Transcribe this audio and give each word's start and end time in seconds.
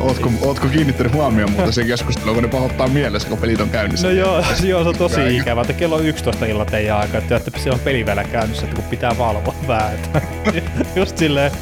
Ootko, 0.00 0.30
ootko 0.42 0.66
kiinnittänyt 0.68 1.12
huomioon 1.12 1.50
muuta 1.50 1.72
sen 1.72 1.86
keskusteluun, 1.92 2.34
kun 2.34 2.42
ne 2.42 2.48
pahoittaa 2.48 2.88
mielessä, 2.88 3.28
kun 3.28 3.38
pelit 3.38 3.60
on 3.60 3.70
käynnissä? 3.70 4.06
No 4.06 4.14
joo, 4.14 4.44
joo 4.64 4.82
se 4.82 4.88
on 4.88 4.96
tosi 4.96 5.36
ikävä, 5.36 5.60
että 5.60 5.72
kello 5.72 5.96
on 5.96 6.06
11 6.06 6.46
illalla 6.46 6.70
teidän 6.70 6.96
aika, 6.96 7.18
että, 7.18 7.36
että 7.36 7.50
siellä 7.58 7.74
on 7.74 7.84
peli 7.84 8.06
vielä 8.06 8.24
käynnissä, 8.24 8.64
että 8.64 8.76
kun 8.76 8.84
pitää 8.84 9.18
valvoa 9.18 9.54
vähän. 9.68 9.98
Just 10.96 11.18
silleen. 11.18 11.52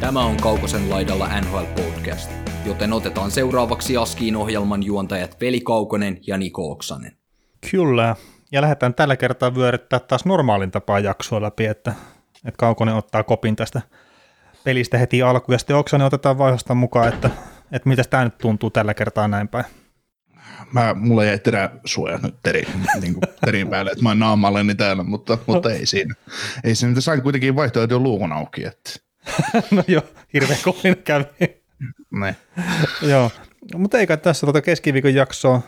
Tämä 0.00 0.24
on 0.24 0.36
Kaukosen 0.36 0.90
laidalla 0.90 1.40
NHL 1.40 1.82
Podcast, 1.82 2.30
joten 2.66 2.92
otetaan 2.92 3.30
seuraavaksi 3.30 3.96
Askiin 3.96 4.36
ohjelman 4.36 4.82
juontajat 4.82 5.40
Veli 5.40 5.60
Kaukonen 5.60 6.18
ja 6.26 6.38
Niko 6.38 6.70
Oksanen. 6.70 7.12
Kyllä, 7.70 8.16
ja 8.52 8.60
lähdetään 8.62 8.94
tällä 8.94 9.16
kertaa 9.16 9.54
vyöryttää 9.54 9.98
taas 9.98 10.24
normaalin 10.24 10.70
tapaa 10.70 10.98
jaksoa 10.98 11.42
läpi, 11.42 11.64
että, 11.66 11.94
että 12.44 12.58
Kaukonen 12.58 12.94
ottaa 12.94 13.22
kopin 13.22 13.56
tästä 13.56 13.82
pelistä 14.64 14.98
heti 14.98 15.22
alkuun, 15.22 15.54
ja 15.54 15.58
sitten 15.58 15.76
Oksanen 15.76 16.06
otetaan 16.06 16.38
vaiheesta 16.38 16.74
mukaan, 16.74 17.08
että, 17.08 17.30
että 17.72 17.88
mitä 17.88 18.04
tämä 18.04 18.24
nyt 18.24 18.38
tuntuu 18.38 18.70
tällä 18.70 18.94
kertaa 18.94 19.28
näin 19.28 19.48
päin. 19.48 19.64
Mä, 20.72 20.94
mulla 20.94 21.24
jäi 21.24 21.38
teräsuoja 21.38 22.18
nyt 22.22 22.34
terin, 22.42 22.66
niin 23.00 23.14
kuin 23.14 23.22
terin 23.44 23.68
päälle, 23.68 23.90
että 23.90 24.02
mä 24.02 24.08
oon 24.08 24.18
naamalleni 24.18 24.74
täällä, 24.74 25.02
mutta, 25.02 25.38
mutta 25.46 25.72
ei 25.72 25.86
siinä. 25.86 26.14
Ei 26.64 26.74
siinä, 26.74 27.00
sain 27.00 27.22
kuitenkin 27.22 27.56
vaihtoehtoja 27.56 27.98
luukun 28.00 28.32
auki. 28.32 28.64
Että. 28.64 28.90
no 29.76 29.84
joo, 29.88 30.02
hirveän 30.32 30.60
kovin 30.64 30.96
kävi. 30.96 31.24
Ne. 32.10 32.36
joo, 33.02 33.30
mutta 33.74 33.98
eikä 33.98 34.16
tässä 34.16 34.46
tuota 34.46 34.62
keskiviikon 34.62 35.14
jaksoa 35.14 35.62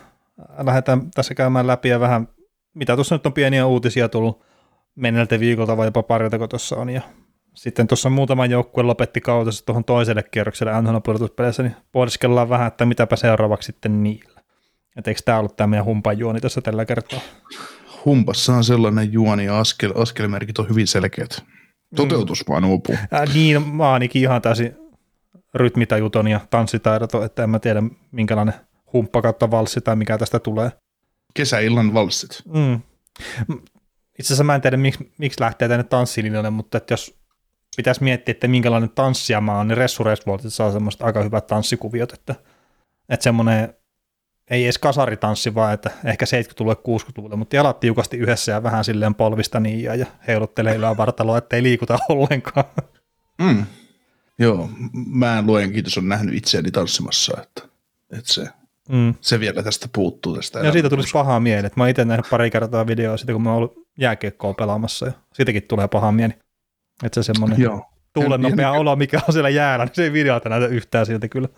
lähdetään 0.57 1.11
tässä 1.11 1.35
käymään 1.35 1.67
läpi 1.67 1.89
ja 1.89 1.99
vähän, 1.99 2.27
mitä 2.73 2.95
tuossa 2.95 3.15
nyt 3.15 3.25
on 3.25 3.33
pieniä 3.33 3.65
uutisia 3.65 4.09
tullut 4.09 4.45
menneeltä 4.95 5.39
viikolta 5.39 5.77
vai 5.77 5.87
jopa 5.87 6.03
parilta, 6.03 6.37
kun 6.37 6.49
tuossa 6.49 6.75
on. 6.75 6.89
Ja 6.89 7.01
sitten 7.57 7.87
tuossa 7.87 8.09
muutama 8.09 8.45
joukkue 8.45 8.83
lopetti 8.83 9.21
kautensa 9.21 9.65
tuohon 9.65 9.83
toiselle 9.83 10.23
kierrokselle 10.23 10.81
nhl 10.81 10.97
pudotuspeleissä, 11.03 11.63
niin 11.63 11.75
pohdiskellaan 11.91 12.49
vähän, 12.49 12.67
että 12.67 12.85
mitäpä 12.85 13.15
seuraavaksi 13.15 13.65
sitten 13.65 14.03
niillä. 14.03 14.41
Et 14.95 15.07
eikö 15.07 15.21
tämä 15.25 15.39
ollut 15.39 15.55
tämä 15.55 15.67
meidän 15.67 15.85
humpan 15.85 16.19
juoni 16.19 16.41
tässä 16.41 16.61
tällä 16.61 16.85
kertaa? 16.85 17.19
Humpassa 18.05 18.53
on 18.53 18.63
sellainen 18.63 19.13
juoni 19.13 19.45
ja 19.45 19.59
askel, 19.59 19.93
askelmerkit 19.95 20.59
on 20.59 20.69
hyvin 20.69 20.87
selkeät. 20.87 21.43
Toteutus 21.95 22.47
mm. 22.47 22.51
vaan 22.51 22.65
uupuu. 22.65 22.95
Äh, 23.13 23.33
niin, 23.33 23.67
mä 23.67 23.91
ainakin 23.91 24.21
ihan 24.21 24.41
täysin 24.41 24.75
rytmitajuton 25.53 26.27
ja 26.27 26.39
tanssitaidoton, 26.49 27.25
että 27.25 27.43
en 27.43 27.49
mä 27.49 27.59
tiedä 27.59 27.83
minkälainen 28.11 28.53
humppa 28.93 29.21
kautta 29.21 29.51
valssi 29.51 29.81
tai 29.81 29.95
mikä 29.95 30.17
tästä 30.17 30.39
tulee. 30.39 30.71
Kesäillan 31.33 31.93
valssit. 31.93 32.41
Mm. 32.53 32.81
Itse 34.19 34.27
asiassa 34.27 34.43
mä 34.43 34.55
en 34.55 34.61
tiedä, 34.61 34.77
miksi, 34.77 35.11
miksi 35.17 35.41
lähtee 35.41 35.67
tänne 35.67 35.83
tanssilinjalle, 35.83 36.49
mutta 36.49 36.77
että 36.77 36.93
jos 36.93 37.16
pitäisi 37.77 38.03
miettiä, 38.03 38.31
että 38.31 38.47
minkälainen 38.47 38.89
tanssija 38.89 39.41
mä 39.41 39.57
oon, 39.57 39.67
niin 39.67 39.77
Ressu 39.77 40.03
saa 40.47 40.71
semmoista 40.71 41.05
aika 41.05 41.23
hyvät 41.23 41.47
tanssikuviot, 41.47 42.13
että, 42.13 42.35
että 43.09 43.23
semmoinen 43.23 43.73
ei 44.49 44.63
edes 44.63 44.77
kasaritanssi, 44.77 45.55
vaan 45.55 45.73
että 45.73 45.91
ehkä 46.05 46.25
70-luvulle 46.25 46.77
60-luvulle, 46.99 47.35
mutta 47.35 47.55
jalat 47.55 47.79
tiukasti 47.79 48.17
yhdessä 48.17 48.51
ja 48.51 48.63
vähän 48.63 48.83
silleen 48.83 49.15
polvista 49.15 49.59
niin 49.59 49.83
ja, 49.83 49.95
ja 49.95 50.05
heiluttelee 50.27 50.81
vartaloa, 50.97 51.37
ettei 51.37 51.63
liikuta 51.63 51.99
ollenkaan. 52.09 52.65
Mm. 53.41 53.65
Joo, 54.39 54.69
mä 54.93 55.43
luen 55.45 55.73
kiitos, 55.73 55.97
on 55.97 56.09
nähnyt 56.09 56.35
itseäni 56.35 56.71
tanssimassa, 56.71 57.37
että, 57.41 57.61
että 58.17 58.33
se, 58.33 58.47
mm. 58.89 59.13
se 59.21 59.39
vielä 59.39 59.63
tästä 59.63 59.87
puuttuu. 59.93 60.35
Tästä 60.35 60.59
ja 60.59 60.71
siitä 60.71 60.89
tulisi 60.89 61.13
pahaa 61.13 61.39
mieli, 61.39 61.67
että 61.67 61.79
mä 61.79 61.87
itse 61.87 62.05
nähnyt 62.05 62.29
pari 62.29 62.51
kertaa 62.51 62.87
videoa 62.87 63.17
siitä, 63.17 63.33
kun 63.33 63.41
mä 63.41 63.49
oon 63.49 63.57
ollut 63.57 63.87
jääkiekkoa 63.99 64.53
pelaamassa 64.53 65.05
ja 65.05 65.11
siitäkin 65.33 65.63
tulee 65.63 65.87
pahaa 65.87 66.11
mieli. 66.11 66.33
Että 67.03 67.23
se 67.23 67.33
semmoinen 67.33 67.59
tuulen 68.13 68.41
nopea 68.41 68.71
olo, 68.71 68.95
mikä 68.95 69.19
on 69.27 69.33
siellä 69.33 69.49
jäällä, 69.49 69.85
niin 69.85 69.95
se 69.95 70.03
ei 70.03 70.13
videolta 70.13 70.49
näytä 70.49 70.67
yhtään 70.67 71.05
siltä 71.05 71.27
kyllä. 71.27 71.49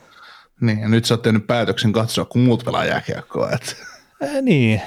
Niin, 0.61 0.79
ja 0.79 0.89
nyt 0.89 1.05
sä 1.05 1.13
oot 1.13 1.21
tehnyt 1.21 1.47
päätöksen 1.47 1.91
katsoa, 1.91 2.25
kun 2.25 2.41
muut 2.41 2.65
pelaa 2.65 2.85
jääkiekkoa. 2.85 3.51
Että. 3.51 3.71
Eh, 4.21 4.41
niin. 4.41 4.81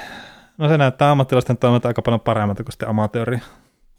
No 0.58 0.68
se 0.68 0.78
näyttää 0.78 1.10
ammattilaisten 1.10 1.56
toiminta 1.58 1.88
aika 1.88 2.02
paljon 2.02 2.20
paremmalta 2.20 2.64
kuin 2.64 2.72
sitten 2.72 2.88
amatööri. 2.88 3.38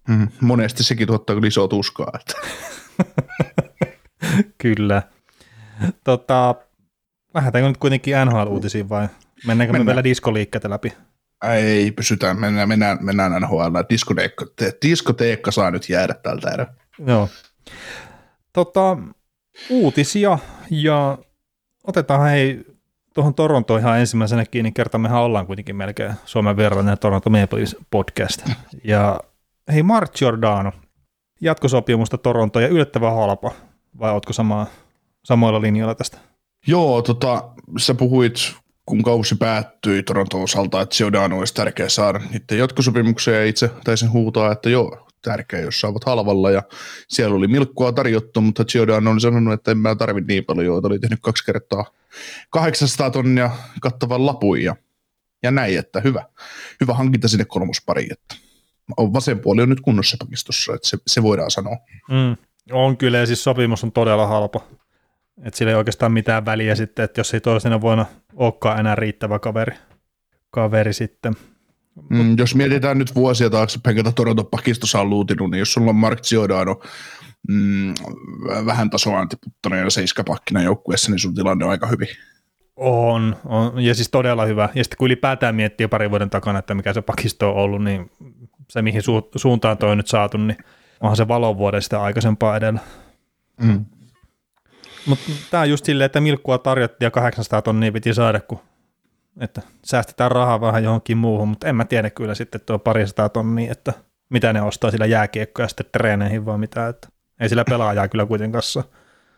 Mm, 0.07 0.27
monesti 0.41 0.83
sekin 0.83 1.07
tuottaa 1.07 1.35
kyllä 1.35 1.47
isoa 1.47 1.67
tuskaa. 1.67 2.11
Että. 2.19 2.33
kyllä. 4.63 5.01
Tota, 6.03 6.55
lähdetäänkö 7.33 7.67
nyt 7.67 7.77
kuitenkin 7.77 8.15
NHL-uutisiin 8.25 8.89
vai 8.89 9.07
mennäänkö 9.47 9.71
mennään. 9.71 9.85
me 9.85 9.89
vielä 9.89 10.03
diskoliikkeitä 10.03 10.69
läpi? 10.69 10.93
Ei, 11.51 11.91
pysytään, 11.91 12.39
mennään, 12.39 12.69
mennään, 12.69 12.97
mennään 13.01 13.41
NHL. 13.41 13.75
Diskoteekka, 13.89 14.45
diskoteekka 14.85 15.51
saa 15.51 15.71
nyt 15.71 15.89
jäädä 15.89 16.13
tältä 16.13 16.51
erää. 16.51 16.73
Joo. 17.07 17.29
Tota, 18.53 18.97
uutisia 19.69 20.37
ja 20.71 21.17
otetaan 21.83 22.29
hei 22.29 22.65
tuohon 23.13 23.35
Torontoon 23.35 23.79
ihan 23.79 23.99
ensimmäisenä 23.99 24.45
kiinni, 24.45 24.71
kerta 24.71 24.97
mehän 24.97 25.21
ollaan 25.21 25.47
kuitenkin 25.47 25.75
melkein 25.75 26.13
Suomen 26.25 26.57
verran 26.57 26.97
Toronto 26.97 27.29
Maple 27.29 27.63
podcast. 27.91 28.49
Ja 28.83 29.19
hei 29.73 29.83
Mark 29.83 30.13
Giordano, 30.13 30.71
jatkosopimusta 31.41 32.17
Toronto 32.17 32.59
ja 32.59 32.67
yllättävän 32.67 33.15
halpa, 33.15 33.51
vai 33.99 34.11
ootko 34.11 34.33
samaa, 34.33 34.67
samoilla 35.23 35.61
linjoilla 35.61 35.95
tästä? 35.95 36.17
Joo, 36.67 37.01
tota, 37.01 37.49
sä 37.77 37.93
puhuit 37.93 38.55
kun 38.85 39.03
kausi 39.03 39.35
päättyi 39.35 40.03
Toronto 40.03 40.43
osalta, 40.43 40.81
että 40.81 40.95
Giordano 40.95 41.39
olisi 41.39 41.53
tärkeä 41.53 41.89
saada 41.89 42.19
niiden 42.19 42.57
jatkosopimuksia 42.57 43.33
ja 43.33 43.45
itse 43.45 43.71
taisin 43.83 44.11
huutaa, 44.11 44.51
että 44.51 44.69
joo, 44.69 45.07
tärkeä, 45.21 45.59
jos 45.59 45.81
saavat 45.81 46.03
halvalla 46.03 46.51
ja 46.51 46.63
siellä 47.07 47.35
oli 47.35 47.47
milkkua 47.47 47.91
tarjottu, 47.91 48.41
mutta 48.41 48.65
Giordano 48.65 49.11
oli 49.11 49.21
sanonut, 49.21 49.53
että 49.53 49.71
en 49.71 49.77
mä 49.77 49.95
tarvitse 49.95 50.33
niin 50.33 50.45
paljon, 50.45 50.77
että 50.77 50.87
oli 50.87 50.99
tehnyt 50.99 51.19
kaksi 51.21 51.45
kertaa 51.45 51.85
800 52.49 53.09
tonnia 53.09 53.51
kattavan 53.81 54.25
lapun 54.25 54.63
ja, 54.63 54.75
ja 55.43 55.51
näin, 55.51 55.77
että 55.77 56.01
hyvä, 56.01 56.25
hyvä 56.81 56.93
hankinta 56.93 57.27
sinne 57.27 57.45
kolmospariin, 57.45 58.13
että 58.13 58.35
on 58.97 59.13
vasen 59.13 59.39
puoli 59.39 59.61
on 59.61 59.69
nyt 59.69 59.81
kunnossa 59.81 60.17
pakistossa, 60.19 60.73
että 60.73 60.87
se, 60.87 60.97
se 61.07 61.23
voidaan 61.23 61.51
sanoa. 61.51 61.77
Mm, 62.09 62.37
on 62.71 62.97
kyllä, 62.97 63.17
ja 63.17 63.25
siis 63.25 63.43
sopimus 63.43 63.83
on 63.83 63.91
todella 63.91 64.27
halpa. 64.27 64.61
Että 65.45 65.57
sillä 65.57 65.71
ei 65.71 65.75
oikeastaan 65.75 66.11
mitään 66.11 66.45
väliä 66.45 66.75
sitten, 66.75 67.05
että 67.05 67.19
jos 67.19 67.33
ei 67.33 67.41
toisena 67.41 67.81
vuonna 67.81 68.05
olekaan 68.35 68.79
enää 68.79 68.95
riittävä 68.95 69.39
kaveri, 69.39 69.75
kaveri 70.51 70.93
sitten. 70.93 71.33
Mm, 72.09 72.37
jos 72.37 72.55
mietitään 72.55 72.97
nyt 72.97 73.15
vuosia 73.15 73.49
taaksepäin, 73.49 73.95
ketä 73.95 74.11
Toronto 74.11 74.43
pakistossa 74.43 75.01
on 75.01 75.09
luutinut, 75.09 75.51
niin 75.51 75.59
jos 75.59 75.73
sulla 75.73 75.89
on 75.89 75.95
Mark 75.95 76.21
Giordano 76.21 76.79
mm, 77.47 77.93
vähän 78.65 78.89
tasoaan 78.89 79.29
tiputtaneena 79.29 79.89
seiskapakkina 79.89 80.61
joukkueessa, 80.61 81.11
niin 81.11 81.19
sun 81.19 81.35
tilanne 81.35 81.65
on 81.65 81.71
aika 81.71 81.87
hyvin. 81.87 82.07
On, 82.75 83.35
on, 83.45 83.83
ja 83.83 83.95
siis 83.95 84.09
todella 84.09 84.45
hyvä. 84.45 84.69
Ja 84.75 84.83
sitten 84.83 84.97
kun 84.97 85.05
ylipäätään 85.05 85.55
miettii 85.55 85.87
parin 85.87 86.09
vuoden 86.09 86.29
takana, 86.29 86.59
että 86.59 86.73
mikä 86.73 86.93
se 86.93 87.01
pakisto 87.01 87.49
on 87.49 87.55
ollut, 87.55 87.83
niin 87.83 88.11
se 88.69 88.81
mihin 88.81 89.01
su- 89.01 89.29
suuntaan 89.35 89.77
toi 89.77 89.91
on 89.91 89.97
nyt 89.97 90.07
saatu, 90.07 90.37
niin 90.37 90.57
onhan 91.01 91.17
se 91.17 91.27
valovuoden 91.27 91.81
sitä 91.81 92.01
aikaisempaa 92.01 92.57
edellä. 92.57 92.79
Mm. 93.61 93.85
Mutta 95.05 95.31
tämä 95.51 95.61
on 95.61 95.69
just 95.69 95.85
silleen, 95.85 96.05
että 96.05 96.21
milkkua 96.21 96.57
tarjottiin 96.57 97.05
ja 97.05 97.11
800 97.11 97.61
tonnia 97.61 97.91
piti 97.91 98.13
saada, 98.13 98.39
kun 98.39 98.59
että 99.39 99.61
säästetään 99.85 100.31
rahaa 100.31 100.61
vähän 100.61 100.83
johonkin 100.83 101.17
muuhun, 101.17 101.47
mutta 101.47 101.67
en 101.67 101.75
mä 101.75 101.85
tiedä 101.85 102.09
kyllä 102.09 102.35
sitten 102.35 102.61
tuo 102.61 102.79
parisataa 102.79 103.29
tonnia, 103.29 103.71
että 103.71 103.93
mitä 104.29 104.53
ne 104.53 104.61
ostaa 104.61 104.91
sillä 104.91 105.05
jääkiekkoja 105.05 105.67
sitten 105.67 105.85
treeneihin 105.91 106.45
vai 106.45 106.57
mitä, 106.57 106.87
että 106.87 107.07
ei 107.39 107.49
sillä 107.49 107.65
pelaajaa 107.69 108.07
kyllä 108.07 108.25
kuitenkaan 108.25 108.63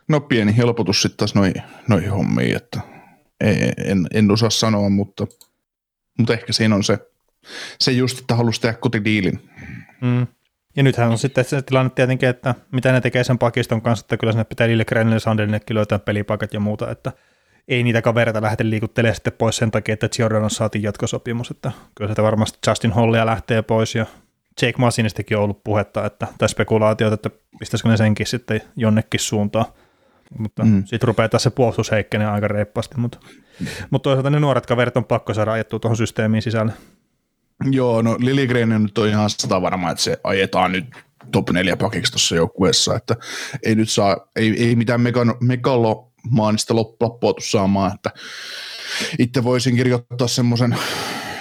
No 0.08 0.20
pieni 0.20 0.56
helpotus 0.56 1.02
sitten 1.02 1.16
taas 1.16 1.34
noihin, 1.34 1.62
noihin 1.88 2.10
hommiin, 2.10 2.56
että 2.56 2.80
en, 3.84 4.06
en 4.14 4.30
osaa 4.30 4.50
sanoa, 4.50 4.88
mutta, 4.88 5.26
mutta 6.18 6.32
ehkä 6.32 6.52
siinä 6.52 6.74
on 6.74 6.84
se, 6.84 6.98
se 7.80 7.92
just, 7.92 8.18
että 8.18 8.34
halusi 8.34 8.60
tehdä 8.60 8.78
kotidiilin. 8.78 9.50
Mm. 10.00 10.26
Ja 10.76 10.82
nythän 10.82 11.10
on 11.10 11.18
sitten 11.18 11.44
se 11.44 11.62
tilanne 11.62 11.90
tietenkin, 11.94 12.28
että 12.28 12.54
mitä 12.72 12.92
ne 12.92 13.00
tekee 13.00 13.24
sen 13.24 13.38
pakiston 13.38 13.82
kanssa, 13.82 14.04
että 14.04 14.16
kyllä 14.16 14.32
sinne 14.32 14.44
pitää 14.44 14.68
Lille 14.68 14.84
Grenille 14.84 15.20
Sandelillekin 15.20 15.74
löytää 15.74 15.98
pelipaikat 15.98 16.54
ja 16.54 16.60
muuta, 16.60 16.90
että 16.90 17.12
ei 17.68 17.82
niitä 17.82 18.02
kavereita 18.02 18.42
lähde 18.42 18.70
liikuttelemaan 18.70 19.14
sitten 19.14 19.32
pois 19.32 19.56
sen 19.56 19.70
takia, 19.70 19.92
että 19.92 20.08
Giordano 20.08 20.48
saatiin 20.48 20.82
jatkosopimus, 20.82 21.50
että 21.50 21.72
kyllä 21.94 22.10
sitä 22.10 22.22
varmasti 22.22 22.58
Justin 22.66 22.92
Hollia 22.92 23.26
lähtee 23.26 23.62
pois 23.62 23.94
ja 23.94 24.06
Jake 24.62 24.78
Masinistakin 24.78 25.36
on 25.36 25.42
ollut 25.42 25.64
puhetta, 25.64 26.06
että, 26.06 26.26
tai 26.38 26.48
spekulaatiota, 26.48 27.14
että 27.14 27.30
pistäisikö 27.58 27.88
ne 27.88 27.96
senkin 27.96 28.26
sitten 28.26 28.60
jonnekin 28.76 29.20
suuntaan. 29.20 29.66
mutta 30.38 30.64
mm. 30.64 30.84
sitten 30.84 31.06
rupeaa 31.06 31.28
tässä 31.28 31.50
puolustus 31.50 31.90
heikkenee 31.90 32.26
aika 32.26 32.48
reippaasti, 32.48 32.96
mutta, 32.98 33.18
mutta 33.90 34.04
toisaalta 34.04 34.30
ne 34.30 34.40
nuoret 34.40 34.66
kaverit 34.66 34.96
on 34.96 35.04
pakko 35.04 35.34
saada 35.34 35.52
ajettua 35.52 35.78
tuohon 35.78 35.96
systeemiin 35.96 36.42
sisälle. 36.42 36.72
Joo, 37.64 38.02
no 38.02 38.16
Lilligren 38.20 38.82
nyt 38.82 38.98
on 38.98 39.08
ihan 39.08 39.30
sata 39.30 39.62
varma, 39.62 39.90
että 39.90 40.02
se 40.02 40.20
ajetaan 40.24 40.72
nyt 40.72 40.84
top 41.32 41.50
4 41.50 41.76
pakiksi 41.76 42.12
tuossa 42.12 42.36
joukkueessa, 42.36 42.96
että 42.96 43.16
ei 43.62 43.74
nyt 43.74 43.90
saa, 43.90 44.16
ei, 44.36 44.64
ei 44.64 44.76
mitään 44.76 45.00
megano, 45.00 45.36
megalomaanista 45.40 46.74
loppua 46.74 47.34
saamaan, 47.38 47.94
että 47.94 48.10
itse 49.18 49.44
voisin 49.44 49.76
kirjoittaa 49.76 50.28
semmoisen 50.28 50.76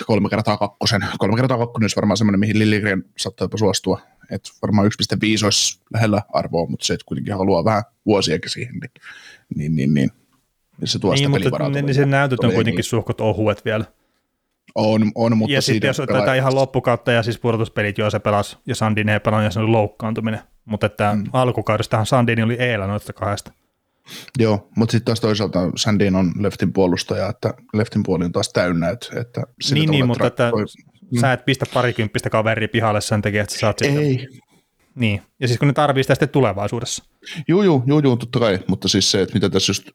kolme 0.05 0.29
kertaa 0.29 0.57
kakkosen. 0.57 1.05
Kolme 1.17 1.35
kertaa 1.35 1.57
kakkonen 1.57 1.83
olisi 1.83 1.95
varmaan 1.95 2.17
semmoinen, 2.17 2.39
mihin 2.39 2.59
Lilligren 2.59 3.03
saattaa 3.17 3.45
jopa 3.45 3.57
suostua. 3.57 4.01
Että 4.31 4.49
varmaan 4.61 4.91
1,5 5.41 5.45
olisi 5.45 5.79
lähellä 5.93 6.21
arvoa, 6.33 6.67
mutta 6.69 6.85
se, 6.85 6.93
että 6.93 7.05
kuitenkin 7.05 7.33
haluaa 7.33 7.65
vähän 7.65 7.83
vuosiakin 8.05 8.49
siihen, 8.49 8.73
niin, 8.73 8.91
niin, 9.55 9.75
niin, 9.75 9.93
niin, 9.93 10.11
niin 10.79 10.87
se 10.87 10.99
tuo 10.99 11.13
niin, 11.13 11.17
sitä 11.17 11.29
mutta 11.29 11.69
ne, 11.69 11.81
niin 11.81 11.95
sen 11.95 12.09
näytöt 12.09 12.39
on 12.39 12.53
kuitenkin 12.53 12.83
suhkot 12.83 13.21
ohuet 13.21 13.65
vielä. 13.65 13.85
On, 14.75 15.11
on 15.15 15.37
mutta 15.37 15.53
ja 15.53 15.61
sitten 15.61 15.87
jos 15.87 15.99
otetaan 15.99 16.37
ihan 16.37 16.55
loppukautta 16.55 17.11
ja 17.11 17.23
siis 17.23 17.39
pudotuspelit, 17.39 17.97
joo 17.97 18.09
se 18.09 18.19
pelasi 18.19 18.57
ja 18.67 18.75
Sandin 18.75 19.09
ei 19.09 19.19
pelannut 19.19 19.45
ja 19.45 19.51
se 19.51 19.59
oli 19.59 19.67
loukkaantuminen. 19.67 20.39
Mutta 20.65 20.85
että 20.85 21.15
mm. 21.15 21.23
alkukaudestahan 21.33 22.05
Sandini 22.05 22.43
oli 22.43 22.55
eellä 22.59 22.87
noista 22.87 23.13
kahdesta. 23.13 23.51
Joo, 24.39 24.69
mutta 24.75 24.91
sitten 24.91 25.05
taas 25.05 25.19
toisaalta 25.19 25.59
Sandin 25.75 26.15
on 26.15 26.31
leftin 26.39 26.73
puolustaja, 26.73 27.29
että 27.29 27.53
leftin 27.73 28.03
puoli 28.03 28.25
on 28.25 28.31
taas 28.31 28.49
täynnä. 28.49 28.89
Että, 28.89 29.19
että 29.21 29.43
niin, 29.71 29.91
niin 29.91 30.07
mutta 30.07 30.27
että 30.27 30.51
voi... 30.51 30.65
Mm. 31.11 31.19
sä 31.19 31.33
et 31.33 31.45
pistä 31.45 31.65
parikymppistä 31.73 32.29
kaveria 32.29 32.67
pihalle 32.67 33.01
sen 33.01 33.21
takia, 33.21 33.41
että 33.41 33.53
sä 33.53 33.59
saat 33.59 33.79
sitten... 33.79 33.97
Ei. 33.97 34.27
Niin, 34.95 35.21
ja 35.39 35.47
siis 35.47 35.59
kun 35.59 35.67
ne 35.67 35.73
tarvii 35.73 36.03
sitä 36.03 36.15
sitten 36.15 36.29
tulevaisuudessa. 36.29 37.03
Joo, 37.47 37.63
joo, 37.63 37.83
joo, 37.85 37.99
joo, 37.99 38.15
totta 38.15 38.39
kai, 38.39 38.59
mutta 38.67 38.87
siis 38.87 39.11
se, 39.11 39.21
että 39.21 39.33
mitä 39.33 39.49
tässä 39.49 39.69
just 39.69 39.89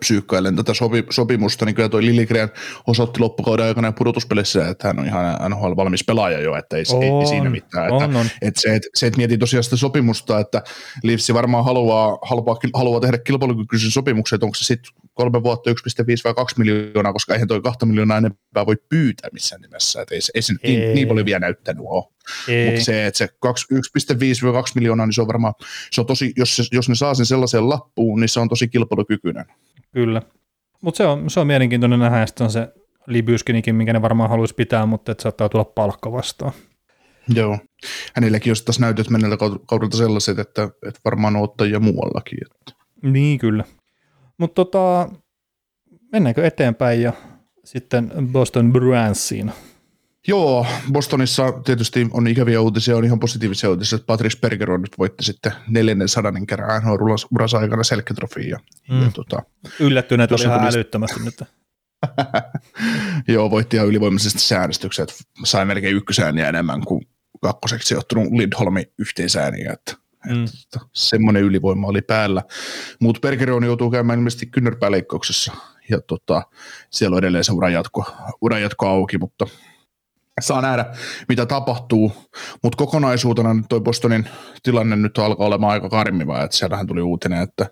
psyykkailen 0.00 0.56
tätä 0.56 0.74
sopi, 0.74 1.04
sopimusta, 1.10 1.64
niin 1.64 1.74
kyllä 1.74 1.88
toi 1.88 2.04
Lilligren 2.04 2.48
osoitti 2.86 3.20
loppukauden 3.20 3.66
aikana 3.66 3.92
pudotuspelissä, 3.92 4.68
että 4.68 4.88
hän 4.88 4.98
on 4.98 5.06
ihan 5.06 5.50
NHL 5.50 5.76
valmis 5.76 6.04
pelaaja 6.04 6.40
jo, 6.40 6.56
että 6.56 6.76
ei, 6.76 6.84
ei, 7.02 7.08
ei 7.08 7.26
siinä 7.26 7.50
mitään. 7.50 7.84
Että, 7.84 8.04
on, 8.04 8.16
on. 8.16 8.26
Että 8.42 8.60
se, 8.60 8.74
että, 8.74 8.88
se, 8.94 9.06
että 9.06 9.16
mietin 9.16 9.38
tosiaan 9.38 9.64
sitä 9.64 9.76
sopimusta, 9.76 10.40
että 10.40 10.62
Leafs 11.02 11.34
varmaan 11.34 11.64
haluaa, 11.64 12.18
haluaa, 12.22 12.56
haluaa 12.74 13.00
tehdä 13.00 13.18
kilpailukykyisen 13.18 13.90
sopimuksen, 13.90 14.36
että 14.36 14.46
onko 14.46 14.54
se 14.54 14.64
sitten 14.64 14.92
kolme 15.14 15.42
vuotta 15.42 15.70
1,5 15.70 15.76
vai 16.24 16.34
2 16.34 16.58
miljoonaa, 16.58 17.12
koska 17.12 17.34
eihän 17.34 17.48
toi 17.48 17.62
2 17.62 17.86
miljoonaa 17.86 18.18
enempää 18.18 18.66
voi 18.66 18.76
pyytää 18.88 19.30
missään 19.32 19.60
nimessä, 19.60 20.02
että 20.02 20.14
ei, 20.14 20.20
ei 20.34 20.42
se 20.42 20.54
ei. 20.62 20.76
Niin, 20.76 20.94
niin 20.94 21.08
paljon 21.08 21.26
vielä 21.26 21.40
näyttänyt 21.40 21.84
ole. 21.86 22.13
Mutta 22.66 22.84
se, 22.84 23.06
että 23.06 23.18
se 23.18 23.26
1,5-2 23.26 23.30
miljoonaa, 24.74 25.06
niin 25.06 25.14
se 25.14 25.20
on 25.20 25.26
varmaan, 25.26 25.54
se 25.90 26.00
on 26.00 26.06
tosi, 26.06 26.32
jos, 26.36 26.56
se, 26.56 26.64
jos 26.72 26.88
ne 26.88 26.94
saa 26.94 27.14
sen 27.14 27.26
sellaiseen 27.26 27.68
lappuun, 27.68 28.20
niin 28.20 28.28
se 28.28 28.40
on 28.40 28.48
tosi 28.48 28.68
kilpailukykyinen. 28.68 29.46
Kyllä. 29.92 30.22
Mutta 30.80 30.98
se 30.98 31.06
on, 31.06 31.30
se 31.30 31.40
on 31.40 31.46
mielenkiintoinen 31.46 32.00
nähdä, 32.00 32.22
että 32.22 32.44
on 32.44 32.50
se 32.50 32.68
Libyskinikin, 33.06 33.74
minkä 33.74 33.92
ne 33.92 34.02
varmaan 34.02 34.30
haluaisi 34.30 34.54
pitää, 34.54 34.86
mutta 34.86 35.12
että 35.12 35.22
saattaa 35.22 35.48
tulla 35.48 35.64
palkka 35.64 36.12
vastaan. 36.12 36.52
Joo. 37.34 37.58
Hänelläkin 38.14 38.50
olisi 38.50 38.64
taas 38.64 38.80
näytöt 38.80 39.10
menneltä 39.10 39.36
kaudelta 39.66 39.96
sellaiset, 39.96 40.38
että, 40.38 40.62
että 40.62 41.00
varmaan 41.04 41.36
on 41.36 41.42
ottajia 41.42 41.80
muuallakin. 41.80 42.38
Että. 42.44 42.84
Niin, 43.02 43.38
kyllä. 43.38 43.64
Mutta 44.38 44.54
tota, 44.54 45.08
mennäänkö 46.12 46.46
eteenpäin 46.46 47.02
ja 47.02 47.12
sitten 47.64 48.12
Boston 48.32 48.72
Bruinsiin? 48.72 49.52
Joo, 50.28 50.66
Bostonissa 50.92 51.52
tietysti 51.52 52.08
on 52.10 52.26
ikäviä 52.26 52.60
uutisia, 52.60 52.96
on 52.96 53.04
ihan 53.04 53.20
positiivisia 53.20 53.70
uutisia, 53.70 53.96
että 53.96 54.06
Patrice 54.06 54.38
Bergeron 54.40 54.82
nyt 54.82 54.98
voitti 54.98 55.24
sitten 55.24 55.52
neljännen 55.68 56.08
sadannen 56.08 56.46
kerran 56.46 56.82
NHL 56.82 57.14
uransa 57.34 57.58
aikana 57.58 57.82
selkätrofiin. 57.82 58.48
Ja, 58.48 58.58
mm. 58.90 59.02
ja 59.02 59.10
tota, 59.10 59.42
Yllättyneet 59.80 60.32
oli 60.32 60.42
ihan 60.42 60.66
älyttömästi 60.66 61.20
nyt. 61.24 61.42
Joo, 63.28 63.50
voitti 63.50 63.76
ihan 63.76 63.88
ylivoimaisesti 63.88 64.38
säännöstykset, 64.38 65.14
sai 65.44 65.64
melkein 65.64 65.96
ykkösääniä 65.96 66.48
enemmän 66.48 66.80
kuin 66.80 67.06
kakkoseksi 67.42 67.88
sijoittunut 67.88 68.32
Lindholmi 68.32 68.84
yhteisääniä, 68.98 69.72
että 69.72 70.04
Mm. 70.28 70.44
Että 70.44 70.86
semmoinen 70.92 71.42
ylivoima 71.42 71.86
oli 71.86 72.02
päällä. 72.02 72.42
Mutta 73.00 73.20
Bergeron 73.20 73.64
joutuu 73.64 73.90
käymään 73.90 74.18
ilmeisesti 74.18 74.46
kynnärpääleikkauksessa 74.46 75.52
ja 75.90 76.00
tota, 76.00 76.42
siellä 76.90 77.14
on 77.14 77.18
edelleen 77.18 77.44
se 77.44 77.52
uranjatko, 77.52 78.04
uranjatko 78.40 78.88
auki, 78.88 79.18
mutta 79.18 79.46
saa 80.40 80.60
nähdä, 80.60 80.86
mitä 81.28 81.46
tapahtuu, 81.46 82.12
mutta 82.62 82.76
kokonaisuutena 82.76 83.54
nyt 83.54 83.66
toi 83.68 83.80
Bostonin 83.80 84.28
tilanne 84.62 84.96
nyt 84.96 85.18
alkaa 85.18 85.46
olemaan 85.46 85.72
aika 85.72 85.88
karmiva, 85.88 86.42
että 86.44 86.56
siellähän 86.56 86.86
tuli 86.86 87.02
uutinen, 87.02 87.42
että 87.42 87.66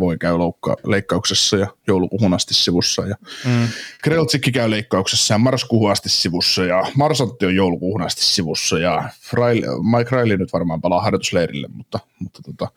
voi 0.00 0.18
käy 0.18 0.36
loukka- 0.36 0.76
leikkauksessa 0.86 1.56
ja 1.56 1.66
joulukuhun 1.86 2.34
asti 2.34 2.54
sivussa 2.54 3.06
ja 3.06 3.16
mm. 3.44 3.68
Kreltsikki 4.02 4.52
käy 4.52 4.70
leikkauksessa 4.70 5.34
ja 5.34 5.38
marraskuuhun 5.38 5.90
asti 5.90 6.08
sivussa 6.08 6.64
ja 6.64 6.82
Marsantti 6.96 7.46
on 7.46 7.54
joulukuhun 7.54 8.02
asti 8.02 8.24
sivussa 8.24 8.78
ja 8.78 9.08
Fraile, 9.30 9.66
Mike 9.98 10.16
Riley 10.16 10.36
nyt 10.36 10.52
varmaan 10.52 10.80
palaa 10.80 11.00
harjoitusleirille, 11.00 11.68
mutta, 11.72 11.98
mutta 12.18 12.42
tota, 12.42 12.68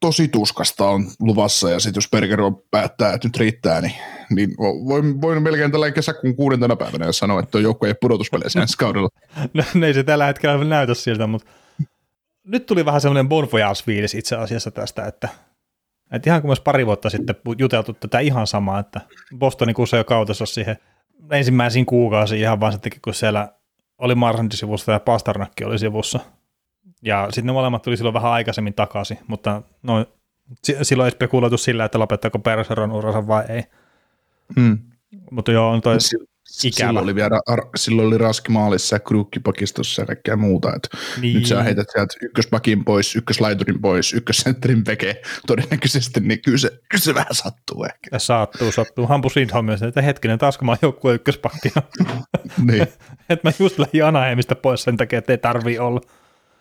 tosi 0.00 0.28
tuskasta 0.28 0.88
on 0.88 1.10
luvassa 1.20 1.70
ja 1.70 1.80
sitten 1.80 1.98
jos 1.98 2.10
Bergero 2.10 2.50
päättää, 2.70 3.12
että 3.12 3.28
nyt 3.28 3.36
riittää, 3.36 3.80
niin, 3.80 3.94
niin 4.30 4.50
voin, 4.88 5.20
voin 5.20 5.42
melkein 5.42 5.72
tällä 5.72 5.90
kesäkuun 5.90 6.36
kuudentena 6.36 6.76
päivänä 6.76 7.12
sanoa, 7.12 7.40
että 7.40 7.58
joukko 7.58 7.86
ei 7.86 7.94
pudotuspeleissä 7.94 8.60
ensi 8.60 8.78
kaudella. 8.78 9.08
No 9.74 9.86
ei 9.86 9.94
se 9.94 10.02
tällä 10.02 10.26
hetkellä 10.26 10.64
näytä 10.64 10.94
siltä, 10.94 11.26
mutta 11.26 11.50
nyt 12.44 12.66
tuli 12.66 12.84
vähän 12.84 13.00
semmoinen 13.00 13.28
bon 13.28 13.48
fiilis 13.84 14.14
itse 14.14 14.36
asiassa 14.36 14.70
tästä, 14.70 15.06
että, 15.06 15.28
että 16.12 16.30
ihan 16.30 16.40
kuin 16.40 16.48
myös 16.48 16.60
pari 16.60 16.86
vuotta 16.86 17.10
sitten 17.10 17.36
juteltu 17.58 17.92
tätä 17.92 18.18
ihan 18.18 18.46
samaa, 18.46 18.78
että 18.78 19.00
Bostonin 19.38 19.74
kuussa 19.74 19.96
jo 19.96 20.04
kautessa 20.04 20.46
siihen 20.46 20.76
ensimmäisiin 21.30 21.86
kuukausiin 21.86 22.40
ihan 22.40 22.60
vaan 22.60 22.72
sitten, 22.72 22.92
kun 23.04 23.14
siellä 23.14 23.48
oli 23.98 24.14
Marsantin 24.14 24.58
sivussa 24.58 24.92
ja 24.92 25.00
Pasternakki 25.00 25.64
oli 25.64 25.78
sivussa– 25.78 26.20
ja 27.04 27.26
sitten 27.30 27.46
ne 27.46 27.52
molemmat 27.52 27.82
tuli 27.82 27.96
silloin 27.96 28.14
vähän 28.14 28.32
aikaisemmin 28.32 28.74
takaisin, 28.74 29.18
mutta 29.26 29.62
no, 29.82 30.06
silloin 30.82 31.06
ei 31.06 31.10
spekuloitu 31.10 31.58
sillä, 31.58 31.84
että 31.84 31.98
lopettaako 31.98 32.38
Perseron 32.38 32.92
uransa 32.92 33.26
vai 33.26 33.44
ei. 33.48 33.64
Hmm. 34.56 34.78
Mutta 35.30 35.52
joo, 35.52 35.70
on 35.70 35.80
toi 35.80 36.00
S- 36.00 36.14
ikävä. 36.64 36.88
Silloin 36.88 37.04
oli, 37.04 37.14
vielä, 37.14 37.40
silloin 37.76 38.08
oli 38.08 38.18
Raski 38.18 38.52
maalissa 38.52 38.96
ja 38.96 39.00
Krukki-pakistossa 39.00 40.02
ja 40.02 40.06
kaikkea 40.06 40.36
muuta. 40.36 40.74
Et 40.76 40.88
niin. 41.20 41.34
Nyt 41.34 41.46
sä 41.46 41.62
heität 41.62 41.86
sieltä 41.92 42.14
ykköspakin 42.22 42.84
pois, 42.84 43.16
ykköslaiturin 43.16 43.80
pois, 43.80 44.12
ykkössentterin 44.12 44.86
veke 44.86 45.22
todennäköisesti, 45.46 46.20
niin 46.20 46.42
kyllä 46.42 46.58
se, 46.58 46.70
kyllä 46.88 47.04
se 47.04 47.14
vähän 47.14 47.34
sattuu 47.34 47.84
ehkä. 47.84 48.08
Ja 48.12 48.18
sattuu, 48.18 48.72
sattuu. 48.72 49.06
Hampus 49.06 49.36
Lindholm 49.36 49.64
myös, 49.64 49.82
että 49.82 50.02
hetkinen, 50.02 50.38
taas 50.38 50.58
kun 50.58 50.66
mä 50.66 50.76
oon 50.82 51.14
ykköspakkina. 51.14 51.82
niin. 52.64 52.82
että 53.28 53.48
mä 53.48 53.52
just 53.58 53.78
lähdin 53.78 54.04
Anaheimista 54.04 54.54
pois 54.54 54.82
sen 54.82 54.96
takia, 54.96 55.18
että 55.18 55.32
ei 55.32 55.38
tarvii 55.38 55.78
olla. 55.78 56.00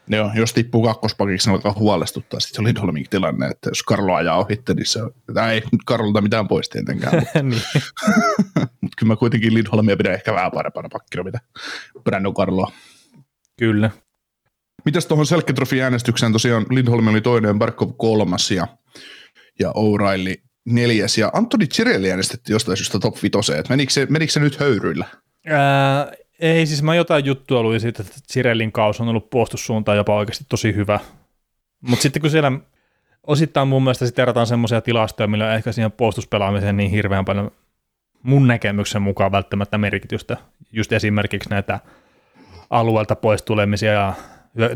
Joo, 0.07 0.31
jos 0.35 0.53
tippuu 0.53 0.83
kakkospakiksi, 0.83 1.49
niin 1.49 1.55
alkaa 1.55 1.73
huolestuttaa 1.73 2.39
sitten 2.39 2.55
se 2.55 2.67
Lindholmin 2.67 3.05
tilanne, 3.09 3.47
että 3.47 3.69
jos 3.69 3.83
Karlo 3.83 4.15
ajaa 4.15 4.37
ohitte, 4.37 4.73
niin 4.73 4.85
se 4.85 5.01
on, 5.01 5.11
ei 5.51 5.59
nyt 5.59 5.81
Karlolta 5.85 6.21
mitään 6.21 6.47
pois 6.47 6.69
tietenkään, 6.69 7.15
mutta, 7.15 7.43
niin. 7.43 7.61
mutta 8.81 8.95
kyllä 8.97 9.13
mä 9.13 9.15
kuitenkin 9.15 9.53
Lindholmia 9.53 9.97
pidän 9.97 10.13
ehkä 10.13 10.33
vähän 10.33 10.51
parempana 10.51 10.89
pakkina, 10.89 11.23
mitä 11.23 11.39
Brandon 12.03 12.33
Karloa. 12.33 12.71
Kyllä. 13.59 13.91
Mitäs 14.85 15.05
tuohon 15.05 15.25
Selketrofi 15.25 15.81
äänestykseen 15.81 16.31
tosiaan 16.31 16.65
Lindholm 16.69 17.07
oli 17.07 17.21
toinen, 17.21 17.59
Barkov 17.59 17.91
kolmas 17.97 18.51
ja, 18.51 18.67
ja 19.59 19.69
O'Reilly 19.69 20.43
neljäs 20.65 21.17
ja 21.17 21.29
Antoni 21.33 21.67
Cirelli 21.67 22.11
äänestettiin 22.11 22.53
jostain 22.53 22.77
syystä 22.77 22.99
top 22.99 23.15
vitoseen, 23.23 23.63
menikö 23.69 23.93
se, 23.93 24.07
menikö 24.09 24.33
se 24.33 24.39
nyt 24.39 24.59
höyryillä? 24.59 25.05
Ää, 25.47 26.11
ei, 26.43 26.65
siis 26.65 26.83
mä 26.83 26.95
jotain 26.95 27.25
juttua 27.25 27.63
luin 27.63 27.79
siitä, 27.79 28.03
että 28.03 28.15
Cirellin 28.33 28.71
kaus 28.71 29.01
on 29.01 29.07
ollut 29.07 29.29
puolustussuuntaan 29.29 29.97
jopa 29.97 30.15
oikeasti 30.15 30.45
tosi 30.49 30.75
hyvä. 30.75 30.99
Mutta 31.81 32.03
sitten 32.03 32.21
kun 32.21 32.31
siellä 32.31 32.51
osittain 33.27 33.67
mun 33.67 33.83
mielestä 33.83 34.05
sitten 34.05 34.23
erotaan 34.23 34.47
semmoisia 34.47 34.81
tilastoja, 34.81 35.27
millä 35.27 35.55
ehkä 35.55 35.71
siihen 35.71 35.91
puolustuspelaamiseen 35.91 36.77
niin 36.77 36.91
hirveän 36.91 37.25
paljon 37.25 37.51
mun 38.23 38.47
näkemyksen 38.47 39.01
mukaan 39.01 39.31
välttämättä 39.31 39.77
merkitystä. 39.77 40.37
Just 40.71 40.91
esimerkiksi 40.91 41.49
näitä 41.49 41.79
alueelta 42.69 43.15
pois 43.15 43.41
tulemisia 43.41 43.91
ja 43.91 44.13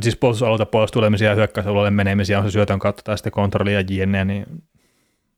siis 0.01 0.15
puolustusalueelta 0.15 0.65
pois 0.65 0.91
tulemisia 0.91 1.29
ja 1.29 1.35
hyökkäysalueelle 1.35 1.91
menemisiä 1.91 2.39
on 2.39 2.45
se 2.45 2.51
syötön 2.51 2.79
kautta 2.79 3.03
tai 3.03 3.17
sitten 3.17 3.31
kontrolli 3.31 3.73
ja 3.73 3.81
jne, 3.89 4.25
niin 4.25 4.45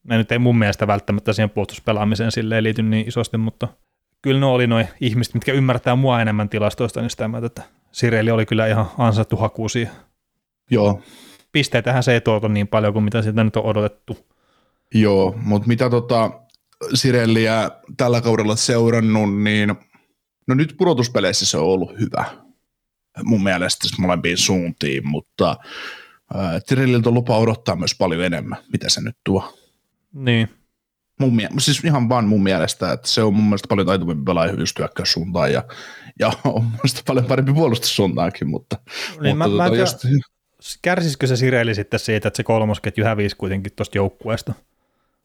ne 0.04 0.18
nyt 0.18 0.32
ei 0.32 0.40
mun 0.40 0.58
mielestä 0.58 0.88
välttämättä 0.88 1.34
siihen 1.34 1.50
puolustuspelaamiseen 1.50 2.32
silleen 2.32 2.64
liity 2.64 2.84
niin 2.84 3.08
isosti, 3.08 3.38
mutta 3.38 3.68
kyllä 4.22 4.40
ne 4.40 4.46
oli 4.46 4.68
noin 4.68 4.88
ihmiset, 5.02 5.34
mitkä 5.34 5.54
ymmärtää 5.54 5.96
mua 5.96 6.22
enemmän 6.22 6.50
tilastoista, 6.50 7.02
niin 7.02 7.10
sitä 7.10 7.28
mieltä, 7.28 7.48
että 7.48 7.64
Sireli 7.92 8.32
oli 8.32 8.46
kyllä 8.46 8.68
ihan 8.68 8.86
ansaittu 8.98 9.36
hakuusi. 9.36 9.88
Joo. 10.72 11.02
Pisteitähän 11.52 12.04
se 12.04 12.14
ei 12.14 12.22
tuota 12.22 12.50
niin 12.50 12.68
paljon 12.68 12.94
kuin 12.94 13.04
mitä 13.04 13.22
sieltä 13.22 13.44
nyt 13.44 13.56
on 13.56 13.66
odotettu. 13.66 14.18
Joo, 14.94 15.36
mutta 15.44 15.68
mitä 15.68 15.90
tota 15.90 16.32
Sirelliä 16.94 17.72
tällä 17.98 18.22
kaudella 18.22 18.56
seurannut, 18.56 19.42
niin 19.44 19.76
no 20.48 20.56
nyt 20.56 20.76
pudotuspeleissä 20.78 21.46
se 21.46 21.58
on 21.58 21.64
ollut 21.64 22.00
hyvä 22.00 22.26
mun 23.24 23.44
mielestä 23.44 23.88
molempiin 24.00 24.38
suuntiin, 24.38 25.08
mutta 25.08 25.58
Tirilliltä 26.68 27.10
on 27.10 27.14
lupa 27.14 27.38
odottaa 27.38 27.76
myös 27.76 27.96
paljon 27.98 28.24
enemmän, 28.24 28.60
mitä 28.72 28.90
se 28.90 29.02
nyt 29.02 29.18
tuo. 29.24 29.58
Niin. 30.14 30.50
Mun, 31.20 31.36
mie- 31.36 31.50
siis 31.60 31.84
ihan 31.84 32.10
vaan 32.10 32.26
mun 32.28 32.44
mielestä, 32.44 32.92
että 32.92 33.08
se 33.08 33.24
on 33.24 33.34
mun 33.34 33.44
mielestä 33.44 33.68
paljon 33.68 33.88
taitavampi 33.88 34.24
pelaaja 34.24 34.54
just 34.54 34.80
hyökkäyssuuntaan 34.80 35.54
ja, 35.54 35.64
ja 36.20 36.28
on 36.44 36.64
mun 36.64 36.72
mielestä 36.72 37.02
paljon 37.08 37.26
parempi 37.26 37.54
puolustussuuntaankin, 37.54 38.48
mutta, 38.50 38.78
Niin, 39.22 39.38
mä- 39.38 39.44
mutta 39.48 39.58
mä 39.58 39.66
en 39.66 39.72
tiedä- 39.72 39.84
jos, 39.84 39.98
Kärsisikö 40.82 41.28
se 41.28 41.36
Sireli 41.36 41.76
sitten 41.76 42.00
siitä, 42.00 42.28
että 42.28 42.38
se 42.38 42.44
kolmosketju 42.44 43.06
hävisi 43.06 43.36
kuitenkin 43.36 43.72
tuosta 43.76 43.98
joukkueesta? 43.98 44.54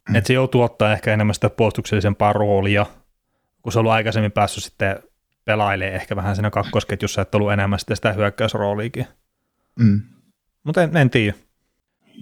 Mm. 0.08 0.14
Että 0.16 0.26
se 0.28 0.34
joutuu 0.34 0.62
ottaa 0.62 0.92
ehkä 0.92 1.14
enemmän 1.14 1.34
sitä 1.34 1.50
puolustuksellisempaa 1.50 2.32
roolia, 2.32 2.86
kun 3.62 3.72
se 3.72 3.78
on 3.78 3.80
ollut 3.80 3.92
aikaisemmin 3.92 4.32
päässyt 4.32 4.64
sitten 4.64 4.98
pelailee 5.44 5.94
ehkä 5.94 6.16
vähän 6.16 6.36
siinä 6.36 6.50
kakkosketjussa, 6.50 7.22
että 7.22 7.36
on 7.36 7.40
ollut 7.40 7.52
enemmän 7.52 7.78
sitten 7.78 7.96
sitä 7.96 8.12
hyökkäysrooliikin. 8.12 9.06
mm, 9.78 10.02
Mutta 10.64 10.82
en, 10.82 10.96
en 10.96 11.10
tiedä. 11.10 11.34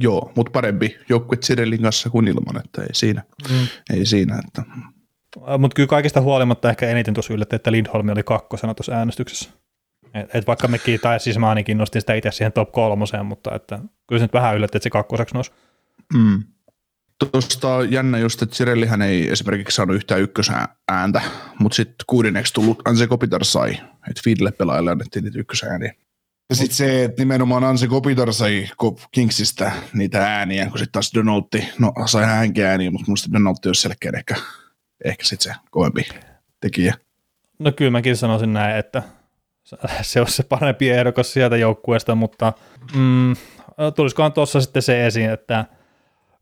Joo, 0.00 0.32
mutta 0.36 0.50
parempi 0.52 0.98
joukkue 1.08 1.36
Cirellin 1.36 1.82
kanssa 1.82 2.10
kuin 2.10 2.28
ilman, 2.28 2.62
että 2.64 2.82
ei 2.82 2.88
siinä, 2.94 3.22
Mm. 3.50 3.66
ei 3.90 4.06
siinä 4.06 4.42
että 4.46 4.62
Mutta 5.58 5.74
kyllä 5.74 5.86
kaikista 5.86 6.20
huolimatta 6.20 6.70
ehkä 6.70 6.88
eniten 6.88 7.14
tuossa 7.14 7.34
yllätti, 7.34 7.56
että 7.56 7.72
Lindholm 7.72 8.08
oli 8.08 8.22
kakkosena 8.22 8.74
tuossa 8.74 8.92
äänestyksessä. 8.92 9.50
Et, 10.14 10.30
et 10.34 10.46
vaikka 10.46 10.68
mekin, 10.68 11.00
tai 11.00 11.20
siis 11.20 11.38
mä 11.38 11.48
ainakin 11.48 11.78
nostin 11.78 12.02
sitä 12.02 12.14
itse 12.14 12.30
siihen 12.30 12.52
top 12.52 12.72
kolmoseen, 12.72 13.26
mutta 13.26 13.54
että 13.54 13.78
kyllä 14.08 14.18
se 14.20 14.24
nyt 14.24 14.32
vähän 14.32 14.56
yllätti, 14.56 14.78
että 14.78 14.84
se 14.84 14.90
kakkoseksi 14.90 15.34
nousi. 15.34 15.52
Mm. 16.14 16.42
Tuosta 17.32 17.74
on 17.74 17.92
jännä 17.92 18.18
just, 18.18 18.42
että 18.42 18.54
Cirellihän 18.54 19.02
ei 19.02 19.28
esimerkiksi 19.28 19.74
saanut 19.76 19.96
yhtään 19.96 20.20
ykkösääntä, 20.20 21.22
mutta 21.58 21.76
sitten 21.76 22.04
kuudenneksi 22.06 22.54
tullut 22.54 22.82
Anse 22.84 23.06
Kopitar 23.06 23.44
sai, 23.44 23.70
että 24.10 24.20
Fidle 24.24 24.52
pelaajalle 24.52 24.90
annettiin 24.90 25.24
niitä 25.24 25.38
ykkösääniä. 25.38 25.94
Ja 26.52 26.56
sitten 26.56 26.76
se, 26.76 27.04
että 27.04 27.22
nimenomaan 27.22 27.64
Anse 27.64 27.86
Kopitar 27.86 28.32
sai 28.32 28.68
Kingsistä 29.12 29.72
niitä 29.94 30.36
ääniä, 30.38 30.66
kun 30.66 30.78
sitten 30.78 30.92
taas 30.92 31.12
Donaldi, 31.14 31.68
no 31.78 31.92
sai 32.06 32.24
hänkin 32.24 32.64
ääniä, 32.64 32.90
mutta 32.90 33.10
musta 33.10 33.32
Donaldi 33.32 33.58
olisi 33.66 33.82
selkeä 33.82 34.12
ehkä, 34.16 34.34
ehkä 35.04 35.24
sitten 35.24 35.52
se 35.52 35.60
kovempi 35.70 36.08
tekijä. 36.60 36.94
No 37.58 37.72
kyllä 37.72 37.90
mäkin 37.90 38.16
sanoisin 38.16 38.52
näin, 38.52 38.76
että 38.76 39.02
se 40.02 40.20
on 40.20 40.30
se 40.30 40.42
parempi 40.42 40.90
ehdokas 40.90 41.32
sieltä 41.32 41.56
joukkueesta, 41.56 42.14
mutta 42.14 42.52
mm, 42.94 43.36
tulisikohan 43.96 44.32
tuossa 44.32 44.60
sitten 44.60 44.82
se 44.82 45.06
esiin, 45.06 45.30
että 45.30 45.64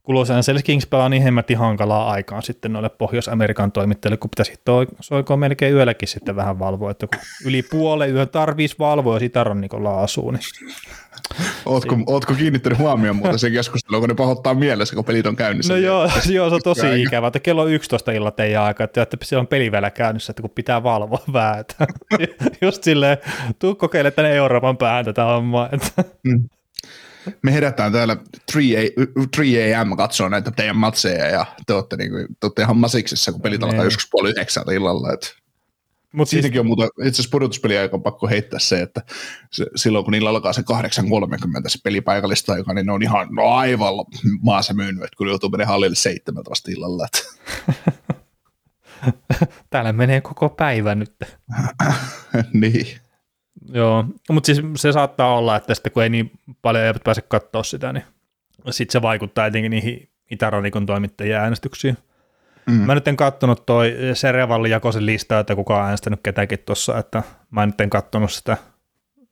kun 0.03 0.15
Los 0.15 0.31
Angeles 0.31 0.63
Kings 0.65 0.87
pelaa 0.87 1.09
niin 1.09 1.23
hemmetin 1.23 1.59
hankalaa 1.59 2.11
aikaan 2.11 2.43
sitten 2.43 2.73
noille 2.73 2.89
Pohjois-Amerikan 2.89 3.73
toimittajille, 3.73 4.17
kun 4.17 4.31
pitäisi 4.31 4.61
toi, 4.65 4.87
soikoon 5.01 5.39
melkein 5.39 5.75
yölläkin 5.75 6.09
sitten 6.09 6.37
vähän 6.37 6.59
valvoa, 6.59 6.91
että 6.91 7.07
kun 7.07 7.19
yli 7.45 7.63
puolen 7.63 8.15
yön 8.15 8.29
tarvitsisi 8.29 8.79
valvoa, 8.79 9.15
jos 9.15 9.23
Itarannikolla 9.23 10.03
asuu, 10.03 10.31
niin 10.31 10.43
Ootko, 11.67 11.97
ootko 12.07 12.35
kiinnittänyt 12.35 12.79
huomioon 12.79 13.17
muuta 13.17 13.39
sen 13.39 13.53
keskustelua, 13.53 14.01
kun 14.01 14.09
ne 14.09 14.15
pahoittaa 14.15 14.55
mielessä, 14.55 14.95
kun 14.97 15.05
pelit 15.05 15.27
on 15.27 15.37
käynnissä? 15.37 15.73
No 15.73 15.79
joo, 15.79 16.11
joo, 16.31 16.49
se 16.49 16.55
on 16.55 16.61
tosi 16.65 16.87
Aika. 16.87 16.97
ikävä, 16.97 17.27
että 17.27 17.41
kello 17.41 17.63
on 17.63 17.71
11 17.71 18.13
illalla 18.13 18.31
teidän 18.31 18.63
aika, 18.63 18.85
että, 18.85 19.03
että 19.03 19.17
siellä 19.23 19.41
on 19.41 19.47
peli 19.47 19.73
vielä 19.73 19.91
käynnissä, 19.91 20.31
että 20.31 20.43
kun 20.43 20.51
pitää 20.51 20.83
valvoa 20.83 21.23
vähän, 21.33 21.59
että 21.59 21.87
just 22.67 22.83
silleen, 22.83 23.19
tuu 23.59 23.75
kokeile 23.75 24.11
tänne 24.11 24.35
Euroopan 24.35 24.77
päähän 24.77 25.05
tätä 25.05 25.25
hommaa, 25.25 25.69
että 25.73 26.05
me 27.43 27.53
herätään 27.53 27.93
täällä 27.93 28.17
3 28.17 28.77
a- 28.77 28.91
3 29.37 29.75
a.m. 29.75 29.97
katsoa 29.97 30.29
näitä 30.29 30.51
teidän 30.51 30.77
matseja 30.77 31.27
ja 31.27 31.47
te 31.67 31.73
olette, 31.75 31.97
niinku, 31.97 32.17
te 32.19 32.47
olette 32.47 32.63
ihan 32.63 32.77
masiksissa, 32.77 33.33
kun 33.33 33.41
pelit 33.43 33.63
alkaa 33.63 33.77
Niin. 33.79 33.85
joskus 33.85 34.09
puoli 34.11 34.31
yhdeksältä 34.31 34.73
illalla. 34.73 35.13
Et 35.13 35.35
Mut 36.13 36.29
siis, 36.29 36.41
siinäkin 36.43 36.61
on 36.61 36.67
muuta, 36.67 36.85
itse 36.85 37.09
asiassa 37.09 37.29
pudotuspeliaika 37.31 37.97
on 37.97 38.03
pakko 38.03 38.29
heittää 38.29 38.59
se, 38.59 38.81
että 38.83 39.03
se, 39.53 39.67
silloin 39.77 40.05
kun 40.05 40.13
niillä 40.13 40.31
alkaa 40.31 40.53
se 40.53 40.63
8.30 40.63 41.69
se 41.69 41.79
peli 41.85 42.01
paikallista 42.01 42.53
aika, 42.53 42.75
niin 42.75 42.87
ne 42.87 42.93
on 42.93 43.03
ihan 43.03 43.29
no 43.31 43.43
aivan 43.49 43.95
maassa 44.43 44.75
myynyt, 44.75 45.05
että 45.05 45.17
kun 45.17 45.29
joutuu 45.29 45.51
menemään 45.51 45.69
hallille 45.69 45.97
seitsemältä 45.97 46.51
vasta 46.51 46.71
illalla. 46.71 47.07
Et. 47.07 47.31
täällä 49.71 49.93
menee 49.93 50.21
koko 50.21 50.49
päivä 50.49 50.95
nyt. 50.95 51.13
niin. 52.53 52.87
Joo, 53.73 54.05
mutta 54.31 54.47
siis 54.47 54.63
se 54.77 54.93
saattaa 54.93 55.39
olla, 55.39 55.57
että 55.57 55.75
sitten 55.75 55.93
kun 55.93 56.03
ei 56.03 56.09
niin 56.09 56.31
paljon 56.63 56.85
eivät 56.85 57.05
pääse 57.05 57.23
katsoa 57.23 57.63
sitä, 57.63 57.93
niin 57.93 58.05
sitten 58.71 58.93
se 58.93 59.03
vaikuttaa 59.03 59.47
etenkin 59.47 59.71
niihin 59.71 60.09
Itärannikon 60.31 60.87
toimittajien 60.87 61.41
äänestyksiin. 61.41 61.97
Mm. 62.67 62.73
Mä 62.73 62.95
nyt 62.95 63.09
en 63.09 63.17
kattonut 63.17 63.67
toi 63.67 63.97
Serevalli 64.15 64.71
jakoisen 64.71 65.07
listaa, 65.07 65.41
että 65.41 65.55
kuka 65.55 65.77
on 65.77 65.85
äänestänyt 65.85 66.21
ketäkin 66.23 66.59
tuossa, 66.67 66.99
että 66.99 67.23
mä 67.51 67.67
nyt 67.67 67.81
en 67.81 67.91
kattonut 67.91 68.33
sitä, 68.33 68.57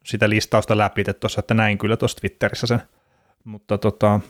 sitä 0.05 0.29
listausta 0.29 0.79
läpi 0.79 1.05
tuossa, 1.05 1.41
että 1.41 1.55
näin 1.55 1.79
kyllä 1.79 1.97
tuossa 1.97 2.21
Twitterissä 2.21 2.67
sen. 2.67 2.83
Mutta 3.45 3.79
tota, 3.79 4.21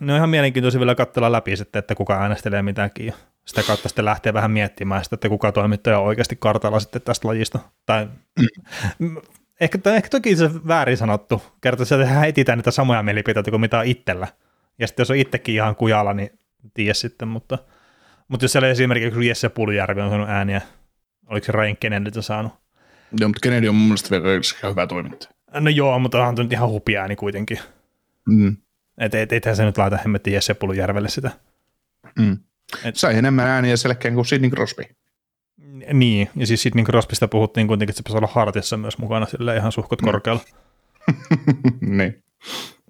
ne 0.00 0.12
on 0.12 0.16
ihan 0.16 0.30
mielenkiintoisia 0.30 0.80
vielä 0.80 0.94
katsella 0.94 1.32
läpi 1.32 1.56
sitten, 1.56 1.78
että 1.78 1.94
kuka 1.94 2.22
äänestelee 2.22 2.62
mitäkin. 2.62 3.06
ja 3.06 3.12
Sitä 3.44 3.62
kautta 3.62 3.88
sitten 3.88 4.04
lähtee 4.04 4.34
vähän 4.34 4.50
miettimään 4.50 5.04
sitä, 5.04 5.14
että 5.14 5.28
kuka 5.28 5.52
toimittaja 5.52 5.98
on 5.98 6.06
oikeasti 6.06 6.36
kartalla 6.36 6.80
sitten 6.80 7.02
tästä 7.02 7.28
lajista. 7.28 7.58
Tai 7.86 8.08
ehkä, 9.60 9.78
ehkä 9.94 10.08
toki 10.08 10.36
se 10.36 10.50
väärin 10.66 10.96
sanottu. 10.96 11.42
Kertoo, 11.60 11.82
että 11.82 11.98
tehdään 11.98 12.28
etsitään 12.28 12.58
niitä 12.58 12.70
samoja 12.70 13.02
mielipiteitä 13.02 13.50
kuin 13.50 13.60
mitä 13.60 13.78
on 13.78 13.86
itsellä. 13.86 14.28
Ja 14.78 14.86
sitten 14.86 15.02
jos 15.02 15.10
on 15.10 15.16
itsekin 15.16 15.54
ihan 15.54 15.76
kujalla, 15.76 16.14
niin 16.14 16.30
tiedä 16.74 16.94
sitten, 16.94 17.28
mutta, 17.28 17.58
mutta 18.28 18.44
jos 18.44 18.52
siellä 18.52 18.68
esimerkiksi 18.68 19.28
Jesse 19.28 19.48
Puljärvi 19.48 20.00
on 20.00 20.08
saanut 20.08 20.28
ääniä, 20.28 20.60
oliko 21.26 21.46
se 21.46 21.52
Rain 21.52 21.76
Kennedy 21.76 22.22
saanut? 22.22 22.52
Joo, 23.20 23.28
mutta 23.28 23.40
Kennedy 23.42 23.68
on 23.68 23.74
mun 23.74 23.86
mielestä 23.86 24.10
vielä 24.10 24.70
hyvä 24.70 24.86
toimittaja. 24.86 25.30
No 25.54 25.70
joo, 25.70 25.98
mutta 25.98 26.18
onhan 26.18 26.34
nyt 26.38 26.52
ihan 26.52 26.68
hupia 26.68 27.00
ääni 27.00 27.16
kuitenkin. 27.16 27.58
Mm. 28.28 28.56
Että 29.00 29.22
et, 29.22 29.32
ethän 29.32 29.56
se 29.56 29.64
nyt 29.64 29.78
laita 29.78 29.96
hemmetti 29.96 30.32
Jesse 30.32 30.54
Puljärvelle 30.54 31.08
sitä. 31.08 31.30
Mm. 32.18 32.38
Et- 32.84 32.96
Sai 32.96 33.16
enemmän 33.18 33.46
ääniä 33.46 33.76
selkeän 33.76 34.14
kuin 34.14 34.26
Sidney 34.26 34.50
Crosby. 34.50 34.82
Niin, 35.92 36.30
ja 36.36 36.46
siis 36.46 36.62
Sidney 36.62 36.84
Crosbysta 36.84 37.28
puhuttiin 37.28 37.66
kuitenkin, 37.66 37.92
että 37.92 37.96
se 37.96 38.02
pitäisi 38.02 38.18
olla 38.18 38.32
hartissa 38.34 38.76
myös 38.76 38.98
mukana 38.98 39.26
sille 39.26 39.56
ihan 39.56 39.72
suhkot 39.72 40.02
korkealla. 40.02 40.40
niin. 41.80 42.24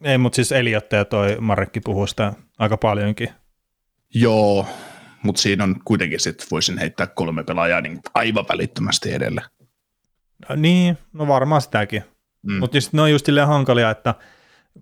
Ei, 0.02 0.19
mutta 0.19 0.37
siis 0.37 0.52
Eliotte 0.52 0.97
ja 0.97 1.05
toi 1.05 1.37
Markki 1.40 1.81
puhuu 1.81 2.07
sitä 2.07 2.33
aika 2.59 2.76
paljonkin. 2.76 3.29
Joo, 4.14 4.67
mutta 5.23 5.43
siinä 5.43 5.64
on 5.64 5.76
kuitenkin 5.85 6.21
sitten 6.21 6.47
voisin 6.50 6.79
heittää 6.79 7.07
kolme 7.07 7.45
pelaajaa 7.45 7.81
niin 7.81 8.00
aivan 8.14 8.45
välittömästi 8.49 9.12
edelle. 9.12 9.43
No, 10.49 10.57
niin, 10.57 10.99
no 11.12 11.26
varmaan 11.29 11.62
sitäkin. 11.62 12.05
Mm. 12.43 12.52
Mm. 12.52 12.59
Mutta 12.59 12.76
just, 12.76 12.93
ne 12.93 13.02
on 13.02 13.11
just 13.11 13.26
hankalia, 13.47 13.90
että 13.90 14.14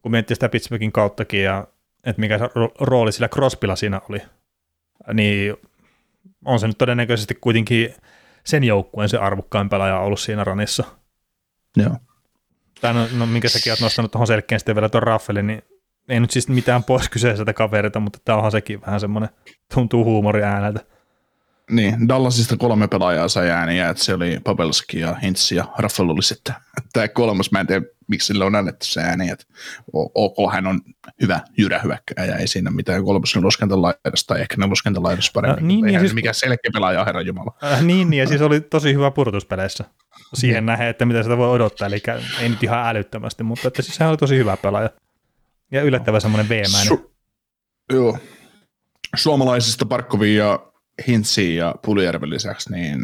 kun 0.02 0.12
miettii 0.12 0.34
sitä 0.34 0.48
Pittsburghin 0.48 0.92
kauttakin 0.92 1.42
ja 1.42 1.66
että 2.04 2.20
mikä 2.20 2.38
rooli 2.80 3.12
sillä 3.12 3.28
Crosbylla 3.28 3.76
siinä 3.76 4.00
oli, 4.08 4.22
niin 5.12 5.56
on 6.44 6.60
se 6.60 6.66
nyt 6.66 6.78
todennäköisesti 6.78 7.34
kuitenkin 7.34 7.94
sen 8.44 8.64
joukkueen 8.64 9.08
se 9.08 9.18
arvokkain 9.18 9.68
pelaaja 9.68 10.00
ollut 10.00 10.20
siinä 10.20 10.44
ranissa. 10.44 10.84
Joo. 11.76 11.96
Tai 12.80 12.94
no, 12.94 13.08
no 13.12 13.26
minkä 13.26 13.48
säkin 13.48 13.72
oot 13.72 13.80
nostanut 13.80 14.10
tuohon 14.10 14.26
selkeän 14.26 14.60
sitten 14.60 14.74
vielä 14.74 14.88
tuon 14.88 15.02
Raffelin, 15.02 15.46
niin 15.46 15.62
ei 16.08 16.20
nyt 16.20 16.30
siis 16.30 16.48
mitään 16.48 16.84
pois 16.84 17.08
kyseiseltä 17.08 17.52
kaverilta, 17.52 18.00
mutta 18.00 18.18
tämä 18.24 18.36
onhan 18.36 18.52
sekin 18.52 18.80
vähän 18.80 19.00
semmoinen, 19.00 19.30
tuntuu 19.74 20.04
huumori 20.04 20.42
ääneltä. 20.42 20.80
Niin, 21.70 22.08
Dallasista 22.08 22.56
kolme 22.56 22.88
pelaajaa 22.88 23.28
sai 23.28 23.50
ääniä, 23.50 23.88
että 23.88 24.04
se 24.04 24.14
oli 24.14 24.40
Pavelski 24.44 25.00
ja 25.00 25.14
Hintz 25.14 25.52
ja 25.52 25.64
Raffel 25.78 26.08
oli 26.08 26.22
sitten 26.22 26.54
tämä 26.92 27.08
kolmas. 27.08 27.50
Mä 27.52 27.60
en 27.60 27.66
tiedä, 27.66 27.86
miksi 28.08 28.26
sille 28.26 28.44
on 28.44 28.54
annettu 28.54 28.86
se 28.86 29.00
ääni, 29.00 29.30
että 29.30 29.44
ok, 29.92 30.52
hän 30.52 30.66
on 30.66 30.80
hyvä 31.22 31.40
jyrä 31.58 31.78
hyökkäjä, 31.78 32.36
ei 32.36 32.46
siinä 32.48 32.70
mitään 32.70 33.04
kolmas 33.04 33.34
neloskentalaidassa 33.36 34.26
tai 34.26 34.40
ehkä 34.40 34.56
neloskentalaidassa 34.58 35.32
paremmin. 35.34 35.58
Äh, 35.64 35.66
niin, 35.66 35.84
Eihän 35.86 35.92
ja 35.94 36.00
se 36.00 36.02
siis- 36.06 36.14
mikä 36.14 36.32
selkeä 36.32 36.70
pelaaja, 36.72 37.04
herra 37.04 37.20
Jumala. 37.20 37.54
Äh, 37.64 37.82
niin, 37.82 38.10
niin, 38.10 38.20
ja 38.20 38.26
siis 38.26 38.40
oli 38.40 38.60
tosi 38.60 38.94
hyvä 38.94 39.10
purtuspeleissä 39.10 39.84
siihen 40.34 40.66
nähden, 40.66 40.88
että 40.88 41.04
mitä 41.04 41.22
sitä 41.22 41.36
voi 41.36 41.50
odottaa, 41.50 41.86
eli 41.86 42.02
ei 42.40 42.48
nyt 42.48 42.62
ihan 42.62 42.88
älyttömästi, 42.88 43.42
mutta 43.42 43.68
että 43.68 43.82
siis 43.82 43.98
hän 43.98 44.08
oli 44.08 44.16
tosi 44.16 44.36
hyvä 44.36 44.56
pelaaja. 44.56 44.90
Ja 45.72 45.82
yllättävän 45.82 46.20
semmoinen 46.20 46.48
veemäinen. 46.48 46.92
Su- 46.98 47.10
joo. 47.92 48.18
Suomalaisista 49.16 49.86
Parkkovin 49.86 50.36
ja 50.36 50.58
Hintsin 51.08 51.56
ja 51.56 51.74
Puljärven 51.84 52.30
lisäksi, 52.30 52.72
niin 52.72 53.00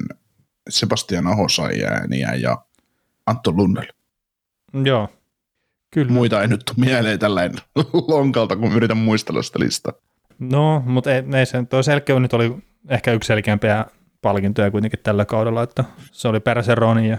Sebastian 0.69 1.27
Aho 1.27 1.49
sai 1.49 1.85
ääniä 1.85 2.35
ja 2.35 2.65
Antto 3.27 3.53
Lundell. 3.53 3.87
Joo, 4.85 5.09
kyllä. 5.91 6.13
Muita 6.13 6.43
ei 6.43 6.49
nyt 6.49 6.63
tule 6.65 6.87
mieleen 6.87 7.19
tällainen 7.19 7.57
lonkalta, 8.09 8.57
kun 8.57 8.73
yritän 8.73 8.97
muistella 8.97 9.43
sitä 9.43 9.59
listaa. 9.59 9.93
No, 10.39 10.83
mutta 10.87 11.15
ei, 11.15 11.23
ei 11.35 11.47
se, 11.47 11.65
toi 11.65 11.85
selkeä 11.85 12.21
nyt 12.21 12.33
oli 12.33 12.57
ehkä 12.89 13.13
yksi 13.13 13.27
selkeämpiä 13.27 13.87
palkintoja 14.23 14.71
kuitenkin 14.71 15.01
tällä 15.03 15.25
kaudella, 15.25 15.63
että 15.63 15.85
se 16.13 16.29
oli 16.29 16.41
Perseroni 16.41 17.09
ja 17.09 17.19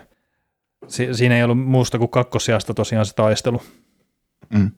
si, 0.87 1.13
siinä 1.13 1.37
ei 1.37 1.43
ollut 1.43 1.59
muusta 1.59 1.97
kuin 1.97 2.09
kakkosijasta 2.09 2.73
tosiaan 2.73 3.05
se 3.05 3.15
taistelu. 3.15 3.61
Mm. 4.49 4.71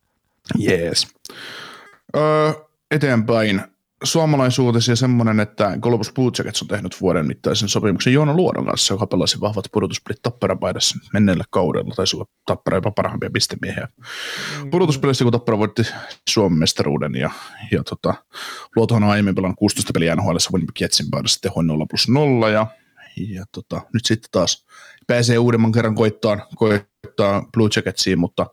Jees. 0.58 1.08
Öö, 2.16 2.52
eteenpäin 2.92 3.62
suomalaisuutisia 4.04 4.96
semmoinen, 4.96 5.40
että 5.40 5.78
Columbus 5.80 6.14
Blue 6.14 6.32
Jackets 6.38 6.62
on 6.62 6.68
tehnyt 6.68 7.02
vuoden 7.02 7.28
mittaisen 7.28 7.70
sopimuksen 7.70 8.14
Joona 8.14 8.34
Luodon 8.34 8.66
kanssa, 8.66 8.94
joka 8.94 9.08
pelasi 9.08 9.42
vahvat 9.42 9.66
pudotuspelit 9.72 10.22
Tappara-paidassa 10.22 10.98
menneellä 11.14 11.44
kaudella. 11.50 11.96
Taisi 11.96 12.16
olla 12.16 12.26
Tappara 12.46 12.78
jopa 12.78 12.92
parhaimpia 12.92 13.30
pistemiehiä. 13.34 13.88
Mm. 14.64 14.70
Pudotuspelissä, 14.70 15.24
kun 15.24 15.32
Tappara 15.32 15.58
voitti 15.58 15.84
Suomen 16.30 16.60
mestaruuden 16.60 17.16
ja, 17.16 17.32
ja 17.72 17.84
tota, 17.84 18.14
Luotohan 18.76 19.04
on 19.04 19.10
aiemmin 19.10 19.36
pelannut 19.36 19.60
16 19.60 19.94
peliä 19.94 20.16
NHL 20.16 20.38
Winnipeg 20.54 20.82
Jetsin 20.82 21.10
paidassa 21.12 21.42
tehoin 21.42 21.68
0 21.68 21.86
plus 21.90 22.10
0 22.10 22.50
ja, 22.50 22.68
ja 23.30 23.46
tota, 23.52 23.82
nyt 23.94 24.06
sitten 24.06 24.32
taas 24.32 24.66
pääsee 25.08 25.38
uudemman 25.38 25.72
kerran 25.72 25.96
koittaa, 25.96 26.48
koittaa 26.56 27.46
Blue 27.54 27.70
Jacketsiin, 27.76 28.20
mutta 28.20 28.46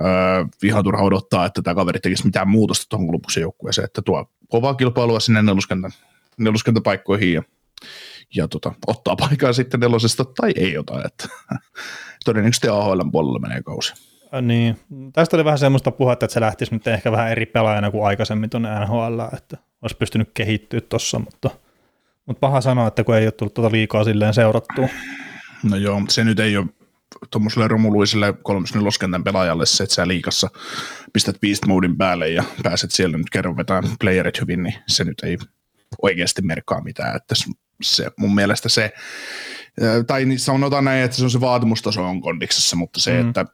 Öö, 0.00 0.44
ihan 0.62 0.84
turha 0.84 1.02
odottaa, 1.02 1.46
että 1.46 1.62
tämä 1.62 1.74
kaveri 1.74 2.00
tekisi 2.00 2.24
mitään 2.24 2.48
muutosta 2.48 2.86
tuohon 2.88 3.06
Columbuksen 3.06 3.40
joukkueeseen, 3.40 3.84
että 3.84 4.02
tuo 4.02 4.30
kovaa 4.52 4.74
kilpailua 4.74 5.20
sinne 5.20 5.42
neluskentän, 5.42 5.90
neluskentäpaikkoihin 6.38 7.32
ja, 7.32 7.42
ja 8.36 8.48
tota, 8.48 8.72
ottaa 8.86 9.16
paikkaa 9.16 9.52
sitten 9.52 9.80
nelosesta 9.80 10.24
tai 10.24 10.52
ei 10.56 10.78
ota, 10.78 11.02
että 11.04 11.28
todennäköisesti 12.24 12.68
AHL 12.68 13.00
puolella 13.12 13.38
menee 13.38 13.62
kausi. 13.62 13.94
Niin, 14.42 14.78
tästä 15.12 15.36
oli 15.36 15.44
vähän 15.44 15.58
semmoista 15.58 15.90
puhetta, 15.90 16.24
että 16.24 16.34
se 16.34 16.40
lähtisi 16.40 16.74
nyt 16.74 16.86
ehkä 16.86 17.12
vähän 17.12 17.30
eri 17.30 17.46
pelaajana 17.46 17.90
kuin 17.90 18.06
aikaisemmin 18.06 18.50
tuonne 18.50 18.80
NHL, 18.80 19.20
että 19.36 19.56
olisi 19.82 19.96
pystynyt 19.96 20.30
kehittyä 20.34 20.80
tuossa, 20.80 21.18
mutta, 21.18 21.50
mutta 22.26 22.40
paha 22.40 22.60
sanoa, 22.60 22.88
että 22.88 23.04
kun 23.04 23.16
ei 23.16 23.26
ole 23.26 23.32
tullut 23.32 23.54
tuota 23.54 23.72
liikaa 23.72 24.04
silleen 24.04 24.34
seurattua. 24.34 24.88
No 25.62 25.76
joo, 25.76 26.02
se 26.08 26.24
nyt 26.24 26.40
ei 26.40 26.56
ole 26.56 26.66
tuommoiselle 27.30 27.68
romuluiselle 27.68 28.34
kolmosen 28.42 28.84
loskentän 28.84 29.24
pelaajalle 29.24 29.66
se, 29.66 29.82
että 29.82 29.94
sä 29.94 30.08
liikassa 30.08 30.50
pistät 31.12 31.40
beast 31.40 31.66
modin 31.66 31.96
päälle 31.96 32.28
ja 32.28 32.44
pääset 32.62 32.90
siellä 32.90 33.18
nyt 33.18 33.30
kerran 33.30 33.56
vetää 33.56 33.82
playerit 34.00 34.40
hyvin, 34.40 34.62
niin 34.62 34.74
se 34.88 35.04
nyt 35.04 35.20
ei 35.22 35.38
oikeasti 36.02 36.42
merkkaa 36.42 36.82
mitään, 36.82 37.16
että 37.16 37.34
se, 37.82 38.10
mun 38.16 38.34
mielestä 38.34 38.68
se, 38.68 38.92
tai 40.06 40.24
niin 40.24 40.38
sanotaan 40.38 40.84
näin, 40.84 41.04
että 41.04 41.16
se 41.16 41.24
on 41.24 41.30
se 41.30 41.40
vaatimustaso 41.40 42.04
on 42.04 42.20
kondiksessa, 42.20 42.76
mutta 42.76 43.00
se, 43.00 43.22
mm. 43.22 43.28
että 43.28 43.46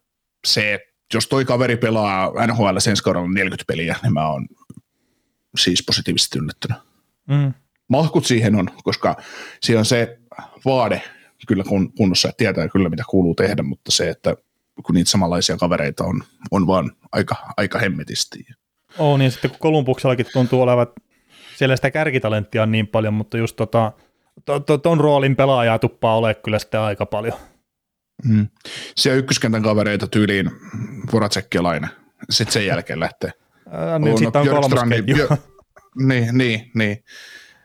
se, 0.47 0.81
jos 1.15 1.27
toi 1.27 1.45
kaveri 1.45 1.77
pelaa 1.77 2.33
NHL 2.47 2.79
sen 2.79 2.97
kaudella 3.05 3.29
40 3.29 3.65
peliä, 3.69 3.97
niin 4.03 4.13
mä 4.13 4.29
oon 4.29 4.49
siis 5.59 5.83
positiivisesti 5.87 6.39
yllättynyt. 6.39 6.79
Mm. 7.29 7.55
Mahkut 7.89 8.27
siihen 8.27 8.55
on, 8.55 8.71
koska 8.85 9.17
siinä 9.63 9.79
on 9.79 9.85
se 9.85 10.19
vaade, 10.65 11.03
kyllä 11.47 11.65
kunnossa, 11.97 12.29
että 12.29 12.39
tietää 12.39 12.69
kyllä 12.69 12.89
mitä 12.89 13.03
kuuluu 13.09 13.35
tehdä, 13.35 13.63
mutta 13.63 13.93
se, 13.93 14.09
että 14.11 14.37
kun 14.83 14.95
niitä 14.95 15.11
samanlaisia 15.11 15.57
kavereita 15.57 16.05
on, 16.05 16.23
on 16.51 16.67
vaan 16.67 16.93
aika, 17.13 17.37
aika 17.57 17.79
hemmetisti. 17.79 18.47
Oo, 18.99 19.17
niin 19.17 19.33
sitten 19.33 19.51
kun 19.51 19.61
Kolumbuksellakin 19.61 20.27
tuntuu 20.33 20.63
olevan, 20.63 20.87
siellä 21.57 21.77
sitä 21.77 21.91
kärkitalenttia 21.91 22.63
on 22.63 22.73
niin 22.73 22.87
paljon, 22.87 23.15
mutta 23.15 23.39
just 23.39 23.57
tota, 23.57 23.93
to, 24.45 24.61
to, 24.61 24.79
ton 24.79 25.01
roolin 25.01 25.37
pelaajaa 25.37 25.79
tuppaa 25.79 26.17
ole 26.17 26.35
kyllä 26.35 26.59
sitten 26.59 26.81
aika 26.81 27.07
paljon. 27.07 27.35
Mm. 28.25 28.49
Siellä 28.97 29.19
ykköskentän 29.19 29.63
kavereita 29.63 30.07
tyyliin 30.07 30.51
Voracek 31.13 31.55
ja 31.55 31.63
Laine. 31.63 31.89
Sitten 32.31 32.53
sen 32.53 32.67
jälkeen 32.67 33.01
lähtee. 33.01 33.31
Ää, 33.71 33.99
niin, 33.99 34.19
sitten 34.19 34.43
on 34.43 34.49
kolmas 34.49 34.81
Niin, 35.97 36.39
niin, 36.39 36.71
niin. 36.75 37.05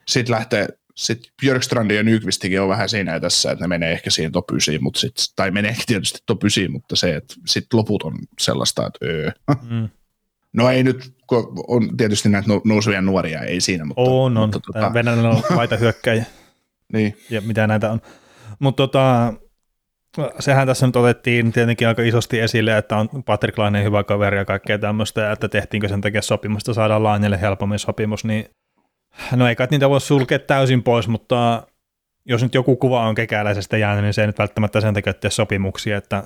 Sitten 0.08 0.36
lähtee 0.36 0.68
sitten 0.96 1.32
Björkstrandin 1.42 1.98
ja 1.98 2.04
Nykvistikin 2.04 2.62
on 2.62 2.70
vähän 2.70 2.90
siinä 2.90 3.20
tässä, 3.20 3.52
että 3.52 3.64
ne 3.64 3.68
menee 3.68 3.92
ehkä 3.92 4.10
siihen 4.10 4.32
top 4.32 4.52
9, 4.52 4.76
mutta 4.82 5.00
sit, 5.00 5.16
tai 5.36 5.52
menee 5.52 5.76
tietysti 5.86 6.20
top 6.26 6.44
9, 6.44 6.72
mutta 6.72 6.96
se, 6.96 7.16
että 7.16 7.36
sitten 7.48 7.78
loput 7.78 8.04
on 8.04 8.14
sellaista, 8.40 8.88
että 8.88 9.06
öö. 9.06 9.32
Mm. 9.70 9.90
No 10.54 10.70
ei 10.70 10.84
nyt, 10.84 11.14
kun 11.28 11.64
on 11.68 11.98
tietysti 11.98 12.30
näitä 12.30 12.48
nousuvia 12.66 13.02
nuoria, 13.02 13.42
ei 13.42 13.62
siinä, 13.62 13.86
mutta... 13.86 14.02
On, 14.02 14.38
on. 14.38 14.50
Mutta, 14.50 14.60
tota... 14.60 14.94
Venäjällä 14.94 15.30
on 15.30 15.44
laita 15.56 15.78
hyökkäjä. 15.78 16.26
niin. 16.94 17.18
Ja 17.30 17.42
mitä 17.42 17.68
näitä 17.68 17.92
on. 17.92 18.02
Mutta 18.60 18.88
tota, 18.88 19.34
sehän 20.40 20.68
tässä 20.68 20.86
nyt 20.86 20.96
otettiin 20.96 21.52
tietenkin 21.52 21.88
aika 21.88 22.02
isosti 22.02 22.40
esille, 22.40 22.78
että 22.78 22.98
on 22.98 23.10
Patrick 23.26 23.58
Laine 23.58 23.84
hyvä 23.84 24.04
kaveri 24.04 24.38
ja 24.38 24.46
kaikkea 24.46 24.80
tämmöistä, 24.80 25.32
että 25.32 25.48
tehtiinkö 25.48 25.88
sen 25.88 26.02
takia 26.02 26.22
sopimusta, 26.22 26.74
saadaan 26.74 27.04
Lainelle 27.04 27.42
helpommin 27.42 27.80
sopimus, 27.80 28.26
niin 28.26 28.46
No 29.36 29.48
ei 29.48 29.56
kai 29.56 29.68
niitä 29.72 29.90
voi 29.90 30.02
sulkea 30.02 30.40
täysin 30.40 30.84
pois, 30.84 31.08
mutta 31.08 31.68
jos 32.26 32.44
nyt 32.44 32.54
joku 32.54 32.76
kuva 32.76 33.08
on 33.08 33.16
kekäläisestä 33.16 33.78
jäänyt, 33.78 34.04
niin 34.04 34.14
se 34.14 34.22
ei 34.22 34.28
nyt 34.28 34.40
välttämättä 34.40 34.82
sen 34.82 34.94
takia 34.94 35.14
tee 35.14 35.32
sopimuksia, 35.32 35.98
että 35.98 36.24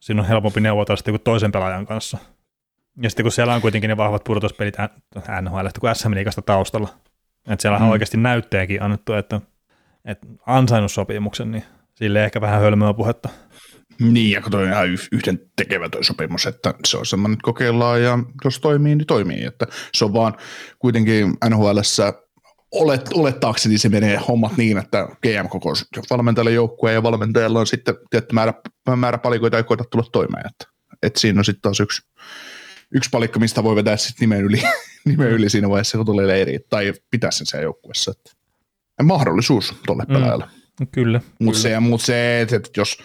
siinä 0.00 0.22
on 0.22 0.28
helpompi 0.28 0.60
neuvotella 0.60 0.96
sitten 0.96 1.12
kuin 1.12 1.22
toisen 1.22 1.52
pelaajan 1.52 1.86
kanssa. 1.86 2.18
Ja 3.02 3.10
sitten 3.10 3.24
kun 3.24 3.32
siellä 3.32 3.54
on 3.54 3.60
kuitenkin 3.60 3.88
ne 3.88 3.96
vahvat 3.96 4.24
pudotuspelit 4.24 4.76
NHL, 5.42 5.66
kuin 5.80 5.94
SM 5.94 6.14
Liigasta 6.14 6.42
taustalla, 6.42 6.88
että 7.48 7.62
siellä 7.62 7.76
on 7.76 7.82
mm. 7.82 7.90
oikeasti 7.90 8.16
näytteekin 8.16 8.82
annettu, 8.82 9.12
että, 9.12 9.40
että 10.04 10.26
ansainnut 10.46 10.92
sopimuksen, 10.92 11.50
niin 11.50 11.64
sille 11.94 12.24
ehkä 12.24 12.40
vähän 12.40 12.60
hölmöä 12.60 12.94
puhetta. 12.94 13.28
Niin, 14.00 14.30
ja 14.30 14.42
toi 14.50 14.62
on 14.62 14.68
ihan 14.68 14.86
yhden 15.12 15.40
tekevä 15.56 15.88
toi 15.88 16.04
sopimus, 16.04 16.46
että 16.46 16.74
se 16.84 16.96
on 16.96 17.06
semmoinen, 17.06 17.32
että 17.34 17.44
kokeillaan 17.44 18.02
ja 18.02 18.18
jos 18.44 18.60
toimii, 18.60 18.96
niin 18.96 19.06
toimii. 19.06 19.44
Että 19.44 19.66
se 19.94 20.04
on 20.04 20.12
vaan 20.12 20.34
kuitenkin 20.78 21.36
NHLssä 21.48 22.12
olet, 22.70 23.08
olettaakseni 23.14 23.78
se 23.78 23.88
menee 23.88 24.16
hommat 24.16 24.56
niin, 24.56 24.78
että 24.78 25.08
GM 25.22 25.48
koko 25.48 25.72
valmentajalle 26.10 26.52
joukkueen 26.52 26.94
ja 26.94 27.02
valmentajalla 27.02 27.60
on 27.60 27.66
sitten 27.66 27.94
tietty 28.10 28.34
määrä, 28.34 28.54
määrä 28.96 29.18
palikoita 29.18 29.56
ei 29.56 29.64
koeta 29.64 29.84
tulla 29.90 30.06
toimeen. 30.12 30.46
Että, 30.46 30.64
että 31.02 31.20
siinä 31.20 31.40
on 31.40 31.44
sitten 31.44 31.62
taas 31.62 31.80
yksi, 31.80 32.02
yksi 32.94 33.10
palikka, 33.10 33.40
mistä 33.40 33.64
voi 33.64 33.76
vetää 33.76 33.96
sitten 33.96 34.20
nimen 34.20 34.44
yli, 34.44 34.62
nimen 35.04 35.30
yli 35.30 35.50
siinä 35.50 35.68
vaiheessa, 35.68 35.98
kun 35.98 36.06
tulee 36.06 36.26
leiri, 36.26 36.58
tai 36.70 36.94
pitää 37.10 37.30
sen 37.30 37.46
siellä 37.46 37.62
joukkueessa. 37.62 38.10
Että 38.10 38.30
mahdollisuus 39.02 39.74
tuolle 39.86 40.04
mm. 40.08 40.14
pelaajalle. 40.14 40.57
Kyllä. 40.92 41.20
Mutta 41.40 41.60
se, 41.60 41.80
mut 41.80 42.00
se 42.00 42.40
että 42.40 42.58
jos 42.76 42.98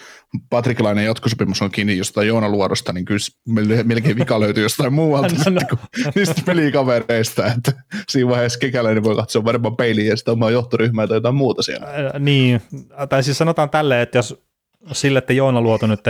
Patrikilainen 0.50 1.06
jatkosopimus 1.06 1.62
on 1.62 1.72
kiinni 1.72 1.98
jostain 1.98 2.28
Joona 2.28 2.50
Luodosta, 2.50 2.94
niin 2.94 3.06
kyllä 3.06 3.84
melkein 3.84 4.16
vika 4.16 4.40
löytyy 4.40 4.64
jostain 4.64 4.94
muualta 5.04 5.28
no, 5.28 5.52
no. 5.52 5.60
Sitten, 5.60 6.12
niistä 6.16 6.42
pelikavereista, 6.46 7.46
että 7.46 7.72
siinä 8.10 8.30
vaiheessa 8.30 8.60
kekäläinen 8.60 9.04
voi 9.04 9.16
katsoa 9.16 9.46
varmaan 9.46 9.76
peiliin 9.76 10.08
ja 10.08 10.18
sitä 10.18 10.32
omaa 10.32 10.52
johtoryhmää 10.52 11.08
tai 11.08 11.18
jotain 11.18 11.36
muuta 11.36 11.62
siellä. 11.62 11.88
Ää, 11.88 12.20
niin, 12.20 12.62
tai 13.10 13.24
siis 13.24 13.38
sanotaan 13.38 13.70
tälleen, 13.70 14.02
että 14.02 14.18
jos 14.18 14.44
sille, 14.92 15.20
että 15.20 15.34
Joona 15.34 15.62
Luoto 15.62 15.88
nyt 15.88 16.02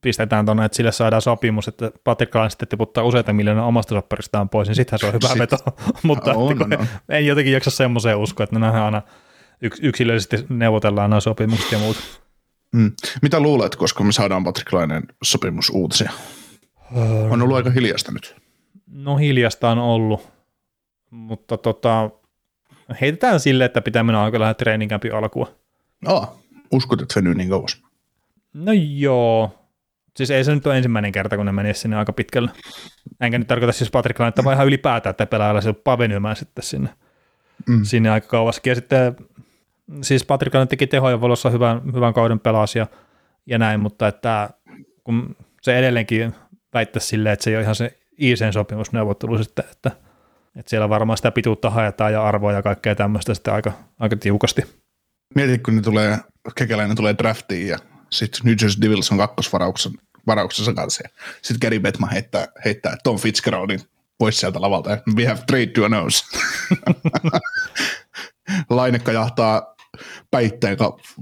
pistetään 0.00 0.44
tuonne, 0.44 0.64
että 0.64 0.76
sille 0.76 0.92
saadaan 0.92 1.22
sopimus, 1.22 1.68
että 1.68 1.90
Patrick 2.04 2.32
sitten 2.48 2.68
tiputtaa 2.68 3.04
useita 3.04 3.32
miljoonaa 3.32 3.66
omasta 3.66 3.94
sopparistaan 3.94 4.48
pois, 4.48 4.68
niin 4.68 4.76
sittenhän 4.76 4.98
se 4.98 5.06
on 5.06 5.12
hyvä 5.12 5.28
Sit. 5.28 5.38
veto, 5.38 5.56
mutta 6.02 6.34
on, 6.34 6.62
on. 6.62 6.86
en 7.08 7.26
jotenkin 7.26 7.52
jaksa 7.52 7.70
semmoiseen 7.70 8.16
uskoa, 8.16 8.44
että 8.44 8.56
ne 8.56 8.66
nähdään 8.66 8.84
aina 8.84 9.02
yksilöllisesti 9.82 10.46
neuvotellaan 10.48 11.10
nämä 11.10 11.20
sopimukset 11.20 11.72
ja 11.72 11.78
muut. 11.78 11.96
Mm. 12.72 12.92
Mitä 13.22 13.40
luulet, 13.40 13.76
koska 13.76 14.04
me 14.04 14.12
saadaan 14.12 14.44
Patrick 14.44 14.72
Lainen 14.72 15.02
sopimus 15.22 15.70
uutisia? 15.70 16.12
Öö, 16.96 17.02
on 17.30 17.42
ollut 17.42 17.56
aika 17.56 17.70
hiljasta 17.70 18.12
nyt. 18.12 18.36
No 18.86 19.16
hiljasta 19.16 19.70
on 19.70 19.78
ollut, 19.78 20.28
mutta 21.10 21.56
tota, 21.56 22.10
heitetään 23.00 23.40
sille, 23.40 23.64
että 23.64 23.80
pitää 23.80 24.02
mennä 24.02 24.22
aika 24.22 24.40
lähellä 24.40 24.54
treeninkämpi 24.54 25.10
alkua. 25.10 25.54
Aa, 26.06 26.38
uskot, 26.72 27.02
että 27.02 27.14
venyy 27.16 27.34
niin 27.34 27.48
kauas? 27.48 27.82
No 28.54 28.72
joo. 28.72 29.54
Siis 30.16 30.30
ei 30.30 30.44
se 30.44 30.54
nyt 30.54 30.66
ole 30.66 30.76
ensimmäinen 30.76 31.12
kerta, 31.12 31.36
kun 31.36 31.46
ne 31.46 31.52
menee 31.52 31.74
sinne 31.74 31.96
aika 31.96 32.12
pitkälle. 32.12 32.50
Enkä 33.20 33.38
nyt 33.38 33.48
tarkoita 33.48 33.72
siis 33.72 33.90
Patrick 33.90 34.20
Lainetta, 34.20 34.44
vaan 34.44 34.54
ihan 34.54 34.66
ylipäätään, 34.66 35.10
että 35.10 35.26
pelaajalla 35.26 35.60
se 35.60 35.72
pavenymään 35.72 36.36
sitten 36.36 36.64
sinne, 36.64 36.88
mm. 37.68 37.84
sinne 37.84 38.10
aika 38.10 38.28
kauaskin. 38.28 38.70
Ja 38.70 38.74
sitten 38.74 39.16
siis 40.02 40.24
Patrick 40.24 40.68
teki 40.68 40.86
tehoja 40.86 41.20
valossa 41.20 41.50
hyvän, 41.50 41.82
hyvän 41.94 42.14
kauden 42.14 42.40
pelasi 42.40 42.78
ja, 43.46 43.58
näin, 43.58 43.80
mutta 43.80 44.08
että 44.08 44.50
kun 45.04 45.36
se 45.62 45.78
edelleenkin 45.78 46.34
väittäisi 46.74 47.06
silleen, 47.06 47.32
että 47.32 47.44
se 47.44 47.50
ei 47.50 47.56
ole 47.56 47.62
ihan 47.62 47.74
se 47.74 47.98
ICn 48.18 48.52
sopimusneuvottelu 48.52 49.42
sitten, 49.42 49.64
että, 49.72 49.90
että 50.56 50.70
siellä 50.70 50.88
varmaan 50.88 51.16
sitä 51.16 51.30
pituutta 51.30 51.70
haetaan 51.70 52.12
ja 52.12 52.24
arvoa 52.24 52.52
ja 52.52 52.62
kaikkea 52.62 52.94
tämmöistä 52.94 53.34
sitten 53.34 53.54
aika, 53.54 53.72
aika 53.98 54.16
tiukasti. 54.16 54.62
Mietit, 55.34 55.62
kun 55.62 55.76
ne 55.76 55.82
tulee, 55.82 56.18
kekäläinen 56.54 56.96
tulee 56.96 57.14
draftiin 57.18 57.68
ja 57.68 57.78
sitten 58.10 58.40
New 58.44 58.54
Jersey 58.62 58.82
Devils 58.82 59.12
on 59.12 59.18
kakkosvarauksessa 59.18 59.98
varauksessa 60.26 60.72
kanssa. 60.72 61.08
Sitten 61.42 61.68
Gary 61.68 61.80
Bettman 61.80 62.10
heittää, 62.10 62.48
heittää 62.64 62.96
Tom 63.04 63.18
Fitzgeraldin 63.18 63.80
pois 64.18 64.40
sieltä 64.40 64.60
lavalta. 64.60 64.98
We 65.16 65.26
have 65.26 65.40
trade 65.46 65.66
to 65.66 65.84
announce. 65.84 66.24
Laine 68.70 68.98
kajahtaa 68.98 69.74
päitteen 70.30 70.76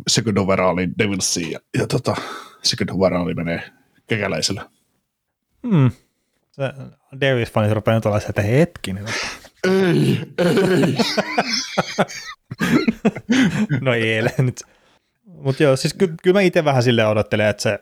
second 0.09 0.37
overallin 0.37 0.95
Devilsiin 0.99 1.53
ja, 1.53 1.61
ja 1.79 1.87
tota, 1.87 2.17
second 2.63 2.91
overalli 2.91 3.35
menee 3.35 3.63
kekäläisellä. 4.07 4.71
Hmm. 5.69 5.91
Se 6.53 6.63
Davis-fanit 7.21 7.73
rupeaa 7.73 7.95
nyt 7.95 8.07
olla 8.07 8.21
että 8.29 8.43
hetkinen. 8.43 9.05
Ei, 9.65 10.21
ei. 10.39 10.97
no 13.81 13.95
ei 13.95 14.23
nyt. 14.39 14.63
Mutta 15.25 15.63
joo, 15.63 15.77
siis 15.77 15.95
ky- 15.95 16.15
kyllä 16.23 16.37
mä 16.37 16.41
itse 16.41 16.65
vähän 16.65 16.83
sille 16.83 17.07
odottelen, 17.07 17.47
että 17.47 17.63
se 17.63 17.79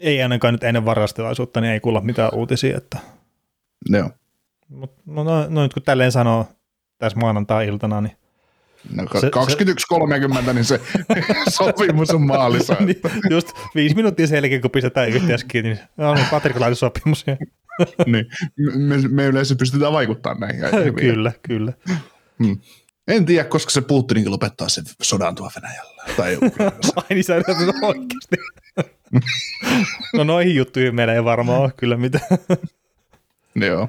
ei 0.00 0.22
ainakaan 0.22 0.54
nyt 0.54 0.64
ennen 0.64 0.84
varastilaisuutta, 0.84 1.60
niin 1.60 1.72
ei 1.72 1.80
kuulla 1.80 2.00
mitään 2.00 2.34
uutisia. 2.34 2.76
Että... 2.76 2.98
Joo. 3.88 4.10
Mut, 4.68 4.94
no, 5.06 5.24
no, 5.24 5.46
no, 5.48 5.62
nyt 5.62 5.74
kun 5.74 5.82
tälleen 5.82 6.12
sanoo, 6.12 6.46
tässä 6.98 7.18
maanantai-iltana, 7.18 8.00
niin 8.00 8.16
No, 8.90 9.02
21.30, 9.04 10.52
niin 10.52 10.64
se 10.64 10.80
sopimus 11.48 12.10
on 12.10 12.22
maalissa. 12.22 12.76
niin, 12.80 13.00
just 13.30 13.52
viisi 13.74 13.94
minuuttia 13.94 14.26
sen 14.26 14.36
jälkeen, 14.36 14.60
kun 14.60 14.70
pistetään 14.70 15.08
yhteensä 15.08 15.46
kiinni, 15.46 15.70
niin 15.70 15.80
no, 15.96 16.14
niin 16.14 16.26
Patrik 16.30 16.60
laitoi 16.60 16.76
sopimus. 16.76 17.24
niin, 18.06 18.26
me, 18.76 18.96
me 19.08 19.26
yleensä 19.26 19.56
pystytään 19.56 19.92
vaikuttamaan 19.92 20.40
näihin. 20.40 20.94
kyllä, 20.94 21.32
kyllä. 21.42 21.72
Hmm. 22.44 22.58
En 23.08 23.24
tiedä, 23.26 23.44
koska 23.44 23.70
se 23.70 23.80
Putinkin 23.80 24.32
lopettaa 24.32 24.68
sen 24.68 24.84
sodan 25.02 25.34
tuo 25.34 25.50
Venäjällä. 25.56 26.02
Tai 26.16 26.38
Ai 26.96 27.04
niin 27.10 27.24
sä 27.24 27.34
oikeasti. 27.82 28.36
no 30.14 30.24
noihin 30.24 30.56
juttuihin 30.56 30.94
meillä 30.94 31.14
ei 31.14 31.24
varmaan 31.24 31.60
ole 31.60 31.72
kyllä 31.76 31.96
mitään. 31.96 32.24
Joo. 33.54 33.88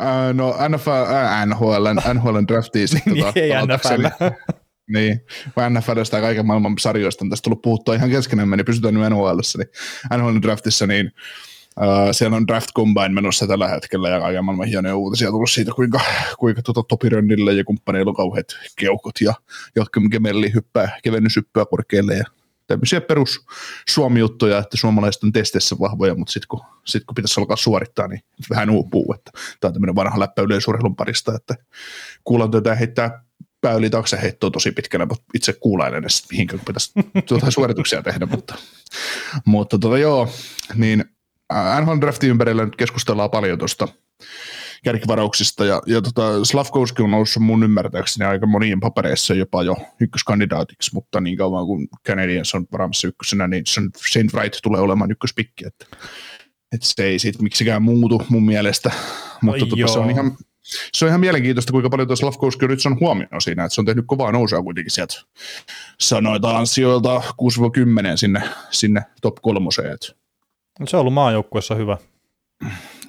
Uh, 0.00 0.34
no 0.34 0.56
NFL, 0.68 0.90
uh, 0.90 1.46
NHL, 1.46 1.86
NHL 2.14 2.38
draftiin 2.48 2.88
sitten. 2.88 3.12
niin, 3.14 3.26
ei 3.34 3.50
NFL. 3.50 4.24
Niin, 4.88 5.20
kun 5.54 5.74
NFLstä 5.74 6.16
ja 6.16 6.20
kaiken 6.20 6.46
maailman 6.46 6.74
sarjoista 6.78 7.24
on 7.24 7.30
tästä 7.30 7.44
tullut 7.44 7.62
puhuttua 7.62 7.94
ihan 7.94 8.10
keskenemme, 8.10 8.56
niin 8.56 8.64
pysytään 8.64 8.94
nyt 8.94 9.10
NHLssä, 9.10 9.58
niin 9.58 9.68
NHL 10.18 10.38
draftissa, 10.42 10.86
niin 10.86 11.12
Uh, 11.80 12.08
siellä 12.12 12.36
on 12.36 12.46
Draft 12.46 12.68
Combine 12.76 13.08
menossa 13.08 13.46
tällä 13.46 13.68
hetkellä 13.68 14.08
ja 14.08 14.20
kaiken 14.20 14.44
maailman 14.44 14.66
hienoja 14.66 14.96
uutisia 14.96 15.30
tullut 15.30 15.50
siitä, 15.50 15.72
kuinka, 15.76 16.00
kuinka 16.38 16.62
tuota 16.62 16.82
Topi 16.88 17.08
Rönnillä 17.08 17.52
ja 17.52 17.64
kumppaneilla 17.64 18.10
on 18.10 18.14
kauheat 18.14 18.46
keukot 18.78 19.20
ja 19.20 19.34
jotka 19.76 20.00
kemelli 20.10 20.54
hyppää 20.54 20.98
kevennyshyppyä 21.02 21.64
korkealle 21.70 22.14
ja 22.14 22.24
tämmöisiä 22.66 23.00
perus 23.00 23.46
Suomi-juttuja, 23.88 24.58
että 24.58 24.76
suomalaiset 24.76 25.22
on 25.22 25.32
testeissä 25.32 25.76
vahvoja, 25.80 26.14
mutta 26.14 26.32
sitten 26.32 26.48
kun, 26.48 26.60
sit 26.84 27.04
kun 27.04 27.14
pitäisi 27.14 27.40
alkaa 27.40 27.56
suorittaa, 27.56 28.08
niin 28.08 28.20
vähän 28.50 28.70
uupuu. 28.70 29.14
Että 29.14 29.30
tämä 29.60 29.68
on 29.68 29.72
tämmöinen 29.72 29.94
vanha 29.94 30.20
läppä 30.20 30.42
yleisurheilun 30.42 30.96
parista, 30.96 31.34
että 31.34 31.54
kuulan 32.24 32.50
tätä 32.50 32.74
heittää 32.74 33.26
pää 33.60 33.74
yli 33.74 33.90
taakse 33.90 34.22
heittoa 34.22 34.50
tosi 34.50 34.72
pitkälle, 34.72 35.06
mutta 35.06 35.24
itse 35.34 35.52
kuulailen 35.52 35.98
edes 35.98 36.26
mihinkä 36.30 36.58
pitäisi 36.66 36.92
tuota 37.28 37.50
suorituksia 37.50 38.02
tehdä, 38.02 38.26
mutta, 38.26 38.54
mutta 39.44 39.78
tota, 39.78 39.98
joo, 39.98 40.28
niin 40.74 41.04
NHL 41.80 42.00
Draftin 42.00 42.30
ympärillä 42.30 42.64
nyt 42.64 42.76
keskustellaan 42.76 43.30
paljon 43.30 43.58
tuosta 43.58 43.88
kärkivarauksista, 44.86 45.64
ja, 45.64 45.82
ja 45.86 46.02
tota, 46.02 46.44
Slavkowski 46.44 47.02
on 47.02 47.10
noussut 47.10 47.42
mun 47.42 47.62
ymmärtääkseni 47.62 48.28
aika 48.28 48.46
monien 48.46 48.80
papereissa 48.80 49.34
jopa 49.34 49.62
jo 49.62 49.76
ykköskandidaatiksi, 50.00 50.94
mutta 50.94 51.20
niin 51.20 51.36
kauan 51.36 51.66
kuin 51.66 51.88
Canadiens 52.08 52.54
on 52.54 52.66
varaamassa 52.72 53.08
ykkösenä, 53.08 53.48
niin 53.48 53.64
Saint 54.12 54.34
Wright 54.34 54.58
tulee 54.62 54.80
olemaan 54.80 55.10
ykköspikki, 55.10 55.66
että, 55.66 55.86
että 56.72 56.86
se 56.86 57.04
ei 57.04 57.18
siitä 57.18 57.42
miksikään 57.42 57.82
muutu 57.82 58.22
mun 58.28 58.46
mielestä, 58.46 58.90
mutta 59.42 59.66
tota, 59.66 59.88
se 59.88 59.98
on 59.98 60.10
ihan, 60.10 60.36
se 60.92 61.04
on 61.04 61.08
ihan 61.08 61.20
mielenkiintoista, 61.20 61.72
kuinka 61.72 61.90
paljon 61.90 62.08
tuossa 62.08 62.20
Slavkowski 62.20 62.68
nyt 62.68 62.86
on 62.86 63.00
huomioon 63.00 63.42
siinä, 63.42 63.64
että 63.64 63.74
se 63.74 63.80
on 63.80 63.84
tehnyt 63.84 64.04
kovaa 64.06 64.32
nousua 64.32 64.62
kuitenkin 64.62 64.90
sieltä 64.90 65.14
sanoitaan 66.00 66.66
sijoilta 66.66 67.18
6-10 67.18 67.22
sinne, 68.16 68.42
sinne 68.70 69.02
top 69.22 69.36
kolmoseen. 69.42 69.98
Se 70.86 70.96
on 70.96 71.00
ollut 71.00 71.14
maajoukkuessa 71.14 71.74
hyvä. 71.74 71.98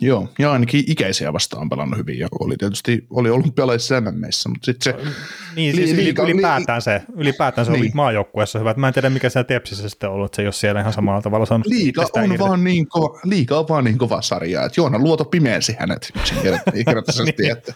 Joo, 0.02 0.30
ja 0.40 0.52
ainakin 0.52 0.84
ikäisiä 0.88 1.34
vastaan 1.34 1.62
on 1.62 1.70
pelannut 1.70 2.00
hyvin, 2.00 2.20
ja 2.20 2.28
oli 2.40 2.58
tietysti 2.58 3.08
oli 3.10 3.30
olympialaisissa 3.30 4.02
MMissä, 4.02 4.50
mutta 4.50 4.66
sitten 4.66 4.94
se... 4.94 5.12
Niin, 5.56 5.76
siis 5.76 5.92
li, 5.92 5.98
liika, 5.98 6.24
ylipäätään, 6.24 6.78
li, 6.78 6.82
se, 6.82 7.02
ylipäätään 7.16 7.66
se 7.66 7.72
niin. 7.72 7.82
oli 7.82 7.92
maajoukkuessa 7.94 8.60
hyvä. 8.60 8.74
Mä 8.78 8.88
en 8.88 8.94
tiedä, 8.94 9.10
mikä 9.10 9.30
se 9.30 9.44
Tepsissä 9.44 9.90
sitten 9.90 10.10
ollut, 10.10 10.26
että 10.26 10.36
se 10.36 10.42
ei 10.42 10.48
ole 10.48 10.54
siellä 10.54 10.82
ihan 10.82 10.94
samalla 10.94 11.22
tavalla 11.22 11.46
saanut 11.46 11.68
liika 11.68 12.06
on, 12.14 12.26
irti. 12.26 12.40
vaan 12.40 12.64
niin 12.64 12.88
ko, 12.88 13.20
liika 13.24 13.60
on 13.60 13.66
vaan 13.70 13.84
niin 13.84 13.98
kova 13.98 14.22
sarja, 14.22 14.66
että 14.66 14.82
Joona 14.82 15.00
Luoto 15.00 15.26
pimeäsi 15.26 15.76
hänet 15.80 16.12
yksinkertaisesti. 16.20 17.34
niin. 17.38 17.52
että, 17.52 17.74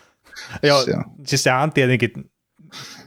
Joo, 0.64 0.84
se 0.84 0.92
on. 0.92 1.04
siis 1.28 1.44
sehän 1.44 1.64
on 1.64 1.72
tietenkin 1.72 2.12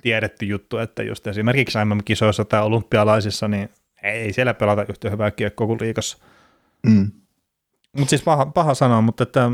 tiedetty 0.02 0.46
juttu, 0.46 0.78
että 0.78 1.02
just 1.02 1.26
esimerkiksi 1.26 1.78
MM-kisoissa 1.84 2.44
tai 2.44 2.62
olympialaisissa, 2.62 3.48
niin 3.48 3.68
ei 4.02 4.32
siellä 4.32 4.54
pelata 4.54 4.84
yhtä 4.88 5.10
hyvää 5.10 5.30
kiekkoa 5.30 5.66
kuin 5.66 5.80
liikassa. 5.80 6.18
Mm. 6.86 7.10
Mutta 7.94 8.10
siis 8.10 8.22
paha, 8.22 8.46
paha 8.46 8.74
sanoa, 8.74 9.00
mutta 9.00 9.22
että 9.22 9.50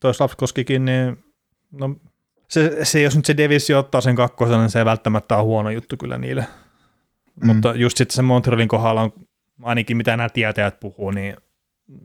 toi 0.00 0.14
Slavskoskikin, 0.14 0.84
niin 0.84 1.24
no, 1.72 1.96
se, 2.48 2.84
se, 2.84 3.02
jos 3.02 3.16
nyt 3.16 3.24
se 3.24 3.36
Devissi 3.36 3.74
ottaa 3.74 4.00
sen 4.00 4.16
kakkosen, 4.16 4.58
niin 4.58 4.70
se 4.70 4.78
ei 4.78 4.84
välttämättä 4.84 5.36
ole 5.36 5.44
huono 5.44 5.70
juttu 5.70 5.96
kyllä 5.96 6.18
niille. 6.18 6.46
Mm. 7.40 7.46
Mutta 7.46 7.74
just 7.74 7.96
sitten 7.96 8.14
se 8.14 8.22
Montrealin 8.22 8.68
kohdalla 8.68 9.02
on 9.02 9.12
ainakin 9.62 9.96
mitä 9.96 10.16
nämä 10.16 10.28
tietäjät 10.28 10.80
puhuu, 10.80 11.10
niin 11.10 11.36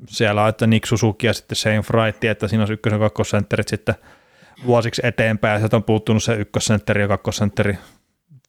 siellä 0.07 0.43
on, 0.43 0.49
että 0.49 0.67
Nick 0.67 0.85
Suzuki 0.85 1.27
ja 1.27 1.33
sitten 1.33 1.55
Shane 1.55 1.81
Fright, 1.81 2.23
että 2.23 2.47
siinä 2.47 2.63
on 2.63 2.71
ykkösen 2.71 2.97
ja 2.97 3.05
kakkosentterit 3.05 3.67
sitten 3.67 3.95
vuosiksi 4.65 5.01
eteenpäin, 5.05 5.53
ja 5.53 5.59
sieltä 5.59 5.75
on 5.75 5.83
puuttunut 5.83 6.23
se 6.23 6.35
ykkössentteri 6.35 7.01
ja 7.01 7.07
kakkosentteri 7.07 7.77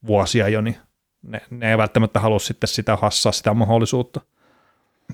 vuosia 0.06 0.48
jo, 0.48 0.60
niin 0.60 0.76
ne, 1.22 1.40
ne 1.50 1.70
ei 1.70 1.78
välttämättä 1.78 2.20
halua 2.20 2.38
sitten 2.38 2.68
sitä 2.68 2.96
hassaa 2.96 3.32
sitä 3.32 3.54
mahdollisuutta. 3.54 4.20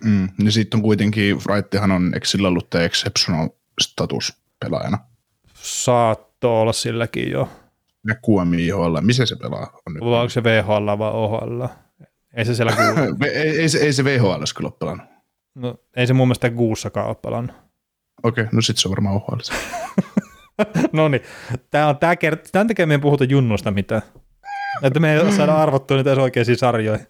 Mm, 0.05 0.29
niin 0.39 0.53
sitten 0.53 0.79
on 0.79 0.83
kuitenkin, 0.83 1.37
Wrightihan 1.37 1.91
on, 1.91 2.15
eikö 2.15 2.27
sillä 2.27 2.49
ollut 2.49 2.75
exceptional 2.75 3.49
status 3.81 4.33
pelaajana? 4.61 4.99
Saatto 5.55 6.61
olla 6.61 6.73
silläkin 6.73 7.31
jo. 7.31 7.49
Ja 8.09 8.15
QMIHL, 8.15 9.01
missä 9.01 9.27
se 9.27 9.37
pelaa? 9.37 9.81
On 9.87 9.95
nyt? 9.95 10.03
Onko 10.03 10.29
se 10.29 10.45
VHL 10.45 10.99
vai 10.99 11.11
OHL? 11.11 11.65
Ei 12.35 12.45
se 12.45 12.55
siellä 12.55 12.73
ei, 13.25 13.31
ei, 13.31 13.61
ei, 13.61 13.69
se, 13.69 13.79
ei 13.79 13.93
se 13.93 14.05
VHL 14.05 14.43
kyllä 14.57 14.69
ole 14.69 14.77
pelannut. 14.79 15.07
No, 15.55 15.77
ei 15.97 16.07
se 16.07 16.13
mun 16.13 16.29
mielestä 16.29 16.51
kuussakaan 16.51 17.07
ole 17.07 17.15
pelannut. 17.15 17.57
Okei, 18.23 18.43
okay, 18.43 18.55
no 18.55 18.63
sitten 18.63 18.83
se 18.83 18.89
on 18.89 18.91
varmaan 18.91 19.17
OHL. 19.17 19.39
no 20.93 21.09
niin, 21.09 21.23
tämä 21.71 21.89
on 21.89 21.99
tämä 21.99 22.15
kert- 22.15 22.49
tämän 22.53 22.69
takia 22.69 22.87
me 22.87 22.95
ei 22.95 22.99
puhuta 22.99 23.25
junnusta 23.25 23.71
mitään. 23.71 24.03
Että 24.83 25.01
me 25.01 25.15
ei 25.15 25.33
saada 25.33 25.57
arvottua 25.57 25.97
niitä 25.97 26.13
oikeisiin 26.13 26.59
sarjoihin. 26.59 27.07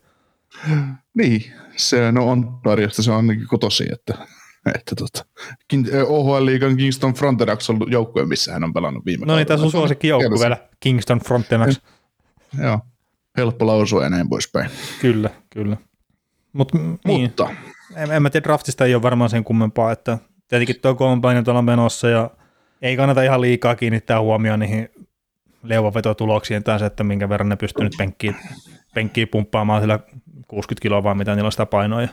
Niin, 1.15 1.53
se 1.77 2.13
no 2.13 2.31
on 2.31 2.61
tarjosta, 2.63 3.03
se 3.03 3.11
on 3.11 3.17
ainakin 3.17 3.47
kotosi, 3.47 3.85
että, 3.93 4.15
että 4.75 4.95
tota, 4.97 5.25
OHL-liigan 6.07 6.77
Kingston 6.77 7.15
Frontenax 7.15 7.71
on 7.71 7.81
joukkue, 7.89 8.27
missä 8.27 8.53
hän 8.53 8.65
on 8.65 8.73
pelannut 8.73 9.07
viime 9.07 9.27
No 9.27 9.37
niin, 9.37 9.47
tässä 9.47 9.67
on 9.67 9.73
suosikki 9.73 10.09
joukkue 10.09 10.41
vielä, 10.41 10.57
Kingston 10.81 11.19
Frontenax. 11.19 11.81
Joo, 12.63 12.79
helppo 13.37 13.67
lausua 13.67 14.05
ja 14.05 14.11
näin 14.11 14.29
poispäin. 14.29 14.71
Kyllä, 15.01 15.31
kyllä. 15.51 15.77
Mut, 16.53 16.73
niin. 17.05 17.21
Mutta 17.21 17.49
en, 17.97 18.13
en 18.13 18.23
mä 18.23 18.31
tiedä, 18.31 18.45
draftista 18.45 18.85
ei 18.85 18.95
ole 18.95 19.03
varmaan 19.03 19.31
sen 19.31 19.45
kummempaa, 19.45 19.93
että 19.93 20.19
tietenkin 20.49 20.81
tuo 20.83 20.95
combine 20.95 21.43
tuolla 21.43 21.63
menossa 21.63 22.09
ja 22.09 22.31
ei 22.83 22.97
kannata 22.97 23.23
ihan 23.23 23.41
liikaa 23.41 23.75
kiinnittää 23.75 24.21
huomioon 24.21 24.61
niihin 24.61 24.89
leuvavetotuloksiin 25.63 26.65
tai 26.65 26.79
se, 26.79 26.87
että 26.87 27.05
minkä 27.05 27.29
verran 27.29 27.49
ne 27.49 27.57
pystyy 27.57 27.85
nyt 27.85 27.95
penkkiin, 27.99 28.37
penkkiin 28.95 29.29
pumppaamaan 29.29 29.83
sillä 29.83 29.99
60 30.49 30.83
kiloa 30.83 31.03
vaan 31.03 31.19
mitä 31.19 31.35
niillä 31.35 31.49
on 31.49 31.53
sitä 31.53 31.67
painoa 31.67 32.03
ja 32.03 32.09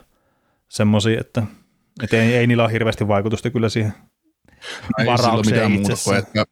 semmoisia, 0.70 1.22
että, 1.22 1.44
että 2.04 2.18
ei, 2.18 2.34
ei, 2.34 2.48
niillä 2.48 2.64
ole 2.64 2.72
hirveästi 2.72 3.08
vaikutusta 3.08 3.50
kyllä 3.50 3.70
siihen 3.70 3.94
no 4.98 5.06
varaukseen 5.06 5.74
itse 5.74 6.18
että 6.18 6.46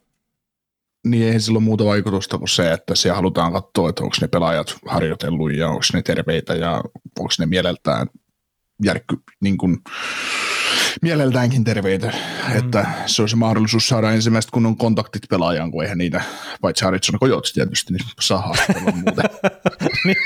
niin 1.07 1.33
ei 1.33 1.39
sillä 1.39 1.57
ole 1.57 1.63
muuta 1.63 1.85
vaikutusta 1.85 2.37
kuin 2.37 2.49
se, 2.49 2.73
että 2.73 2.95
siellä 2.95 3.15
halutaan 3.15 3.53
katsoa, 3.53 3.89
että 3.89 4.03
onko 4.03 4.15
ne 4.21 4.27
pelaajat 4.27 4.77
harjoitellut 4.85 5.53
ja 5.53 5.67
onko 5.69 5.81
ne 5.93 6.01
terveitä 6.01 6.55
ja 6.55 6.83
onko 7.19 7.33
ne 7.39 7.45
mieleltään 7.45 8.07
järkky, 8.83 9.17
niin 9.41 9.57
kuin, 9.57 9.77
mieleltäänkin 11.01 11.63
terveitä, 11.63 12.07
mm. 12.07 12.57
että 12.57 12.85
se 13.05 13.27
se 13.27 13.35
mahdollisuus 13.35 13.88
saada 13.88 14.12
ensimmäiset 14.12 14.51
kunnon 14.51 14.77
kontaktit 14.77 15.21
pelaajaan, 15.29 15.71
kun 15.71 15.83
eihän 15.83 15.97
niitä, 15.97 16.21
paitsi 16.62 16.85
Harrison 16.85 17.19
Kojots 17.19 17.53
tietysti, 17.53 17.93
niin 17.93 18.05
saa 18.19 18.41
haastatella 18.41 18.91
muuten. 18.91 19.25
niin, 20.05 20.17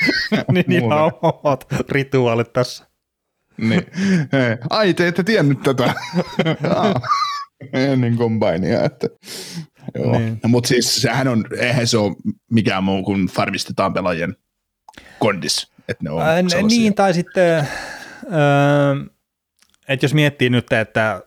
niin 0.52 0.66
niillä 0.68 1.04
on 1.04 1.12
omat 1.22 1.66
rituaalit 1.90 2.54
tässä. 2.54 2.88
niin. 3.58 3.84
Ai, 4.70 4.94
te 4.94 5.08
ette 5.08 5.24
tiennyt 5.24 5.64
tätä. 5.64 5.94
Ennen 7.74 8.18
kombainia, 8.18 8.84
että 8.84 9.08
Joo. 9.96 10.20
Niin. 10.20 10.40
No, 10.44 10.50
mutta 10.50 10.68
siis 10.68 11.02
sehän 11.02 11.28
on, 11.28 11.46
eihän 11.60 11.88
se 11.88 11.98
ole 11.98 12.16
mikään 12.52 12.84
muu 12.84 13.04
kuin 13.04 13.28
farmistetaan 13.28 13.94
pelaajien 13.94 14.36
kondis. 15.20 15.72
Että 15.88 16.04
ne 16.04 16.10
on 16.10 16.22
Ää, 16.22 16.42
niin, 16.68 16.94
tai 16.94 17.14
sitten 17.14 17.68
öö, 18.24 18.96
että 19.88 20.04
jos 20.04 20.14
miettii 20.14 20.50
nyt, 20.50 20.74
että 20.74 21.22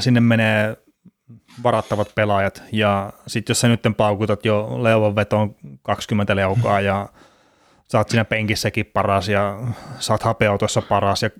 sinne 0.00 0.20
menee 0.20 0.76
varattavat 1.62 2.12
pelaajat, 2.14 2.62
ja 2.72 3.12
sitten 3.26 3.50
jos 3.50 3.60
sä 3.60 3.68
nyt 3.68 3.82
paukutat 3.96 4.44
jo 4.44 4.78
leuvan 4.82 5.16
vetoon 5.16 5.56
20 5.82 6.36
leukaa, 6.36 6.80
ja 6.80 7.08
sä 7.92 7.98
oot 7.98 8.08
siinä 8.08 8.24
penkissäkin 8.24 8.86
paras, 8.86 9.28
ja 9.28 9.58
sä 9.98 10.12
oot 10.12 10.22
hapeautossa 10.22 10.82
paras, 10.82 11.22
ja 11.22 11.30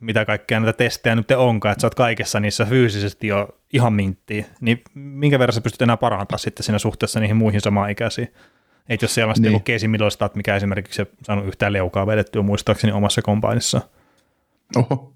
mitä 0.00 0.24
kaikkea 0.24 0.60
näitä 0.60 0.76
testejä 0.76 1.14
nyt 1.14 1.30
onkaan, 1.30 1.72
että 1.72 1.80
sä 1.80 1.86
oot 1.86 1.94
kaikessa 1.94 2.40
niissä 2.40 2.64
fyysisesti 2.64 3.26
jo 3.26 3.48
ihan 3.72 3.92
minttiin, 3.92 4.46
niin 4.60 4.82
minkä 4.94 5.38
verran 5.38 5.52
sä 5.52 5.60
pystyt 5.60 5.82
enää 5.82 5.96
parantamaan 5.96 6.38
sitten 6.38 6.64
siinä 6.64 6.78
suhteessa 6.78 7.20
niihin 7.20 7.36
muihin 7.36 7.60
samaikäisiin? 7.60 8.34
Et 8.88 9.02
jos 9.02 9.14
siellä 9.14 9.30
on 9.30 9.36
sitten 9.36 9.52
niin. 9.52 9.56
joku 9.56 9.72
Casey 9.72 9.88
Middlestat, 9.88 10.34
mikä 10.34 10.56
esimerkiksi 10.56 11.02
ei 11.02 11.06
saanut 11.22 11.46
yhtään 11.46 11.72
leukaa 11.72 12.06
vedettyä 12.06 12.42
muistaakseni 12.42 12.92
omassa 12.92 13.22
kompainissa. 13.22 13.80
Oho. 14.76 15.13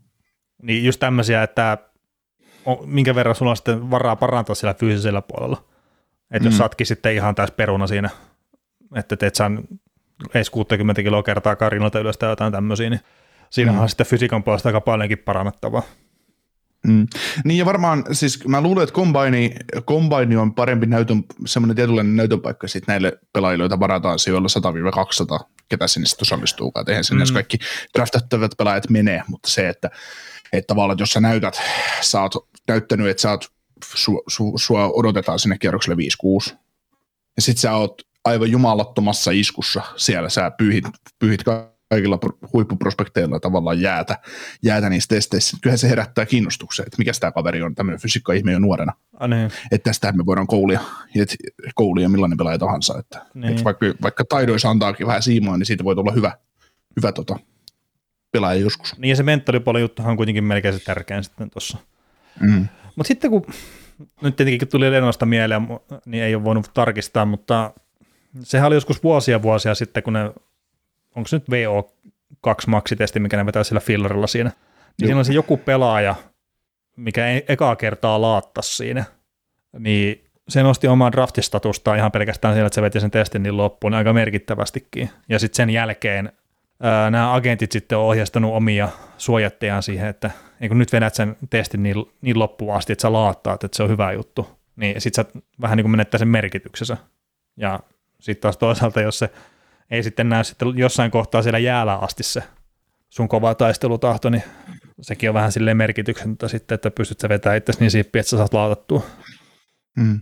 Niin 0.62 0.84
just 0.84 1.00
tämmöisiä, 1.00 1.42
että 1.42 1.78
on, 2.64 2.78
minkä 2.84 3.14
verran 3.14 3.34
sulla 3.34 3.50
on 3.50 3.56
sitten 3.56 3.90
varaa 3.90 4.16
parantaa 4.16 4.54
siellä 4.54 4.74
fyysisellä 4.74 5.22
puolella. 5.22 5.64
Että 6.30 6.48
jos 6.48 6.54
mm. 6.54 6.58
satki 6.58 6.84
sitten 6.84 7.14
ihan 7.14 7.34
täys 7.34 7.50
peruna 7.50 7.86
siinä, 7.86 8.10
että 8.96 9.16
teet 9.16 9.34
saan 9.34 9.64
edes 10.34 10.50
60 10.50 11.02
kiloa 11.02 11.22
kertaa 11.22 11.56
karinalta 11.56 12.00
ylös 12.00 12.18
tai 12.18 12.28
jotain 12.30 12.52
tämmöisiä, 12.52 12.90
niin 12.90 13.00
siinähän 13.50 13.78
mm. 13.78 13.82
on 13.82 13.88
sitten 13.88 14.06
fysiikan 14.06 14.44
puolesta 14.44 14.68
aika 14.68 14.80
paljonkin 14.80 15.18
parannettavaa. 15.18 15.82
Mm. 16.86 17.06
Niin 17.44 17.58
ja 17.58 17.66
varmaan, 17.66 18.04
siis 18.12 18.44
mä 18.48 18.60
luulen, 18.60 18.82
että 18.82 18.94
Combine, 18.94 19.50
Combine 19.80 20.38
on 20.38 20.54
parempi 20.54 20.86
näytön, 20.86 21.24
semmoinen 21.46 21.76
tietynlainen 21.76 22.16
näytön 22.16 22.40
paikka 22.40 22.68
sitten 22.68 22.92
näille 22.92 23.18
pelaajille, 23.32 23.62
joita 23.62 23.80
varataan 23.80 24.18
sijoilla 24.18 24.48
100-200, 25.42 25.44
ketä 25.68 25.86
sinne 25.86 26.06
sitten 26.06 26.24
osallistuukaan. 26.26 26.84
Eihän 26.88 27.04
sinne 27.04 27.24
mm. 27.24 27.32
kaikki 27.32 27.58
draftattavat 27.94 28.52
pelaajat 28.58 28.90
menee, 28.90 29.22
mutta 29.28 29.50
se, 29.50 29.68
että, 29.68 29.90
että 30.52 30.66
tavallaan, 30.66 30.94
että 30.94 31.02
jos 31.02 31.12
sä 31.12 31.20
näytät, 31.20 31.60
sä 32.00 32.22
oot 32.22 32.34
näyttänyt, 32.68 33.08
että 33.08 33.20
sä 33.20 33.30
oot, 33.30 33.52
su, 33.84 34.22
su, 34.28 34.52
sua 34.56 34.90
odotetaan 34.92 35.38
sinne 35.38 35.58
kierrokselle 35.58 35.96
5-6, 36.50 36.54
ja 37.36 37.42
sit 37.42 37.58
sä 37.58 37.74
oot 37.74 38.02
aivan 38.24 38.50
jumalattomassa 38.50 39.30
iskussa 39.30 39.82
siellä, 39.96 40.28
sä 40.28 40.50
pyyhit, 40.50 40.84
pyyhit 41.18 41.42
kaikilla 41.90 42.18
huippuprospekteilla 42.52 43.40
tavallaan 43.40 43.80
jäätä, 43.80 44.18
jäätä 44.62 44.90
niissä 44.90 45.08
testeissä. 45.08 45.56
Kyllähän 45.62 45.78
se 45.78 45.88
herättää 45.88 46.26
kiinnostuksen, 46.26 46.86
että 46.86 46.98
mikä 46.98 47.12
tämä 47.20 47.32
kaveri 47.32 47.62
on, 47.62 47.74
tämmöinen 47.74 48.00
fysiikka-ihme 48.00 48.52
jo 48.52 48.58
nuorena. 48.58 48.92
Ah, 49.20 49.28
niin. 49.28 49.50
Että 49.70 49.90
tästä 49.90 50.12
me 50.12 50.26
voidaan 50.26 50.46
koulia, 50.46 50.80
että 51.16 51.36
koulia 51.74 52.08
millainen 52.08 52.38
pelaaja 52.38 52.58
tahansa. 52.58 52.98
Että, 52.98 53.26
niin. 53.34 53.50
että 53.50 53.64
vaikka, 53.64 53.86
vaikka 54.02 54.24
taidoissa 54.24 54.70
antaakin 54.70 55.06
vähän 55.06 55.22
siimaa, 55.22 55.56
niin 55.56 55.66
siitä 55.66 55.84
voi 55.84 55.94
tulla 55.94 56.12
hyvä, 56.12 56.32
hyvä 56.96 57.12
tota, 57.12 57.38
pelaaja 58.32 58.60
joskus. 58.60 58.98
Niin 58.98 59.08
ja 59.08 59.16
se 59.16 59.22
mentoripuolen 59.22 59.82
juttuhan 59.82 60.10
on 60.10 60.16
kuitenkin 60.16 60.44
melkein 60.44 60.78
se 60.78 60.84
tärkein 60.84 61.24
sitten 61.24 61.50
tuossa. 61.50 61.78
Mm. 62.40 62.68
Mutta 62.96 63.08
sitten 63.08 63.30
kun 63.30 63.46
nyt 64.22 64.36
tietenkin 64.36 64.68
tuli 64.68 64.92
Lenosta 64.92 65.26
mieleen, 65.26 65.62
niin 66.06 66.24
ei 66.24 66.34
ole 66.34 66.44
voinut 66.44 66.70
tarkistaa, 66.74 67.24
mutta 67.24 67.72
sehän 68.42 68.66
oli 68.66 68.76
joskus 68.76 69.02
vuosia 69.02 69.42
vuosia 69.42 69.74
sitten, 69.74 70.02
kun 70.02 70.12
ne 70.12 70.32
onko 71.16 71.28
se 71.28 71.36
nyt 71.36 71.46
VO2 71.50 72.54
maksitesti, 72.66 73.20
mikä 73.20 73.36
ne 73.36 73.46
vetää 73.46 73.64
sillä 73.64 73.80
fillerilla 73.80 74.26
siinä, 74.26 74.50
niin 75.00 75.08
siinä 75.08 75.18
on 75.18 75.24
se 75.24 75.32
joku 75.32 75.56
pelaaja, 75.56 76.14
mikä 76.96 77.28
e- 77.28 77.44
ekaa 77.48 77.76
kertaa 77.76 78.20
laattasi 78.20 78.76
siinä, 78.76 79.04
niin 79.78 80.24
se 80.48 80.62
nosti 80.62 80.88
omaa 80.88 81.12
draftistatusta 81.12 81.94
ihan 81.94 82.12
pelkästään 82.12 82.54
sillä, 82.54 82.66
että 82.66 82.74
se 82.74 82.82
veti 82.82 83.00
sen 83.00 83.10
testin 83.10 83.42
niin 83.42 83.56
loppuun 83.56 83.94
aika 83.94 84.12
merkittävästikin. 84.12 85.10
Ja 85.28 85.38
sitten 85.38 85.56
sen 85.56 85.70
jälkeen 85.70 86.32
ää, 86.82 87.10
nämä 87.10 87.34
agentit 87.34 87.72
sitten 87.72 87.98
on 87.98 88.04
ohjastanut 88.04 88.54
omia 88.54 88.88
suojattejaan 89.18 89.82
siihen, 89.82 90.08
että 90.08 90.30
kun 90.68 90.78
nyt 90.78 90.92
vedät 90.92 91.14
sen 91.14 91.36
testin 91.50 91.82
niin, 91.82 91.96
niin 92.20 92.38
loppuun 92.38 92.74
asti, 92.74 92.92
että 92.92 93.02
sä 93.02 93.12
laattaat, 93.12 93.64
että 93.64 93.76
se 93.76 93.82
on 93.82 93.88
hyvä 93.88 94.12
juttu, 94.12 94.58
niin 94.76 95.00
sitten 95.00 95.24
sä 95.24 95.40
vähän 95.60 95.76
niin 95.76 95.84
kuin 95.84 95.90
menettää 95.90 96.18
sen 96.18 96.28
merkityksensä. 96.28 96.96
Ja 97.56 97.80
sitten 98.20 98.42
taas 98.42 98.56
toisaalta, 98.56 99.00
jos 99.00 99.18
se 99.18 99.30
ei 99.90 100.02
sitten 100.02 100.28
näy 100.28 100.44
sitten 100.44 100.78
jossain 100.78 101.10
kohtaa 101.10 101.42
siellä 101.42 101.58
jäällä 101.58 101.94
asti 101.96 102.22
se 102.22 102.42
sun 103.08 103.28
kova 103.28 103.54
taistelutahto, 103.54 104.30
niin 104.30 104.42
sekin 105.00 105.30
on 105.30 105.34
vähän 105.34 105.52
silleen 105.52 105.76
merkityksettä 105.76 106.48
sitten, 106.48 106.74
että 106.74 106.90
pystyt 106.90 107.20
sä 107.20 107.28
vetämään 107.28 107.56
itse 107.58 107.72
niin 107.80 107.90
siippiä, 107.90 108.20
että 108.20 108.30
sä 108.30 108.36
saat 108.36 108.54
laatattua. 108.54 109.02
Mm. 109.96 110.20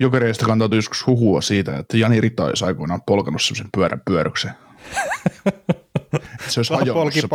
Jokereista 0.00 0.46
kantautui 0.46 0.78
joskus 0.78 1.06
huhua 1.06 1.40
siitä, 1.40 1.76
että 1.76 1.96
Jani 1.96 2.20
Rita 2.20 2.44
olisi 2.44 2.64
aikoinaan 2.64 3.02
polkanut 3.06 3.42
semmoisen 3.42 3.68
pyörän 3.74 4.02
pyöryksen. 4.04 4.52
se 6.48 6.60
olisi 6.60 6.74
hajonnut 6.74 7.14
se, 7.14 7.28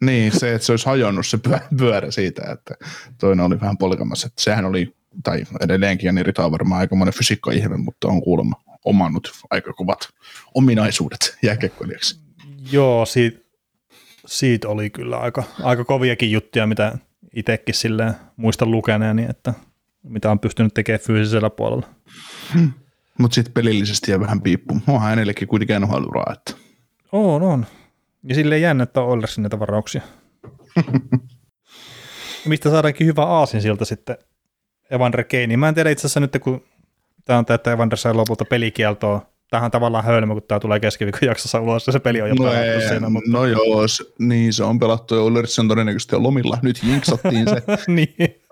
niin, 0.00 0.32
se, 0.38 0.54
että 0.54 0.66
se 0.66 0.72
olisi 0.72 0.86
hajonnut 0.86 1.26
se 1.26 1.38
pyörä 1.78 2.10
siitä, 2.10 2.42
että 2.52 2.74
toinen 3.18 3.46
oli 3.46 3.60
vähän 3.60 3.78
polkamassa. 3.78 4.26
Että 4.26 4.42
sehän 4.42 4.64
oli, 4.64 4.96
tai 5.22 5.44
edelleenkin 5.60 6.06
Jani 6.06 6.22
Rita 6.22 6.44
on 6.44 6.52
varmaan 6.52 6.80
aikamoinen 6.80 7.14
fysiikka-ihme, 7.14 7.76
mutta 7.76 8.08
on 8.08 8.22
kuulemma 8.22 8.56
omannut 8.84 9.32
aika 9.50 9.72
kovat 9.72 10.08
ominaisuudet 10.54 11.38
jääkiekkoilijaksi. 11.42 12.20
Joo, 12.72 13.06
siitä, 13.06 13.38
siitä 14.26 14.68
oli 14.68 14.90
kyllä 14.90 15.18
aika, 15.18 15.42
aika 15.62 15.84
koviakin 15.84 16.30
juttuja, 16.30 16.66
mitä 16.66 16.98
itsekin 17.34 17.74
silleen 17.74 18.14
muistan 18.36 18.70
lukeneeni, 18.70 19.26
että 19.28 19.54
mitä 20.02 20.30
on 20.30 20.38
pystynyt 20.38 20.74
tekemään 20.74 21.00
fyysisellä 21.00 21.50
puolella. 21.50 21.86
Hmm. 22.54 22.72
Mutta 23.18 23.34
sitten 23.34 23.52
pelillisesti 23.52 24.10
ja 24.10 24.20
vähän 24.20 24.40
piippu. 24.40 24.80
Onhan 24.88 25.10
hänellekin 25.10 25.48
kuitenkin 25.48 25.82
nhl 25.82 26.04
että... 26.32 26.63
On, 27.14 27.42
on. 27.42 27.66
Ja 28.22 28.34
silleen 28.34 28.62
jännä, 28.62 28.82
että 28.82 29.00
on 29.00 29.08
Oilersin 29.08 29.42
näitä 29.42 29.60
varauksia. 29.60 30.02
Mistä 32.46 32.70
saadaankin 32.70 33.06
hyvä 33.06 33.22
aasin 33.22 33.62
siltä 33.62 33.84
sitten 33.84 34.18
Evander 34.90 35.24
Kane. 35.24 35.56
Mä 35.56 35.68
en 35.68 35.74
tiedä 35.74 35.90
itse 35.90 36.06
asiassa 36.06 36.20
nyt, 36.20 36.36
kun 36.40 36.64
Tämä 37.24 37.38
on 37.38 37.46
tämä, 37.46 37.54
että 37.54 37.72
Evander 37.72 37.98
sai 37.98 38.14
lopulta 38.14 38.44
pelikieltoa. 38.44 39.26
Tähän 39.50 39.64
on 39.64 39.70
tavallaan 39.70 40.04
hölmö, 40.04 40.34
kun 40.34 40.42
tämä 40.42 40.60
tulee 40.60 40.80
keskiviikon 40.80 41.20
jaksossa 41.28 41.60
ulos 41.60 41.86
ja 41.86 41.92
se 41.92 42.00
peli 42.00 42.22
on 42.22 42.28
jo 42.28 42.34
no 42.34 42.44
pelattu 42.44 42.70
ei, 42.70 42.88
siinä. 42.88 43.08
Mutta... 43.08 43.30
No 43.30 43.46
joo, 43.46 43.86
niin 44.18 44.52
se 44.52 44.64
on 44.64 44.78
pelattu 44.78 45.14
ja 45.14 45.22
Ulrich 45.22 45.60
on 45.60 45.68
todennäköisesti 45.68 46.14
jo 46.14 46.22
lomilla. 46.22 46.58
Nyt 46.62 46.82
jinksattiin 46.82 47.48
se. 47.48 47.62
niin. 47.96 48.42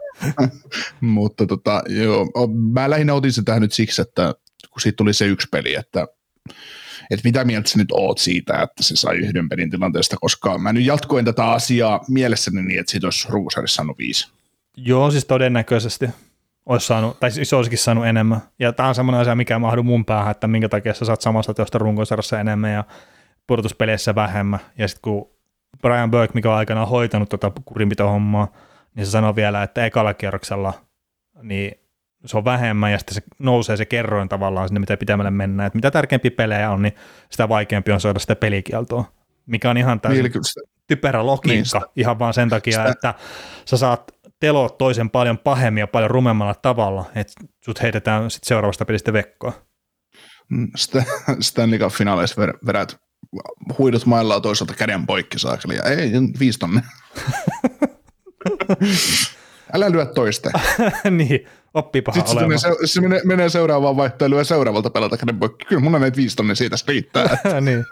mutta 1.01 1.46
tota, 1.46 1.83
joo, 1.88 2.27
mä 2.72 2.90
lähinnä 2.90 3.14
otin 3.14 3.33
se 3.33 3.42
tähän 3.42 3.62
nyt 3.62 3.72
siksi, 3.72 4.03
että 4.03 4.35
kun 4.70 4.81
siitä 4.81 4.96
tuli 4.96 5.12
se 5.12 5.27
yksi 5.27 5.48
peli, 5.51 5.75
että 5.75 6.07
että 7.14 7.29
mitä 7.29 7.44
mieltä 7.44 7.68
sä 7.68 7.79
nyt 7.79 7.92
oot 7.92 8.18
siitä, 8.18 8.62
että 8.62 8.83
se 8.83 8.96
sai 8.96 9.16
yhden 9.16 9.48
pelin 9.48 9.70
tilanteesta, 9.70 10.16
koska 10.20 10.59
mä 10.59 10.72
nyt 10.72 10.85
jatkoin 10.85 11.25
tätä 11.25 11.44
asiaa 11.44 12.01
mielessäni 12.09 12.62
niin, 12.62 12.81
että 12.81 12.92
siitä 12.92 13.07
olisi 13.07 13.29
ruusarissa 13.31 13.77
saanut 13.77 13.98
viisi. 13.98 14.29
Joo, 14.77 15.11
siis 15.11 15.25
todennäköisesti 15.25 16.09
olisi 16.66 16.87
saanut, 16.87 17.20
tai 17.20 17.31
siis 17.31 17.53
olisikin 17.53 17.79
saanut 17.79 18.07
enemmän. 18.07 18.40
Ja 18.59 18.72
tämä 18.72 18.88
on 18.88 18.94
semmoinen 18.94 19.20
asia, 19.20 19.35
mikä 19.35 19.59
mahdu 19.59 19.83
mun 19.83 20.05
päähän, 20.05 20.31
että 20.31 20.46
minkä 20.48 20.68
takia 20.68 20.94
sä 20.94 21.05
saat 21.05 21.20
samasta 21.20 21.55
teosta 21.55 21.79
runkosarjassa 21.79 22.40
enemmän 22.40 22.72
ja 22.72 22.85
pudotuspeleissä 23.46 24.14
vähemmän. 24.14 24.61
Ja 24.79 24.88
sitten 24.88 25.03
kun 25.03 25.31
Brian 25.83 26.11
Burke, 26.11 26.35
mikä 26.35 26.51
on 26.51 26.57
aikanaan 26.57 26.88
hoitanut 26.88 27.29
tuota 27.29 27.53
kurinpitohommaa, 27.64 28.53
niin 28.94 29.07
se 29.07 29.11
sanoo 29.11 29.37
vielä, 29.37 29.62
että 29.62 29.87
ekalla 29.87 30.14
kierroksella 30.14 30.75
niin 31.42 31.81
se 32.26 32.37
on 32.37 32.44
vähemmän 32.44 32.92
ja 32.92 32.98
sitten 32.98 33.14
se 33.14 33.22
nousee 33.38 33.76
se 33.76 33.85
kerroin 33.85 34.28
tavallaan 34.28 34.68
sinne, 34.68 34.80
mitä 34.80 34.96
pitämälle 34.96 35.30
mennään. 35.30 35.66
Että 35.66 35.76
mitä 35.76 35.90
tärkeämpi 35.90 36.30
pelejä 36.30 36.70
on, 36.70 36.82
niin 36.82 36.94
sitä 37.30 37.48
vaikeampi 37.48 37.92
on 37.92 38.00
saada 38.00 38.18
sitä 38.18 38.37
pelikieltoa, 38.37 39.12
mikä 39.46 39.70
on 39.70 39.76
ihan 39.76 40.00
täysin 40.00 40.22
niin, 40.22 40.32
typerä 40.87 41.26
logiikka 41.26 41.78
niin, 41.78 41.88
ihan 41.96 42.18
vaan 42.18 42.35
sen 42.35 42.48
takia, 42.48 42.78
sitä. 42.78 42.90
että 42.90 43.14
sä 43.64 43.76
saat 43.76 44.12
telot 44.40 44.78
toisen 44.78 45.11
paljon 45.11 45.38
pahemmin 45.38 45.80
ja 45.80 45.87
paljon 45.87 46.11
rumemmalla 46.11 46.54
tavalla, 46.54 47.04
että 47.14 47.32
sut 47.64 47.82
heitetään 47.82 48.30
sit 48.30 48.44
seuraavasta 48.44 48.85
pelistä 48.85 49.12
vekkoa. 49.12 49.52
Mm, 50.48 50.70
Stanley 51.40 51.78
Cup 51.78 51.92
finaaleissa 51.92 52.42
vedät 52.66 53.00
huidut 53.78 54.06
mailla 54.06 54.40
toisaalta 54.40 54.74
käden 54.74 55.06
poikki 55.06 55.38
saakeli, 55.38 55.76
ja 55.76 55.82
ei, 55.82 56.12
viisi 56.38 56.58
tonne. 56.58 56.82
Älä 59.72 59.92
lyö 59.92 60.06
toista. 60.06 60.50
niin, 61.11 61.46
oppipaha 61.74 62.18
Sitten 62.18 62.38
olemaan. 62.38 62.58
se, 62.58 62.68
menee, 62.68 62.87
se 62.87 63.00
menee, 63.00 63.20
menee 63.24 63.48
seuraavaan 63.48 63.96
vaihtoehtoon 63.96 64.40
ja 64.40 64.44
seuraavalta 64.44 64.90
pelata 64.90 65.16
käden 65.16 65.38
poikki. 65.38 65.64
Kyllä 65.64 65.82
mun 65.82 65.94
on 65.94 66.00
näitä 66.00 66.16
viisi 66.16 66.37
tonne 66.37 66.54
siitä 66.54 66.76
riittää. 66.88 67.38
niin. 67.61 67.85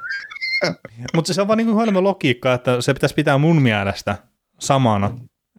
Mutta 1.15 1.35
se 1.35 1.41
on 1.41 1.49
vaan 1.49 1.57
niin 1.57 1.67
kuin 1.67 2.05
logiikka, 2.05 2.55
että 2.55 2.81
se 2.81 2.95
pitäisi 2.95 3.15
pitää 3.15 3.39
mun 3.39 3.63
mielestä 3.63 4.17
samana 4.59 5.11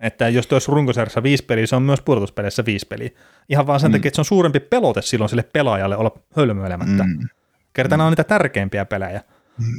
että 0.02 0.30
jos 0.30 0.48
tuossa 0.48 0.72
runkosarjassa 0.72 1.24
viisi 1.24 1.46
peliä, 1.46 1.68
se 1.68 1.76
on 1.76 1.84
myös 1.84 2.02
pudotuspeleissä 2.02 2.66
viisi 2.66 2.88
peliä. 2.88 3.10
Ihan 3.50 3.68
vaan 3.68 3.80
sen 3.80 3.92
mm. 3.92 3.94
takia, 3.94 4.08
että 4.08 4.16
se 4.16 4.22
on 4.22 4.26
suurempi 4.26 4.60
pelote 4.60 5.02
silloin 5.02 5.30
sille 5.30 5.44
pelaajalle 5.44 5.98
olla 5.98 6.12
hölmöilemättä. 6.36 7.04
Mm. 7.04 7.28
Kertana 7.74 8.04
mm. 8.04 8.06
on 8.06 8.12
niitä 8.12 8.24
tärkeimpiä 8.24 8.86
pelejä. 8.86 9.22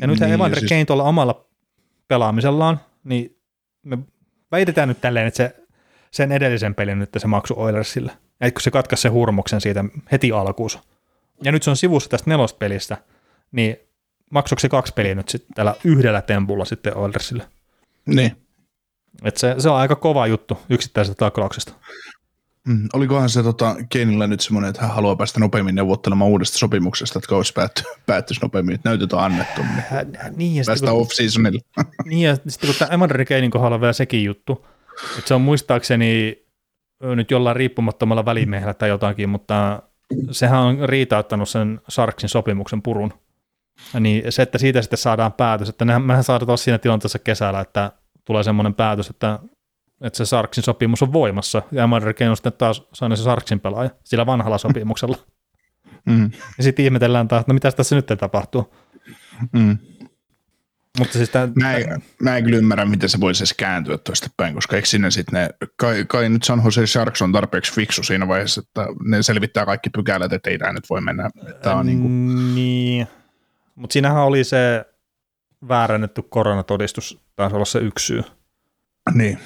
Ja 0.00 0.06
nyt 0.06 0.20
niin, 0.20 0.32
Evander 0.32 0.58
siis... 0.58 0.68
Kane 0.68 0.84
tuolla 0.84 1.02
omalla 1.02 1.46
pelaamisellaan, 2.08 2.80
niin 3.04 3.38
me 3.82 3.98
väitetään 4.52 4.88
nyt 4.88 5.00
tälleen, 5.00 5.26
että 5.26 5.36
se, 5.36 5.54
sen 6.12 6.32
edellisen 6.32 6.74
pelin 6.74 6.98
nyt 6.98 7.10
se 7.18 7.26
maksu 7.26 7.54
Oilersille. 7.56 8.12
Että 8.40 8.54
kun 8.54 8.62
se 8.62 8.70
katkaisi 8.70 9.02
se 9.02 9.08
hurmoksen 9.08 9.60
siitä 9.60 9.84
heti 10.12 10.32
alkuus. 10.32 10.78
Ja 11.44 11.52
nyt 11.52 11.62
se 11.62 11.70
on 11.70 11.76
sivussa 11.76 12.10
tästä 12.10 12.30
nelosta 12.30 12.58
pelistä, 12.58 12.96
niin 13.52 13.76
maksoiko 14.30 14.60
se 14.60 14.68
kaksi 14.68 14.92
peliä 14.92 15.14
nyt 15.14 15.28
sitten 15.28 15.54
tällä 15.54 15.74
yhdellä 15.84 16.22
tempulla 16.22 16.64
sitten 16.64 16.96
Oilersille? 16.96 17.48
Niin. 18.06 18.36
Et 19.24 19.36
se, 19.36 19.54
se 19.58 19.68
on 19.68 19.76
aika 19.76 19.96
kova 19.96 20.26
juttu 20.26 20.58
yksittäisestä 20.70 21.18
taklauksesta. 21.18 21.72
Mm, 22.68 22.88
olikohan 22.92 23.30
se 23.30 23.42
tota, 23.42 23.76
Keinillä 23.88 24.26
nyt 24.26 24.40
semmoinen, 24.40 24.70
että 24.70 24.82
hän 24.82 24.94
haluaa 24.94 25.16
päästä 25.16 25.40
nopeammin 25.40 25.74
neuvottelemaan 25.74 26.30
uudesta 26.30 26.58
sopimuksesta, 26.58 27.18
että 27.18 27.28
kausi 27.28 27.52
päätty, 27.52 27.82
päättyisi 28.06 28.42
nopeammin, 28.42 28.74
että 28.74 28.88
näytöt 28.88 29.12
on 29.12 29.20
annettu, 29.20 29.62
niin, 29.62 30.18
niin 30.36 30.56
ja 30.56 30.92
off-seasonille. 30.92 31.60
niin 32.08 32.28
ja 32.28 32.36
sitten 32.36 32.68
kun 32.68 32.74
tämä 32.78 32.94
Evander 32.94 33.24
Keinin 33.24 33.50
kohdalla 33.50 33.74
on 33.74 33.80
vielä 33.80 33.92
sekin 33.92 34.24
juttu, 34.24 34.66
että 35.18 35.28
se 35.28 35.34
on 35.34 35.40
muistaakseni 35.40 36.42
nyt 37.02 37.30
jollain 37.30 37.56
riippumattomalla 37.56 38.24
välimiehellä 38.24 38.74
tai 38.74 38.88
jotakin, 38.88 39.28
mutta 39.28 39.82
sehän 40.30 40.60
on 40.60 40.88
riitauttanut 40.88 41.48
sen 41.48 41.80
Sarksin 41.88 42.28
sopimuksen 42.28 42.82
purun. 42.82 43.12
Niin 44.00 44.32
se, 44.32 44.42
että 44.42 44.58
siitä 44.58 44.82
sitten 44.82 44.98
saadaan 44.98 45.32
päätös, 45.32 45.68
että 45.68 45.84
mehän 45.84 46.24
saadaan 46.24 46.58
siinä 46.58 46.78
tilanteessa 46.78 47.18
kesällä, 47.18 47.60
että 47.60 47.92
tulee 48.24 48.42
semmoinen 48.42 48.74
päätös, 48.74 49.10
että 49.10 49.38
että 50.02 50.16
se 50.16 50.24
Sarksin 50.24 50.64
sopimus 50.64 51.02
on 51.02 51.12
voimassa, 51.12 51.62
ja 51.72 51.88
Kane 52.18 52.30
on 52.30 52.36
sitten 52.36 52.52
taas 52.52 52.88
saanut 52.94 53.18
se 53.18 53.24
Sarksin 53.24 53.60
pelaaja 53.60 53.90
sillä 54.04 54.26
vanhalla 54.26 54.58
sopimuksella. 54.58 55.16
Mm. 56.06 56.30
Ja 56.58 56.64
sitten 56.64 56.84
ihmetellään 56.84 57.28
taas, 57.28 57.40
että 57.40 57.52
no 57.52 57.54
mitä 57.54 57.72
tässä 57.72 57.96
nyt 57.96 58.06
tapahtuu. 58.06 58.74
Mm. 59.52 59.78
Mutta 60.98 61.18
siis 61.18 61.30
tämän, 61.30 61.52
Mä, 61.54 61.76
en, 61.76 62.02
mä 62.22 62.36
en 62.36 62.44
kyllä 62.44 62.56
ymmärrä, 62.58 62.84
miten 62.84 63.08
se 63.08 63.20
voisi 63.20 63.42
edes 63.42 63.54
kääntyä 63.54 63.98
tuosta 63.98 64.30
päin, 64.36 64.54
koska 64.54 64.76
eikö 64.76 64.88
sinne 64.88 65.10
sitten 65.10 65.40
ne, 65.40 65.48
kai, 65.76 66.04
kai 66.08 66.28
nyt 66.28 66.42
San 66.42 66.62
Jose 66.64 66.86
Sharks 66.86 67.22
on 67.22 67.32
tarpeeksi 67.32 67.72
fiksu 67.72 68.02
siinä 68.02 68.28
vaiheessa, 68.28 68.60
että 68.60 68.86
ne 69.04 69.22
selvittää 69.22 69.66
kaikki 69.66 69.90
pykälät, 69.90 70.32
että 70.32 70.50
ei 70.50 70.58
tämä 70.58 70.72
nyt 70.72 70.90
voi 70.90 71.00
mennä. 71.00 71.30
Tämä 71.62 71.76
on 71.76 71.86
niin 71.86 72.00
kuin, 72.00 72.54
Niin. 72.54 73.06
Mutta 73.74 73.92
siinähän 73.92 74.22
oli 74.22 74.44
se 74.44 74.84
väärännetty 75.68 76.22
koronatodistus, 76.22 77.18
taisi 77.36 77.56
olla 77.56 77.64
se 77.64 77.78
yksi 77.78 78.06
syy. 78.06 78.22
niin. 79.14 79.38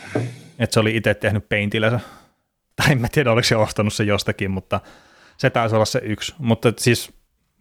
Että 0.58 0.74
se 0.74 0.80
oli 0.80 0.96
itse 0.96 1.14
tehnyt 1.14 1.48
peintillensä. 1.48 2.00
Tai 2.76 2.92
en 2.92 3.00
mä 3.00 3.08
tiedä, 3.12 3.32
oliko 3.32 3.44
se 3.44 3.56
ostanut 3.56 3.94
se 3.94 4.04
jostakin, 4.04 4.50
mutta 4.50 4.80
se 5.36 5.50
taisi 5.50 5.74
olla 5.74 5.84
se 5.84 6.00
yksi. 6.04 6.34
Mutta 6.38 6.72
siis 6.78 7.12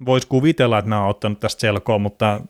voisi 0.05 0.27
kuvitella, 0.27 0.79
että 0.79 0.89
nämä 0.89 1.03
on 1.03 1.09
ottanut 1.09 1.39
tästä 1.39 1.61
selkoa, 1.61 1.97
mutta 1.97 2.41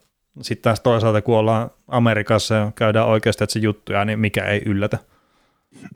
sitten 0.42 0.62
taas 0.64 0.80
toisaalta, 0.80 1.22
kun 1.22 1.38
ollaan 1.38 1.70
Amerikassa 1.88 2.56
ja 2.56 2.72
käydään 2.76 3.08
oikeasti 3.08 3.44
että 3.44 3.54
se 3.54 3.60
juttuja, 3.60 4.06
niin 4.06 4.20
mikä 4.20 4.46
ei 4.46 4.62
yllätä. 4.66 4.98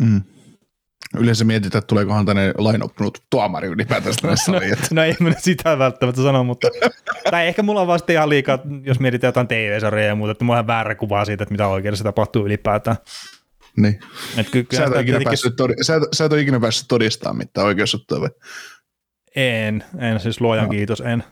Mm. 0.02 0.22
Yleensä 1.20 1.46
mietitään, 1.46 1.80
että 1.80 1.88
tuleekohan 1.88 2.26
tänne 2.26 2.54
lainoppunut 2.58 3.24
tuomari 3.30 3.68
ylipäätään 3.68 4.16
tänne 4.22 4.36
saliin. 4.46 4.74
että- 4.74 4.88
No 4.92 5.04
ei 5.04 5.16
nyt 5.20 5.40
sitä 5.40 5.78
välttämättä 5.80 6.22
sano, 6.22 6.44
mutta 6.44 6.68
tai 7.32 7.48
ehkä 7.48 7.64
mulla 7.64 7.82
on 7.82 7.88
vasta 7.88 8.12
ihan 8.12 8.30
liikaa, 8.30 8.60
jos 8.84 9.00
mietitään 9.00 9.30
jotain 9.30 9.48
TV-sarjoja 9.48 10.08
ja 10.08 10.16
muuta, 10.16 10.32
että 10.32 10.44
mulla 10.46 10.60
on 10.60 10.68
väärä 10.68 10.96
kuva 10.96 11.26
siitä, 11.26 11.44
että 11.44 11.54
mitä 11.54 11.68
oikeudessa 11.68 12.04
tapahtuu 12.04 12.46
ylipäätään. 12.46 12.98
Niin. 13.78 14.00
Et 14.38 14.50
ky- 14.50 14.66
Sä 14.74 14.84
kyllä 14.86 15.00
et, 15.00 15.06
tietenkin- 15.06 15.54
todi- 15.56 15.84
sä, 15.84 15.96
et, 15.96 16.04
sä 16.14 16.26
et 16.26 16.34
ole 16.34 16.42
ikinä 16.42 16.60
päässyt 16.60 16.88
todistamaan 16.88 17.38
mitään 17.38 17.68
oikeusjuttuja. 17.68 18.22
vai? 18.22 18.30
En, 19.36 19.84
en 20.00 20.20
siis 20.20 20.42
luojan 20.42 20.66
No. 20.66 20.72
kiitos, 20.72 21.02
en. 21.02 21.24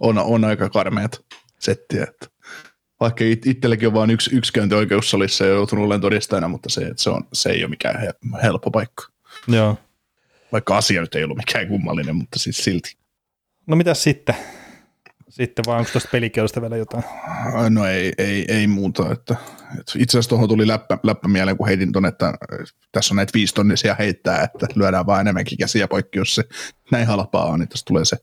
On, 0.00 0.18
on 0.18 0.44
aika 0.44 0.70
karmeat 0.70 1.24
settiä. 1.64 2.02
Että 2.02 2.26
vaikka 3.00 3.24
it, 3.24 3.46
itselläkin 3.46 3.88
on 3.88 3.94
vain 3.94 4.10
yksi, 4.10 4.36
yksi 4.36 4.52
käynti 4.52 4.74
oikeussalissa 4.74 5.44
ja 5.44 5.50
joutunut 5.50 5.84
olemaan 5.84 6.00
todistajana, 6.00 6.48
mutta 6.48 6.68
se, 6.68 6.80
että 6.80 7.02
se, 7.02 7.10
on, 7.10 7.24
se 7.32 7.50
ei 7.50 7.64
ole 7.64 7.70
mikään 7.70 8.00
he, 8.00 8.10
helppo 8.42 8.70
paikka. 8.70 9.04
Joo. 9.48 9.78
Vaikka 10.52 10.76
asia 10.76 11.00
nyt 11.00 11.14
ei 11.14 11.24
ollut 11.24 11.36
mikään 11.36 11.68
kummallinen, 11.68 12.16
mutta 12.16 12.38
siis 12.38 12.56
silti. 12.56 12.96
No 13.66 13.76
mitäs 13.76 14.02
sitten? 14.02 14.34
Sitten 15.28 15.64
vai 15.66 15.78
onko 15.78 15.90
tuosta 15.92 16.08
pelikielosta 16.12 16.60
vielä 16.60 16.76
jotain? 16.76 17.04
No 17.70 17.86
ei, 17.86 18.12
ei, 18.18 18.44
ei 18.48 18.66
muuta. 18.66 19.12
Että, 19.12 19.36
että 19.80 19.92
itse 19.98 20.18
asiassa 20.18 20.28
tuohon 20.28 20.48
tuli 20.48 20.66
läppä, 20.66 20.98
läppä 21.02 21.28
mieleen, 21.28 21.56
kun 21.56 21.66
heitin 21.66 21.92
tuonne, 21.92 22.08
että 22.08 22.34
tässä 22.92 23.14
on 23.14 23.16
näitä 23.16 23.30
viistonnisia 23.34 23.96
heittää, 23.98 24.42
että 24.42 24.66
lyödään 24.74 25.06
vaan 25.06 25.20
enemmänkin 25.20 25.58
käsiä 25.58 25.88
poikki, 25.88 26.18
jos 26.18 26.34
se 26.34 26.44
näin 26.90 27.06
halpaa 27.06 27.44
on, 27.44 27.60
niin 27.60 27.68
tässä 27.68 27.84
tulee 27.86 28.04
se 28.04 28.16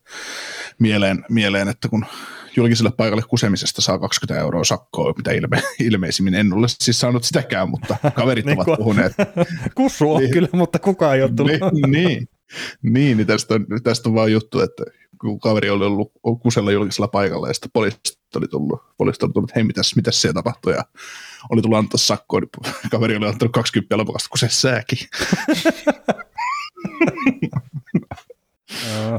mieleen, 0.79 1.25
mieleen 1.29 1.67
että 1.67 1.89
kun 1.89 2.05
julkiselle 2.55 2.91
paikalle 2.97 3.23
kusemisesta 3.29 3.81
saa 3.81 3.99
20 3.99 4.41
euroa 4.41 4.63
sakkoa, 4.63 5.13
mitä 5.17 5.31
ilme, 5.31 5.63
ilmeisimmin 5.89 6.35
en 6.35 6.53
ole 6.53 6.67
siis 6.69 6.99
saanut 6.99 7.23
sitäkään, 7.23 7.69
mutta 7.69 7.95
kaverit 8.15 8.45
Niin 8.45 8.59
ovat 8.59 8.77
puhuneet. 8.77 9.13
Kussu 9.75 10.11
on 10.13 10.21
Niin. 10.21 10.31
kyllä, 10.33 10.49
mutta 10.51 10.79
kukaan 10.79 11.15
ei 11.15 11.21
ole 11.21 11.31
tullut. 11.35 11.51
niin, 11.51 11.91
niin, 11.91 12.29
niin, 12.81 13.17
niin 13.17 13.27
tästä, 13.27 13.53
on, 13.53 13.65
tästä 13.83 14.09
on 14.09 14.15
vaan 14.15 14.31
juttu, 14.31 14.59
että 14.59 14.83
kun 15.21 15.39
kaveri 15.39 15.69
oli 15.69 15.85
ollut 15.85 16.11
kusella 16.41 16.71
julkisella 16.71 17.07
paikalla 17.07 17.47
ja 17.47 17.53
sitten 17.53 17.71
poliisit 17.73 18.01
oli 18.35 18.47
tullut, 18.47 18.81
poliisit 18.97 19.23
oli 19.23 19.33
tullut, 19.33 19.49
että 19.49 19.59
hei, 19.59 19.63
mitäs, 19.63 19.95
mitäs 19.95 20.21
siellä 20.21 20.33
tapahtui 20.33 20.73
ja 20.73 20.83
oli 21.49 21.61
tullut 21.61 21.77
antaa 21.77 21.97
sakkoa, 21.97 22.39
niin 22.39 22.73
kaveri 22.91 23.15
oli 23.15 23.25
ottanut 23.27 23.53
20 23.53 23.97
lopukasta, 23.97 24.29
kun 24.29 24.37
se 24.39 24.49
sääkin. 24.49 24.97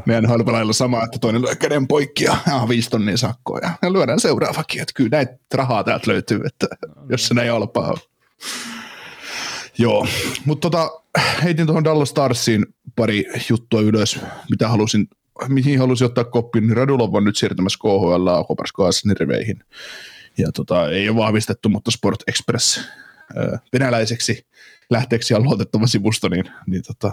Meidän 0.07 0.27
halpalailla 0.27 0.73
sama, 0.73 1.05
että 1.05 1.19
toinen 1.19 1.43
lyö 1.43 1.55
käden 1.55 1.89
poikki 1.89 2.25
ja 2.25 2.37
ah, 2.53 2.69
viisi 2.69 2.91
tonnia 2.91 3.17
sakkoa 3.17 3.59
ja, 3.63 3.71
ja 3.83 3.93
lyödään 3.93 4.21
seuraavakin, 4.21 4.83
että 4.83 4.93
kyllä 4.97 5.11
näitä 5.13 5.35
rahaa 5.55 5.85
täältä 5.85 6.11
löytyy, 6.11 6.41
että 6.45 6.67
jos 7.09 7.27
se 7.27 7.35
näin 7.35 7.51
halpaa 7.51 7.89
on. 7.89 7.97
Joo, 9.79 10.07
mutta 10.45 10.71
tota, 10.71 10.91
heitin 11.43 11.67
tuohon 11.67 11.85
Dallas 11.85 12.09
Starsiin 12.09 12.67
pari 12.97 13.25
juttua 13.51 13.81
ylös, 13.81 14.21
mitä 14.51 14.69
halusin, 14.69 15.09
mihin 15.49 15.79
halusin 15.79 16.07
ottaa 16.07 16.25
koppiin. 16.25 16.67
Niin 16.67 16.77
Radulov 16.77 17.15
on 17.15 17.25
nyt 17.25 17.37
siirtymässä 17.37 17.79
KHL 17.79 18.45
Koparskoasin 18.49 19.17
riveihin. 19.17 19.65
Ja 20.39 20.53
tota, 20.53 20.91
ei 20.91 21.09
ole 21.09 21.17
vahvistettu, 21.17 21.69
mutta 21.69 21.91
Sport 21.91 22.23
Express 22.27 22.81
venäläiseksi 23.73 24.47
lähteeksi 24.91 25.35
ja 25.35 25.41
luotettava 25.41 25.87
sivusto, 25.87 26.29
niin, 26.29 26.45
niin 26.67 26.83
tota, 26.83 27.13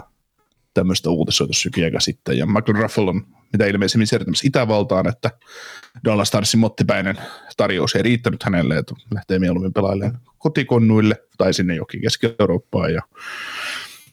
tämmöistä 0.74 1.10
uutisoitu 1.10 1.52
sykin 1.52 1.84
aika 1.84 2.00
sitten. 2.00 2.38
Ja 2.38 2.46
Michael 2.46 2.82
Ruffle 2.82 3.10
on 3.10 3.26
mitä 3.52 3.66
ilmeisimmin 3.66 4.06
siirtymässä 4.06 4.48
Itävaltaan, 4.48 5.08
että 5.08 5.30
Dallas 6.04 6.28
Starsin 6.28 6.60
mottipäinen 6.60 7.16
tarjous 7.56 7.94
ei 7.94 8.02
riittänyt 8.02 8.42
hänelle, 8.42 8.78
että 8.78 8.94
lähtee 9.14 9.38
mieluummin 9.38 9.72
pelailemaan 9.72 10.20
kotikonnuille 10.38 11.16
tai 11.38 11.54
sinne 11.54 11.74
jokin 11.74 12.00
Keski-Eurooppaan. 12.00 12.94
Ja, 12.94 13.02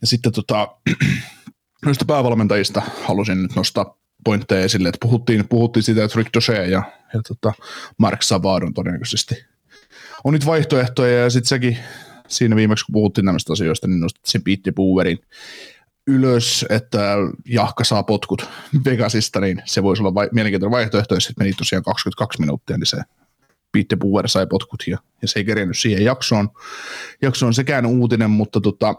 ja 0.02 0.08
sitten 0.08 0.32
tota, 0.32 0.68
noista 1.86 2.06
päävalmentajista 2.06 2.82
halusin 3.04 3.44
nyt 3.44 3.56
nostaa 3.56 3.98
pointteja 4.24 4.64
esille, 4.64 4.90
että 4.90 5.00
puhuttiin, 5.02 5.48
puhuttiin 5.48 5.84
siitä, 5.84 6.04
että 6.04 6.18
Rick 6.18 6.34
Doshe 6.34 6.54
ja, 6.54 6.84
ja 7.14 7.22
tota 7.28 7.54
Mark 7.98 8.22
Savard 8.22 8.64
on 8.64 8.74
todennäköisesti 8.74 9.36
on 10.24 10.34
nyt 10.34 10.46
vaihtoehtoja 10.46 11.18
ja 11.18 11.30
sitten 11.30 11.50
sekin 11.50 11.78
siinä 12.28 12.56
viimeksi, 12.56 12.86
kun 12.86 12.94
puhuttiin 12.94 13.26
näistä 13.26 13.54
asioista, 13.54 13.88
niin 13.88 14.00
nostettiin 14.00 14.32
sen 14.32 14.44
Pete 14.44 14.72
Booverin 14.72 15.20
ylös, 16.08 16.66
että 16.70 17.16
Jahka 17.46 17.84
saa 17.84 18.04
potkut 18.04 18.50
Vegasista, 18.86 19.40
niin 19.40 19.62
se 19.66 19.84
voisi 19.84 20.02
olla 20.02 20.14
vai- 20.14 20.30
mielenkiintoinen 20.32 20.78
vaihtoehto, 20.78 21.16
jos 21.16 21.34
meni 21.40 21.54
tosiaan 21.54 21.84
22 21.84 22.42
minuuttia, 22.42 22.78
niin 22.78 22.86
se 22.86 22.98
Pete 23.72 23.96
Boover 23.96 24.30
sai 24.30 24.48
potkut 24.48 24.84
ja, 24.88 24.98
ja 25.22 25.28
se 25.28 25.40
ei 25.40 25.46
kerennyt 25.46 25.78
siihen 25.78 26.06
jaksoon. 26.06 26.50
Jakso 27.22 27.48
on 27.48 27.54
sekään 27.54 27.86
uutinen, 27.86 28.30
mutta 28.30 28.62
tota, 28.62 28.96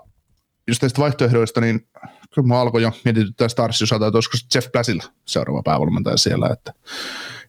jos 0.69 0.79
tästä 0.79 1.01
vaihtoehdoista, 1.01 1.61
niin 1.61 1.89
kyllä 2.35 2.49
mä 2.49 2.61
alkoi 2.61 2.83
jo 2.83 2.93
mietityttää 3.05 3.49
Stars 3.49 3.83
osalta, 3.83 4.07
että 4.07 4.17
olisiko 4.17 4.37
Jeff 4.55 4.73
Blassilla 4.73 5.05
seuraava 5.25 5.63
päävalmentaja 5.63 6.17
siellä, 6.17 6.49
että 6.53 6.73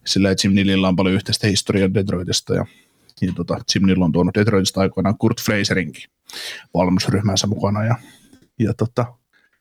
sillä 0.05 0.29
Jim 0.43 0.53
Nillillä 0.53 0.87
on 0.87 0.95
paljon 0.95 1.15
yhteistä 1.15 1.47
historiaa 1.47 1.93
Detroitista 1.93 2.55
ja, 2.55 2.65
ja 3.21 3.33
tota, 3.35 3.59
Jim 3.75 3.85
Nill 3.85 4.01
on 4.01 4.11
tuonut 4.11 4.35
Detroitista 4.35 4.81
aikoinaan 4.81 5.17
Kurt 5.17 5.41
Fraserinkin 5.41 6.03
valmennusryhmänsä 6.73 7.47
mukana 7.47 7.83
ja, 7.83 7.95
ja 8.59 8.73
tota, 8.73 9.18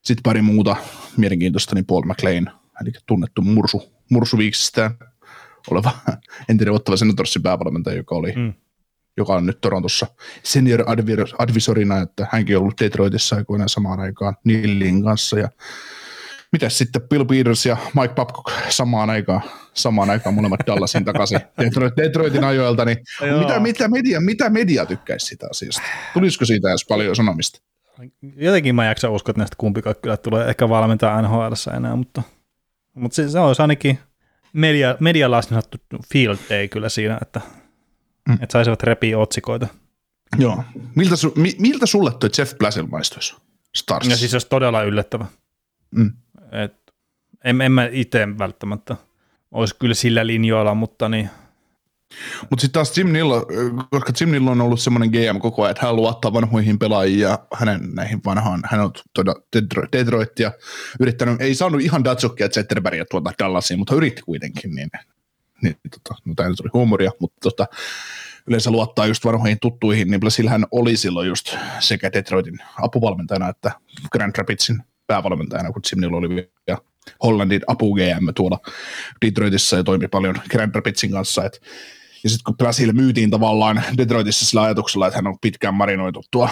sitten 0.08 0.22
pari 0.22 0.42
muuta 0.42 0.76
mielenkiintoista, 1.16 1.74
niin 1.74 1.84
Paul 1.84 2.02
McLean, 2.02 2.50
eli 2.82 2.90
tunnettu 3.06 3.42
mursu, 3.42 3.92
mursuviiksistä 4.10 4.90
oleva 5.70 5.90
entinen 6.48 6.74
ottava 6.74 6.96
senatorsin 6.96 7.42
päävalmentaja, 7.42 7.96
joka 7.96 8.14
oli 8.14 8.32
Mm. 8.36 8.52
joka 9.16 9.34
on 9.34 9.46
nyt 9.46 9.60
Torontossa 9.60 10.06
senior 10.42 10.80
advi- 10.80 11.34
advisorina, 11.38 11.98
että 12.00 12.26
hänkin 12.32 12.56
on 12.56 12.62
ollut 12.62 12.80
Detroitissa 12.80 13.36
aikoinaan 13.36 13.68
samaan 13.68 14.00
aikaan 14.00 14.36
Nillin 14.44 15.04
kanssa 15.04 15.38
ja 15.38 15.48
Mitäs 16.52 16.78
sitten 16.78 17.02
Bill 17.08 17.24
Peters 17.24 17.66
ja 17.66 17.76
Mike 18.00 18.14
Babcock 18.14 18.50
samaan 18.68 19.10
aikaan, 19.10 19.40
samaan 19.74 20.10
aikaan 20.10 20.34
molemmat 20.34 20.60
Dallasin 20.66 21.04
takaisin 21.04 21.40
Detroit, 21.64 21.96
Detroitin 21.96 22.44
ajoilta, 22.44 22.84
niin 22.84 22.96
mitä, 23.38 23.60
mitä, 23.60 23.88
media, 23.88 24.20
mitä 24.20 24.50
media 24.50 24.86
tykkäisi 24.86 25.26
sitä 25.26 25.46
asiasta? 25.50 25.82
Tulisiko 26.14 26.44
siitä 26.44 26.68
edes 26.68 26.84
paljon 26.88 27.16
sanomista? 27.16 27.60
Jotenkin 28.36 28.74
mä 28.74 28.84
en 28.84 28.88
jaksa 28.88 29.10
uskoa, 29.10 29.30
että 29.30 29.40
näistä 29.40 29.56
kumpikaan 29.58 29.96
kyllä 30.02 30.16
tulee 30.16 30.48
ehkä 30.48 30.68
valmentaa 30.68 31.22
NHL 31.22 31.52
enää, 31.76 31.96
mutta, 31.96 32.22
mutta 32.94 33.14
se, 33.14 33.28
se 33.28 33.38
olisi 33.38 33.62
ainakin 33.62 33.98
media, 34.52 34.96
medialla 35.00 35.42
sanottu 35.42 35.78
field 36.12 36.38
day 36.50 36.68
kyllä 36.68 36.88
siinä, 36.88 37.18
että, 37.22 37.40
mm. 38.28 38.34
että 38.34 38.52
saisivat 38.52 38.82
repiä 38.82 39.18
otsikoita. 39.18 39.66
Joo. 40.38 40.64
Miltä, 40.94 41.16
su, 41.16 41.32
mi, 41.36 41.56
miltä 41.58 41.86
sulle 41.86 42.12
toi 42.20 42.30
Jeff 42.38 42.58
Blasil 42.58 42.86
maistuisi? 42.86 43.36
Stars. 43.74 44.08
Ja 44.08 44.16
siis 44.16 44.30
se 44.30 44.34
olisi 44.34 44.48
todella 44.48 44.82
yllättävä. 44.82 45.26
Mm. 45.90 46.12
Et, 46.52 46.94
en, 47.44 47.60
en 47.60 47.72
mä 47.72 47.88
itse 47.92 48.28
välttämättä 48.38 48.96
olisi 49.50 49.76
kyllä 49.78 49.94
sillä 49.94 50.26
linjoilla, 50.26 50.74
mutta 50.74 51.08
niin, 51.08 51.30
Mutta 52.50 52.60
sitten 52.60 52.72
taas 52.72 52.98
Jim 52.98 53.12
Nill, 53.12 53.32
koska 53.90 54.12
Jim 54.20 54.30
Nill 54.30 54.48
on 54.48 54.60
ollut 54.60 54.80
semmoinen 54.80 55.10
GM 55.10 55.38
koko 55.38 55.62
ajan, 55.62 55.70
että 55.70 55.86
hän 55.86 55.96
luottaa 55.96 56.32
vanhoihin 56.32 56.78
pelaajiin 56.78 57.20
ja 57.20 57.38
hänen 57.54 57.80
näihin 57.94 58.20
vanhaan, 58.24 58.60
hän 58.64 58.80
on 58.80 58.90
todella 59.14 59.40
Detroit, 59.56 59.92
Detroit 59.92 60.38
ja 60.38 60.52
yrittänyt, 61.00 61.40
ei 61.40 61.54
saanut 61.54 61.80
ihan 61.80 62.04
Datsukia 62.04 62.46
ja 62.46 62.50
Zetterbergia 62.50 63.04
tuolta 63.10 63.32
Dallasiin, 63.38 63.78
mutta 63.78 63.94
yritti 63.94 64.22
kuitenkin, 64.22 64.74
niin, 64.74 64.90
niin 65.62 65.76
tota, 65.90 66.20
no 66.24 66.34
tämä 66.34 66.48
nyt 66.48 66.60
oli 66.60 66.70
huumoria, 66.72 67.10
mutta 67.20 67.36
tota, 67.42 67.66
yleensä 68.46 68.70
luottaa 68.70 69.06
just 69.06 69.24
vanhoihin 69.24 69.58
tuttuihin, 69.60 70.10
niin 70.10 70.30
sillä 70.30 70.50
hän 70.50 70.66
oli 70.70 70.96
silloin 70.96 71.28
just 71.28 71.56
sekä 71.78 72.12
Detroitin 72.12 72.58
apuvalmentajana 72.82 73.48
että 73.48 73.72
Grand 74.12 74.32
Rapidsin 74.38 74.82
päävalmentajana, 75.06 75.72
kun 75.72 75.82
Jim 75.92 76.00
Nill 76.00 76.14
oli 76.14 76.28
vielä 76.28 76.78
Hollandin 77.22 77.60
apu 77.66 77.94
GM 77.94 78.34
tuolla 78.34 78.58
Detroitissa 79.26 79.76
ja 79.76 79.84
toimi 79.84 80.08
paljon 80.08 80.34
Grand 80.50 80.74
Rapidsin 80.74 81.10
kanssa, 81.10 81.44
että 81.44 81.58
ja 82.24 82.30
sitten 82.30 82.44
kun 82.44 82.56
Brasil 82.56 82.92
myytiin 82.92 83.30
tavallaan 83.30 83.82
Detroitissa 83.96 84.46
sillä 84.46 84.62
ajatuksella, 84.62 85.06
että 85.06 85.18
hän 85.18 85.26
on 85.26 85.38
pitkään 85.40 85.74
marinoitu 85.74 86.24
tuo 86.30 86.48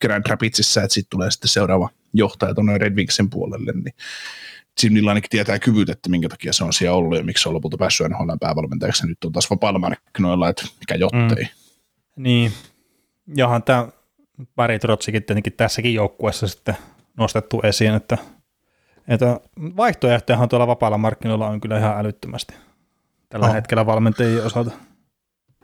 Grand 0.00 0.24
Rapidsissa, 0.28 0.82
että 0.82 0.94
sitten 0.94 1.10
tulee 1.10 1.30
sitten 1.30 1.48
seuraava 1.48 1.88
johtaja 2.12 2.54
tuonne 2.54 2.78
Red 2.78 2.94
Wingsin 2.94 3.30
puolelle, 3.30 3.72
niin 3.72 4.94
niillä 4.94 5.10
ainakin 5.10 5.30
tietää 5.30 5.58
kyvyt, 5.58 5.88
että 5.88 6.10
minkä 6.10 6.28
takia 6.28 6.52
se 6.52 6.64
on 6.64 6.72
siellä 6.72 6.96
ollut 6.96 7.18
ja 7.18 7.24
miksi 7.24 7.42
se 7.42 7.48
on 7.48 7.54
lopulta 7.54 7.76
päässyt 7.76 8.08
NHL 8.08 8.30
päävalmentajaksi. 8.40 9.06
Nyt 9.06 9.24
on 9.24 9.32
taas 9.32 9.50
vapaalla 9.50 9.78
markkinoilla, 9.78 10.48
että 10.48 10.62
mikä 10.80 10.94
jottei. 10.94 11.44
Mm. 11.44 12.22
Niin, 12.22 12.52
johan 13.26 13.62
tämä 13.62 13.88
Barry 14.56 14.78
Trotsikin 14.78 15.22
tietenkin 15.22 15.52
tässäkin 15.52 15.94
joukkueessa 15.94 16.48
sitten 16.48 16.76
nostettu 17.16 17.60
esiin, 17.64 17.94
että, 17.94 18.18
että 19.08 19.40
vaihtoehtojahan 19.56 20.48
tuolla 20.48 20.66
vapaalla 20.66 20.98
markkinoilla 20.98 21.48
on 21.48 21.60
kyllä 21.60 21.78
ihan 21.78 21.98
älyttömästi 21.98 22.54
tällä 23.28 23.46
oh. 23.46 23.54
hetkellä 23.54 23.86
valmentajien 23.86 24.46
osalta. 24.46 24.70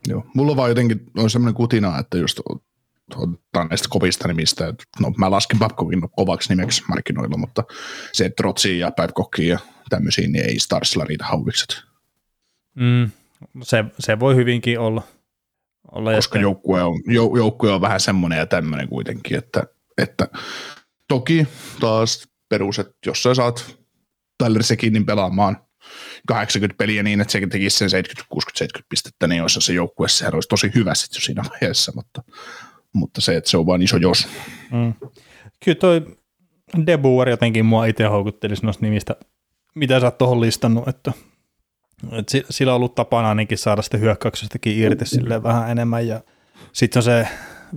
Joo, 0.09 0.27
mulla 0.35 0.57
vaan 0.57 0.71
jotenkin 0.71 1.01
on 1.17 1.31
semmoinen 1.31 1.55
kutina, 1.55 1.99
että 1.99 2.19
just 2.19 2.41
ottaa 3.17 3.69
näistä 3.69 3.89
kovista 3.91 4.29
nimistä, 4.29 4.69
että 4.69 4.85
no 5.01 5.11
mä 5.17 5.31
lasken 5.31 5.59
Babcockin 5.59 6.01
kovaksi 6.17 6.49
nimeksi 6.49 6.83
markkinoilla, 6.89 7.37
mutta 7.37 7.65
se, 8.13 8.25
että 8.25 8.37
Trotsiin 8.37 8.79
ja 8.79 8.91
Babcockiin 8.91 9.49
ja 9.49 9.59
tämmöisiin, 9.91 10.33
niin 10.33 10.45
ei 10.45 10.59
Starsilla 10.59 11.05
riitä 11.05 11.25
hauvikset. 11.25 11.83
Mm, 12.75 13.11
se, 13.63 13.85
se 13.99 14.21
voi 14.21 14.37
hyvinkin 14.37 14.79
olla. 14.79 15.03
olla 15.93 16.15
Koska 16.15 16.39
jättä. 16.39 16.43
joukkue 16.43 16.83
on, 16.83 17.01
jou, 17.07 17.37
joukkue 17.37 17.73
on 17.73 17.81
vähän 17.81 18.01
semmoinen 18.01 18.39
ja 18.39 18.47
tämmöinen 18.47 18.89
kuitenkin, 18.89 19.39
että, 19.39 19.65
että 19.99 20.29
toki 21.09 21.47
taas 21.81 22.29
perus, 22.49 22.79
että 22.79 22.95
jos 23.07 23.23
sä 23.23 23.35
saat 23.35 23.77
Tyler 24.39 24.63
Sekinin 24.63 25.07
pelaamaan 25.07 25.57
80 26.27 26.79
peliä 26.79 27.03
niin, 27.03 27.21
että 27.21 27.33
sekin 27.33 27.49
tekisi 27.49 27.79
sen 27.79 27.91
70, 27.91 28.27
60, 28.29 28.59
70 28.59 28.89
pistettä, 28.89 29.27
niin 29.27 29.43
olisi 29.43 29.61
se 29.61 29.73
joukkue, 29.73 30.09
sehän 30.09 30.35
olisi 30.35 30.49
tosi 30.49 30.71
hyvä 30.75 30.95
sitten 30.95 31.23
siinä 31.23 31.43
vaiheessa, 31.51 31.93
mutta, 31.95 32.23
mutta 32.93 33.21
se, 33.21 33.37
että 33.37 33.51
se 33.51 33.57
on 33.57 33.67
vain 33.67 33.83
iso 33.83 33.97
jos. 33.97 34.29
Mm. 34.73 34.95
Kyllä 35.65 35.79
toi 35.79 36.07
Debuer 36.87 37.29
jotenkin 37.29 37.67
mua 37.67 37.87
itse 37.87 38.05
houkuttelisi 38.05 38.65
noista 38.65 38.87
nimistä, 38.87 39.17
mitä 39.75 40.01
sä 40.01 40.07
oot 40.07 40.19
tuohon 40.19 40.41
listannut, 40.41 40.89
että, 40.89 41.13
että 42.13 42.39
sillä 42.51 42.73
on 42.73 42.77
ollut 42.77 42.95
tapana 42.95 43.29
ainakin 43.29 43.59
saada 43.59 43.83
sitä 43.83 43.99
hyökkäyksestäkin 43.99 44.79
irti 44.79 45.07
sille 45.07 45.43
vähän 45.43 45.71
enemmän 45.71 46.07
ja 46.07 46.21
sitten 46.73 47.03
se 47.03 47.29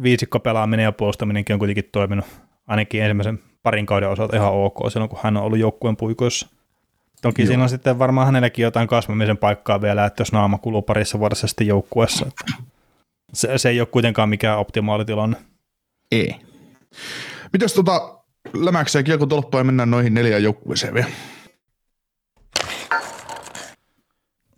viisikko 0.03 0.39
pelaaminen 0.39 0.83
ja 0.83 0.91
puolustaminenkin 0.91 1.53
on 1.53 1.59
kuitenkin 1.59 1.89
toiminut 1.91 2.25
ainakin 2.67 3.01
ensimmäisen 3.01 3.39
parin 3.63 3.85
kauden 3.85 4.09
osalta 4.09 4.35
ihan 4.35 4.53
ok 4.53 4.77
silloin, 4.89 5.09
kun 5.09 5.19
hän 5.23 5.37
on 5.37 5.43
ollut 5.43 5.59
joukkueen 5.59 5.97
puikoissa. 5.97 6.47
Toki 7.23 7.41
Joo. 7.41 7.47
siinä 7.47 7.63
on 7.63 7.69
sitten 7.69 7.99
varmaan 7.99 8.25
hänelläkin 8.25 8.63
jotain 8.63 8.87
kasvamisen 8.87 9.37
paikkaa 9.37 9.81
vielä, 9.81 10.05
että 10.05 10.21
jos 10.21 10.31
naama 10.31 10.57
kuluu 10.57 10.81
parissa 10.81 11.19
vuodessa 11.19 11.47
sitten 11.47 11.67
joukkueessa. 11.67 12.25
Että 12.27 12.53
se, 13.33 13.57
se 13.57 13.69
ei 13.69 13.79
ole 13.79 13.87
kuitenkaan 13.87 14.29
mikään 14.29 14.59
optimaali 14.59 15.05
tilanne. 15.05 15.37
Ei. 16.11 16.35
Mitäs 17.53 17.73
tota, 17.73 18.23
lämäksää 18.53 19.03
kiekko 19.03 19.25
tolppaa 19.25 19.59
ja 19.59 19.63
mennään 19.63 19.91
noihin 19.91 20.13
neljään 20.13 20.43
joukkueeseen 20.43 20.93
vielä? 20.93 21.07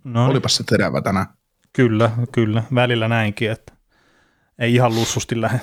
No. 0.03 0.21
Niin. 0.21 0.31
Olipas 0.31 0.55
se 0.55 0.63
terävä 0.63 1.01
tänään. 1.01 1.25
Kyllä, 1.73 2.11
kyllä. 2.31 2.63
Välillä 2.75 3.07
näinkin, 3.07 3.51
että 3.51 3.73
ei 4.59 4.75
ihan 4.75 4.95
lussusti 4.95 5.41
lähde. 5.41 5.59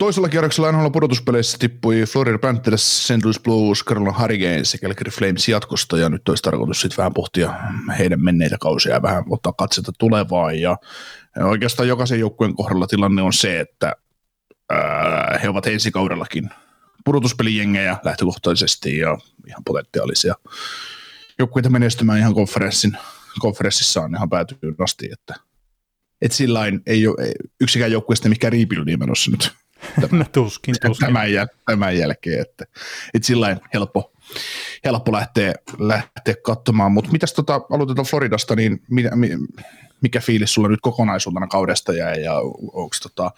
Toisella 0.00 0.28
kierroksella 0.28 0.72
NHL 0.72 0.88
pudotuspeleissä 0.88 1.58
tippui 1.58 2.04
Florida 2.06 2.38
Panthers, 2.38 3.06
St. 3.06 3.24
Louis 3.24 3.40
Blues, 3.40 3.84
Carolina 3.84 4.18
Hurricanes 4.18 4.74
ja 4.74 4.78
Calgary 4.78 5.10
Flames 5.10 5.48
jatkosta 5.48 5.98
ja 5.98 6.08
nyt 6.08 6.28
olisi 6.28 6.42
tarkoitus 6.42 6.80
sitten 6.80 6.96
vähän 6.96 7.14
pohtia 7.14 7.54
heidän 7.98 8.24
menneitä 8.24 8.56
kausia 8.60 8.92
ja 8.92 9.02
vähän 9.02 9.24
ottaa 9.30 9.52
katsetta 9.52 9.92
tulevaan 9.98 10.60
ja 10.60 10.76
oikeastaan 11.44 11.88
jokaisen 11.88 12.20
joukkueen 12.20 12.54
kohdalla 12.54 12.86
tilanne 12.86 13.22
on 13.22 13.32
se, 13.32 13.60
että 13.60 13.96
ää, 14.70 15.38
he 15.42 15.48
ovat 15.48 15.66
ensi 15.66 15.90
kaudellakin 15.90 16.50
pudotuspelijengejä 17.04 17.96
lähtökohtaisesti 18.04 18.98
ja 18.98 19.18
ihan 19.46 19.64
potentiaalisia 19.64 20.34
joukkueita 21.38 21.70
menestymään 21.70 22.18
ihan 22.18 22.34
konferenssin, 22.34 22.96
konferenssissa 23.38 24.00
on 24.00 24.14
ihan 24.14 24.30
päätyy 24.30 24.58
asti, 24.78 25.08
että 25.12 25.34
et 26.22 26.32
sillain 26.32 26.82
ei 26.86 27.06
ole 27.06 27.32
yksikään 27.60 27.92
joukkueesta 27.92 28.28
mikään 28.28 28.52
rebuildiin 28.52 28.98
menossa 28.98 29.30
nyt 29.30 29.60
tämän, 29.94 30.18
no, 30.18 30.24
tuskin, 30.32 30.74
tuskin. 30.86 31.06
Tämän, 31.06 31.28
jäl- 31.28 31.56
tämän 31.66 31.98
jälkeen, 31.98 32.40
että, 32.40 32.64
että 33.14 33.26
sillä 33.26 33.56
helppo, 33.74 34.12
helppo 34.84 35.12
lähteä, 35.12 35.54
lähteä 35.78 36.34
katsomaan, 36.42 36.92
mutta 36.92 37.10
mitäs 37.12 37.32
tota, 37.32 37.60
aloitetaan 37.70 38.06
Floridasta, 38.06 38.56
niin 38.56 38.82
mi, 38.90 39.04
mi, 39.14 39.30
mikä 40.02 40.20
fiilis 40.20 40.54
sulla 40.54 40.68
nyt 40.68 40.80
kokonaisuutena 40.82 41.46
kaudesta 41.46 41.92
jäi 41.92 42.22
ja 42.22 42.34
onko 42.72 42.96
tota, 43.02 43.30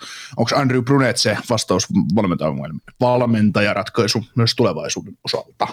Andrew 0.57 0.84
Brunet 0.84 1.16
se 1.16 1.36
vastaus 1.51 1.88
valmentajaratkaisu 3.01 4.24
myös 4.36 4.55
tulevaisuuden 4.55 5.18
osalta? 5.24 5.68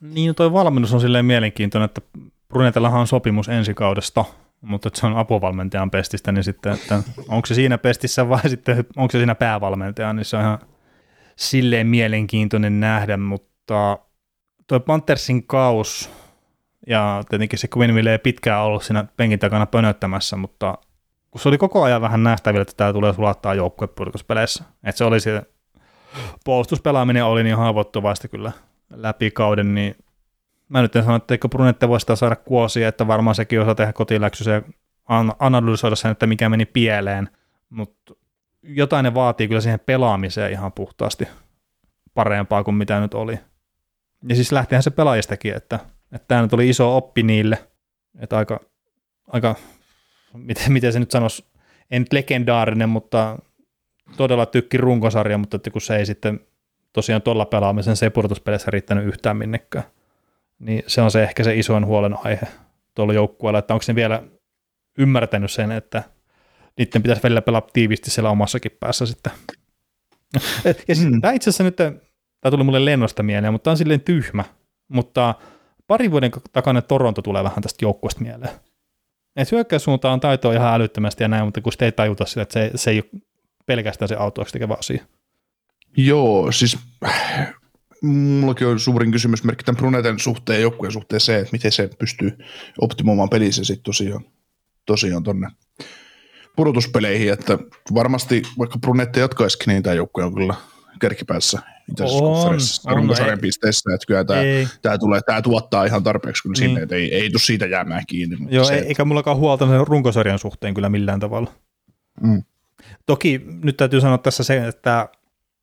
Niin, 0.00 0.34
toi 0.34 0.52
valmennus 0.52 0.94
on 0.94 1.00
silleen 1.00 1.24
mielenkiintoinen, 1.24 1.84
että 1.84 2.00
Brunetellahan 2.48 3.00
on 3.00 3.06
sopimus 3.06 3.48
ensi 3.48 3.74
kaudesta, 3.74 4.24
mutta 4.60 4.90
se 4.94 5.06
on 5.06 5.16
apuvalmentajan 5.16 5.90
pestistä, 5.90 6.32
niin 6.32 6.44
sitten, 6.44 6.72
että 6.72 7.02
onko 7.28 7.46
se 7.46 7.54
siinä 7.54 7.78
pestissä 7.78 8.28
vai 8.28 8.48
sitten 8.50 8.84
onko 8.96 9.12
se 9.12 9.18
siinä 9.18 9.34
päävalmentaja, 9.34 10.12
niin 10.12 10.24
se 10.24 10.36
on 10.36 10.42
ihan 10.42 10.58
silleen 11.36 11.86
mielenkiintoinen 11.86 12.80
nähdä, 12.80 13.16
mutta 13.16 13.98
tuo 14.66 14.80
Panthersin 14.80 15.46
kaus 15.46 16.10
ja 16.86 17.24
tietenkin 17.28 17.58
se 17.58 17.68
Quinn 17.76 18.08
ei 18.08 18.18
pitkään 18.18 18.62
ollut 18.62 18.82
siinä 18.82 19.04
penkin 19.16 19.38
takana 19.38 19.66
pönöttämässä, 19.66 20.36
mutta 20.36 20.78
kun 21.30 21.40
se 21.40 21.48
oli 21.48 21.58
koko 21.58 21.82
ajan 21.82 22.00
vähän 22.00 22.22
nähtävillä, 22.22 22.62
että 22.62 22.74
tämä 22.76 22.92
tulee 22.92 23.12
sulattaa 23.12 23.54
joukkuepurkuspeleissä, 23.54 24.64
että 24.84 24.98
se 24.98 25.04
oli 25.04 25.20
se 25.20 25.42
puolustuspelaaminen 26.44 27.24
oli 27.24 27.42
niin 27.42 27.56
haavoittuvaista 27.56 28.28
kyllä 28.28 28.52
läpi 28.90 29.30
kauden, 29.30 29.74
niin 29.74 29.96
mä 30.68 30.82
nyt 30.82 30.96
en 30.96 31.04
sano, 31.04 31.16
että 31.16 31.34
eikö 31.34 31.48
Brunette 31.48 31.88
voi 31.88 32.00
sitä 32.00 32.16
saada 32.16 32.36
kuosia, 32.36 32.88
että 32.88 33.06
varmaan 33.06 33.34
sekin 33.34 33.60
osaa 33.60 33.74
tehdä 33.74 33.92
kotiläksyä 33.92 34.54
ja 34.54 34.62
analysoida 35.38 35.96
sen, 35.96 36.10
että 36.10 36.26
mikä 36.26 36.48
meni 36.48 36.64
pieleen, 36.64 37.28
mutta 37.70 38.14
jotain 38.62 39.04
ne 39.04 39.14
vaatii 39.14 39.48
kyllä 39.48 39.60
siihen 39.60 39.80
pelaamiseen 39.80 40.52
ihan 40.52 40.72
puhtaasti 40.72 41.28
parempaa 42.14 42.64
kuin 42.64 42.74
mitä 42.74 43.00
nyt 43.00 43.14
oli. 43.14 43.38
Ja 44.28 44.34
siis 44.34 44.52
lähtihän 44.52 44.82
se 44.82 44.90
pelaajistakin, 44.90 45.56
että, 45.56 45.78
että 46.12 46.28
tämä 46.28 46.42
nyt 46.42 46.52
oli 46.52 46.68
iso 46.68 46.96
oppi 46.96 47.22
niille, 47.22 47.58
että 48.18 48.38
aika, 48.38 48.60
aika 49.26 49.54
miten, 50.32 50.72
miten 50.72 50.92
se 50.92 51.00
nyt 51.00 51.10
sanoisi, 51.10 51.44
en 51.90 52.02
nyt 52.02 52.12
legendaarinen, 52.12 52.88
mutta 52.88 53.38
todella 54.16 54.46
tykki 54.46 54.76
runkosarja, 54.76 55.38
mutta 55.38 55.56
että 55.56 55.70
kun 55.70 55.80
se 55.80 55.96
ei 55.96 56.06
sitten 56.06 56.40
tosiaan 56.92 57.22
tuolla 57.22 57.44
pelaamisen 57.46 57.96
se 57.96 58.06
ei 58.06 58.10
riittänyt 58.68 59.06
yhtään 59.06 59.36
minnekään 59.36 59.84
niin 60.58 60.82
se 60.86 61.02
on 61.02 61.10
se 61.10 61.22
ehkä 61.22 61.44
se 61.44 61.56
isoin 61.56 61.86
huolenaihe 61.86 62.48
tuolla 62.94 63.12
joukkueella, 63.12 63.58
että 63.58 63.74
onko 63.74 63.84
ne 63.88 63.94
vielä 63.94 64.22
ymmärtänyt 64.98 65.50
sen, 65.50 65.72
että 65.72 66.02
niiden 66.78 67.02
pitäisi 67.02 67.22
välillä 67.22 67.42
pelaa 67.42 67.60
tiivisti 67.72 68.10
siellä 68.10 68.30
omassakin 68.30 68.76
päässä 68.80 69.06
sitten. 69.06 69.32
Ja 70.88 70.94
siis, 70.94 71.10
mm. 71.10 71.20
tämä 71.20 71.32
itse 71.32 71.50
asiassa 71.50 71.64
nyt, 71.64 71.76
tämä 71.76 72.50
tuli 72.50 72.64
mulle 72.64 72.84
lennosta 72.84 73.22
mieleen, 73.22 73.52
mutta 73.52 73.64
tämä 73.64 73.72
on 73.72 73.78
silleen 73.78 74.00
tyhmä, 74.00 74.44
mutta 74.88 75.34
pari 75.86 76.10
vuoden 76.10 76.30
takana 76.52 76.82
Toronto 76.82 77.22
tulee 77.22 77.44
vähän 77.44 77.62
tästä 77.62 77.84
joukkueesta 77.84 78.20
mieleen. 78.20 78.50
Et 79.36 79.52
hyökkäyssuuntaan 79.52 80.12
on 80.12 80.20
taitoa 80.20 80.52
ihan 80.52 80.74
älyttömästi 80.74 81.24
ja 81.24 81.28
näin, 81.28 81.44
mutta 81.44 81.60
kun 81.60 81.72
sitten 81.72 81.86
ei 81.86 81.92
tajuta 81.92 82.26
sitä, 82.26 82.42
että 82.42 82.52
se, 82.52 82.70
se 82.74 82.90
ei 82.90 83.02
ole 83.12 83.22
pelkästään 83.66 84.08
se 84.08 84.14
autoaksi 84.14 84.52
tekevä 84.52 84.76
asia. 84.78 85.04
Joo, 85.96 86.52
siis 86.52 86.78
mullakin 88.02 88.66
on 88.66 88.80
suurin 88.80 89.12
kysymysmerkki 89.12 89.64
tämän 89.64 89.76
Bruneten 89.76 90.18
suhteen 90.18 90.56
ja 90.56 90.62
joukkueen 90.62 90.92
suhteen 90.92 91.20
se, 91.20 91.38
että 91.38 91.52
miten 91.52 91.72
se 91.72 91.90
pystyy 91.98 92.38
optimoimaan 92.80 93.28
pelissä 93.28 93.64
sitten 93.64 93.84
tosiaan, 93.84 94.24
tosiaan 94.86 95.22
tonne 95.22 95.48
pudotuspeleihin, 96.56 97.32
että 97.32 97.58
varmasti 97.94 98.42
vaikka 98.58 98.78
Brunette 98.78 99.20
jatkaisikin, 99.20 99.72
niin 99.72 99.82
tämä 99.82 99.94
joukkue 99.94 100.24
on 100.24 100.34
kyllä 100.34 100.54
kärkipäässä 101.00 101.58
konferenssissa 101.96 102.90
runkosarjan 102.90 103.38
pisteissä, 103.38 103.94
että 103.94 104.06
kyllä 104.06 104.24
tämä, 104.24 104.40
tämä, 104.82 104.98
tulee, 104.98 105.20
tämä 105.20 105.42
tuottaa 105.42 105.84
ihan 105.84 106.02
tarpeeksi 106.02 106.42
kyllä 106.42 106.52
niin. 106.52 106.68
sinne, 106.68 106.82
että 106.82 106.94
ei, 106.94 107.14
ei 107.14 107.30
tule 107.30 107.40
siitä 107.40 107.66
jäämään 107.66 108.02
kiinni. 108.06 108.36
Joo, 108.48 108.64
se, 108.64 108.74
eikä 108.74 109.04
mullakaan 109.04 109.36
huolta 109.36 109.66
sen 109.68 109.86
runkosarjan 109.86 110.38
suhteen 110.38 110.74
kyllä 110.74 110.88
millään 110.88 111.20
tavalla. 111.20 111.52
Mm. 112.22 112.42
Toki 113.06 113.42
nyt 113.62 113.76
täytyy 113.76 114.00
sanoa 114.00 114.18
tässä 114.18 114.44
se, 114.44 114.66
että 114.66 115.08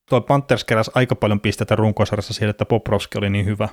tuo 0.09 0.21
Panthers 0.21 0.63
keräsi 0.63 0.91
aika 0.95 1.15
paljon 1.15 1.39
pistetä 1.39 1.75
runkosarjassa 1.75 2.33
siihen, 2.33 2.49
että 2.49 2.65
Poprovski 2.65 3.17
oli 3.17 3.29
niin 3.29 3.45
hyvä. 3.45 3.69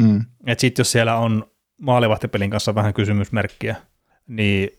Mm. 0.00 0.24
Että 0.46 0.60
sitten 0.60 0.80
jos 0.80 0.92
siellä 0.92 1.16
on 1.16 1.50
maalivahtipelin 1.80 2.50
kanssa 2.50 2.74
vähän 2.74 2.94
kysymysmerkkiä, 2.94 3.76
niin 4.26 4.70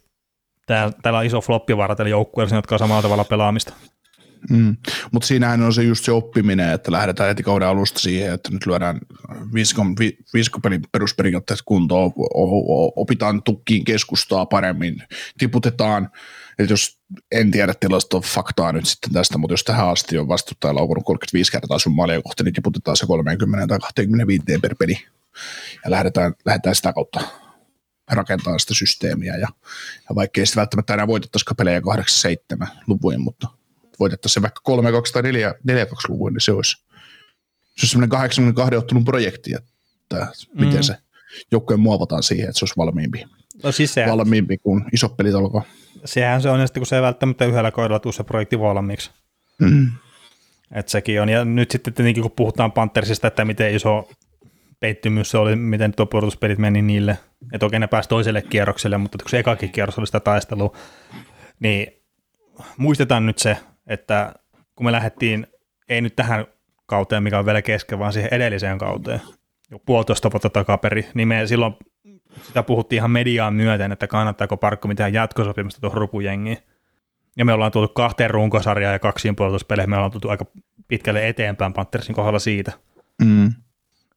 täällä, 0.65 0.93
täällä 1.01 1.19
on 1.19 1.25
iso 1.25 1.41
floppivaara 1.41 1.95
tällä 1.95 2.09
joukkueella, 2.09 2.55
jotka 2.55 2.75
on 2.75 2.79
samalla 2.79 3.01
tavalla 3.01 3.23
pelaamista. 3.23 3.73
Mm. 4.49 4.77
Mutta 5.11 5.27
siinähän 5.27 5.61
on 5.61 5.73
se 5.73 5.83
just 5.83 6.05
se 6.05 6.11
oppiminen, 6.11 6.73
että 6.73 6.91
lähdetään 6.91 7.29
heti 7.29 7.43
kauden 7.43 7.67
alusta 7.67 7.99
siihen, 7.99 8.33
että 8.33 8.51
nyt 8.51 8.65
lyödään 8.65 8.99
viisikon, 9.53 9.95
vi, 9.99 10.17
viisikopelin 10.33 10.81
perusperiaatteet 10.91 11.59
kuntoon, 11.65 12.11
opitaan 12.95 13.43
tukkiin 13.43 13.85
keskustaa 13.85 14.45
paremmin, 14.45 15.03
tiputetaan, 15.37 16.09
että 16.59 16.73
jos 16.73 16.99
en 17.31 17.51
tiedä 17.51 17.73
tilasto 17.79 18.21
faktaa 18.21 18.71
nyt 18.71 18.85
sitten 18.85 19.13
tästä, 19.13 19.37
mutta 19.37 19.53
jos 19.53 19.63
tähän 19.63 19.89
asti 19.89 20.17
on 20.17 20.27
vastuuttaja 20.27 20.75
laukunut 20.75 21.03
35 21.05 21.51
kertaa 21.51 21.79
sun 21.79 21.95
maalia 21.95 22.21
kohti, 22.21 22.43
niin 22.43 22.53
tiputetaan 22.53 22.97
se 22.97 23.05
30 23.05 23.67
tai 23.67 23.79
25 23.79 24.43
per 24.61 24.75
peli. 24.75 24.97
Ja 25.85 25.91
lähdetään, 25.91 26.33
lähdetään 26.45 26.75
sitä 26.75 26.93
kautta 26.93 27.21
rakentaa 28.11 28.59
sitä 28.59 28.73
systeemiä. 28.73 29.33
Ja, 29.35 29.47
ja 30.09 30.15
vaikkei 30.15 30.45
sitten 30.45 30.61
välttämättä 30.61 30.93
enää 30.93 31.07
voitettaisikaan 31.07 31.55
pelejä 31.55 31.81
8-7 32.63 32.67
luvuin, 32.87 33.21
mutta 33.21 33.47
voitettaisiin 33.99 34.33
se 34.33 34.41
vaikka 34.41 34.61
3-2 34.69 35.11
tai 35.13 35.21
4-2 35.21 35.25
luvuin, 36.07 36.33
niin 36.33 36.41
se 36.41 36.51
olisi, 36.51 36.71
se 36.71 37.81
olisi 37.81 37.91
semmoinen 37.91 38.09
82 38.09 38.75
ottelun 38.75 39.05
projekti, 39.05 39.53
että 39.55 40.27
miten 40.53 40.79
mm. 40.79 40.83
se 40.83 40.95
joukkojen 41.51 41.79
muovataan 41.79 42.23
siihen, 42.23 42.49
että 42.49 42.59
se 42.59 42.65
olisi 42.65 42.77
valmiimpi, 42.77 43.25
no 43.63 43.71
siis 43.71 43.93
se, 43.93 44.05
valmiimpi 44.05 44.57
kuin 44.57 44.85
iso 44.93 45.09
pelit 45.09 45.35
alkaa. 45.35 45.61
Sehän 46.05 46.41
se 46.41 46.49
on, 46.49 46.59
ja 46.59 46.67
sitten 46.67 46.81
kun 46.81 46.87
se 46.87 46.95
ei 46.95 47.01
välttämättä 47.01 47.45
yhdellä 47.45 47.71
kohdalla 47.71 47.99
tule 47.99 48.13
se 48.13 48.23
projekti 48.23 48.59
valmiiksi. 48.59 49.11
Mm. 49.59 49.91
Että 50.75 50.91
sekin 50.91 51.21
on, 51.21 51.29
ja 51.29 51.45
nyt 51.45 51.71
sitten 51.71 51.93
tietenkin 51.93 52.23
kun 52.23 52.31
puhutaan 52.31 52.71
Panthersista, 52.71 53.27
että 53.27 53.45
miten 53.45 53.75
iso 53.75 54.09
peittymys 54.79 55.31
se 55.31 55.37
oli, 55.37 55.55
miten 55.55 55.93
tuo 55.93 56.05
pudotuspelit 56.05 56.57
meni 56.57 56.81
niille, 56.81 57.17
että 57.53 57.65
oikein 57.65 57.81
ne 57.81 57.87
pääsi 57.87 58.09
toiselle 58.09 58.41
kierrokselle, 58.41 58.97
mutta 58.97 59.17
kun 59.17 59.29
se 59.29 59.39
ekakin 59.39 59.71
kierros 59.71 59.97
oli 59.97 60.05
sitä 60.05 60.19
taistelua, 60.19 60.77
niin 61.59 61.87
muistetaan 62.77 63.25
nyt 63.25 63.37
se, 63.37 63.57
että 63.87 64.33
kun 64.75 64.85
me 64.85 64.91
lähdettiin, 64.91 65.47
ei 65.89 66.01
nyt 66.01 66.15
tähän 66.15 66.45
kauteen, 66.85 67.23
mikä 67.23 67.39
on 67.39 67.45
vielä 67.45 67.61
kesken, 67.61 67.99
vaan 67.99 68.13
siihen 68.13 68.33
edelliseen 68.33 68.77
kauteen, 68.77 69.21
jo 69.71 69.79
puolitoista 69.79 70.31
vuotta 70.31 70.49
takaperi, 70.49 71.07
niin 71.13 71.27
me 71.27 71.47
silloin 71.47 71.73
sitä 72.41 72.63
puhuttiin 72.63 72.97
ihan 72.97 73.11
mediaan 73.11 73.53
myöten, 73.53 73.91
että 73.91 74.07
kannattaako 74.07 74.57
Parkko 74.57 74.87
mitään 74.87 75.13
jatkosopimusta 75.13 75.81
tuohon 75.81 75.97
rupujengiin. 75.97 76.57
Ja 77.37 77.45
me 77.45 77.53
ollaan 77.53 77.71
tullut 77.71 77.93
kahteen 77.93 78.29
runkosarjaan 78.29 78.93
ja 78.93 78.99
kaksiin 78.99 79.35
puolustuspeleihin, 79.35 79.89
me 79.89 79.95
ollaan 79.95 80.11
tullut 80.11 80.31
aika 80.31 80.45
pitkälle 80.87 81.27
eteenpäin 81.27 81.73
Panthersin 81.73 82.15
kohdalla 82.15 82.39
siitä. 82.39 82.71
Mm. 83.25 83.53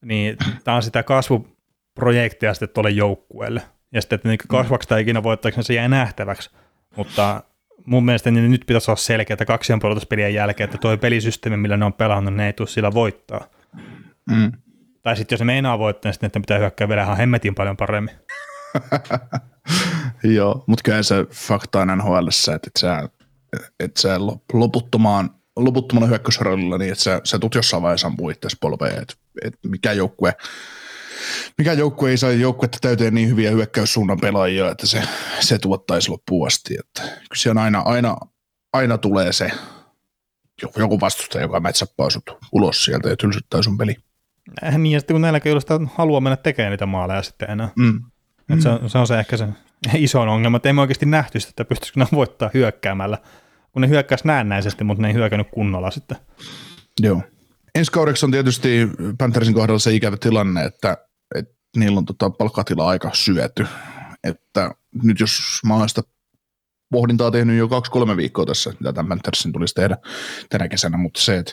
Niin 0.02 0.36
tämä 0.64 0.76
on 0.76 0.82
sitä 0.82 1.02
kasvuprojektia 1.02 2.54
sitten 2.54 2.68
tuolle 2.68 2.90
joukkueelle. 2.90 3.62
Ja 3.92 4.00
sitten, 4.00 4.16
että 4.16 4.28
niin 4.28 4.38
kasvaksi 4.48 4.88
tai 4.88 5.02
ikinä 5.02 5.22
voittaako 5.22 5.62
se 5.62 5.74
jää 5.74 5.88
nähtäväksi. 5.88 6.50
Mutta 6.96 7.42
mun 7.86 8.04
mielestä 8.04 8.30
niin 8.30 8.50
nyt 8.50 8.64
pitäisi 8.66 8.90
olla 8.90 8.98
selkeä, 8.98 9.34
että 9.34 9.44
kaksien 9.44 9.78
puolustuspelien 9.78 10.34
jälkeen, 10.34 10.64
että 10.64 10.78
tuo 10.78 10.96
pelisysteemi, 10.96 11.56
millä 11.56 11.76
ne 11.76 11.84
on 11.84 11.92
pelannut, 11.92 12.34
ne 12.34 12.46
ei 12.46 12.52
tule 12.52 12.68
sillä 12.68 12.92
voittaa. 12.94 13.46
Mm. 14.30 14.52
Tai 15.02 15.16
sitten 15.16 15.36
jos 15.36 15.40
ne 15.40 15.44
meinaa 15.44 15.78
voittaa, 15.78 16.08
niin 16.08 16.14
sitten 16.14 16.42
pitää 16.42 16.58
hyökkää 16.58 16.88
vielä 16.88 17.02
ihan 17.02 17.16
hemmetin 17.16 17.54
paljon 17.54 17.76
paremmin. 17.76 18.14
Joo, 20.36 20.64
mutta 20.66 20.82
kyllä 20.82 21.02
se 21.02 21.26
fakta 21.32 21.80
on 21.80 21.98
NHL, 21.98 22.28
että 22.54 22.70
sä, 22.78 23.08
että 23.80 24.00
sä 24.00 24.18
loputtomaan, 24.52 25.30
loputtomana 25.56 26.18
niin 26.78 26.92
että 26.92 27.04
sä, 27.04 27.20
sä 27.24 27.38
tulet 27.38 27.54
jossain 27.54 27.82
vaiheessa 27.82 28.06
ampuu 28.06 28.30
itseäsi 28.30 28.56
polveen, 28.60 29.02
että, 29.02 29.14
että 29.44 29.68
mikä 29.68 29.92
joukkue 29.92 30.34
mikä 31.58 31.72
joukkue 31.72 32.10
ei 32.10 32.16
saa 32.16 32.30
joukkuetta 32.30 32.78
täyteen 32.80 33.14
niin 33.14 33.28
hyviä 33.28 33.50
hyökkäyssuunnan 33.50 34.20
pelaajia, 34.20 34.70
että 34.70 34.86
se, 34.86 35.02
se 35.40 35.58
tuottaisi 35.58 36.10
loppuun 36.10 36.46
asti. 36.46 36.74
Että 36.78 37.02
kyllä 37.02 37.36
se 37.36 37.50
on 37.50 37.58
aina, 37.58 37.80
aina, 37.80 38.16
aina 38.72 38.98
tulee 38.98 39.32
se 39.32 39.50
joku, 40.76 41.00
vastustaja, 41.00 41.42
joka 41.42 41.60
mätsäppää 41.60 42.10
sut 42.10 42.30
ulos 42.52 42.84
sieltä 42.84 43.08
ja 43.08 43.16
tylsyttää 43.16 43.62
sun 43.62 43.78
peli. 43.78 43.96
Äh, 44.64 44.78
niin, 44.78 44.92
ja 44.92 45.00
sitten 45.00 45.14
kun 45.14 45.20
näilläkin 45.20 45.50
ei 45.50 45.52
ole 45.52 45.60
sitä 45.60 45.80
halua 45.94 46.20
mennä 46.20 46.36
tekemään 46.36 46.70
niitä 46.70 46.86
maaleja 46.86 47.22
sitten 47.22 47.50
enää. 47.50 47.68
Mm. 47.78 48.00
Et 48.50 48.60
se, 48.60 48.68
on, 48.68 48.90
se, 48.90 48.98
on 48.98 49.06
se 49.06 49.18
ehkä 49.18 49.36
se 49.36 49.48
iso 49.94 50.20
ongelma, 50.20 50.56
että 50.56 50.68
ei 50.68 50.72
me 50.72 50.80
oikeasti 50.80 51.06
nähty 51.06 51.40
sitä, 51.40 51.50
että 51.50 51.64
pystyisikö 51.64 52.00
ne 52.00 52.06
voittaa 52.12 52.50
hyökkäämällä, 52.54 53.18
kun 53.72 53.82
ne 53.82 53.88
hyökkäisi 53.88 54.26
näennäisesti, 54.26 54.84
mutta 54.84 55.02
ne 55.02 55.08
ei 55.08 55.14
hyökännyt 55.14 55.48
kunnolla 55.50 55.90
sitten. 55.90 56.16
Joo. 57.00 57.22
Ensi 57.74 57.92
kaudeksi 57.92 58.26
on 58.26 58.32
tietysti 58.32 58.88
Panthersin 59.18 59.54
kohdalla 59.54 59.78
se 59.78 59.94
ikävä 59.94 60.16
tilanne, 60.16 60.64
että, 60.64 60.96
että 61.34 61.54
niillä 61.76 61.98
on 61.98 62.04
tota 62.04 62.30
palkkatila 62.30 62.88
aika 62.88 63.10
syöty. 63.12 63.66
Että 64.24 64.70
nyt 65.02 65.20
jos 65.20 65.60
sitä 65.86 66.02
pohdintaa 66.92 67.30
tehnyt 67.30 67.58
jo 67.58 67.68
kaksi-kolme 67.68 68.16
viikkoa 68.16 68.46
tässä, 68.46 68.70
mitä 68.70 68.92
tämän 68.92 69.08
Panthersin 69.08 69.52
tulisi 69.52 69.74
tehdä 69.74 69.96
tänä 70.48 70.68
kesänä, 70.68 70.96
mutta 70.96 71.20
se, 71.20 71.38
että 71.38 71.52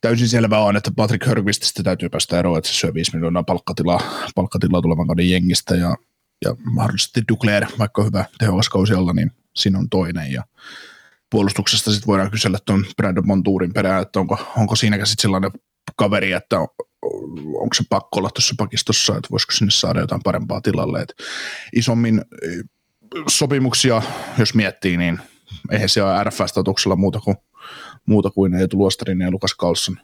täysin 0.00 0.28
selvää 0.28 0.60
on, 0.60 0.76
että 0.76 0.90
Patrick 0.96 1.26
Hörgvististä 1.26 1.82
täytyy 1.82 2.08
päästä 2.08 2.38
eroon, 2.38 2.58
että 2.58 2.70
se 2.70 2.76
syö 2.76 2.94
5 2.94 3.14
miljoonaa 3.14 3.42
palkkatilaa, 3.42 4.00
palkkatilaa 4.34 4.82
tulevan 4.82 5.06
kauden 5.06 5.30
jengistä 5.30 5.74
ja, 5.74 5.96
ja 6.44 6.56
mahdollisesti 6.64 7.22
Duclair, 7.28 7.66
vaikka 7.78 8.04
hyvä 8.04 8.24
tehokas 8.38 8.68
kausi 8.68 8.94
alla, 8.94 9.12
niin 9.12 9.30
siinä 9.56 9.78
on 9.78 9.88
toinen 9.88 10.32
ja 10.32 10.44
puolustuksesta 11.30 11.90
sitten 11.90 12.06
voidaan 12.06 12.30
kysellä 12.30 12.58
tuon 12.66 12.84
Brandon 12.96 13.26
Montuurin 13.26 13.72
perään, 13.72 14.02
että 14.02 14.20
onko, 14.20 14.38
onko 14.56 14.76
siinäkin 14.76 15.06
sitten 15.06 15.22
sellainen 15.22 15.50
kaveri, 15.96 16.32
että 16.32 16.58
on, 16.58 16.68
onko 17.60 17.74
se 17.74 17.84
pakko 17.88 18.18
olla 18.18 18.30
tuossa 18.30 18.54
pakistossa, 18.58 19.16
että 19.16 19.28
voisiko 19.30 19.52
sinne 19.52 19.70
saada 19.70 20.00
jotain 20.00 20.22
parempaa 20.24 20.60
tilalle. 20.60 21.00
Et 21.00 21.14
isommin 21.76 22.22
eh, 22.42 22.64
sopimuksia, 23.28 24.02
jos 24.38 24.54
miettii, 24.54 24.96
niin 24.96 25.20
eihän 25.70 25.88
se 25.88 26.02
ole 26.02 26.24
RF-statuksella 26.24 26.96
muuta 26.96 27.20
kuin, 27.20 27.36
muuta 28.08 28.30
kuin 28.30 28.54
Eetu 28.54 28.78
Luostarin 28.78 29.20
ja 29.20 29.30
Lukas 29.30 29.56
Carlson 29.60 29.96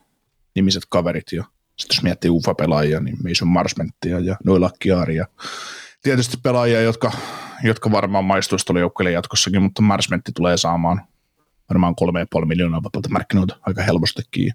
nimiset 0.55 0.82
kaverit. 0.88 1.32
Ja 1.32 1.44
sitten 1.76 1.96
jos 1.96 2.02
miettii 2.02 2.30
UFA-pelaajia, 2.30 3.00
niin 3.00 3.16
Mason 3.28 3.48
Marsmenttia 3.48 4.20
ja 4.20 4.36
Noila 4.44 4.70
Kiaria. 4.78 5.26
Tietysti 6.02 6.36
pelaajia, 6.42 6.82
jotka, 6.82 7.12
jotka 7.62 7.90
varmaan 7.90 8.24
maistuisi 8.24 8.66
tuolle 8.66 8.80
joukkueelle 8.80 9.12
jatkossakin, 9.12 9.62
mutta 9.62 9.82
Marsmentti 9.82 10.32
tulee 10.32 10.57
saamaan 10.57 11.02
varmaan 11.70 11.94
3,5 12.40 12.46
miljoonaa 12.46 12.82
vapaalta 12.82 13.09
markkinoilta 13.09 13.57
aika 13.62 13.82
helpostikin. 13.82 14.52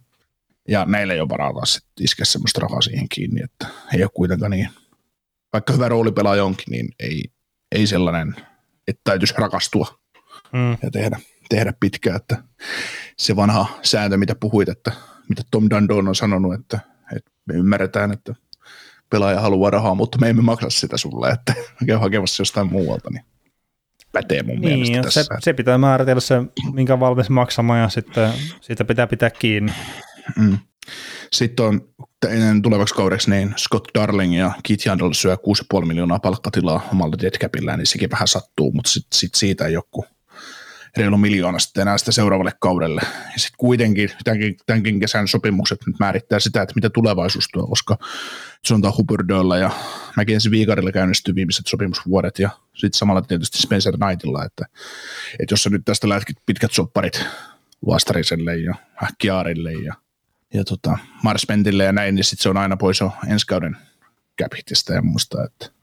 Ja 0.67 0.85
näillä 0.85 1.13
ei 1.13 1.19
ole 1.19 1.29
varaa 1.29 1.53
taas 1.53 1.73
sitten 1.73 2.03
iskeä 2.03 2.25
semmoista 2.25 2.61
rahaa 2.61 2.81
siihen 2.81 3.09
kiinni, 3.09 3.41
että 3.43 3.67
ei 3.93 4.03
ole 4.03 4.11
kuitenkaan 4.13 4.51
niin, 4.51 4.69
vaikka 5.53 5.73
hyvä 5.73 5.89
roolipelaaja 5.89 6.45
onkin, 6.45 6.65
niin 6.69 6.89
ei, 6.99 7.23
ei 7.71 7.87
sellainen, 7.87 8.35
että 8.87 9.01
täytyisi 9.03 9.33
rakastua 9.37 9.99
mm. 10.53 10.77
ja 10.81 10.91
tehdä, 10.91 11.19
tehdä 11.49 11.73
pitkään, 11.79 12.15
että 12.15 12.43
se 13.17 13.35
vanha 13.35 13.79
sääntö, 13.83 14.17
mitä 14.17 14.35
puhuit, 14.35 14.69
että 14.69 14.91
mitä 15.29 15.41
Tom 15.51 15.67
Dandon 15.69 16.07
on 16.07 16.15
sanonut, 16.15 16.53
että, 16.53 16.79
että 17.15 17.31
me 17.45 17.53
ymmärretään, 17.53 18.11
että 18.11 18.35
pelaaja 19.09 19.41
haluaa 19.41 19.71
rahaa, 19.71 19.95
mutta 19.95 20.17
me 20.17 20.29
emme 20.29 20.41
maksa 20.41 20.69
sitä 20.69 20.97
sulle, 20.97 21.29
että 21.29 21.53
käy 21.87 21.97
hakemassa 21.97 22.41
jostain 22.41 22.67
muualta, 22.67 23.09
niin 23.09 23.23
pätee 24.11 24.43
mun 24.43 24.61
niin, 24.61 24.79
mielestä 24.79 25.01
tässä. 25.01 25.23
Se, 25.23 25.27
se 25.39 25.53
pitää 25.53 25.77
määritellä 25.77 26.21
se, 26.21 26.35
minkä 26.73 26.99
valmis 26.99 27.29
maksamaan 27.29 27.79
ja 27.79 27.89
sitten 27.89 28.33
siitä 28.61 28.85
pitää 28.85 29.07
pitää 29.07 29.29
kiinni. 29.29 29.73
Mm. 30.35 30.57
Sitten 31.33 31.65
on 31.65 31.81
tulevaksi 32.63 32.95
kaudeksi 32.95 33.29
niin 33.29 33.53
Scott 33.57 33.87
Darling 33.95 34.37
ja 34.37 34.51
Keith 34.67 34.87
Yandel 34.87 35.13
syö 35.13 35.37
6,5 35.79 35.85
miljoonaa 35.85 36.19
palkkatilaa 36.19 36.87
omalla 36.91 37.15
deadcapillään, 37.21 37.79
niin 37.79 37.87
sekin 37.87 38.11
vähän 38.11 38.27
sattuu, 38.27 38.71
mutta 38.71 38.91
sitten 38.91 39.19
sit 39.19 39.35
siitä 39.35 39.65
ei 39.65 39.73
joku 39.73 40.05
reilu 40.97 41.17
miljoona 41.17 41.59
sitten 41.59 41.81
enää 41.81 41.97
sitä 41.97 42.11
seuraavalle 42.11 42.53
kaudelle. 42.59 43.01
Ja 43.03 43.39
sitten 43.39 43.57
kuitenkin 43.57 44.11
tämänkin, 44.23 44.57
tämänkin 44.65 44.99
kesän 44.99 45.27
sopimukset 45.27 45.79
nyt 45.87 45.99
määrittää 45.99 46.39
sitä, 46.39 46.61
että 46.61 46.75
mitä 46.75 46.89
tulevaisuus 46.89 47.47
tuo, 47.53 47.67
koska 47.67 47.97
sanotaan 48.65 48.93
Hubbardilla 48.97 49.57
ja 49.57 49.71
Mackenzie 50.17 50.51
Viikarilla 50.51 50.91
käynnistyy 50.91 51.35
viimeiset 51.35 51.67
sopimusvuodet 51.67 52.39
ja 52.39 52.49
sitten 52.73 52.97
samalla 52.97 53.21
tietysti 53.21 53.57
Spencer 53.57 53.97
Knightilla, 53.97 54.45
että, 54.45 54.65
että 55.39 55.53
jos 55.53 55.63
sä 55.63 55.69
nyt 55.69 55.85
tästä 55.85 56.09
lätkit 56.09 56.37
pitkät 56.45 56.71
sopparit 56.71 57.25
Luastariselle 57.81 58.57
ja 58.57 58.75
Kiarille 59.17 59.73
ja, 59.73 59.93
ja 60.53 60.63
tota 60.63 60.97
Marsmentille 61.23 61.83
ja 61.83 61.91
näin, 61.91 62.15
niin 62.15 62.23
sitten 62.23 62.43
se 62.43 62.49
on 62.49 62.57
aina 62.57 62.77
pois 62.77 62.99
jo 62.99 63.11
ensi 63.27 63.45
kauden 63.45 63.77
ja 64.89 65.01
muista, 65.01 65.43
että 65.43 65.78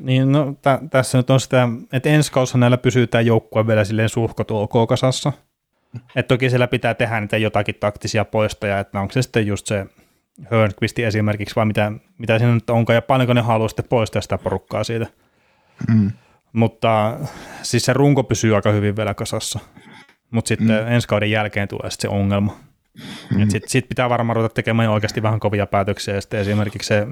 niin 0.00 0.32
no, 0.32 0.52
t- 0.52 0.90
tässä 0.90 1.18
nyt 1.18 1.30
on 1.30 1.40
sitä, 1.40 1.68
että 1.92 2.08
ensi 2.08 2.32
kaussa 2.32 2.58
näillä 2.58 2.78
pysyy 2.78 3.06
tämä 3.06 3.22
joukkue 3.22 3.66
vielä 3.66 3.84
silleen 3.84 4.08
suhkot 4.08 4.50
ok 4.50 4.88
kasassa. 4.88 5.32
Että 6.16 6.28
toki 6.28 6.50
siellä 6.50 6.66
pitää 6.66 6.94
tehdä 6.94 7.20
niitä 7.20 7.36
jotakin 7.36 7.74
taktisia 7.80 8.24
poistoja, 8.24 8.78
että 8.78 9.00
onko 9.00 9.12
se 9.12 9.22
sitten 9.22 9.46
just 9.46 9.66
se 9.66 9.86
Hörnqvisti 10.50 11.04
esimerkiksi, 11.04 11.56
vai 11.56 11.66
mitä, 11.66 11.92
mitä 12.18 12.38
siinä 12.38 12.54
nyt 12.54 12.70
onkaan, 12.70 12.94
ja 12.94 13.02
paljonko 13.02 13.32
ne 13.32 13.40
haluaa 13.40 13.68
sitten 13.68 13.84
poistaa 13.88 14.22
sitä 14.22 14.38
porukkaa 14.38 14.84
siitä. 14.84 15.06
Mm. 15.88 16.10
Mutta 16.52 17.18
siis 17.62 17.84
se 17.84 17.92
runko 17.92 18.24
pysyy 18.24 18.56
aika 18.56 18.72
hyvin 18.72 18.96
vielä 18.96 19.14
kasassa. 19.14 19.60
Mutta 20.30 20.48
sitten 20.48 20.66
mm. 20.66 20.92
ensi 20.92 21.08
kauden 21.08 21.30
jälkeen 21.30 21.68
tulee 21.68 21.90
sitten 21.90 22.10
se 22.10 22.16
ongelma. 22.16 22.56
Mm. 23.34 23.48
Sitten 23.50 23.70
sit 23.70 23.88
pitää 23.88 24.10
varmaan 24.10 24.36
ruveta 24.36 24.54
tekemään 24.54 24.90
oikeasti 24.90 25.22
vähän 25.22 25.40
kovia 25.40 25.66
päätöksiä, 25.66 26.14
ja 26.14 26.20
sitten 26.20 26.40
esimerkiksi 26.40 26.88
se 26.88 27.06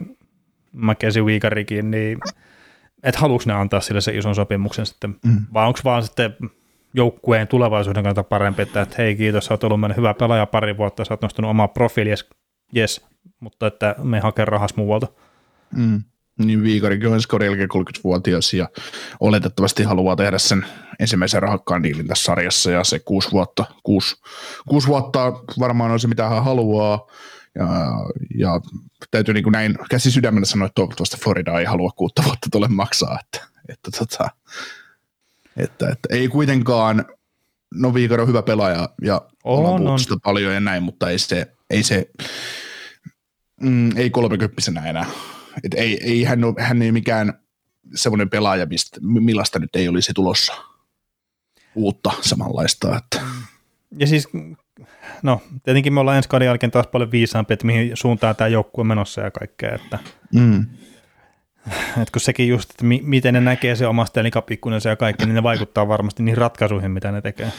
Mackenzie 0.72 1.22
Weekarikin, 1.22 1.90
niin 1.90 2.18
että 3.02 3.20
haluuks 3.20 3.46
ne 3.46 3.52
antaa 3.52 3.80
sille 3.80 4.00
se 4.00 4.16
ison 4.16 4.34
sopimuksen 4.34 4.86
sitten, 4.86 5.16
mm. 5.24 5.46
vai 5.54 5.66
onko 5.66 5.80
vaan 5.84 6.02
sitten 6.02 6.36
joukkueen 6.94 7.48
tulevaisuuden 7.48 8.02
kannalta 8.02 8.22
parempi, 8.22 8.62
että, 8.62 8.80
että 8.82 8.94
hei 8.98 9.16
kiitos, 9.16 9.46
sä 9.46 9.54
oot 9.54 9.64
ollut 9.64 9.80
meidän 9.80 9.96
hyvä 9.96 10.14
pelaaja 10.14 10.46
pari 10.46 10.76
vuotta, 10.76 11.04
sä 11.04 11.14
oot 11.14 11.22
nostanut 11.22 11.50
omaa 11.50 11.68
profiili, 11.68 12.10
yes, 12.76 13.06
mutta 13.40 13.66
että 13.66 13.94
me 14.02 14.20
hakee 14.20 14.44
rahas 14.44 14.76
muualta. 14.76 15.06
Mm. 15.76 16.02
Niin 16.38 16.62
Viikarikin 16.62 17.08
on 17.08 17.14
ensi 17.14 17.28
30-vuotias 17.34 18.54
ja 18.54 18.68
oletettavasti 19.20 19.82
haluaa 19.82 20.16
tehdä 20.16 20.38
sen 20.38 20.66
ensimmäisen 21.00 21.42
rahakkaan 21.42 21.82
diilin 21.82 22.06
tässä 22.06 22.24
sarjassa 22.24 22.70
ja 22.70 22.84
se 22.84 22.98
kuusi 22.98 23.30
vuotta, 23.32 23.64
kuusi, 23.82 24.16
kuusi 24.68 24.88
vuotta 24.88 25.32
varmaan 25.58 25.90
on 25.90 26.00
se 26.00 26.08
mitä 26.08 26.28
hän 26.28 26.44
haluaa 26.44 27.06
ja, 27.54 27.66
ja 28.34 28.60
täytyy 29.10 29.34
niin 29.34 29.44
kuin 29.44 29.52
näin 29.52 29.78
käsi 29.90 30.10
sydämellä 30.10 30.46
sanoa, 30.46 30.66
että 30.66 30.74
toivottavasti 30.74 31.16
Florida 31.16 31.58
ei 31.58 31.64
halua 31.64 31.90
kuutta 31.96 32.24
vuotta 32.24 32.48
tule 32.52 32.68
maksaa, 32.68 33.18
että, 33.20 33.46
että, 33.68 33.90
tota, 33.98 34.30
että, 35.56 35.88
että 35.88 36.08
ei 36.10 36.28
kuitenkaan, 36.28 37.04
no 37.74 37.94
Viikari 37.94 38.22
on 38.22 38.28
hyvä 38.28 38.42
pelaaja 38.42 38.88
ja 39.02 39.22
on, 39.44 39.88
on. 39.88 39.98
paljon 40.22 40.54
ja 40.54 40.60
näin, 40.60 40.82
mutta 40.82 41.10
ei 41.10 41.18
se, 41.18 41.52
ei 41.70 41.82
se, 41.82 42.10
mm, 43.60 43.96
ei 43.96 44.10
kolmekymppisenä 44.10 44.86
enää 44.86 45.06
et 45.64 45.74
ei, 45.74 46.00
ei 46.02 46.24
hän, 46.24 46.44
ole, 46.44 46.62
hän 46.62 46.82
ei 46.82 46.92
mikään 46.92 47.40
semmoinen 47.94 48.30
pelaaja, 48.30 48.66
mistä, 48.66 49.00
millaista 49.02 49.58
nyt 49.58 49.76
ei 49.76 49.88
olisi 49.88 50.12
tulossa 50.12 50.52
uutta 51.74 52.10
samanlaista. 52.20 52.96
Että. 52.96 53.20
Ja 53.98 54.06
siis, 54.06 54.28
no 55.22 55.42
tietenkin 55.62 55.92
me 55.92 56.00
ollaan 56.00 56.16
ensi 56.16 56.28
kauden 56.28 56.46
jälkeen 56.46 56.70
taas 56.70 56.86
paljon 56.86 57.10
viisaampi, 57.10 57.54
että 57.54 57.66
mihin 57.66 57.90
suuntaan 57.94 58.36
tämä 58.36 58.48
joukkue 58.48 58.82
on 58.82 58.86
menossa 58.86 59.20
ja 59.20 59.30
kaikkea. 59.30 59.74
Että, 59.74 59.98
mm. 60.34 60.66
että 62.02 62.12
kun 62.12 62.20
sekin 62.20 62.48
just, 62.48 62.70
että 62.70 62.84
mi- 62.84 63.02
miten 63.04 63.34
ne 63.34 63.40
näkee 63.40 63.76
se 63.76 63.86
omasta 63.86 64.20
elikapikkunensa 64.20 64.88
ja 64.88 64.96
kaikki, 64.96 65.24
niin 65.24 65.34
ne 65.34 65.42
vaikuttaa 65.42 65.88
varmasti 65.88 66.22
niihin 66.22 66.38
ratkaisuihin, 66.38 66.90
mitä 66.90 67.12
ne 67.12 67.20
tekee. 67.20 67.52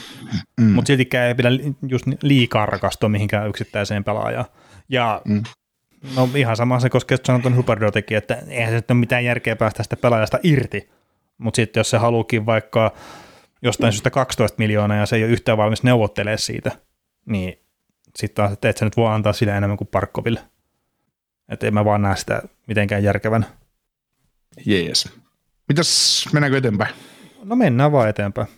Mm. 0.60 0.70
Mutta 0.70 0.86
siltikään 0.86 1.28
ei 1.28 1.34
pidä 1.34 1.48
just 1.88 2.06
liikaa 2.22 2.66
rakastua 2.66 3.08
mihinkään 3.08 3.48
yksittäiseen 3.48 4.04
pelaajaan. 4.04 4.46
Ja 4.88 5.22
mm. 5.24 5.42
No 6.16 6.28
ihan 6.34 6.56
sama 6.56 6.80
se 6.80 6.90
koskee, 6.90 7.14
että 7.14 7.26
sanotaan 7.26 7.56
Huberdo 7.56 7.90
teki, 7.90 8.14
että 8.14 8.42
eihän 8.48 8.70
se 8.70 8.74
nyt 8.74 8.90
ole 8.90 8.98
mitään 8.98 9.24
järkeä 9.24 9.56
päästä 9.56 9.82
sitä 9.82 9.96
pelaajasta 9.96 10.38
irti. 10.42 10.90
Mutta 11.38 11.56
sitten 11.56 11.80
jos 11.80 11.90
se 11.90 11.98
haluukin 11.98 12.46
vaikka 12.46 12.92
jostain 13.62 13.92
syystä 13.92 14.10
12 14.10 14.58
miljoonaa 14.58 14.96
ja 14.96 15.06
se 15.06 15.16
ei 15.16 15.24
ole 15.24 15.32
yhtään 15.32 15.58
valmis 15.58 15.82
neuvottelemaan 15.82 16.38
siitä, 16.38 16.70
niin 17.26 17.58
sitten 18.16 18.34
taas, 18.34 18.52
että 18.52 18.68
et 18.68 18.76
sä 18.76 18.84
nyt 18.84 18.96
voi 18.96 19.14
antaa 19.14 19.32
sille 19.32 19.56
enemmän 19.56 19.76
kuin 19.76 19.88
Parkkoville. 19.88 20.40
Että 21.48 21.66
en 21.66 21.74
mä 21.74 21.84
vaan 21.84 22.02
näe 22.02 22.16
sitä 22.16 22.42
mitenkään 22.66 23.02
järkevän. 23.02 23.46
Jees. 24.66 25.08
Mitäs, 25.68 26.28
mennäänkö 26.32 26.58
eteenpäin? 26.58 26.94
No 27.44 27.56
mennään 27.56 27.92
vaan 27.92 28.08
eteenpäin. 28.08 28.48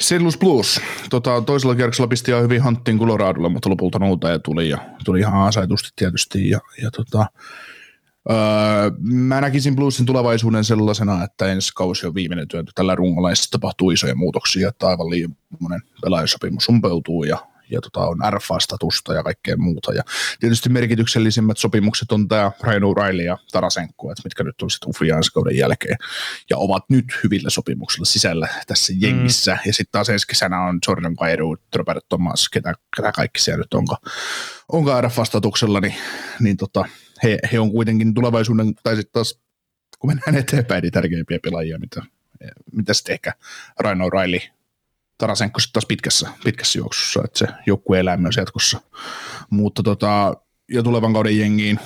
St. 0.00 0.20
Louis 0.20 0.38
Blues. 0.38 0.80
Tota, 1.10 1.40
toisella 1.40 1.74
kierroksella 1.74 2.08
pisti 2.08 2.30
ihan 2.30 2.42
hyvin 2.42 2.62
hanttiin 2.62 2.98
Coloradolle, 2.98 3.48
mutta 3.48 3.70
lopulta 3.70 3.98
nouta 3.98 4.28
ja 4.28 4.38
tuli, 4.38 4.68
ja 4.68 4.78
tuli 5.04 5.20
ihan 5.20 5.48
asetusti 5.48 5.88
tietysti. 5.96 6.50
Ja, 6.50 6.60
ja 6.82 6.90
tota, 6.90 7.26
öö, 8.30 8.36
mä 9.00 9.40
näkisin 9.40 9.76
Bluesin 9.76 10.06
tulevaisuuden 10.06 10.64
sellaisena, 10.64 11.24
että 11.24 11.52
ensi 11.52 11.72
kausi 11.74 12.06
on 12.06 12.14
viimeinen 12.14 12.48
työntö 12.48 12.72
tällä 12.74 12.94
rungolla, 12.94 13.30
ja 13.30 13.36
tapahtuu 13.50 13.90
isoja 13.90 14.14
muutoksia, 14.14 14.68
että 14.68 14.86
aivan 14.86 15.10
liian 15.10 15.36
monen 15.60 15.80
pelaajasopimus 16.02 16.68
umpeutuu, 16.68 17.24
ja 17.24 17.38
ja 17.70 17.80
tota, 17.80 18.00
on 18.00 18.18
RFA-statusta 18.30 19.14
ja 19.14 19.22
kaikkea 19.22 19.56
muuta. 19.56 19.92
Ja 19.92 20.02
tietysti 20.40 20.68
merkityksellisimmät 20.68 21.58
sopimukset 21.58 22.12
on 22.12 22.28
tämä 22.28 22.52
Ryan 22.62 22.82
O'Reilly 22.82 23.22
ja 23.22 23.38
Tarasenko, 23.52 24.10
että 24.12 24.22
mitkä 24.24 24.44
nyt 24.44 24.62
on 24.62 24.70
sitten 24.70 24.88
Ufia 24.88 25.16
ensi 25.16 25.32
kauden 25.32 25.56
jälkeen 25.56 25.96
ja 26.50 26.58
ovat 26.58 26.84
nyt 26.88 27.04
hyvillä 27.24 27.50
sopimuksilla 27.50 28.04
sisällä 28.04 28.48
tässä 28.66 28.92
jengissä. 28.96 29.52
Mm. 29.52 29.60
Ja 29.66 29.72
sitten 29.72 29.92
taas 29.92 30.08
ensi 30.08 30.26
kesänä 30.26 30.60
on 30.60 30.78
Jordan 30.88 31.16
Kairu, 31.16 31.56
Robert 31.76 32.08
Thomas, 32.08 32.48
ketä, 32.48 32.74
ketä 32.96 33.12
kaikki 33.12 33.40
siellä 33.40 33.58
nyt 33.58 33.74
onko, 33.74 33.96
onko 34.72 35.00
RFA-statuksella, 35.00 35.80
niin, 35.80 35.94
niin 36.40 36.56
tota, 36.56 36.84
he, 37.22 37.38
he 37.52 37.60
on 37.60 37.70
kuitenkin 37.70 38.14
tulevaisuuden, 38.14 38.74
tai 38.82 38.96
sitten 38.96 39.12
taas 39.12 39.38
kun 39.98 40.10
mennään 40.10 40.36
eteenpäin, 40.36 40.82
niin 40.82 40.92
tärkeimpiä 40.92 41.38
pelaajia, 41.42 41.78
mitä, 41.78 42.02
mitä 42.72 42.94
sitten 42.94 43.12
ehkä 43.12 43.32
Ryan 43.80 43.98
O'Reilly 44.00 44.55
Tarasenko 45.18 45.60
sitten 45.60 45.72
taas 45.72 45.86
pitkässä, 45.86 46.30
pitkässä 46.44 46.78
juoksussa, 46.78 47.20
että 47.24 47.38
se 47.38 47.46
joukkue 47.66 48.00
elää 48.00 48.16
myös 48.16 48.36
jatkossa. 48.36 48.80
Mutta 49.50 49.82
tota, 49.82 50.36
ja 50.72 50.82
tulevan 50.82 51.12
kauden 51.12 51.38
jengiin 51.38 51.80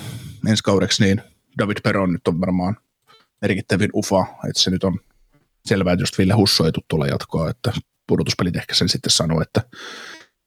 ensi 0.48 0.62
kaudeksi, 0.62 1.04
niin 1.04 1.22
David 1.58 1.76
Peron 1.82 2.12
nyt 2.12 2.28
on 2.28 2.40
varmaan 2.40 2.76
merkittävin 3.42 3.90
ufa, 3.94 4.26
että 4.48 4.62
se 4.62 4.70
nyt 4.70 4.84
on 4.84 4.98
selvää, 5.66 5.92
että 5.92 6.02
just 6.02 6.18
Ville 6.18 6.34
Husso 6.34 6.64
ei 6.64 6.72
tulla 6.88 7.06
jatkoa, 7.06 7.50
että 7.50 7.72
pudotuspelit 8.06 8.56
ehkä 8.56 8.74
sen 8.74 8.88
sitten 8.88 9.10
sanoo, 9.10 9.40
että 9.40 9.62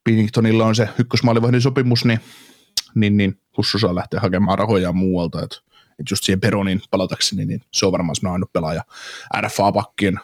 Pinningtonilla 0.04 0.66
on 0.66 0.76
se 0.76 0.90
ykkösmaalivahdin 1.00 1.62
sopimus, 1.62 2.06
niin, 2.06 2.20
niin, 2.96 3.18
niin 3.18 3.42
Husso 3.58 3.80
saa 3.80 3.96
lähteä 3.96 4.20
hakemaan 4.20 4.60
rahoja 4.60 4.92
muualta, 4.92 5.44
että, 5.44 5.56
että 6.00 6.12
just 6.12 6.24
siihen 6.24 6.42
Peronin 6.42 6.82
palatakseni, 6.92 7.46
niin 7.46 7.62
se 7.72 7.86
on 7.86 7.92
varmaan 7.92 8.16
semmoinen 8.16 8.34
ainut 8.34 8.54
pelaaja 8.54 8.84
RFA-pakkien 9.42 10.20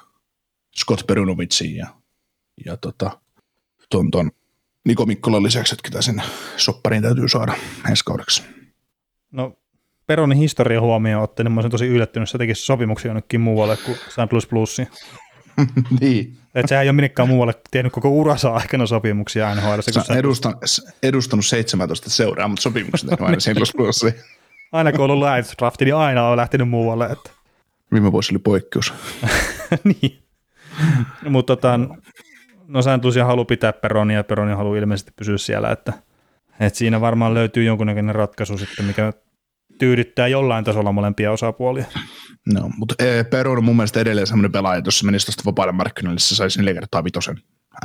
Scott 0.80 1.08
Perunovitsiin 1.08 1.76
ja 1.76 1.88
ja 2.66 2.78
tota, 2.78 3.20
ton, 3.90 4.12
ton 4.12 4.32
Niko 4.86 5.06
Mikkolan 5.06 5.44
lisäksi, 5.44 5.76
että 5.76 5.90
ketä 5.90 6.02
sen 6.02 6.24
soppariin 6.58 7.04
täytyy 7.04 7.28
saada 7.28 7.54
ensi 7.90 8.06
kaudeksi. 8.06 8.44
No 9.32 9.58
Peronin 10.08 10.38
historia 10.38 10.82
huomioon 10.82 11.24
ottaen, 11.24 11.46
niin 11.46 11.52
mä 11.52 11.60
olisin 11.60 11.72
tosi 11.72 11.88
yllättynyt, 11.88 12.28
että 12.28 12.32
se 12.32 12.38
tekisi 12.38 12.66
sopimuksia 12.66 13.10
jonnekin 13.10 13.42
muualle 13.42 13.78
kuin 13.78 13.98
St. 13.98 14.32
Louis 14.32 14.48
Plussiin. 14.48 14.88
niin. 16.02 16.38
Että 16.56 16.70
sehän 16.70 16.84
ei 16.84 16.90
ole 16.90 16.96
minnekään 16.96 17.30
muualle 17.30 17.54
tehnyt 17.72 17.94
koko 17.94 18.10
uransa 18.10 18.50
aikana 18.50 18.86
sopimuksia 18.86 19.56
NHL. 19.56 19.80
On 20.12 20.18
edustan, 20.18 20.56
edustanut 21.04 21.46
17 21.46 22.10
seuraa, 22.10 22.48
mutta 22.48 22.62
sopimukset 22.62 23.10
on 23.10 23.22
aina 23.22 23.40
St. 23.40 23.56
Louis 23.56 23.74
Plussiin. 23.78 24.14
aina 24.72 24.92
kun 24.92 25.02
on 25.02 25.12
ollut 25.12 25.28
live 25.28 25.48
drafti, 25.58 25.86
niin 25.86 25.96
aina 25.96 26.28
on 26.28 26.38
lähtenyt 26.38 26.70
muualle. 26.70 27.06
Että. 27.06 27.30
Viime 27.94 28.12
vuosi 28.12 28.34
oli 28.34 28.40
poikkeus. 28.40 28.94
niin. 29.84 30.24
mutta 31.30 31.56
tota, 31.56 31.80
no 32.70 32.82
St. 32.82 33.04
Lucia 33.04 33.26
haluaa 33.26 33.46
pitää 33.46 33.74
Peronia 33.74 34.18
ja 34.18 34.24
Peroni 34.24 34.54
haluaa 34.54 34.78
ilmeisesti 34.78 35.12
pysyä 35.16 35.38
siellä, 35.38 35.72
että, 35.72 35.94
että 36.60 36.80
siinä 36.80 37.02
varmaan 37.02 37.34
löytyy 37.34 37.64
jonkunnäköinen 37.64 38.16
ratkaisu 38.16 38.58
sitten, 38.58 38.86
mikä 38.86 39.14
tyydyttää 39.80 40.28
jollain 40.28 40.66
tasolla 40.66 40.92
molempia 40.92 41.32
osapuolia. 41.32 41.86
No, 42.54 42.70
mutta 42.78 42.96
Peron 43.30 43.58
on 43.58 43.64
mun 43.64 43.76
mielestä 43.76 44.00
edelleen 44.00 44.28
semmoinen 44.28 44.52
pelaaja, 44.52 44.78
että 44.78 44.88
jos 44.88 45.00
se 45.00 45.06
menisi 45.06 45.26
tuosta 45.26 45.46
vapaille 45.46 45.72
markkinoille, 45.72 46.20
se 46.20 46.36
saisi 46.36 46.60
neljä 46.60 46.74
kertaa 46.74 47.04
vitosen 47.04 47.38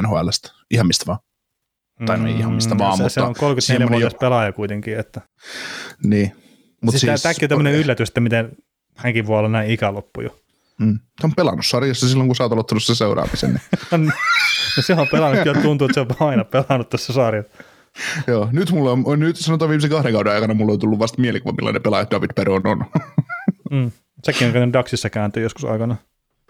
NHLstä, 0.03 0.49
ihan 0.71 0.87
mistä 0.87 1.05
vaan. 1.07 1.19
Tai 2.07 2.19
no 2.19 2.27
ihan 2.27 2.53
mistä 2.53 2.75
mm, 2.75 2.79
vaan, 2.79 2.97
se, 2.97 3.03
mutta... 3.03 3.15
Se 3.15 3.23
on 3.23 3.35
34-vuotias 3.87 4.13
jo... 4.13 4.19
pelaaja 4.19 4.53
kuitenkin, 4.53 4.99
että... 4.99 5.21
Niin. 6.05 6.33
Mut 6.83 6.93
siis, 6.93 7.01
siis 7.01 7.23
tämäkin 7.23 7.45
on 7.45 7.49
tämmöinen 7.49 7.75
yllätys, 7.75 8.09
että 8.09 8.21
miten 8.21 8.57
hänkin 8.97 9.27
voi 9.27 9.39
olla 9.39 9.49
näin 9.49 9.71
ikäloppu 9.71 10.21
jo. 10.21 10.44
Mm. 10.81 10.99
on 11.25 11.35
pelannut 11.35 11.67
sarjassa 11.67 12.09
silloin, 12.09 12.29
kun 12.29 12.37
sä 12.37 12.45
oot 12.45 12.53
aloittanut 12.53 12.85
se 12.85 12.95
seuraamisen. 12.95 13.51
Niin. 13.91 14.13
no 14.77 14.83
se 14.83 14.95
on 14.95 15.09
pelannut, 15.13 15.47
ja 15.47 15.55
tuntuu, 15.55 15.85
että 15.85 15.95
se 15.95 16.01
on 16.01 16.29
aina 16.29 16.45
pelannut 16.45 16.91
tässä 16.91 17.13
sarjassa. 17.13 17.65
Joo, 18.27 18.49
nyt 18.53 18.71
mulla 18.71 18.91
on, 18.91 19.21
nyt 19.21 19.37
sanotaan 19.37 19.69
viimeisen 19.69 19.91
kahden 19.91 20.13
kauden 20.13 20.33
aikana 20.33 20.55
mulla 20.55 20.73
on 20.73 20.79
tullut 20.79 20.99
vasta 20.99 21.21
mielikuva, 21.21 21.55
millainen 21.57 21.83
pelaaja 21.83 22.07
David 22.11 22.31
Peron 22.35 22.67
on. 22.67 22.85
mm. 23.71 23.91
Sekin 24.25 24.57
on 24.63 24.73
Daxissa 24.73 25.11
kääntyy 25.11 25.43
joskus 25.43 25.65
aikana. 25.65 25.97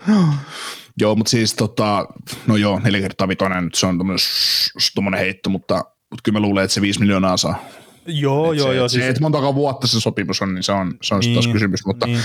joo, 1.01 1.15
mutta 1.15 1.31
siis 1.31 1.55
tota, 1.55 2.07
no 2.47 2.57
joo, 2.57 2.81
neljä 2.85 3.01
kertaa 3.01 3.29
vitonen, 3.29 3.71
se 3.75 3.87
on 3.87 3.99
tuommoinen 4.95 5.21
heitto, 5.21 5.51
mutta, 5.51 5.75
mutta 6.11 6.23
kyllä 6.23 6.41
mä 6.41 6.47
luulen, 6.47 6.65
että 6.65 6.75
se 6.75 6.81
viisi 6.81 7.01
miljoonaa 7.01 7.37
saa 7.37 7.65
Joo, 8.07 8.53
et 8.53 8.59
joo, 8.59 8.69
se, 8.69 8.75
joo. 8.75 8.89
Se, 8.89 8.93
siis... 8.93 9.05
että 9.05 9.21
montako 9.21 9.55
vuotta 9.55 9.87
se 9.87 10.01
sopimus 10.01 10.43
on, 10.43 10.55
niin 10.55 10.63
se 10.63 10.73
on, 10.73 10.95
se 11.03 11.15
on 11.15 11.21
niin, 11.21 11.35
taas 11.35 11.47
kysymys, 11.47 11.87
mutta 11.87 12.07
niin. 12.07 12.21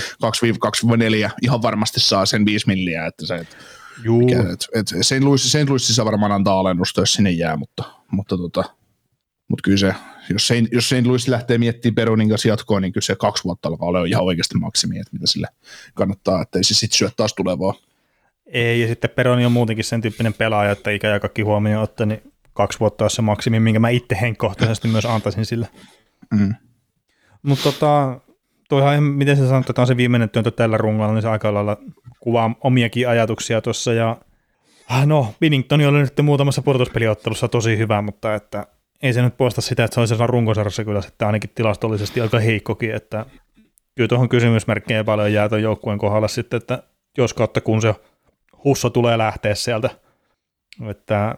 2-4 1.26 1.30
ihan 1.42 1.62
varmasti 1.62 2.00
saa 2.00 2.26
sen 2.26 2.44
5 2.44 2.66
milliä, 2.66 3.06
että 3.06 3.26
se, 3.26 3.34
et, 3.34 3.56
mikä, 4.04 4.40
et, 4.40 4.66
et 4.74 4.86
St. 5.02 5.20
Louis, 5.20 5.52
St. 5.52 5.68
Louisissa 5.68 6.04
varmaan 6.04 6.32
antaa 6.32 6.60
alennusta, 6.60 7.00
jos 7.00 7.14
sinne 7.14 7.30
jää, 7.30 7.56
mutta, 7.56 7.84
mutta, 8.10 8.36
tota, 8.36 8.64
mutta 9.48 9.62
kyllä 9.62 9.78
se, 9.78 9.94
jos 10.30 10.48
St. 10.48 10.72
jos 10.72 10.88
St. 10.88 11.06
Louis 11.06 11.28
lähtee 11.28 11.58
miettimään 11.58 11.94
Peronin 11.94 12.28
kanssa 12.28 12.48
jatkoa, 12.48 12.80
niin 12.80 12.92
kyllä 12.92 13.04
se 13.04 13.16
kaksi 13.16 13.44
vuotta 13.44 13.68
alkaa 13.68 13.88
olla 13.88 14.04
ihan 14.04 14.24
oikeasti 14.24 14.58
maksimi, 14.58 14.98
että 14.98 15.12
mitä 15.12 15.26
sille 15.26 15.46
kannattaa, 15.94 16.42
että 16.42 16.58
ei 16.58 16.64
se 16.64 16.74
sitten 16.74 16.98
syö 16.98 17.10
taas 17.16 17.34
tulevaa. 17.34 17.74
Ei, 18.46 18.80
ja 18.80 18.88
sitten 18.88 19.10
Peroni 19.10 19.46
on 19.46 19.52
muutenkin 19.52 19.84
sen 19.84 20.00
tyyppinen 20.00 20.34
pelaaja, 20.34 20.70
että 20.70 20.90
ikä 20.90 21.08
ja 21.08 21.20
kaikki 21.20 21.42
huomioon 21.42 21.82
ottaa, 21.82 22.06
niin 22.06 22.29
kaksi 22.60 22.80
vuotta 22.80 23.04
olisi 23.04 23.16
se 23.16 23.22
maksimi, 23.22 23.60
minkä 23.60 23.80
mä 23.80 23.88
itse 23.88 24.18
henkkohtaisesti 24.20 24.88
myös 24.88 25.06
antaisin 25.06 25.46
sille. 25.46 25.68
Mm. 26.34 26.54
Mutta 27.42 27.72
tota, 27.72 28.20
toihan, 28.68 29.02
miten 29.02 29.36
sä 29.36 29.48
sanot, 29.48 29.70
että 29.70 29.82
on 29.82 29.86
se 29.86 29.96
viimeinen 29.96 30.30
työntö 30.30 30.50
tällä 30.50 30.76
rungolla, 30.76 31.12
niin 31.12 31.22
se 31.22 31.28
aika 31.28 31.54
lailla 31.54 31.76
kuvaa 32.20 32.54
omiakin 32.64 33.08
ajatuksia 33.08 33.60
tuossa. 33.60 33.92
Ja 33.92 34.16
ah, 34.88 35.06
no, 35.06 35.34
Binnington 35.40 35.80
oli 35.80 35.98
nyt 35.98 36.20
muutamassa 36.22 36.62
pudotuspeliottelussa 36.62 37.48
tosi 37.48 37.78
hyvä, 37.78 38.02
mutta 38.02 38.34
että 38.34 38.66
ei 39.02 39.12
se 39.12 39.22
nyt 39.22 39.36
poista 39.36 39.60
sitä, 39.60 39.84
että 39.84 39.94
se 39.94 40.00
olisi 40.00 40.14
runkosarjassa 40.26 40.84
kyllä 40.84 41.00
sitten 41.00 41.26
ainakin 41.26 41.50
tilastollisesti 41.54 42.20
aika 42.20 42.38
heikkokin, 42.38 42.94
että 42.94 43.26
kyllä 43.94 44.08
tuohon 44.08 44.28
kysymysmerkkejä 44.28 45.04
paljon 45.04 45.32
jää 45.32 45.48
tuon 45.48 45.62
joukkueen 45.62 45.98
kohdalla 45.98 46.28
sitten, 46.28 46.56
että 46.56 46.82
jos 47.18 47.34
kautta 47.34 47.60
kun 47.60 47.82
se 47.82 47.94
Husso 48.64 48.90
tulee 48.90 49.18
lähteä 49.18 49.54
sieltä 49.54 49.90
Että 50.90 51.34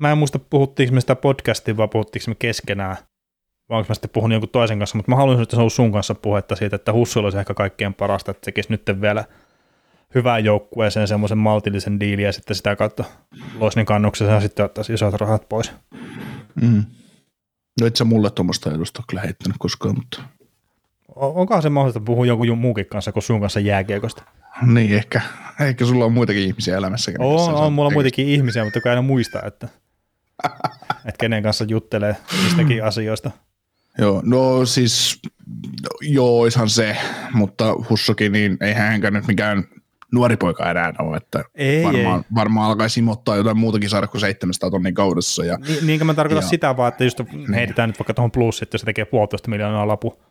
mä 0.00 0.12
en 0.12 0.18
muista, 0.18 0.38
puhuttiinko 0.38 0.94
me 0.94 1.00
sitä 1.00 1.16
podcastia 1.16 1.76
vai 1.76 1.88
puhuttiinko 1.88 2.30
me 2.30 2.34
keskenään, 2.38 2.96
vai 3.68 3.78
onko 3.78 3.88
mä 3.88 3.94
sitten 3.94 4.10
puhunut 4.10 4.34
jonkun 4.34 4.48
toisen 4.48 4.78
kanssa, 4.78 4.96
mutta 4.96 5.10
mä 5.10 5.16
haluaisin, 5.16 5.42
että 5.42 5.56
se 5.56 5.62
on 5.62 5.70
sun 5.70 5.92
kanssa 5.92 6.14
puhetta 6.14 6.56
siitä, 6.56 6.76
että 6.76 6.92
Hussu 6.92 7.20
olisi 7.20 7.38
ehkä 7.38 7.54
kaikkein 7.54 7.94
parasta, 7.94 8.30
että 8.30 8.40
tekisi 8.44 8.68
nyt 8.70 8.82
vielä 9.00 9.24
hyvään 10.14 10.44
joukkueeseen 10.44 11.08
semmoisen 11.08 11.38
maltillisen 11.38 12.00
diilin 12.00 12.24
ja 12.24 12.32
sitten 12.32 12.56
sitä 12.56 12.76
kautta 12.76 13.04
loisnin 13.58 13.86
kannuksessa 13.86 14.32
ja 14.32 14.40
sitten 14.40 14.64
ottaisi 14.64 14.92
isot 14.94 15.14
rahat 15.14 15.48
pois. 15.48 15.72
Mm. 16.62 16.84
No 17.80 17.86
et 17.86 17.96
sä 17.96 18.04
mulle 18.04 18.30
tuommoista 18.30 18.74
edusta 18.74 19.02
kyllä 19.08 19.22
heittänyt 19.22 19.56
koskaan, 19.58 19.94
mutta... 19.94 20.22
Onkohan 21.16 21.62
se 21.62 21.68
mahdollista 21.68 22.00
puhua 22.00 22.26
jonkun 22.26 22.58
muunkin 22.58 22.86
kanssa 22.86 23.12
kuin 23.12 23.22
sun 23.22 23.40
kanssa 23.40 23.60
jääkiekosta? 23.60 24.22
Niin, 24.66 24.94
ehkä, 24.94 25.20
ehkä 25.60 25.84
sulla 25.86 26.04
on 26.04 26.12
muitakin 26.12 26.42
ihmisiä 26.42 26.76
elämässä. 26.76 27.12
On, 27.18 27.54
on, 27.54 27.72
mulla 27.72 27.86
on 27.86 27.92
muitakin 27.92 28.28
ihmisiä, 28.28 28.64
mutta 28.64 28.80
kun 28.80 28.90
aina 28.90 29.02
muista, 29.02 29.42
että, 29.42 29.68
että 31.08 31.18
kenen 31.18 31.42
kanssa 31.42 31.64
juttelee 31.68 32.16
mistäkin 32.44 32.84
asioista. 32.84 33.30
Joo, 33.98 34.22
no 34.24 34.66
siis, 34.66 35.20
joo, 36.00 36.40
oishan 36.40 36.68
se, 36.68 36.96
mutta 37.32 37.74
Hussokin, 37.90 38.32
niin 38.32 38.56
eihän 38.60 38.88
hänkään 38.88 39.12
nyt 39.12 39.26
mikään 39.26 39.64
nuori 40.12 40.36
poika 40.36 40.70
enää 40.70 40.92
ole, 40.98 41.16
että 41.16 41.44
ei, 41.54 41.84
varmaan, 41.84 42.18
ei. 42.18 42.34
varmaan 42.34 42.70
alkaisi 42.70 43.00
imottaa 43.00 43.36
jotain 43.36 43.58
muutakin 43.58 43.90
saada 43.90 44.06
kuin 44.06 44.20
700 44.20 44.70
tonnin 44.70 44.94
kaudessa. 44.94 45.44
Ja, 45.44 45.58
Ni, 45.58 45.78
niinkö 45.86 46.04
mä 46.04 46.14
tarkoitan 46.14 46.44
ja, 46.44 46.48
sitä 46.48 46.76
vaan, 46.76 46.88
että 46.88 47.04
just 47.04 47.20
heitetään 47.54 47.88
nyt 47.88 47.98
vaikka 47.98 48.14
tuohon 48.14 48.30
plus, 48.30 48.62
että 48.62 48.78
se 48.78 48.84
tekee 48.84 49.04
puolitoista 49.04 49.50
miljoonaa 49.50 49.88
lapu. 49.88 50.22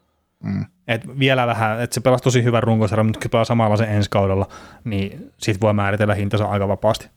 Mm. 0.43 0.65
Et 0.87 1.19
vielä 1.19 1.47
vähän, 1.47 1.81
että 1.81 1.93
se 1.93 2.01
pelasi 2.01 2.23
tosi 2.23 2.43
hyvän 2.43 2.63
runkosarjan, 2.63 3.05
mutta 3.05 3.29
pelaa 3.31 3.45
samalla 3.45 3.77
se 3.77 3.83
ensi 3.83 4.09
kaudella, 4.09 4.47
niin 4.83 5.31
siitä 5.37 5.59
voi 5.61 5.73
määritellä 5.73 6.15
hintansa 6.15 6.45
aika 6.45 6.67
vapaasti. 6.67 7.09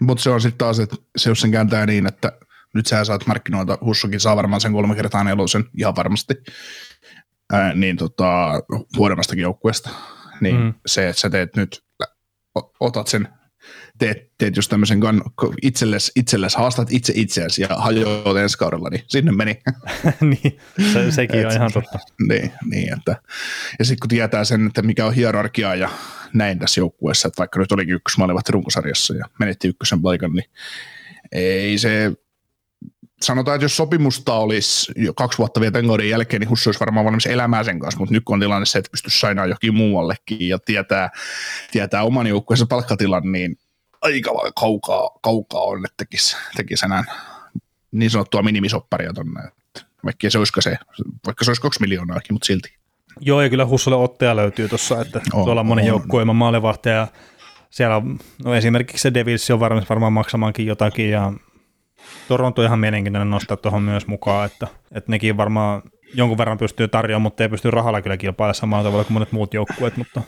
Mutta 0.00 0.22
se 0.22 0.30
on 0.30 0.40
sitten 0.40 0.58
taas, 0.58 0.80
että 0.80 0.96
se 1.16 1.30
jos 1.30 1.40
sen 1.40 1.50
kääntää 1.50 1.86
niin, 1.86 2.06
että 2.06 2.32
nyt 2.74 2.86
sä 2.86 3.04
saat 3.04 3.26
markkinoita, 3.26 3.78
Hussokin 3.80 4.20
saa 4.20 4.36
varmaan 4.36 4.60
sen 4.60 4.72
kolme 4.72 4.94
kertaa 4.94 5.24
nelosen 5.24 5.64
ihan 5.78 5.96
varmasti, 5.96 6.34
ää, 7.52 7.74
niin 7.74 7.96
tota, 7.96 8.52
huonommastakin 8.96 9.42
joukkueesta. 9.42 9.90
Niin 10.40 10.56
mm. 10.56 10.74
se, 10.86 11.08
että 11.08 11.20
sä 11.20 11.30
teet 11.30 11.56
nyt, 11.56 11.84
otat 12.80 13.06
sen, 13.06 13.28
teet, 13.98 14.30
teet 14.38 14.56
just 14.56 14.70
tämmöisen 14.70 15.00
kann, 15.00 15.22
itsellesi, 15.62 16.12
itsellesi, 16.16 16.56
haastat 16.56 16.88
itse 16.90 17.12
itseäsi 17.16 17.62
ja 17.62 17.68
hajoat 17.68 18.36
ensi 18.36 18.58
kaudella, 18.58 18.88
niin 18.90 19.04
sinne 19.06 19.32
meni. 19.32 19.62
niin, 20.20 20.58
se, 20.92 21.12
sekin 21.12 21.40
Et, 21.40 21.46
on 21.46 21.52
ihan 21.52 21.72
totta. 21.72 21.98
Niin, 22.28 22.52
niin 22.64 22.92
että, 22.98 23.16
ja 23.78 23.84
sitten 23.84 24.00
kun 24.00 24.08
tietää 24.08 24.44
sen, 24.44 24.66
että 24.66 24.82
mikä 24.82 25.06
on 25.06 25.14
hierarkia 25.14 25.74
ja 25.74 25.90
näin 26.34 26.58
tässä 26.58 26.80
joukkueessa, 26.80 27.28
että 27.28 27.38
vaikka 27.38 27.58
nyt 27.58 27.72
olikin 27.72 27.94
ykkösmaalivahti 27.94 28.52
runkosarjassa 28.52 29.14
ja 29.14 29.24
menetti 29.40 29.68
ykkösen 29.68 30.02
paikan, 30.02 30.32
niin 30.32 30.50
ei 31.32 31.78
se 31.78 32.12
sanotaan, 33.22 33.54
että 33.54 33.64
jos 33.64 33.76
sopimusta 33.76 34.34
olisi 34.34 34.92
jo 34.96 35.14
kaksi 35.14 35.38
vuotta 35.38 35.60
vielä 35.60 35.72
tämän 35.72 36.08
jälkeen, 36.08 36.40
niin 36.40 36.50
Hussu 36.50 36.68
olisi 36.68 36.80
varmaan 36.80 37.06
valmis 37.06 37.26
elämään 37.26 37.64
sen 37.64 37.78
kanssa, 37.78 37.98
mutta 37.98 38.12
nyt 38.12 38.24
kun 38.24 38.34
on 38.34 38.40
tilanne 38.40 38.66
se, 38.66 38.78
että 38.78 38.90
pystyisi 38.90 39.20
sainaan 39.20 39.48
jokin 39.48 39.74
muuallekin 39.74 40.48
ja 40.48 40.58
tietää, 40.58 41.10
tietää 41.72 42.02
oman 42.02 42.26
joukkueensa 42.26 42.66
palkkatilan, 42.66 43.32
niin 43.32 43.58
aika 44.02 44.30
kaukaa, 44.60 45.10
kaukaa 45.22 45.60
on, 45.60 45.78
että 45.78 45.94
tekisi, 45.96 46.36
tekisi 46.56 46.86
enää 46.86 47.04
niin 47.92 48.10
sanottua 48.10 48.42
minimisopparia 48.42 49.12
tuonne. 49.12 49.42
Vaikka 50.04 50.30
se 50.30 50.38
se, 50.60 50.78
vaikka 51.26 51.44
se 51.44 51.50
olisi 51.50 51.62
kaksi 51.62 51.80
miljoonaakin, 51.80 52.34
mutta 52.34 52.46
silti. 52.46 52.76
Joo, 53.20 53.42
ja 53.42 53.50
kyllä 53.50 53.66
Hussulle 53.66 53.96
ottaja 53.96 54.36
löytyy 54.36 54.68
tuossa, 54.68 55.00
että 55.00 55.20
on, 55.32 55.44
tuolla 55.44 55.60
on 55.60 55.66
moni 55.66 55.86
joukkueen 55.86 56.36
maalivahtaja. 56.36 57.08
Siellä 57.70 57.96
on, 57.96 58.18
no 58.44 58.54
esimerkiksi 58.54 59.02
se 59.02 59.14
Devils 59.14 59.50
on 59.50 59.60
varmaan, 59.60 59.86
varmaan 59.88 60.12
maksamaankin 60.12 60.66
jotakin, 60.66 61.10
ja 61.10 61.32
Toronto 62.28 62.62
ihan 62.62 62.78
mielenkiintoinen 62.78 63.30
nostaa 63.30 63.56
tuohon 63.56 63.82
myös 63.82 64.06
mukaan, 64.06 64.46
että, 64.46 64.66
että 64.92 65.10
nekin 65.10 65.36
varmaan 65.36 65.82
jonkun 66.14 66.38
verran 66.38 66.58
pystyy 66.58 66.88
tarjoamaan, 66.88 67.22
mutta 67.22 67.42
ei 67.42 67.48
pysty 67.48 67.70
rahalla 67.70 68.02
kyllä 68.02 68.16
kilpailemaan 68.16 68.54
samalla 68.54 68.84
tavalla 68.84 69.04
kuin 69.04 69.12
monet 69.12 69.32
muut 69.32 69.54
joukkueet, 69.54 69.96
mutta, 69.96 70.22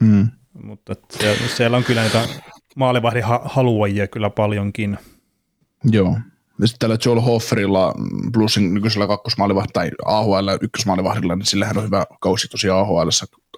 mm. 0.00 0.28
mutta 0.62 0.94
siellä, 1.10 1.48
siellä 1.48 1.76
on 1.76 1.84
kyllä 1.84 2.02
niitä 2.02 2.28
maalivahdin 2.76 3.24
haluajia 3.44 4.06
kyllä 4.06 4.30
paljonkin. 4.30 4.98
Joo. 5.84 6.16
Ja 6.60 6.66
sitten 6.66 6.78
tällä 6.78 6.98
Joel 7.04 7.20
Hofferilla, 7.20 7.94
Bluesin 8.32 8.74
nykyisellä 8.74 9.06
kakkosmaalivahti 9.06 9.72
tai 9.72 9.90
AHL 10.04 10.48
ykkösmaalivahdilla, 10.60 11.36
niin 11.36 11.46
sillähän 11.46 11.78
on 11.78 11.84
hyvä 11.84 12.06
kausi 12.20 12.48
tosiaan 12.48 12.80
AHL 12.80 13.08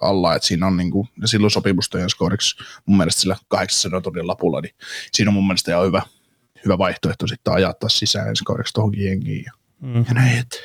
alla, 0.00 0.34
että 0.34 0.48
siinä 0.48 0.66
on 0.66 0.76
niin 0.76 0.90
kuin, 0.90 1.08
ja 1.20 1.28
silloin 1.28 1.50
sopimustojen 1.50 2.10
skooriksi 2.10 2.56
mun 2.86 2.96
mielestä 2.96 3.20
sillä 3.20 3.36
800 3.48 4.00
tonnin 4.00 4.26
lapulla, 4.26 4.60
niin 4.60 4.74
siinä 5.12 5.30
on 5.30 5.34
mun 5.34 5.46
mielestä 5.46 5.72
ihan 5.72 5.86
hyvä, 5.86 6.02
hyvä 6.64 6.78
vaihtoehto 6.78 7.26
sitten 7.26 7.52
ajattaa 7.52 7.88
sisään 7.88 8.28
ensi 8.28 8.44
kaudeksi 8.44 8.74
tuohonkin 8.74 9.04
jengiin 9.04 9.44
ja, 9.44 9.52
mm. 9.80 10.04
ja 10.08 10.14
näin. 10.14 10.38
Et. 10.38 10.60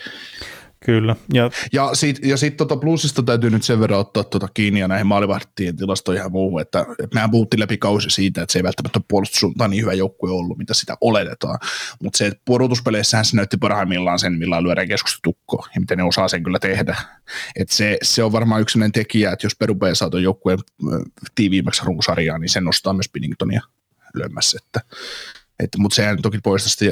Kyllä. 0.88 1.16
Ja, 1.34 1.52
ja 1.74 1.90
sitten 1.94 2.30
ja 2.30 2.38
sit 2.38 2.58
tota 2.58 2.78
plusista 2.78 3.24
täytyy 3.24 3.50
nyt 3.50 3.64
sen 3.64 3.80
verran 3.80 4.00
ottaa 4.00 4.24
tota 4.24 4.48
kiinni 4.54 4.80
ja 4.80 4.88
näihin 4.88 5.08
maalivahtien 5.08 5.76
tilastoihin 5.76 6.24
ja 6.24 6.30
muuhun, 6.30 6.62
että, 6.62 6.86
mehän 7.14 7.32
puhuttiin 7.32 7.60
läpi 7.60 7.78
kausi 7.78 8.10
siitä, 8.10 8.42
että 8.42 8.54
se 8.54 8.60
ei 8.60 8.64
välttämättä 8.64 9.00
puolustussuuntaan 9.08 9.70
niin 9.70 9.82
hyvä 9.82 9.94
joukkue 9.94 10.32
ollut, 10.32 10.58
mitä 10.58 10.74
sitä 10.74 10.98
oletetaan. 11.02 11.60
Mutta 12.04 12.18
se, 12.18 12.28
että 12.28 12.42
pudotuspeleissähän 12.46 13.26
se 13.26 13.36
näytti 13.36 13.58
parhaimmillaan 13.58 14.20
sen, 14.20 14.34
millä 14.34 14.64
lyödään 14.64 14.88
keskustetukko 14.88 15.68
ja 15.76 15.82
miten 15.82 15.98
ne 15.98 16.04
osaa 16.04 16.28
sen 16.28 16.44
kyllä 16.44 16.60
tehdä. 16.60 16.96
Et 17.56 17.70
se, 17.70 17.98
se, 18.02 18.24
on 18.24 18.32
varmaan 18.32 18.62
yksi 18.62 18.80
tekijä, 18.94 19.32
että 19.32 19.46
jos 19.46 19.56
Peru 19.56 19.78
saa 19.94 20.10
joukkueen 20.22 20.60
tiiviimmäksi 21.36 21.86
runkosarjaa, 21.86 22.38
niin 22.38 22.50
se 22.50 22.62
nostaa 22.62 22.94
myös 22.94 23.10
Pinningtonia 23.10 23.62
lyömässä. 24.14 24.60
Että, 24.66 24.82
mutta 25.78 25.96
sehän 25.96 26.22
toki 26.22 26.40
poista 26.44 26.70
sitä, 26.70 26.86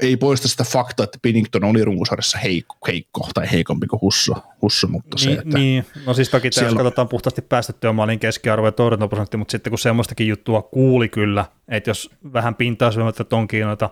ei 0.00 0.16
poista 0.16 0.48
sitä 0.48 0.64
faktaa, 0.64 1.04
että 1.04 1.18
Pinnington 1.22 1.64
oli 1.64 1.84
runkosarjassa 1.84 2.38
heikko, 2.38 2.76
heikko 2.86 3.28
tai 3.34 3.50
heikompi 3.52 3.86
kuin 3.86 4.00
Husso, 4.00 4.34
Husso 4.62 4.88
mutta 4.88 5.16
niin, 5.16 5.34
se, 5.34 5.40
että... 5.40 5.58
Niin, 5.58 5.86
no 6.06 6.14
siis 6.14 6.28
toki 6.28 6.48
siellä... 6.52 6.68
jos 6.68 6.76
katsotaan 6.76 7.08
puhtaasti 7.08 7.42
päästettyä 7.42 7.92
maalin 7.92 8.18
keskiarvo 8.18 8.66
ja 8.66 8.72
torjuntaprosentti, 8.72 9.36
mutta 9.36 9.52
sitten 9.52 9.70
kun 9.70 9.78
semmoistakin 9.78 10.28
juttua 10.28 10.62
kuuli 10.62 11.08
kyllä, 11.08 11.44
että 11.68 11.90
jos 11.90 12.10
vähän 12.32 12.54
pintaa 12.54 12.90
syömättä 12.90 13.24
tonkin 13.24 13.64
noita 13.64 13.90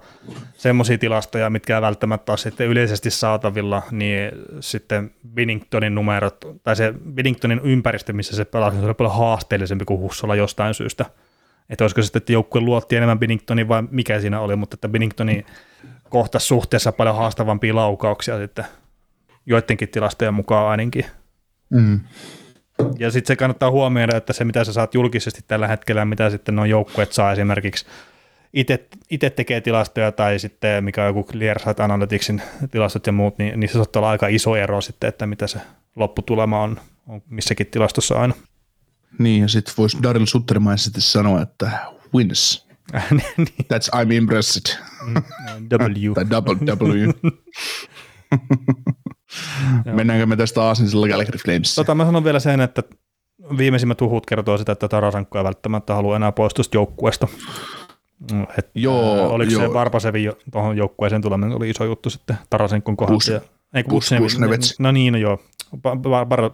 semmoisia 0.55 0.99
tilastoja, 0.99 1.51
mitkä 1.51 1.77
ei 1.77 1.83
välttämättä 1.83 2.33
ole 2.33 2.39
sitten 2.39 2.67
yleisesti 2.67 3.11
saatavilla, 3.11 3.83
niin 3.91 4.31
sitten 4.61 5.11
Binningtonin 5.35 5.95
numerot, 5.95 6.37
tai 6.63 6.77
se 6.77 6.95
Binningtonin 7.15 7.61
ympäristö, 7.65 8.13
missä 8.13 8.37
se 8.37 8.45
pelasi, 8.45 8.81
se 8.81 8.87
oli 8.87 8.95
paljon 8.95 9.17
haasteellisempi 9.17 9.85
kuin 9.85 10.01
Hussolla 10.01 10.37
jostain 10.37 10.75
syystä 10.75 11.05
että 11.71 11.85
olisiko 11.85 12.03
sitten, 12.03 12.21
että 12.21 12.33
joukkue 12.33 12.61
luotti 12.61 12.97
enemmän 12.97 13.19
Binningtonin 13.19 13.69
vai 13.69 13.83
mikä 13.91 14.21
siinä 14.21 14.41
oli, 14.41 14.57
mutta 14.57 14.75
että 14.75 14.89
Binningtoni 14.89 15.47
kohtasi 16.09 16.47
suhteessa 16.47 16.93
paljon 16.93 17.17
haastavampia 17.17 17.75
laukauksia 17.75 18.39
sitten 18.39 18.65
joidenkin 19.47 19.89
tilastojen 19.89 20.35
mukaan 20.35 20.69
ainakin. 20.69 21.05
Mm. 21.71 22.01
Ja 22.99 23.11
sitten 23.11 23.35
se 23.35 23.37
kannattaa 23.37 23.71
huomioida, 23.71 24.17
että 24.17 24.33
se 24.33 24.45
mitä 24.45 24.65
sä 24.65 24.73
saat 24.73 24.95
julkisesti 24.95 25.41
tällä 25.47 25.69
hetkellä, 25.69 26.05
mitä 26.05 26.31
sitten 26.31 26.57
nuo 26.57 26.65
joukkueet 26.65 27.13
saa 27.13 27.33
esimerkiksi 27.33 27.87
itse 29.11 29.31
tekee 29.31 29.61
tilastoja 29.61 30.13
tai 30.13 30.39
sitten 30.39 30.85
mikä 30.85 31.03
on 31.03 31.09
joku 31.09 31.25
Clearsight 31.25 31.81
Analyticsin 31.81 32.43
tilastot 32.71 33.07
ja 33.07 33.13
muut, 33.13 33.39
niin 33.39 33.61
niissä 33.61 33.79
saattaa 33.79 34.01
olla 34.01 34.11
aika 34.11 34.29
iso 34.29 34.57
ero 34.57 34.81
sitten, 34.81 35.09
että 35.09 35.27
mitä 35.27 35.47
se 35.47 35.61
lopputulema 35.97 36.63
on, 36.63 36.81
on 37.07 37.23
missäkin 37.31 37.67
tilastossa 37.67 38.21
aina. 38.21 38.35
Niin, 39.19 39.43
ja 39.43 39.49
sitten 39.49 39.75
voisi 39.79 39.99
Daryl 40.03 40.27
Suttermaisesti 40.27 41.01
sanoa, 41.01 41.43
että 41.43 41.71
wins. 42.15 42.69
That's 43.73 43.89
I'm 43.97 44.13
impressed. 44.13 44.77
Mm, 45.07 45.15
w. 45.71 46.13
tai 46.15 46.31
double 46.31 46.55
W. 46.55 47.11
Mennäänkö 49.97 50.27
me 50.27 50.37
tästä 50.37 50.63
Aasinsilta 50.63 51.09
Calgary 51.09 51.39
Flames? 51.39 51.75
Tota, 51.75 51.95
mä 51.95 52.05
sanon 52.05 52.25
vielä 52.25 52.41
sen, 52.41 52.61
että 52.61 52.83
viimeisimmät 53.59 53.97
tuhut 53.97 54.27
kertoo 54.27 54.59
sitä, 54.59 54.73
että 54.73 54.89
Tarasenko 54.89 55.39
ei 55.39 55.45
välttämättä 55.45 55.95
halua 55.95 56.17
enää 56.17 56.33
poistua 56.33 56.65
joukkueesta. 56.75 57.29
Et, 58.59 58.71
joo, 58.75 59.29
oliko 59.31 59.53
joo. 59.53 59.63
se 59.63 59.73
Varpasevin 59.73 60.33
tuohon 60.53 60.77
joukkueeseen 60.77 61.23
tuleminen 61.23 61.57
oli 61.57 61.71
iso 61.71 61.85
juttu 61.85 62.11
sitten 62.11 62.37
Tarasenkon 62.51 62.97
kohdalla. 62.97 63.17
Bus, 63.17 63.29
ei, 63.75 63.85
Bus, 63.85 64.11
Busnevets. 64.19 64.81
No 64.81 64.93
niin, 64.93 65.13
no 65.13 65.19
joo. 65.19 65.39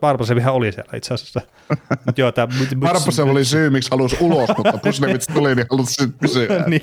Barbasevihan 0.01 0.55
oli 0.55 0.73
siellä 0.73 0.97
itse 0.97 1.15
asiassa. 1.15 1.41
Mut 2.07 2.19
joo, 2.19 2.33
tää, 2.33 2.49
Barbasev 2.79 3.29
oli 3.29 3.45
syy, 3.45 3.71
miksi 3.71 3.91
halusi 3.91 4.17
ulos, 4.21 4.51
mutta 4.57 4.79
Busnevits 4.79 5.27
tuli, 5.27 5.55
niin 5.55 5.67
halusi 5.71 6.09
pysyä. 6.21 6.65
niin. 6.67 6.83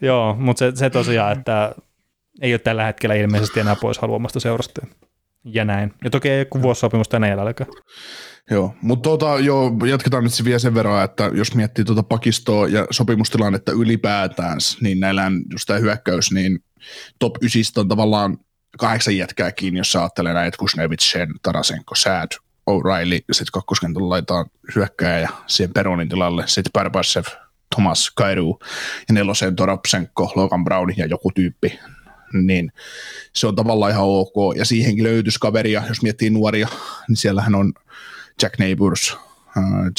Joo, 0.00 0.34
mutta 0.38 0.58
se, 0.58 0.72
se 0.74 0.90
tosiaan, 0.90 1.38
että 1.38 1.74
ei 2.40 2.52
ole 2.52 2.58
tällä 2.58 2.84
hetkellä 2.84 3.14
ilmeisesti 3.14 3.60
enää 3.60 3.76
pois 3.76 3.98
haluamasta 3.98 4.40
seurasta. 4.40 4.86
Ja 5.44 5.64
näin. 5.64 5.92
Ja 6.04 6.10
toki 6.10 6.28
ei 6.28 6.46
ole 6.54 6.62
vuosisopimusta 6.62 7.16
enää 7.16 7.28
jäljelläkään. 7.28 7.70
Joo, 8.50 8.74
mutta 8.82 9.10
tota, 9.10 9.38
joo, 9.38 9.72
jatketaan 9.86 10.24
nyt 10.24 10.44
vielä 10.44 10.58
sen 10.58 10.74
verran, 10.74 11.04
että 11.04 11.30
jos 11.34 11.54
miettii 11.54 11.84
tuota 11.84 12.02
pakistoa 12.02 12.68
ja 12.68 12.86
sopimustilannetta 12.90 13.72
ylipäätään, 13.72 14.58
niin 14.80 15.00
näillä 15.00 15.22
just 15.52 15.66
tämä 15.66 15.78
hyökkäys, 15.78 16.32
niin 16.32 16.58
top 17.18 17.32
9 17.42 17.62
on 17.76 17.88
tavallaan 17.88 18.38
kahdeksan 18.78 19.16
jätkää 19.16 19.52
kiinni, 19.52 19.80
jos 19.80 19.96
ajattelee 19.96 20.32
näitä 20.32 20.56
Kusnevich, 20.58 21.04
Shen, 21.04 21.28
Tarasenko, 21.42 21.94
Sad, 21.94 22.28
O'Reilly, 22.70 23.24
sitten 23.32 23.52
kakkoskentällä 23.52 24.08
laitetaan 24.08 24.46
hyökkää 24.74 25.18
ja 25.18 25.28
siihen 25.46 25.72
Peronin 25.72 26.08
tilalle, 26.08 26.44
sitten 26.46 26.72
Barbasev, 26.72 27.24
Thomas 27.74 28.10
Kairu 28.10 28.58
ja 29.08 29.14
neloseen 29.14 29.56
Toropsenko, 29.56 30.32
Logan 30.36 30.64
Brown 30.64 30.94
ja 30.96 31.06
joku 31.06 31.30
tyyppi, 31.34 31.78
niin 32.32 32.72
se 33.32 33.46
on 33.46 33.56
tavallaan 33.56 33.92
ihan 33.92 34.04
ok. 34.04 34.56
Ja 34.56 34.64
siihenkin 34.64 35.04
löytyisi 35.04 35.38
kaveria, 35.40 35.82
jos 35.88 36.02
miettii 36.02 36.30
nuoria, 36.30 36.68
niin 37.08 37.16
siellähän 37.16 37.54
on 37.54 37.72
Jack 38.42 38.58
Neighbors, 38.58 39.16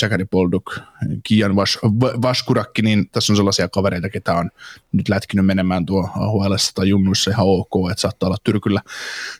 Jackari 0.02 0.26
Polduk, 0.26 0.80
Kian 1.24 1.56
Vas, 1.56 1.80
Vaskurakki, 2.22 2.82
niin 2.82 3.10
tässä 3.10 3.34
on 3.34 3.38
sellaisia 3.38 3.70
kavereita, 3.70 4.10
ketä 4.10 4.34
on 4.34 4.50
nyt 4.92 5.10
lätkinyt 5.10 5.46
menemään 5.46 5.86
tuo 5.86 6.10
AHL 6.16 6.56
tai 6.76 6.90
junnuissa 6.90 7.32
ihan 7.32 7.46
ok, 7.46 7.92
että 7.92 8.02
saattaa 8.02 8.28
olla 8.28 8.38
Tyrkyllä, 8.44 8.82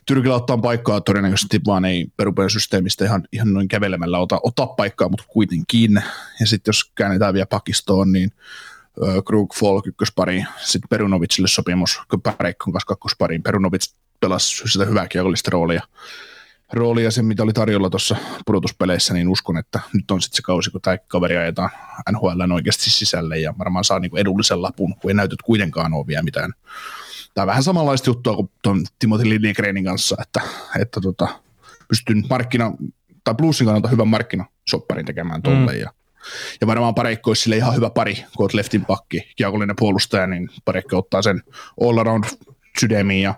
Tyrkyllä 0.06 0.36
ottaa 0.36 0.58
paikkaa 0.58 1.00
todennäköisesti 1.00 1.60
vaan 1.66 1.84
ei 1.84 2.06
perupen 2.16 2.50
systeemistä 2.50 3.04
ihan, 3.04 3.24
ihan 3.32 3.52
noin 3.52 3.68
kävelemällä 3.68 4.18
ota, 4.18 4.40
ottaa 4.42 4.66
paikkaa, 4.66 5.08
mutta 5.08 5.24
kuitenkin. 5.28 6.02
Ja 6.40 6.46
sitten 6.46 6.72
jos 6.72 6.90
käännetään 6.94 7.34
vielä 7.34 7.46
pakistoon, 7.46 8.12
niin 8.12 8.30
Krug 9.26 9.54
Folk 9.54 9.86
ykköspari, 9.86 10.44
sitten 10.60 10.88
Perunovicille 10.88 11.48
sopimus 11.48 12.00
Pareikon 12.22 12.72
kanssa 12.72 12.86
kakkospariin. 12.86 13.42
Perunovic 13.42 13.92
pelasi 14.20 14.68
sitä 14.68 14.84
hyvää 14.84 15.08
kiekollista 15.08 15.50
roolia 15.50 15.82
roolia 16.74 17.10
sen, 17.10 17.24
mitä 17.24 17.42
oli 17.42 17.52
tarjolla 17.52 17.90
tuossa 17.90 18.16
pudotuspeleissä, 18.46 19.14
niin 19.14 19.28
uskon, 19.28 19.58
että 19.58 19.80
nyt 19.92 20.10
on 20.10 20.22
sitten 20.22 20.36
se 20.36 20.42
kausi, 20.42 20.70
kun 20.70 20.80
tämä 20.80 20.98
kaveri 21.08 21.36
ajetaan 21.36 21.70
NHL 22.12 22.52
oikeasti 22.54 22.90
sisälle 22.90 23.38
ja 23.38 23.54
varmaan 23.58 23.84
saa 23.84 23.98
niinku 23.98 24.16
edullisen 24.16 24.62
lapun, 24.62 24.94
kun 24.94 25.10
ei 25.10 25.14
näytöt 25.14 25.42
kuitenkaan 25.42 25.94
ole 25.94 26.06
vielä 26.06 26.22
mitään. 26.22 26.52
Tämä 27.34 27.46
vähän 27.46 27.62
samanlaista 27.62 28.10
juttua 28.10 28.36
kuin 28.36 28.50
tuon 28.62 28.84
Timothy 28.98 29.28
Lindgrenin 29.28 29.84
kanssa, 29.84 30.16
että, 30.22 30.40
että 30.80 31.00
tota, 31.00 31.28
pystyn 31.88 32.24
markkina, 32.30 32.72
tai 33.24 33.34
Bluesin 33.34 33.64
kannalta 33.64 33.88
hyvän 33.88 34.08
markkinasopparin 34.08 35.06
tekemään 35.06 35.42
tolle 35.42 35.72
mm. 35.72 35.80
ja 35.80 35.90
ja 36.60 36.66
varmaan 36.66 36.94
pareikko 36.94 37.30
olisi 37.30 37.42
sille 37.42 37.56
ihan 37.56 37.76
hyvä 37.76 37.90
pari, 37.90 38.14
kun 38.14 38.44
olet 38.44 38.54
leftin 38.54 38.84
pakki, 38.84 39.32
kiekollinen 39.36 39.76
puolustaja, 39.78 40.26
niin 40.26 40.50
pareikko 40.64 40.98
ottaa 40.98 41.22
sen 41.22 41.42
all 41.80 41.98
around 41.98 42.24
sydämiin 42.80 43.22
ja 43.22 43.34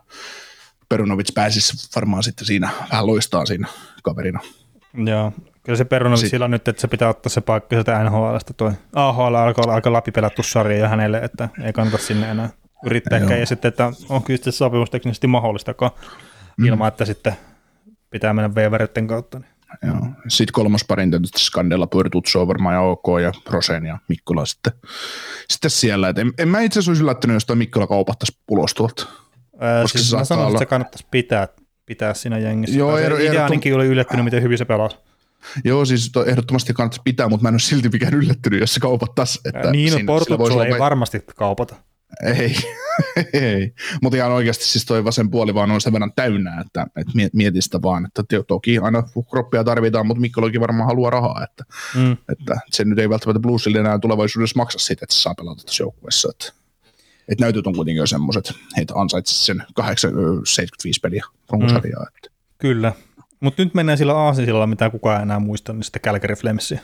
Perunovic 0.88 1.34
pääsisi 1.34 1.88
varmaan 1.96 2.22
sitten 2.22 2.46
siinä 2.46 2.70
vähän 2.90 3.06
loistaa 3.06 3.46
siinä 3.46 3.68
kaverina. 4.02 4.40
Joo, 5.06 5.32
kyllä 5.62 5.76
se 5.76 5.84
Perunovic 5.84 6.30
sillä 6.30 6.48
nyt, 6.48 6.68
että 6.68 6.80
se 6.80 6.88
pitää 6.88 7.08
ottaa 7.08 7.30
se 7.30 7.40
paikka 7.40 7.68
sieltä 7.76 8.04
NHLstä. 8.04 8.52
Toi 8.52 8.72
AHL 8.94 9.34
alkoi 9.34 9.62
olla 9.62 9.74
aika 9.74 9.92
läpipelattu 9.92 10.42
sarja 10.42 10.78
ja 10.78 10.88
hänelle, 10.88 11.18
että 11.18 11.48
ei 11.62 11.72
kannata 11.72 11.98
sinne 11.98 12.30
enää 12.30 12.50
yrittääkään. 12.86 13.40
Ja 13.40 13.46
sitten, 13.46 13.68
että 13.68 13.92
on 14.08 14.22
kyllä 14.22 14.36
sitten 14.36 14.52
sopimusteknisesti 14.52 15.26
mahdollistakaan 15.26 15.90
mm. 16.56 16.66
ilman, 16.66 16.88
että 16.88 17.04
sitten 17.04 17.36
pitää 18.10 18.32
mennä 18.32 18.54
veiveritten 18.54 19.06
kautta. 19.06 19.38
Niin. 19.38 19.50
Joo. 19.82 20.06
Sitten 20.28 20.52
kolmas 20.52 20.84
parin 20.88 21.10
tietysti 21.10 21.40
Skandella, 21.40 21.86
Puertutso 21.86 22.40
on 22.40 22.48
varmaan 22.48 22.74
ja 22.74 22.80
OK 22.80 23.06
ja 23.22 23.32
Rosen 23.50 23.86
ja 23.86 23.98
Mikkola 24.08 24.46
sitten, 24.46 24.72
sitten 25.48 25.70
siellä. 25.70 26.08
Et 26.08 26.18
en, 26.18 26.32
en, 26.38 26.48
mä 26.48 26.60
itse 26.60 26.78
asiassa 26.78 26.90
olisi 26.90 27.02
yllättynyt, 27.02 27.34
jos 27.34 27.44
toi 27.44 27.56
Mikkola 27.56 27.86
kaupattaisi 27.86 28.38
ulos 28.50 28.74
tuolta. 28.74 29.06
Ää, 29.60 29.86
siis 29.86 30.14
mä 30.14 30.24
sanoin, 30.24 30.48
että 30.48 30.58
se 30.58 30.66
kannattaisi 30.66 31.06
pitää, 31.10 31.48
pitää 31.86 32.14
siinä 32.14 32.38
jengissä. 32.38 32.78
Joo, 32.78 32.98
er, 32.98 33.20
itse 33.20 33.40
ainakin 33.40 33.74
oli 33.74 33.86
yllättynyt, 33.86 34.24
miten 34.24 34.42
hyvin 34.42 34.58
se 34.58 34.64
pelasi. 34.64 34.96
Joo, 35.64 35.84
siis 35.84 36.10
to, 36.12 36.24
ehdottomasti 36.24 36.72
kannattaisi 36.72 37.02
pitää, 37.04 37.28
mutta 37.28 37.42
mä 37.42 37.48
en 37.48 37.54
ole 37.54 37.60
silti 37.60 37.88
mikään 37.88 38.14
yllättynyt, 38.14 38.60
jos 38.60 38.74
se 38.74 38.80
kaupattaisi. 38.80 39.40
Että 39.44 39.70
niin, 39.70 39.92
no 39.92 39.98
Portutso 40.06 40.62
ei 40.62 40.78
varmasti 40.78 41.24
kaupata. 41.36 41.76
Ei, 42.24 42.56
ei. 43.32 43.74
Mutta 44.02 44.16
ihan 44.16 44.32
oikeasti 44.32 44.64
siis 44.64 44.84
toi 44.84 45.04
vasen 45.04 45.30
puoli 45.30 45.54
vaan 45.54 45.70
on 45.70 45.80
sen 45.80 45.92
verran 45.92 46.12
täynnä, 46.16 46.60
että, 46.60 46.86
että 46.96 47.12
mieti 47.32 47.62
sitä 47.62 47.82
vaan, 47.82 48.06
että 48.06 48.22
toki 48.46 48.78
aina 48.78 49.02
kroppia 49.30 49.64
tarvitaan, 49.64 50.06
mutta 50.06 50.20
Mikkolokin 50.20 50.60
varmaan 50.60 50.86
haluaa 50.86 51.10
rahaa, 51.10 51.44
että, 51.44 51.64
mm. 51.94 52.12
että 52.12 52.60
se 52.70 52.84
nyt 52.84 52.98
ei 52.98 53.08
välttämättä 53.08 53.40
Bluesille 53.40 53.78
enää 53.78 53.98
tulevaisuudessa 53.98 54.56
maksa 54.56 54.78
siitä, 54.78 55.04
että 55.04 55.14
se 55.14 55.22
saa 55.22 55.34
pelata 55.34 55.62
tässä 55.62 55.82
joukkueessa. 55.82 56.28
Että 56.30 56.52
että 57.28 57.44
näytöt 57.44 57.66
on 57.66 57.74
kuitenkin 57.74 58.00
jo 58.00 58.06
semmoiset, 58.06 58.54
että 58.80 58.94
ansaitsit 58.96 59.38
sen 59.38 59.62
8, 59.74 60.12
75 60.44 61.00
peliä 61.00 61.24
runkosarjaa. 61.50 62.04
Mm. 62.04 62.30
Kyllä, 62.58 62.92
mutta 63.40 63.64
nyt 63.64 63.74
mennään 63.74 63.98
sillä 63.98 64.14
aasisilla, 64.14 64.66
mitä 64.66 64.90
kukaan 64.90 65.22
enää 65.22 65.38
muista, 65.38 65.72
niin 65.72 65.84
sitten 65.84 66.02
Calgary 66.02 66.34
Flamsia. 66.34 66.80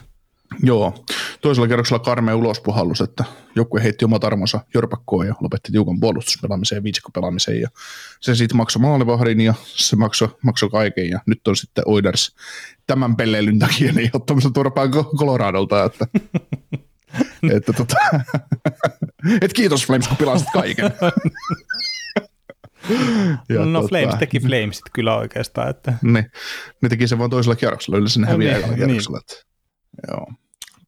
Joo, 0.62 1.04
toisella 1.40 1.68
kerroksella 1.68 1.98
karmea 1.98 2.36
ulospuhallus, 2.36 3.00
että 3.00 3.24
joku 3.56 3.78
heitti 3.82 4.04
omat 4.04 4.24
armonsa 4.24 4.60
jorpakkoon 4.74 5.26
ja 5.26 5.34
lopetti 5.40 5.72
tiukan 5.72 6.00
puolustuspelaamiseen 6.00 6.78
ja 6.78 6.82
viitsikkopelaamiseen 6.82 7.60
ja 7.60 7.68
se 8.20 8.34
sitten 8.34 8.56
maksoi 8.56 8.82
maalivahdin 8.82 9.40
ja 9.40 9.54
se 9.64 9.96
maksoi, 9.96 10.28
maksoi 10.42 10.70
kaiken 10.70 11.10
ja 11.10 11.20
nyt 11.26 11.48
on 11.48 11.56
sitten 11.56 11.84
Oiders 11.86 12.36
tämän 12.86 13.16
pelleilyn 13.16 13.58
takia 13.58 13.92
niin 13.92 14.10
ottamassa 14.12 14.50
turpaan 14.50 14.90
Coloradolta, 14.90 15.84
että 15.84 16.06
että 17.56 17.72
tota, 17.72 17.96
et 19.42 19.52
kiitos 19.52 19.86
Flames, 19.86 20.08
kun 20.08 20.16
pilasit 20.16 20.48
kaiken. 20.52 20.84
ja 23.48 23.64
no 23.64 23.80
tota, 23.80 23.88
Flames 23.88 24.14
teki 24.18 24.40
Flamesit 24.40 24.84
kyllä 24.92 25.16
oikeastaan. 25.16 25.70
Että. 25.70 25.94
Ne, 26.02 26.30
ne 26.82 26.88
teki 26.88 27.08
sen 27.08 27.18
vaan 27.18 27.30
toisella 27.30 27.56
kierroksella, 27.56 27.98
yleensä 27.98 28.20
ne 28.20 28.26
häviää 28.26 28.58
niin, 28.58 28.74
kierroksella. 28.74 29.20
Niin. 29.28 29.42
Joo. 30.08 30.26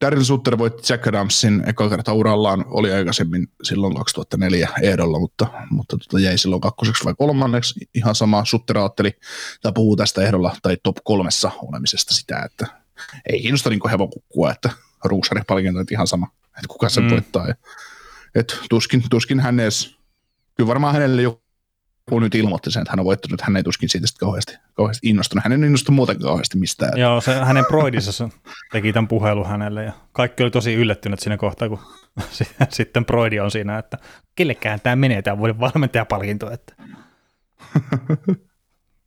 Daryl 0.01 0.23
Sutter 0.23 0.57
voitti 0.57 0.93
Jack 0.93 1.07
Adamsin 1.07 1.63
eka 1.67 1.89
kerta 1.89 2.13
urallaan, 2.13 2.65
oli 2.67 2.93
aikaisemmin 2.93 3.47
silloin 3.63 3.95
2004 3.95 4.69
ehdolla, 4.81 5.19
mutta, 5.19 5.47
mutta 5.69 5.97
tota 5.97 6.19
jäi 6.19 6.37
silloin 6.37 6.61
kakkoseksi 6.61 7.05
vai 7.05 7.13
kolmanneksi. 7.17 7.89
Ihan 7.95 8.15
sama 8.15 8.45
Sutter 8.45 8.77
ajatteli, 8.77 9.11
tai 9.61 9.71
puhuu 9.75 9.95
tästä 9.95 10.21
ehdolla 10.21 10.55
tai 10.61 10.77
top 10.83 10.97
kolmessa 11.03 11.51
olemisesta 11.61 12.13
sitä, 12.13 12.39
että 12.45 12.67
ei 13.29 13.41
kiinnosta 13.41 13.69
niin 13.69 13.89
hevokukkua, 13.91 14.51
että 14.51 14.69
ruusaripalkinto, 15.07 15.79
että 15.79 15.93
ihan 15.93 16.07
sama, 16.07 16.27
että 16.45 16.67
kuka 16.67 16.89
sen 16.89 17.03
mm. 17.03 17.09
voittaa. 17.09 17.47
Et 18.35 18.59
tuskin, 18.69 19.03
tuskin 19.09 19.39
hän 19.39 19.59
edes, 19.59 19.97
kyllä 20.55 20.67
varmaan 20.67 20.93
hänelle 20.93 21.21
joku 21.21 22.19
nyt 22.19 22.35
ilmoitti 22.35 22.71
sen, 22.71 22.81
että 22.81 22.91
hän 22.91 22.99
on 22.99 23.05
voittanut, 23.05 23.41
hän 23.41 23.57
ei 23.57 23.63
tuskin 23.63 23.89
siitä 23.89 24.07
sitten 24.07 24.25
kauheasti, 24.25 24.57
kauheasti 24.73 25.09
innostunut. 25.09 25.43
Hän 25.43 25.51
ei 25.51 25.67
innostunut 25.67 25.95
muuten 25.95 26.19
kauheasti 26.19 26.57
mistään. 26.57 26.99
Joo, 26.99 27.21
se, 27.21 27.33
hänen 27.35 27.65
Broidissa 27.71 28.29
teki 28.71 28.93
tämän 28.93 29.07
puhelun 29.07 29.47
hänelle 29.47 29.83
ja 29.83 29.91
kaikki 30.11 30.43
oli 30.43 30.51
tosi 30.51 30.73
yllättynyt 30.73 31.19
siinä 31.19 31.37
kohtaa, 31.37 31.69
kun 31.69 31.79
sitten 32.69 33.05
Broidi 33.05 33.39
on 33.39 33.51
siinä, 33.51 33.77
että 33.77 33.97
kellekään 34.35 34.81
tämä 34.81 34.95
menee 34.95 35.21
tämän 35.21 35.39
vuoden 35.39 35.59
valmentajapalkinto. 35.59 36.51
Että. 36.51 36.73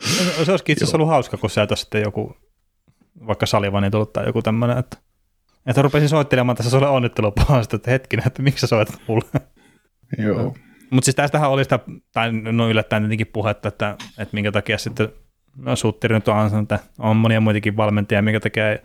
se 0.44 0.51
olisikin 0.51 0.72
itse 0.72 0.84
asiassa 0.84 0.96
ollut 0.96 1.09
hauska, 1.09 1.36
kun 1.36 1.51
sieltä 1.51 1.76
sitten 1.76 2.03
joku, 2.03 2.36
vaikka 3.26 3.46
Salivani 3.46 3.90
tullut 3.90 4.12
tai 4.12 4.26
joku 4.26 4.42
tämmöinen, 4.42 4.78
että 4.78 4.96
että 5.67 5.83
rupesin 5.83 6.09
soittelemaan 6.09 6.57
tässä 6.57 6.71
sulle 6.71 6.89
onnittelupalasta, 6.89 7.77
että 7.77 7.91
hetkinen, 7.91 8.27
että 8.27 8.43
miksi 8.43 8.61
sä 8.61 8.67
soitat 8.67 9.01
mulle. 9.09 9.41
Joo. 10.19 10.55
Mutta 10.91 11.05
siis 11.05 11.17
tästähän 11.17 11.51
oli 11.51 11.65
sitä, 11.65 11.79
tai 12.13 12.33
no 12.33 12.69
yllättäen 12.69 13.03
tietenkin 13.03 13.27
puhetta, 13.27 13.69
että, 13.69 13.97
että 14.19 14.35
minkä 14.35 14.53
takia 14.53 14.79
sitten 14.79 15.09
no, 15.57 15.77
Sutteri 15.77 16.15
nyt 16.15 16.29
on 16.29 16.63
että 16.63 16.79
on 16.99 17.17
monia 17.17 17.41
muitakin 17.41 17.77
valmentajia, 17.77 18.23
minkä 18.23 18.41
takia 18.41 18.71
ei, 18.71 18.79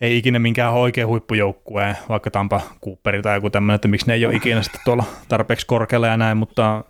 ei 0.00 0.16
ikinä 0.18 0.38
minkään 0.38 0.72
oikein 0.72 1.06
huippujoukkueen, 1.06 1.96
vaikka 2.08 2.30
Tampa 2.30 2.60
Cooperi 2.84 3.22
tai 3.22 3.36
joku 3.36 3.50
tämmöinen, 3.50 3.74
että 3.74 3.88
miksi 3.88 4.06
ne 4.06 4.14
ei 4.14 4.26
ole 4.26 4.34
ikinä 4.34 4.62
sitten 4.62 4.80
tuolla 4.84 5.04
tarpeeksi 5.28 5.66
korkealla 5.66 6.06
ja 6.06 6.16
näin, 6.16 6.36
mutta 6.36 6.84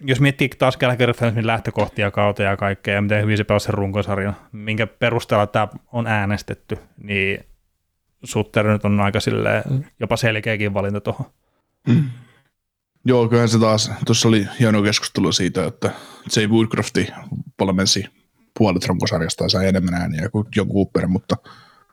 jos 0.00 0.20
miettii 0.20 0.48
taas 0.48 0.76
Gallagher 0.76 1.14
lähtökohtia 1.42 2.10
kautta 2.10 2.42
ja 2.42 2.56
kaikkea 2.56 2.94
ja 2.94 3.02
miten 3.02 3.22
hyvin 3.22 3.36
se 3.36 3.44
pelasi 3.44 3.64
sen 3.66 3.74
runkosarjan, 3.74 4.36
minkä 4.52 4.86
perusteella 4.86 5.46
tämä 5.46 5.68
on 5.92 6.06
äänestetty, 6.06 6.78
niin 7.02 7.44
Sutter 8.24 8.66
nyt 8.66 8.84
on 8.84 9.00
aika 9.00 9.20
silleen, 9.20 9.62
mm. 9.70 9.84
jopa 10.00 10.16
selkeäkin 10.16 10.74
valinta 10.74 11.00
tuohon. 11.00 11.26
Mm. 11.88 12.04
Joo, 13.04 13.28
kyllähän 13.28 13.48
se 13.48 13.58
taas, 13.58 13.90
tuossa 14.06 14.28
oli 14.28 14.48
hieno 14.60 14.82
keskustelu 14.82 15.32
siitä, 15.32 15.64
että 15.64 15.90
Jay 16.36 16.46
Woodcrofti 16.46 17.08
valmensi 17.60 18.04
puolet 18.58 18.86
runkosarjasta 18.86 19.44
ja 19.44 19.48
sai 19.48 19.68
enemmän 19.68 19.94
ääniä 19.94 20.28
kuin 20.28 20.46
John 20.56 20.72
Cooper, 20.72 21.06
mutta 21.06 21.36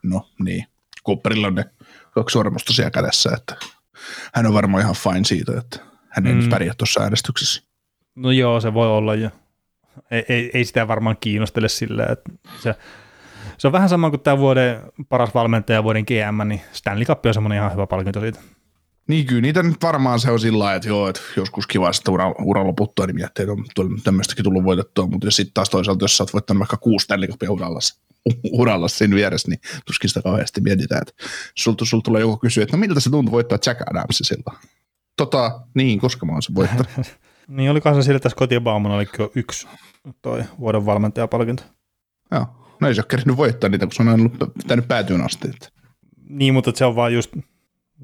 no 0.03 0.29
niin, 0.39 0.65
Cooperilla 1.05 1.47
on 1.47 1.55
ne 1.55 1.65
kaksi 2.11 2.33
sormusta 2.33 2.73
siellä 2.73 2.91
kädessä, 2.91 3.29
että 3.37 3.55
hän 4.33 4.45
on 4.45 4.53
varmaan 4.53 4.83
ihan 4.83 4.95
fine 4.95 5.23
siitä, 5.23 5.51
että 5.57 5.79
hän 6.09 6.27
ei 6.27 6.33
mm. 6.33 6.39
nyt 6.39 6.49
pärjää 6.49 6.73
tuossa 6.77 7.01
äänestyksessä. 7.01 7.63
No 8.15 8.31
joo, 8.31 8.61
se 8.61 8.73
voi 8.73 8.87
olla 8.87 9.15
ja 9.15 9.29
ei, 10.11 10.25
ei, 10.29 10.51
ei 10.53 10.65
sitä 10.65 10.87
varmaan 10.87 11.17
kiinnostele 11.21 11.69
silleen, 11.69 12.11
että 12.11 12.31
se 12.59 12.75
se 13.57 13.67
on 13.67 13.71
vähän 13.71 13.89
sama 13.89 14.09
kuin 14.09 14.21
tämä 14.21 14.37
vuoden 14.37 14.81
paras 15.09 15.33
valmentaja 15.33 15.83
vuoden 15.83 16.03
GM, 16.03 16.47
niin 16.47 16.61
Stanley 16.71 17.05
Cup 17.05 17.25
on 17.25 17.33
semmoinen 17.33 17.57
ihan 17.57 17.71
hyvä 17.71 17.87
palkinto 17.87 18.19
siitä. 18.19 18.39
Niin 19.07 19.25
kyllä 19.25 19.41
niitä 19.41 19.63
nyt 19.63 19.83
varmaan 19.83 20.19
se 20.19 20.31
on 20.31 20.39
sillä 20.39 20.59
lailla, 20.59 20.75
että 20.75 20.87
joo, 20.87 21.09
että 21.09 21.21
joskus 21.37 21.67
kiva, 21.67 21.89
että 21.89 22.11
ura, 22.11 22.31
ura 22.39 22.67
loputtua, 22.67 23.05
niin 23.05 23.15
miettii, 23.15 23.43
että 23.43 23.81
on 23.81 24.01
tämmöistäkin 24.03 24.43
tullut 24.43 24.63
voitettua, 24.63 25.07
mutta 25.07 25.27
jos 25.27 25.35
sitten 25.35 25.53
taas 25.53 25.69
toisaalta, 25.69 26.03
jos 26.03 26.17
sä 26.17 26.23
oot 26.23 26.33
voittanut 26.33 26.59
vaikka 26.59 26.77
kuusi 26.77 27.03
Stanley 27.03 27.27
Cupia 27.27 27.51
uralla, 27.51 27.79
uralla 28.51 28.87
siinä 28.87 29.15
vieressä, 29.15 29.49
niin 29.49 29.59
tuskin 29.85 30.09
sitä 30.09 30.21
kauheasti 30.21 30.61
mietitään, 30.61 31.01
että 31.01 31.23
sulta, 31.55 31.85
tulee 32.03 32.21
joku 32.21 32.37
kysyä, 32.37 32.63
että 32.63 32.77
no 32.77 32.79
miltä 32.79 32.99
se 32.99 33.09
tuntuu 33.09 33.31
voittaa 33.31 33.57
Jack 33.65 33.81
Adams 33.81 34.17
sillä 34.17 34.57
Tota, 35.17 35.61
niin, 35.73 35.99
koska 35.99 36.25
mä 36.25 36.31
oon 36.31 36.41
sen 36.41 36.55
voittanut. 36.55 36.87
niin, 37.47 37.71
oli 37.71 37.81
kanssa 37.81 38.03
sillä 38.03 38.19
tässä 38.19 38.35
kotibaumana 38.35 38.95
oli 38.95 39.05
yksi 39.35 39.67
toi 40.21 40.43
vuoden 40.59 40.85
valmentajapalkinto. 40.85 41.63
Joo, 42.31 42.62
No 42.83 42.89
ei 42.89 42.95
se 42.95 43.01
ole 43.01 43.07
kerännyt 43.09 43.37
voittaa 43.37 43.69
niitä, 43.69 43.85
kun 43.85 43.93
se 43.93 44.01
on 44.01 44.09
ollut 44.09 44.53
pitänyt 44.57 44.87
päätyyn 44.87 45.21
asti. 45.21 45.47
Että. 45.49 45.67
Niin, 46.29 46.53
mutta 46.53 46.71
se 46.75 46.85
on 46.85 46.95
vaan 46.95 47.13
just, 47.13 47.35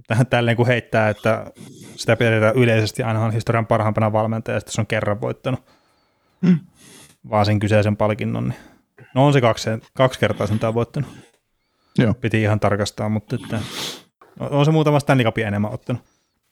tähän 0.08 0.28
tälleen 0.28 0.58
kun 0.58 0.68
heittää, 0.68 1.10
että 1.10 1.52
sitä 1.96 2.16
pidetään 2.16 2.56
yleisesti 2.56 3.04
aina 3.04 3.32
historian 3.32 3.68
parhaimpana 3.68 4.14
valmentajana, 4.14 4.62
ja 4.66 4.72
se 4.72 4.82
on 4.82 4.88
kerran 4.88 5.22
voittanut 5.22 5.60
hmm. 6.46 6.60
vaan 7.30 7.46
sen 7.46 7.60
kyseisen 7.60 7.98
palkinnon. 7.98 8.50
Niin. 8.50 8.60
No 9.16 9.26
on 9.26 9.34
se 9.34 9.42
kaksi, 9.42 9.70
kaksi 9.94 10.20
kertaa 10.20 10.48
sen 10.48 10.60
tämä 10.60 10.74
voittanut. 10.74 11.10
Joo. 11.98 12.14
Piti 12.14 12.42
ihan 12.42 12.60
tarkastaa, 12.60 13.10
mutta 13.10 13.36
että, 13.36 13.60
on 14.40 14.66
se 14.66 14.72
muutama 14.72 15.00
Stanley 15.00 15.26
Cupia 15.26 15.48
enemmän 15.48 15.74
ottanut. 15.74 16.02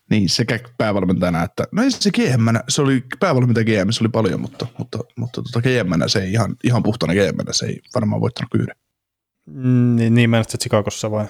Niin, 0.10 0.30
sekä 0.30 0.60
päävalmentajana 0.78 1.44
että, 1.44 1.64
no 1.72 1.84
ei 1.84 1.92
se 1.92 2.12
gm 2.12 2.58
se 2.70 2.82
oli 2.82 3.04
päävalmentaja 3.20 3.66
GM, 3.66 3.90
se 3.90 4.04
oli 4.04 4.10
paljon, 4.10 4.42
mutta, 4.42 4.68
mutta, 4.78 5.00
mutta 5.16 5.42
tota 5.42 5.62
gm 5.62 6.08
se 6.08 6.20
ei 6.20 6.32
ihan, 6.32 6.56
ihan 6.64 6.84
puhtana 6.84 7.14
gm 7.14 7.52
se 7.52 7.66
ei 7.66 7.82
varmaan 7.96 8.22
voittanut 8.22 8.52
kyllä. 8.52 8.74
Mm, 9.46 9.96
niin, 9.96 10.16
niin 10.16 10.30
se 10.48 10.58
Chicagossa 10.58 11.12
vai? 11.12 11.26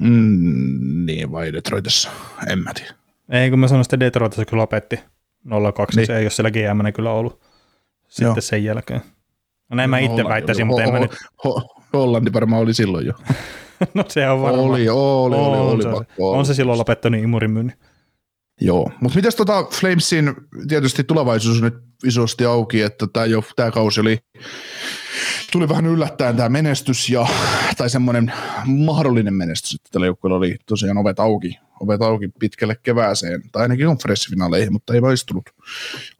Mm, 0.00 1.06
niin, 1.06 1.32
vai 1.32 1.52
Detroitissa, 1.52 2.10
en 2.48 2.58
mä 2.58 2.74
tiedä. 2.74 2.94
Ei, 3.30 3.50
kun 3.50 3.58
mä 3.58 3.68
sanoin, 3.68 3.82
että 3.82 4.00
Detroitissa 4.00 4.44
kyllä 4.44 4.60
lopetti 4.60 5.00
02, 5.74 5.96
niin. 5.96 6.06
se 6.06 6.16
ei 6.16 6.24
ole 6.24 6.30
siellä 6.30 6.50
GM 6.50 6.92
kyllä 6.94 7.10
ollut 7.10 7.40
sitten 8.08 8.24
Joo. 8.26 8.40
sen 8.40 8.64
jälkeen. 8.64 9.00
No 9.70 9.76
näin 9.76 9.90
no, 9.90 9.96
mä 9.96 9.98
itse 9.98 10.24
väittäisin, 10.24 10.66
mutta 10.66 10.82
en 10.82 10.92
mä 10.92 10.98
nyt... 10.98 11.16
Hollanti 11.92 12.32
varmaan 12.32 12.62
oli 12.62 12.74
silloin 12.74 13.06
jo. 13.06 13.12
no 13.94 14.04
se 14.08 14.30
on 14.30 14.42
varmaan. 14.42 14.64
Oli, 14.64 14.88
oli, 14.88 15.36
oli, 15.36 15.58
oli, 15.58 15.58
oli 15.58 15.82
se, 15.82 15.88
pakko 15.88 16.30
On 16.30 16.46
se 16.46 16.54
silloin 16.54 16.78
lopettanut 16.78 17.20
imurin 17.20 17.50
myynnin. 17.50 17.76
Joo, 18.60 18.90
mutta 19.00 19.16
mitäs 19.16 19.34
tota 19.34 19.64
Flamesin, 19.64 20.34
tietysti 20.68 21.04
tulevaisuus 21.04 21.56
on 21.56 21.64
nyt 21.64 21.74
isosti 22.04 22.44
auki, 22.44 22.82
että 22.82 23.06
tämä 23.12 23.26
jo, 23.26 23.42
kausi 23.74 24.00
oli, 24.00 24.18
tuli 25.52 25.68
vähän 25.68 25.86
yllättäen 25.86 26.36
tämä 26.36 26.48
menestys, 26.48 27.10
ja, 27.10 27.26
tai 27.76 27.90
semmoinen 27.90 28.32
mahdollinen 28.66 29.34
menestys, 29.34 29.74
että 29.74 29.88
tällä 29.92 30.06
joukkueella 30.06 30.38
oli 30.38 30.56
tosiaan 30.66 30.98
ovet 30.98 31.20
auki, 31.20 31.58
ovet 31.80 32.02
auki 32.02 32.28
pitkälle 32.38 32.76
kevääseen, 32.82 33.42
tai 33.52 33.62
ainakin 33.62 33.86
konferenssifinaaleihin, 33.86 34.72
mutta 34.72 34.94
ei 34.94 35.00
maistunut, 35.00 35.44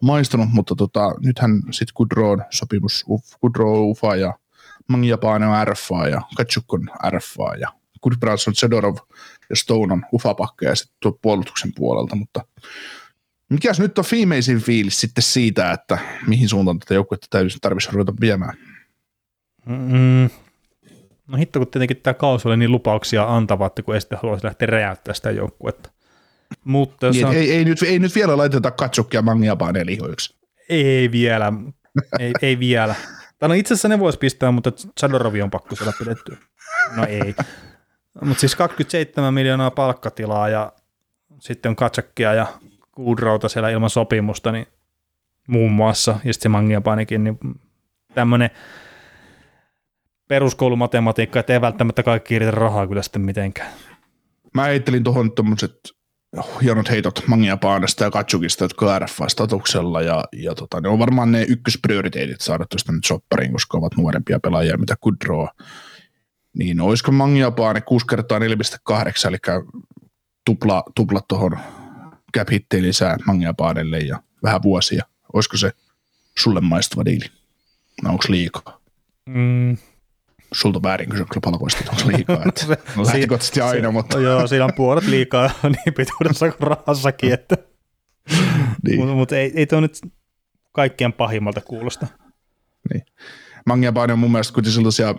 maistunut 0.02 0.48
mutta 0.52 0.74
tota, 0.76 1.14
nythän 1.20 1.62
sitten 1.70 1.94
Goodrow 1.96 2.40
sopimus, 2.50 3.04
Goodrow 3.40 3.90
Ufa 3.90 4.16
ja 4.16 4.34
Mangiapane 4.88 5.46
on 5.46 5.66
RFA 5.66 6.08
ja 6.08 6.22
Kachuk 6.36 6.72
on 6.72 6.90
RFA 7.10 7.54
ja 7.60 7.68
Goodbranson, 8.02 8.54
Sedorov 8.54 8.96
ja 9.50 9.56
Stone 9.56 9.92
on 9.92 10.04
ufapakkeja 10.12 10.70
ja 10.70 10.76
sitten 10.76 10.96
tuo 11.00 11.18
puolustuksen 11.22 11.72
puolelta, 11.74 12.16
mutta 12.16 12.44
mikäs 13.50 13.80
nyt 13.80 13.98
on 13.98 14.04
viimeisin 14.12 14.60
fiilis 14.60 15.00
sitten 15.00 15.22
siitä, 15.22 15.72
että 15.72 15.98
mihin 16.26 16.48
suuntaan 16.48 16.78
tätä 16.78 16.94
joukkuetta 16.94 17.26
täytyy 17.30 17.58
tarvitsisi 17.60 17.92
ruveta 17.92 18.12
viemään? 18.20 18.54
Mm, 19.66 20.30
no 21.26 21.38
hitto, 21.38 21.58
kun 21.58 21.68
tietenkin 21.68 21.96
tämä 21.96 22.14
kausi 22.14 22.48
oli 22.48 22.56
niin 22.56 22.72
lupauksia 22.72 23.36
antava, 23.36 23.66
että 23.66 23.82
kun 23.82 23.94
ei 23.94 24.00
sitten 24.00 24.18
haluaisi 24.22 24.46
lähteä 24.46 24.66
räjäyttämään 24.66 25.16
sitä 25.16 25.30
joukkuetta. 25.30 25.90
Mutta 26.64 27.10
niin, 27.10 27.26
on... 27.26 27.34
ei, 27.34 27.52
ei, 27.52 27.64
nyt, 27.64 27.82
ei 27.82 27.98
nyt 27.98 28.14
vielä 28.14 28.36
laiteta 28.36 28.70
katsukkia 28.70 29.22
mangia 29.22 29.56
lihoiksi. 29.84 30.36
Ei 30.68 31.10
vielä, 31.12 31.52
ei, 32.18 32.32
ei 32.42 32.58
vielä. 32.58 32.94
Tai 33.38 33.48
no 33.48 33.54
itse 33.54 33.74
asiassa 33.74 33.88
ne 33.88 33.98
voisi 33.98 34.18
pistää, 34.18 34.50
mutta 34.50 34.72
Chadorovi 35.00 35.42
on 35.42 35.50
pakko 35.50 35.76
siellä 35.76 35.92
pidettyä. 35.98 36.36
No 36.96 37.06
ei. 37.08 37.34
Mutta 38.20 38.40
siis 38.40 38.56
27 38.56 39.34
miljoonaa 39.34 39.70
palkkatilaa 39.70 40.48
ja 40.48 40.72
sitten 41.40 41.70
on 41.70 41.76
Katsakia 41.76 42.34
ja 42.34 42.46
Kudrouta 42.92 43.48
siellä 43.48 43.70
ilman 43.70 43.90
sopimusta, 43.90 44.52
niin 44.52 44.66
muun 45.48 45.72
muassa, 45.72 46.10
ja 46.24 46.32
sitten 46.32 46.42
se 46.42 46.48
Mangiapanikin, 46.48 47.24
niin 47.24 47.38
tämmöinen 48.14 48.50
peruskoulumatematiikka, 50.28 51.40
että 51.40 51.52
ei 51.52 51.60
välttämättä 51.60 52.02
kaikki 52.02 52.34
irti 52.34 52.50
rahaa 52.50 52.86
kyllä 52.86 53.02
sitten 53.02 53.22
mitenkään. 53.22 53.72
Mä 54.54 54.64
heittelin 54.64 55.04
tuohon 55.04 55.32
tuommoiset 55.32 55.74
hienot 56.62 56.90
heitot 56.90 57.22
Mangia 57.26 57.56
Paanesta 57.56 58.04
ja 58.04 58.10
Katsukista, 58.10 58.64
jotka 58.64 58.94
on 58.94 59.02
RF-statuksella, 59.02 60.02
ja, 60.02 60.24
ja 60.32 60.54
tota, 60.54 60.80
ne 60.80 60.88
on 60.88 60.98
varmaan 60.98 61.32
ne 61.32 61.42
ykkösprioriteetit 61.48 62.40
saada 62.40 62.66
tuosta 62.70 62.92
nyt 62.92 63.04
soppariin, 63.04 63.52
koska 63.52 63.78
ovat 63.78 63.96
nuorempia 63.96 64.40
pelaajia, 64.40 64.76
mitä 64.76 64.94
Kudroa. 65.00 65.50
Niin 66.54 66.80
olisiko 66.80 67.12
Mangia 67.12 67.50
Paane 67.50 67.80
6 67.80 68.06
kertaa 68.06 68.38
4,8, 68.38 68.44
eli 69.28 69.36
tupla, 70.44 70.82
tupla 70.94 71.20
tuohon 71.28 71.58
cap 72.36 72.48
lisää 72.72 73.16
Mangia 73.26 73.54
Paanelle 73.54 73.98
ja 73.98 74.22
vähän 74.42 74.62
vuosia. 74.62 75.04
Olisiko 75.32 75.56
se 75.56 75.72
sulle 76.38 76.60
maistuva 76.60 77.04
diili? 77.04 77.26
No 78.02 78.10
onko 78.10 78.24
liikaa? 78.28 78.80
Mm, 79.26 79.76
sulta 80.54 80.82
väärin 80.82 81.08
kysyä 81.08 81.26
kyllä 81.26 81.40
palkoista, 81.44 81.90
onko 81.90 82.02
liikaa. 82.16 82.42
Että, 82.48 82.66
no 82.96 83.04
lähtökohtaisesti 83.04 83.60
aina, 83.60 83.88
se, 83.88 83.92
mutta... 83.92 84.18
Joo, 84.18 84.46
siinä 84.46 84.64
on 84.64 84.72
puolet 84.76 85.06
liikaa 85.06 85.50
niin 85.62 85.94
pituudessa 85.96 86.50
kuin 86.50 86.68
rahassakin, 86.68 87.32
että... 87.32 87.56
niin. 88.86 88.98
Mutta 88.98 89.14
mut 89.14 89.32
ei, 89.32 89.52
ei 89.54 89.66
tuo 89.66 89.80
nyt 89.80 90.00
kaikkien 90.72 91.12
pahimmalta 91.12 91.60
kuulosta. 91.60 92.06
Niin. 92.92 93.02
Mangia 93.66 93.92
Bani 93.92 94.12
on 94.12 94.18
mun 94.18 94.32
mielestä 94.32 94.54
kuitenkin 94.54 94.74
sellaisia 94.74 95.14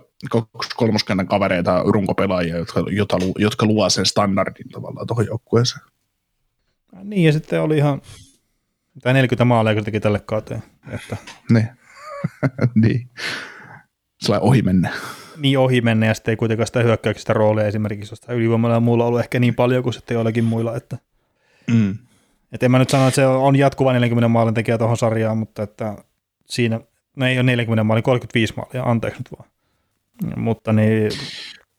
kolmoskannan 0.75 1.27
kavereita, 1.27 1.83
runkopelaajia, 1.85 2.57
jotka, 2.57 2.83
jotka, 2.89 3.17
jotka 3.37 3.65
luo 3.65 3.89
sen 3.89 4.05
standardin 4.05 4.69
tavallaan 4.69 5.07
tuohon 5.07 5.25
joukkueeseen. 5.25 5.81
Niin, 7.03 7.23
ja 7.23 7.31
sitten 7.31 7.61
oli 7.61 7.77
ihan, 7.77 8.01
tai 9.01 9.13
40 9.13 9.45
maalia 9.45 9.73
kun 9.73 9.83
teki 9.83 9.99
tälle 9.99 10.19
kauteen. 10.19 10.63
Että... 10.91 11.17
Niin. 11.49 11.69
niin. 12.83 13.09
Sellainen 14.21 14.49
ohi 14.49 14.61
mennä 14.61 14.93
niin 15.37 15.59
ohi 15.59 15.81
mennä 15.81 16.05
ja 16.05 16.13
sitten 16.13 16.31
ei 16.31 16.35
kuitenkaan 16.35 16.67
sitä 16.67 16.79
hyökkäyksistä 16.79 17.33
roolia 17.33 17.67
esimerkiksi 17.67 18.11
jostain 18.11 18.37
ylivoimalla 18.37 18.75
ja 18.75 18.79
muulla 18.79 19.05
ollut 19.05 19.19
ehkä 19.19 19.39
niin 19.39 19.55
paljon 19.55 19.83
kuin 19.83 19.93
sitten 19.93 20.15
joillakin 20.15 20.43
muilla. 20.43 20.75
Että, 20.75 20.97
mm. 21.67 21.97
et 22.51 22.63
en 22.63 22.71
mä 22.71 22.79
nyt 22.79 22.89
sano, 22.89 23.07
että 23.07 23.15
se 23.15 23.27
on 23.27 23.55
jatkuva 23.55 23.93
40 23.93 24.27
maalin 24.27 24.53
tekijä 24.53 24.77
tuohon 24.77 24.97
sarjaan, 24.97 25.37
mutta 25.37 25.63
että 25.63 25.95
siinä, 26.45 26.79
no 27.17 27.25
ei 27.25 27.37
ole 27.37 27.43
40 27.43 27.83
maalin, 27.83 28.03
35 28.03 28.53
maalia, 28.57 28.83
anteeksi 28.83 29.19
nyt 29.19 29.31
vaan. 29.37 29.49
Mutta 30.35 30.73
niin, 30.73 31.11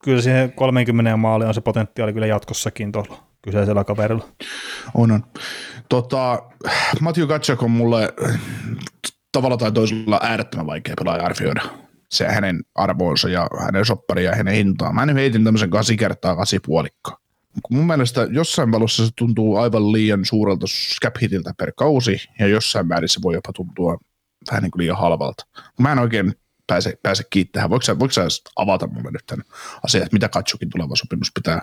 kyllä 0.04 0.22
siihen 0.22 0.52
30 0.52 1.16
maalia 1.16 1.48
on 1.48 1.54
se 1.54 1.60
potentiaali 1.60 2.12
kyllä 2.12 2.26
jatkossakin 2.26 2.92
tuolla 2.92 3.22
kyseisellä 3.42 3.84
kaverilla. 3.84 4.28
On, 4.94 5.10
on. 5.10 5.24
Tota, 5.88 6.42
Matthew 7.00 7.26
Katsak 7.26 7.62
on 7.62 7.70
mulle 7.70 8.14
tavalla 9.32 9.56
tai 9.56 9.72
toisella 9.72 10.20
äärettömän 10.22 10.66
vaikea 10.66 10.94
pelaaja 10.98 11.24
arvioida 11.24 11.85
se 12.10 12.26
hänen 12.26 12.64
arvoonsa 12.74 13.28
ja 13.28 13.48
hänen 13.60 13.84
sopparia 13.84 14.30
ja 14.30 14.36
hänen 14.36 14.54
hintaan. 14.54 14.94
Mä 14.94 15.06
nyt 15.06 15.16
heitin 15.16 15.44
tämmöisen 15.44 15.70
kasi 15.70 15.96
kertaa 15.96 16.36
kasi 16.36 16.58
puolikka. 16.66 17.20
Mun 17.70 17.86
mielestä 17.86 18.28
jossain 18.30 18.72
valossa 18.72 19.06
se 19.06 19.12
tuntuu 19.16 19.56
aivan 19.56 19.92
liian 19.92 20.24
suurelta 20.24 20.66
cap 21.04 21.14
hitiltä 21.22 21.54
per 21.58 21.72
kausi, 21.76 22.28
ja 22.38 22.46
jossain 22.46 22.86
määrin 22.86 23.08
se 23.08 23.22
voi 23.22 23.34
jopa 23.34 23.52
tuntua 23.52 23.98
vähän 24.50 24.62
niin 24.62 24.70
kuin 24.70 24.80
liian 24.80 24.98
halvalta. 24.98 25.46
Mä 25.78 25.92
en 25.92 25.98
oikein 25.98 26.34
pääse, 26.66 26.98
pääse 27.02 27.24
kiittämään. 27.30 27.70
Voiko 27.70 27.82
sä, 27.82 27.98
voiko 27.98 28.12
sä 28.12 28.22
avata 28.56 28.86
mulle 28.86 29.10
nyt 29.10 29.26
tämän 29.26 29.44
asian, 29.84 30.02
että 30.02 30.14
mitä 30.14 30.28
Katsukin 30.28 30.70
tuleva 30.70 30.96
sopimus 30.96 31.32
pitää 31.34 31.62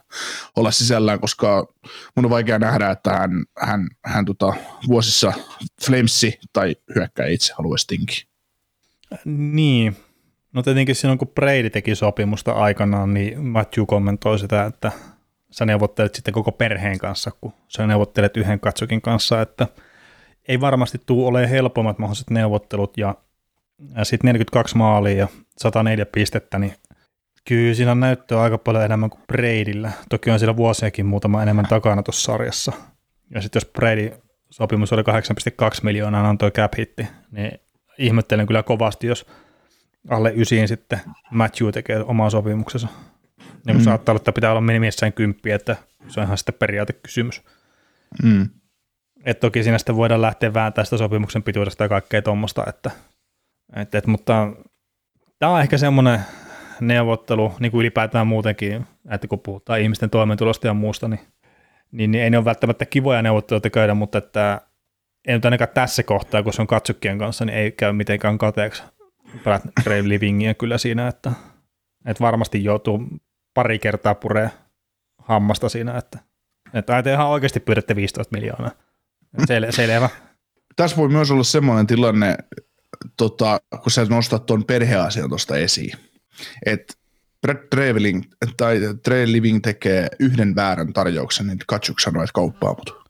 olla 0.55 0.71
sisällään, 0.71 1.19
koska 1.19 1.67
mun 2.15 2.25
on 2.25 2.29
vaikea 2.29 2.59
nähdä, 2.59 2.91
että 2.91 3.13
hän, 3.13 3.31
hän, 3.59 3.87
hän 4.05 4.25
tota, 4.25 4.53
vuosissa 4.87 5.33
Flamesi 5.85 6.39
tai 6.53 6.75
hyökkää 6.95 7.27
itse 7.27 7.53
haluaisi 7.57 7.87
tinkiä. 7.87 8.23
Niin, 9.25 9.97
No 10.53 10.63
tietenkin 10.63 10.95
silloin, 10.95 11.19
kun 11.19 11.27
Brady 11.27 11.69
teki 11.69 11.95
sopimusta 11.95 12.51
aikanaan, 12.51 13.13
niin 13.13 13.45
Matthew 13.45 13.85
kommentoi 13.85 14.39
sitä, 14.39 14.65
että 14.65 14.91
sä 15.51 15.65
neuvottelet 15.65 16.15
sitten 16.15 16.33
koko 16.33 16.51
perheen 16.51 16.97
kanssa, 16.97 17.31
kun 17.41 17.53
sä 17.67 17.87
neuvottelet 17.87 18.37
yhden 18.37 18.59
katsokin 18.59 19.01
kanssa, 19.01 19.41
että 19.41 19.67
ei 20.47 20.61
varmasti 20.61 21.01
tule 21.05 21.27
ole 21.27 21.49
helpommat 21.49 21.99
mahdolliset 21.99 22.29
neuvottelut, 22.29 22.97
ja, 22.97 23.15
ja 23.95 24.05
sitten 24.05 24.27
42 24.27 24.77
maalia 24.77 25.17
ja 25.17 25.27
104 25.57 26.05
pistettä, 26.05 26.59
niin 26.59 26.73
kyllä 27.47 27.73
siinä 27.73 27.95
näyttöä 27.95 28.41
aika 28.41 28.57
paljon 28.57 28.83
enemmän 28.85 29.09
kuin 29.09 29.21
Bradyllä. 29.27 29.91
Toki 30.09 30.31
on 30.31 30.39
siellä 30.39 30.57
vuosiakin 30.57 31.05
muutama 31.05 31.43
enemmän 31.43 31.67
takana 31.69 32.03
tuossa 32.03 32.31
sarjassa. 32.31 32.71
Ja 33.35 33.41
sitten 33.41 33.59
jos 33.59 33.71
Brady 33.73 34.11
sopimus 34.49 34.93
oli 34.93 35.01
8,2 35.01 35.79
miljoonaa, 35.83 36.29
antoi 36.29 36.51
cap 36.51 36.73
hitti, 36.77 37.07
niin 37.31 37.59
ihmettelen 37.97 38.47
kyllä 38.47 38.63
kovasti, 38.63 39.07
jos– 39.07 39.25
alle 40.09 40.33
ysiin 40.35 40.67
sitten 40.67 40.99
Matthew 41.31 41.69
tekee 41.69 42.03
omaa 42.03 42.29
sopimuksensa. 42.29 42.87
Niin 43.65 43.77
mm. 43.77 43.83
saattaa 43.83 44.13
olla, 44.13 44.19
että 44.19 44.31
pitää 44.31 44.51
olla 44.51 44.61
minimissään 44.61 45.13
kymppi, 45.13 45.51
että 45.51 45.75
se 46.07 46.19
on 46.19 46.25
ihan 46.25 46.37
sitten 46.37 46.55
periaatekysymys. 46.59 47.41
Mm. 48.23 48.49
Et 49.25 49.39
toki 49.39 49.63
siinä 49.63 49.77
sitten 49.77 49.95
voidaan 49.95 50.21
lähteä 50.21 50.53
vääntämään 50.53 50.85
sitä 50.85 50.97
sopimuksen 50.97 51.43
pituudesta 51.43 51.83
ja 51.83 51.89
kaikkea 51.89 52.21
tuommoista, 52.21 52.63
että, 52.67 52.91
et, 53.75 53.95
et, 53.95 54.07
mutta 54.07 54.53
tämä 55.39 55.51
on 55.51 55.61
ehkä 55.61 55.77
semmoinen 55.77 56.19
neuvottelu, 56.81 57.53
niin 57.59 57.71
kuin 57.71 57.79
ylipäätään 57.79 58.27
muutenkin, 58.27 58.85
että 59.09 59.27
kun 59.27 59.39
puhutaan 59.39 59.81
ihmisten 59.81 60.09
toimeentulosta 60.09 60.67
ja 60.67 60.73
muusta, 60.73 61.07
niin, 61.07 61.19
niin, 61.91 62.11
niin 62.11 62.23
ei 62.23 62.29
ne 62.29 62.37
ole 62.37 62.45
välttämättä 62.45 62.85
kivoja 62.85 63.21
neuvotteluita 63.21 63.69
käydä, 63.69 63.93
mutta 63.93 64.17
että 64.17 64.61
ei 65.27 65.33
nyt 65.33 65.45
ainakaan 65.45 65.69
tässä 65.73 66.03
kohtaa, 66.03 66.43
kun 66.43 66.53
se 66.53 66.61
on 66.61 66.67
katsukkien 66.67 67.17
kanssa, 67.17 67.45
niin 67.45 67.57
ei 67.57 67.71
käy 67.71 67.93
mitenkään 67.93 68.37
kateeksi 68.37 68.83
Brad 69.83 70.03
Livingiä 70.03 70.53
kyllä 70.53 70.77
siinä, 70.77 71.07
että, 71.07 71.31
että 72.05 72.23
varmasti 72.23 72.63
joutuu 72.63 73.07
pari 73.53 73.79
kertaa 73.79 74.15
puree 74.15 74.49
hammasta 75.17 75.69
siinä, 75.69 75.97
että, 75.97 76.19
että 76.73 77.11
ihan 77.13 77.27
oikeasti 77.27 77.59
pyydätte 77.59 77.95
15 77.95 78.35
miljoonaa. 78.37 78.71
Sel, 79.47 79.71
selvä. 79.71 80.09
Tässä 80.75 80.97
voi 80.97 81.09
myös 81.09 81.31
olla 81.31 81.43
semmoinen 81.43 81.87
tilanne, 81.87 82.37
tota, 83.17 83.61
kun 83.83 83.91
sä 83.91 84.05
nostat 84.05 84.45
tuon 84.45 84.65
perheasian 84.65 85.29
tuosta 85.29 85.57
esiin, 85.57 85.97
että 86.65 86.93
Brad 87.41 87.67
Traveling, 87.69 88.23
tai 88.57 88.79
Trail 89.03 89.31
Living 89.31 89.61
tekee 89.61 90.07
yhden 90.19 90.55
väärän 90.55 90.93
tarjouksen, 90.93 91.47
niin 91.47 91.59
Katsuk 91.67 91.99
sanoo, 91.99 92.23
että 92.23 92.33
kauppaa 92.33 92.75
mut. 92.75 93.03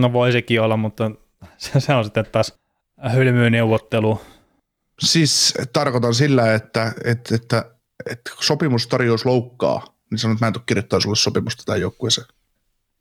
No 0.00 0.12
voisikin 0.12 0.60
olla, 0.60 0.76
mutta 0.76 1.10
se, 1.56 1.80
se 1.80 1.94
on 1.94 2.04
sitten 2.04 2.26
taas 2.32 2.58
hylmyyneuvottelu. 3.14 4.20
Siis 5.00 5.54
tarkoitan 5.72 6.14
sillä, 6.14 6.54
että, 6.54 6.92
että, 7.04 7.34
että, 7.34 7.64
että 8.10 8.30
sopimustarjous 8.40 9.24
loukkaa, 9.24 9.84
niin 10.10 10.18
sanot, 10.18 10.34
että 10.34 10.44
mä 10.44 10.46
en 10.46 10.52
tule 10.52 10.64
kirjoittaa 10.66 11.00
sulle 11.00 11.16
sopimusta 11.16 11.62
tai 11.66 11.80
joukkueeseen. 11.80 12.26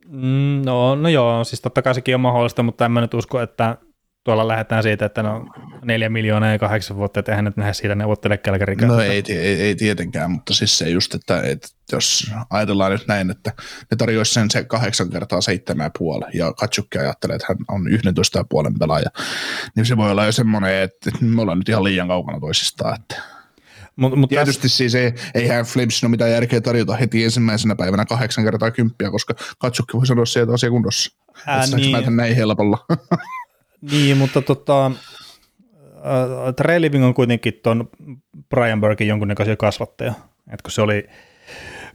Mm, 0.08 0.62
no, 0.66 0.96
no 0.96 1.10
joo, 1.10 1.44
siis 1.44 1.62
totta 1.62 1.82
kai 1.82 1.96
sekin 1.96 2.16
on 2.16 2.22
mahdollista, 2.22 2.64
mutta 2.64 2.86
en 2.86 2.92
mä 2.92 3.02
nyt 3.02 3.14
usko, 3.14 3.42
että 3.42 3.78
tuolla 4.24 4.48
lähdetään 4.48 4.84
siitä, 4.84 5.06
että 5.06 5.24
no 5.24 5.46
neljä 5.86 6.10
miljoonaa 6.10 6.52
ja 6.52 6.60
kahdeksan 6.60 6.98
vuotta, 6.98 7.20
että 7.20 7.32
eihän 7.32 7.46
nyt 7.46 7.58
nähdä 7.58 7.74
siitä 7.74 7.96
neuvottele 7.96 8.38
Kälkärin 8.38 8.78
No 8.78 9.00
ei, 9.00 9.24
ei, 9.30 9.38
ei, 9.38 9.76
tietenkään, 9.76 10.32
mutta 10.32 10.54
siis 10.54 10.78
se 10.78 10.90
just, 10.90 11.16
että, 11.16 11.42
että 11.42 11.68
jos 11.92 12.32
ajatellaan 12.50 12.92
nyt 12.92 13.08
näin, 13.08 13.32
että 13.32 13.52
ne 13.92 13.98
tarjoaisi 13.98 14.34
sen 14.34 14.52
se 14.52 14.64
kahdeksan 14.64 15.10
kertaa 15.10 15.42
seitsemän 15.42 15.92
puoli 15.98 16.26
ja 16.34 16.54
Katsukki 16.54 16.98
ajattelee, 16.98 17.36
että 17.36 17.48
hän 17.50 17.58
on 17.68 17.88
11 17.88 18.40
ja 18.40 18.44
puolen 18.50 18.80
pelaaja, 18.80 19.10
niin 19.76 19.86
se 19.86 19.98
voi 19.98 20.12
olla 20.12 20.26
jo 20.26 20.32
semmoinen, 20.32 20.76
että 20.76 21.12
me 21.22 21.42
ollaan 21.42 21.58
nyt 21.58 21.70
ihan 21.70 21.84
liian 21.84 22.08
kaukana 22.08 22.40
toisistaan, 22.40 22.96
että 23.02 23.22
Mut, 23.96 24.20
mut 24.20 24.30
Tietysti 24.30 24.62
tässä... 24.62 24.78
siis 24.78 24.96
ei, 24.96 25.14
eihän 25.36 25.66
Flames 25.66 26.04
ole 26.04 26.12
mitään 26.12 26.32
järkeä 26.32 26.62
tarjota 26.62 26.96
heti 26.96 27.24
ensimmäisenä 27.24 27.76
päivänä 27.76 28.06
kahdeksan 28.06 28.44
kertaa 28.44 28.72
kymppiä, 28.72 29.12
koska 29.12 29.34
Katsukki 29.58 29.98
voi 29.98 30.08
sanoa 30.08 30.26
sieltä 30.26 30.54
asia 30.54 30.70
kunnossa. 30.70 31.12
Ää, 31.48 31.66
niin. 31.76 32.16
näin 32.16 32.36
helpolla. 32.36 32.86
Niin, 33.92 34.18
mutta 34.18 34.42
tota, 34.42 34.86
äh, 34.86 36.54
Trey 36.58 36.82
Living 36.82 37.06
on 37.06 37.14
kuitenkin 37.14 37.60
tuon 37.64 37.90
Brian 38.50 38.82
Burkin 38.82 39.08
jonkunnäköisiä 39.08 39.56
kasvattaja. 39.56 40.14
Et 40.52 40.62
kun 40.62 40.72
se 40.72 40.82
oli, 40.82 41.10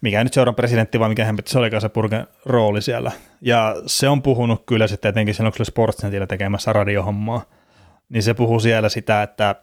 mikä 0.01 0.25
nyt 0.25 0.33
seuran 0.33 0.55
presidentti 0.55 1.01
vai 1.01 1.09
mikä 1.09 1.25
hän 1.25 1.37
se 1.45 1.59
oli 1.59 1.81
se 1.81 1.89
Burgen 1.89 2.27
rooli 2.47 2.83
siellä. 2.83 3.13
Ja 3.41 3.77
se 3.87 4.09
on 4.09 4.23
puhunut 4.23 4.63
kyllä 4.67 4.87
sitten 4.87 5.09
etenkin 5.09 5.35
silloin, 5.35 5.53
kun 5.53 5.67
se 5.67 5.71
Sportsnetillä 5.71 6.27
tekemässä 6.27 6.73
radiohommaa, 6.73 7.43
niin 8.09 8.23
se 8.23 8.35
puhuu 8.35 8.61
siellä 8.61 8.89
sitä, 8.89 9.23
että 9.23 9.55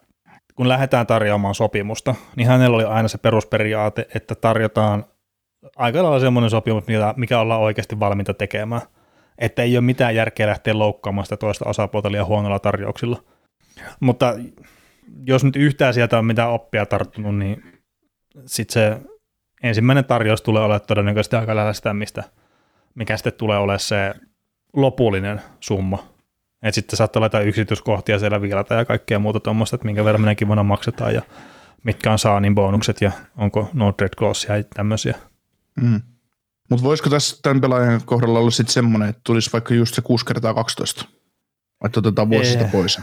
kun 0.56 0.70
lähdetään 0.70 1.08
tarjoamaan 1.08 1.56
sopimusta, 1.56 2.16
niin 2.36 2.48
hänellä 2.48 2.76
oli 2.76 2.84
aina 2.84 3.08
se 3.08 3.18
perusperiaate, 3.18 4.08
että 4.16 4.36
tarjotaan 4.36 5.06
aika 5.76 6.04
lailla 6.04 6.20
semmoinen 6.20 6.50
sopimus, 6.50 6.84
mikä 7.16 7.40
ollaan 7.40 7.62
oikeasti 7.62 8.00
valmiita 8.00 8.34
tekemään 8.34 8.82
että 9.38 9.64
ei 9.64 9.78
ole 9.78 9.86
mitään 9.86 10.16
järkeä 10.16 10.48
lähteä 10.48 10.80
loukkaamaan 10.80 11.26
sitä 11.26 11.38
toista 11.38 11.70
osapuolta 11.70 12.12
liian 12.12 12.26
huonolla 12.26 12.60
tarjouksilla. 12.60 13.24
Mutta 14.00 14.34
jos 15.28 15.44
nyt 15.44 15.56
yhtään 15.56 15.94
sieltä 15.94 16.18
on 16.18 16.26
mitään 16.26 16.52
oppia 16.52 16.86
tarttunut, 16.86 17.38
niin 17.38 17.64
sitten 18.46 18.74
se 18.74 19.02
ensimmäinen 19.64 20.06
tarjous 20.06 20.42
tulee 20.42 20.64
olemaan 20.64 20.82
todennäköisesti 20.88 21.36
aika 21.36 21.56
lähellä 21.56 21.74
sitä, 21.74 21.94
mistä, 21.94 22.24
mikä 22.96 23.18
sitten 23.18 23.34
tulee 23.34 23.58
olemaan 23.58 23.80
se 23.80 24.14
lopullinen 24.74 25.42
summa. 25.60 26.08
Että 26.64 26.76
sitten 26.76 26.98
saattaa 26.98 27.26
jotain 27.26 27.48
yksityiskohtia 27.48 28.20
siellä 28.20 28.42
viilata 28.42 28.74
ja 28.74 28.86
kaikkea 28.86 29.20
muuta 29.20 29.40
tuommoista, 29.40 29.76
että 29.76 29.86
minkä 29.86 30.06
verran 30.06 30.22
minäkin 30.22 30.48
vuonna 30.48 30.64
maksetaan 30.64 31.14
ja 31.14 31.22
mitkä 31.84 32.12
on 32.12 32.20
saanin 32.20 32.56
bonukset 32.56 33.02
ja 33.02 33.12
onko 33.38 33.70
no 33.74 33.94
clause 34.18 34.58
ja 34.58 34.64
tämmöisiä. 34.64 35.16
Mm. 35.82 36.02
Mutta 36.70 36.84
voisiko 36.84 37.10
tässä 37.10 37.38
tämän 37.42 37.62
pelaajan 37.62 38.02
kohdalla 38.06 38.40
olla 38.40 38.52
sitten 38.52 38.74
semmoinen, 38.74 39.10
että 39.10 39.22
tulisi 39.24 39.54
vaikka 39.54 39.74
just 39.74 39.96
se 39.96 40.02
6 40.02 40.26
kertaa 40.26 40.54
12? 40.54 41.06
Että 41.86 42.00
otetaan 42.00 42.30
vuosista 42.30 42.64
Ei. 42.64 42.72
pois. 42.72 43.00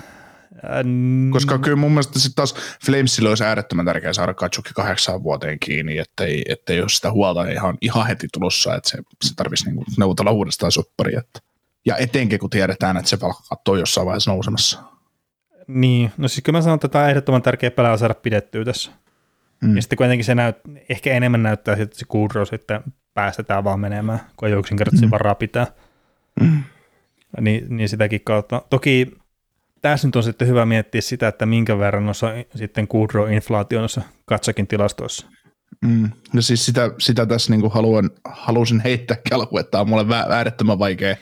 Koska 1.31 1.59
kyllä 1.59 1.77
mun 1.77 1.91
mielestä 1.91 2.19
sitten 2.19 2.35
taas 2.35 2.55
Flamesille 2.87 3.29
olisi 3.29 3.45
äärettömän 3.45 3.87
tärkeää 3.87 4.13
saada 4.13 4.35
Katsukki 4.35 4.71
kahdeksaan 4.75 5.23
vuoteen 5.23 5.59
kiinni, 5.59 5.99
ettei, 5.99 6.43
ettei 6.49 6.81
ole 6.81 6.89
sitä 6.89 7.13
huolta 7.13 7.45
ihan, 7.45 7.79
ihan 7.81 8.07
heti 8.07 8.27
tulossa, 8.33 8.75
että 8.75 8.91
se, 8.91 8.99
se 9.25 9.35
tarvitsisi 9.35 9.71
niinku 9.71 9.85
neuvotella 9.99 10.31
uudestaan 10.31 10.73
soppari. 10.73 11.17
Että. 11.17 11.41
Ja 11.87 11.97
etenkin 11.97 12.39
kun 12.39 12.51
tiedetään, 12.51 12.97
että 12.97 13.09
se 13.09 13.17
palkkakatto 13.17 13.73
on 13.73 13.79
jossain 13.79 14.07
vaiheessa 14.07 14.31
nousemassa. 14.31 14.83
Niin, 15.69 16.13
no 16.17 16.29
siis 16.29 16.45
kyllä 16.45 16.59
mä 16.59 16.63
sanon, 16.63 16.75
että 16.75 16.89
tämä 16.89 17.05
on 17.05 17.11
ehdottoman 17.11 17.43
tärkeä 17.43 17.71
pelaa 17.71 17.97
saada 17.97 18.15
pidettyä 18.15 18.65
tässä. 18.65 18.91
Mm. 19.63 19.77
Ja 19.77 19.83
sitten 19.83 19.97
kuitenkin 19.97 20.25
se 20.25 20.35
näyt, 20.35 20.57
ehkä 20.89 21.13
enemmän 21.13 21.43
näyttää 21.43 21.77
että 21.77 21.99
se 21.99 22.05
Kudro 22.09 22.45
sitten 22.45 22.81
päästetään 23.15 23.65
vaan 23.65 23.81
menemään, 23.81 24.21
kun 24.37 24.49
ei 24.49 24.55
yksinkertaisesti 24.55 25.07
mm. 25.07 25.11
varaa 25.11 25.35
pitää. 25.35 25.67
Mm. 26.41 26.63
Niin, 27.41 27.77
niin 27.77 27.89
sitäkin 27.89 28.21
kautta. 28.25 28.63
Toki 28.71 29.17
tässä 29.83 30.09
nyt 30.09 30.17
on 30.17 30.23
sitten 30.23 30.49
hyvä 30.49 30.67
miettiä 30.67 31.01
sitä, 31.01 31.29
että 31.29 31.47
minkä 31.47 31.79
verran 31.79 32.09
on 32.09 32.15
sitten 32.55 32.89
Kudro-inflaatio 32.89 33.79
noissa 33.79 34.03
katsakin 34.25 34.67
tilastoissa. 34.67 35.27
Mm. 35.83 36.11
No 36.33 36.43
siis 36.43 36.67
sitä, 36.67 36.91
sitä 36.99 37.27
tässä 37.27 37.53
niinku 37.53 37.69
haluan, 37.69 38.11
halusin 38.25 38.81
heittää 38.81 39.17
kelku, 39.29 39.59
että 39.59 39.81
on 39.81 39.89
mulle 39.89 40.17
äärettömän 40.29 40.79
vaikea, 40.79 41.17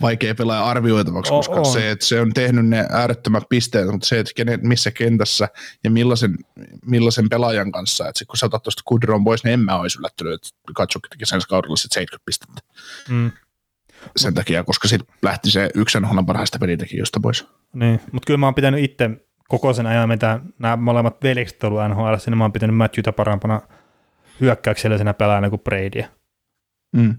vaikea 0.00 0.34
pelaa 0.34 0.70
arvioitavaksi, 0.70 1.30
koska 1.30 1.54
on. 1.54 1.66
se, 1.66 1.90
että 1.90 2.06
se 2.06 2.20
on 2.20 2.32
tehnyt 2.32 2.66
ne 2.66 2.86
äärettömät 2.90 3.44
pisteet, 3.48 3.86
mutta 3.86 4.06
se, 4.06 4.18
että 4.18 4.32
kenen, 4.36 4.60
missä 4.62 4.90
kentässä 4.90 5.48
ja 5.84 5.90
millaisen, 5.90 6.38
millaisen 6.86 7.28
pelaajan 7.28 7.72
kanssa, 7.72 8.08
että 8.08 8.24
kun 8.24 8.36
sä 8.36 8.46
otat 8.46 8.62
tuosta 8.62 8.82
Kudron 8.84 9.24
pois, 9.24 9.44
niin 9.44 9.52
en 9.52 9.60
mä 9.60 9.76
olisi 9.76 9.98
yllättynyt, 9.98 10.34
että 10.34 10.48
Katsukki 10.74 11.08
teki 11.08 11.26
sen 11.26 11.40
kaudella 11.48 11.76
sitten 11.76 11.94
70 11.94 12.26
pistettä. 12.26 12.60
Mm. 13.08 13.30
Sen 14.16 14.30
Mut, 14.30 14.34
takia, 14.34 14.64
koska 14.64 14.88
sitten 14.88 15.14
lähti 15.22 15.50
se 15.50 15.70
yksi 15.74 16.00
NHL 16.00 16.22
parhaista 16.26 16.58
pelitekijöistä 16.58 17.20
pois. 17.20 17.46
Niin, 17.72 18.00
mutta 18.12 18.26
kyllä 18.26 18.38
mä 18.38 18.46
oon 18.46 18.54
pitänyt 18.54 18.84
itse 18.84 19.10
koko 19.48 19.72
sen 19.72 19.86
ajan, 19.86 20.08
mitä 20.08 20.40
nämä 20.58 20.76
molemmat 20.76 21.22
veljekset 21.22 21.64
ollut 21.64 21.80
NHL, 21.88 22.14
niin 22.26 22.38
mä 22.38 22.44
oon 22.44 22.52
pitänyt 22.52 22.76
Matthewta 22.76 23.12
parempana– 23.12 23.60
hyökkäyksellisenä 24.40 25.14
pelaajana 25.14 25.50
kuin 25.50 25.60
Brady. 25.60 26.04
Mm. 26.92 27.14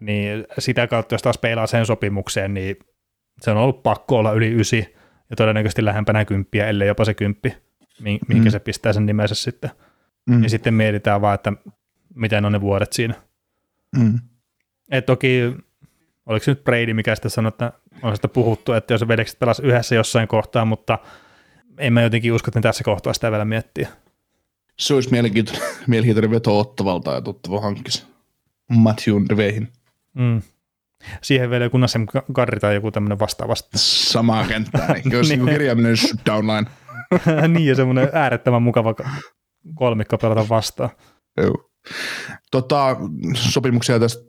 Niin 0.00 0.44
sitä 0.58 0.86
kautta, 0.86 1.14
jos 1.14 1.22
taas 1.22 1.38
peilaa 1.38 1.66
sen 1.66 1.86
sopimukseen, 1.86 2.54
niin 2.54 2.76
se 3.40 3.50
on 3.50 3.56
ollut 3.56 3.82
pakko 3.82 4.18
olla 4.18 4.32
yli 4.32 4.60
ysi 4.60 4.94
ja 5.30 5.36
todennäköisesti 5.36 5.84
lähempänä 5.84 6.24
kymppiä, 6.24 6.66
ellei 6.66 6.88
jopa 6.88 7.04
se 7.04 7.14
kymppi, 7.14 7.56
mihinkä 8.00 8.48
mm. 8.48 8.50
se 8.50 8.58
pistää 8.58 8.92
sen 8.92 9.06
nimensä 9.06 9.34
sitten. 9.34 9.70
Mm. 10.26 10.42
Ja 10.42 10.50
sitten 10.50 10.74
mietitään 10.74 11.20
vaan, 11.20 11.34
että 11.34 11.52
miten 12.14 12.44
on 12.44 12.52
ne 12.52 12.60
vuodet 12.60 12.92
siinä. 12.92 13.14
Mm. 13.96 14.18
Et 14.90 15.06
toki, 15.06 15.56
oliko 16.26 16.44
se 16.44 16.50
nyt 16.50 16.64
Brady, 16.64 16.94
mikä 16.94 17.14
sitä 17.14 17.28
sanoi, 17.28 17.48
että 17.48 17.72
on 18.02 18.16
sitä 18.16 18.28
puhuttu, 18.28 18.72
että 18.72 18.94
jos 18.94 19.08
veljekset 19.08 19.38
pelas 19.38 19.60
yhdessä 19.60 19.94
jossain 19.94 20.28
kohtaa, 20.28 20.64
mutta 20.64 20.98
en 21.78 21.92
mä 21.92 22.02
jotenkin 22.02 22.32
usko, 22.32 22.48
että 22.48 22.60
tässä 22.60 22.84
kohtaa 22.84 23.12
sitä 23.12 23.30
vielä 23.30 23.44
miettiä 23.44 23.88
se 24.82 24.94
olisi 24.94 25.10
mielenkiintoinen, 25.10 25.62
mielenkiintoinen 25.86 26.30
veto 26.30 26.58
ottavalta 26.58 27.12
ja 27.12 27.20
tuttava 27.20 27.60
hankkisi 27.60 28.06
Matthewn 28.70 29.26
riveihin. 29.30 29.68
Mm. 30.14 30.42
Siihen 31.22 31.50
vielä 31.50 31.64
joku 31.64 31.78
Nasem 31.78 32.06
Garri 32.32 32.60
tai 32.60 32.74
joku 32.74 32.90
tämmöinen 32.90 33.18
vastaavasti. 33.18 33.70
Samaa 33.76 34.46
kenttää, 34.46 34.92
niin 34.92 35.16
olisi 35.16 35.36
niin. 35.36 35.48
kirjaiminen 35.48 35.96
downline. 36.26 36.70
niin, 37.54 37.66
ja 37.66 37.74
semmoinen 37.74 38.08
äärettömän 38.12 38.62
mukava 38.62 38.94
kolmikko 39.74 40.18
pelata 40.18 40.48
vastaan. 40.48 40.90
Joo. 41.36 41.70
Tota, 42.50 42.96
sopimuksia 43.34 44.00
tästä, 44.00 44.22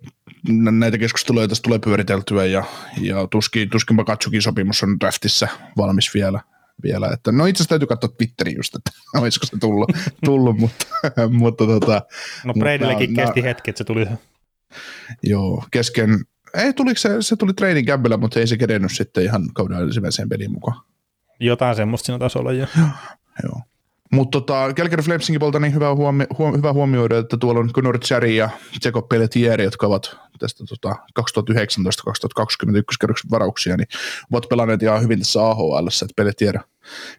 näitä 0.71 0.97
keskusteluja 0.97 1.47
tästä 1.47 1.63
tulee 1.63 1.79
pyöriteltyä 1.79 2.45
ja, 2.45 2.63
ja 3.01 3.27
tuskin, 3.27 3.69
tuskinpa 3.69 4.03
Katsukin 4.03 4.41
sopimus 4.41 4.83
on 4.83 4.99
draftissa 4.99 5.47
valmis 5.77 6.13
vielä 6.13 6.39
vielä. 6.83 7.09
Että, 7.13 7.31
no 7.31 7.45
itse 7.45 7.57
asiassa 7.57 7.69
täytyy 7.69 7.87
katsoa 7.87 8.09
Twitteriin 8.17 8.57
just, 8.57 8.75
että 8.75 8.91
olisiko 9.21 9.45
se 9.45 9.57
tullut, 9.59 9.89
tullut 10.25 10.57
mutta, 10.57 10.85
mutta 11.29 11.65
tota, 11.65 12.01
No 12.45 12.53
Bradyllekin 12.53 13.13
kesti 13.13 13.41
nää, 13.41 13.49
hetki, 13.49 13.69
että 13.69 13.77
se 13.77 13.83
tuli. 13.83 14.07
Joo, 15.23 15.63
kesken, 15.71 16.25
ei 16.53 16.73
tuliko 16.73 16.97
se, 16.97 17.09
se 17.19 17.35
tuli 17.35 17.53
training 17.53 17.87
campilla, 17.87 18.17
mutta 18.17 18.39
ei 18.39 18.47
se 18.47 18.57
kerennyt 18.57 18.91
sitten 18.91 19.23
ihan 19.23 19.53
kauden 19.53 19.77
ensimmäiseen 19.77 20.29
peliin 20.29 20.51
mukaan. 20.51 20.81
Jotain 21.39 21.75
semmoista 21.75 22.05
siinä 22.05 22.19
tasolla 22.19 22.53
jo. 22.53 22.67
Joo. 23.43 23.61
Mutta 24.13 24.39
tota, 24.39 24.73
Calgary 24.73 25.03
Flamesingin 25.03 25.39
puolta 25.39 25.59
niin 25.59 25.73
hyvä, 25.73 25.95
huomi- 25.95 26.27
huom- 26.37 26.57
hyvä 26.57 26.73
huomioida, 26.73 27.17
että 27.17 27.37
tuolla 27.37 27.59
on 27.59 27.69
Gunnar 27.73 27.99
Cherry 27.99 28.29
ja 28.29 28.49
Jacob 28.85 29.09
Pelletieri, 29.09 29.63
jotka 29.63 29.87
ovat 29.87 30.17
tästä 30.39 30.63
tota, 30.69 30.95
2019-2021 31.19 31.23
kerroksen 32.99 33.31
varauksia, 33.31 33.77
niin 33.77 33.87
ovat 34.31 34.49
pelanneet 34.49 34.83
ihan 34.83 35.01
hyvin 35.01 35.19
tässä 35.19 35.47
AHL, 35.47 35.87
että 35.87 36.13
Pelletieri, 36.15 36.59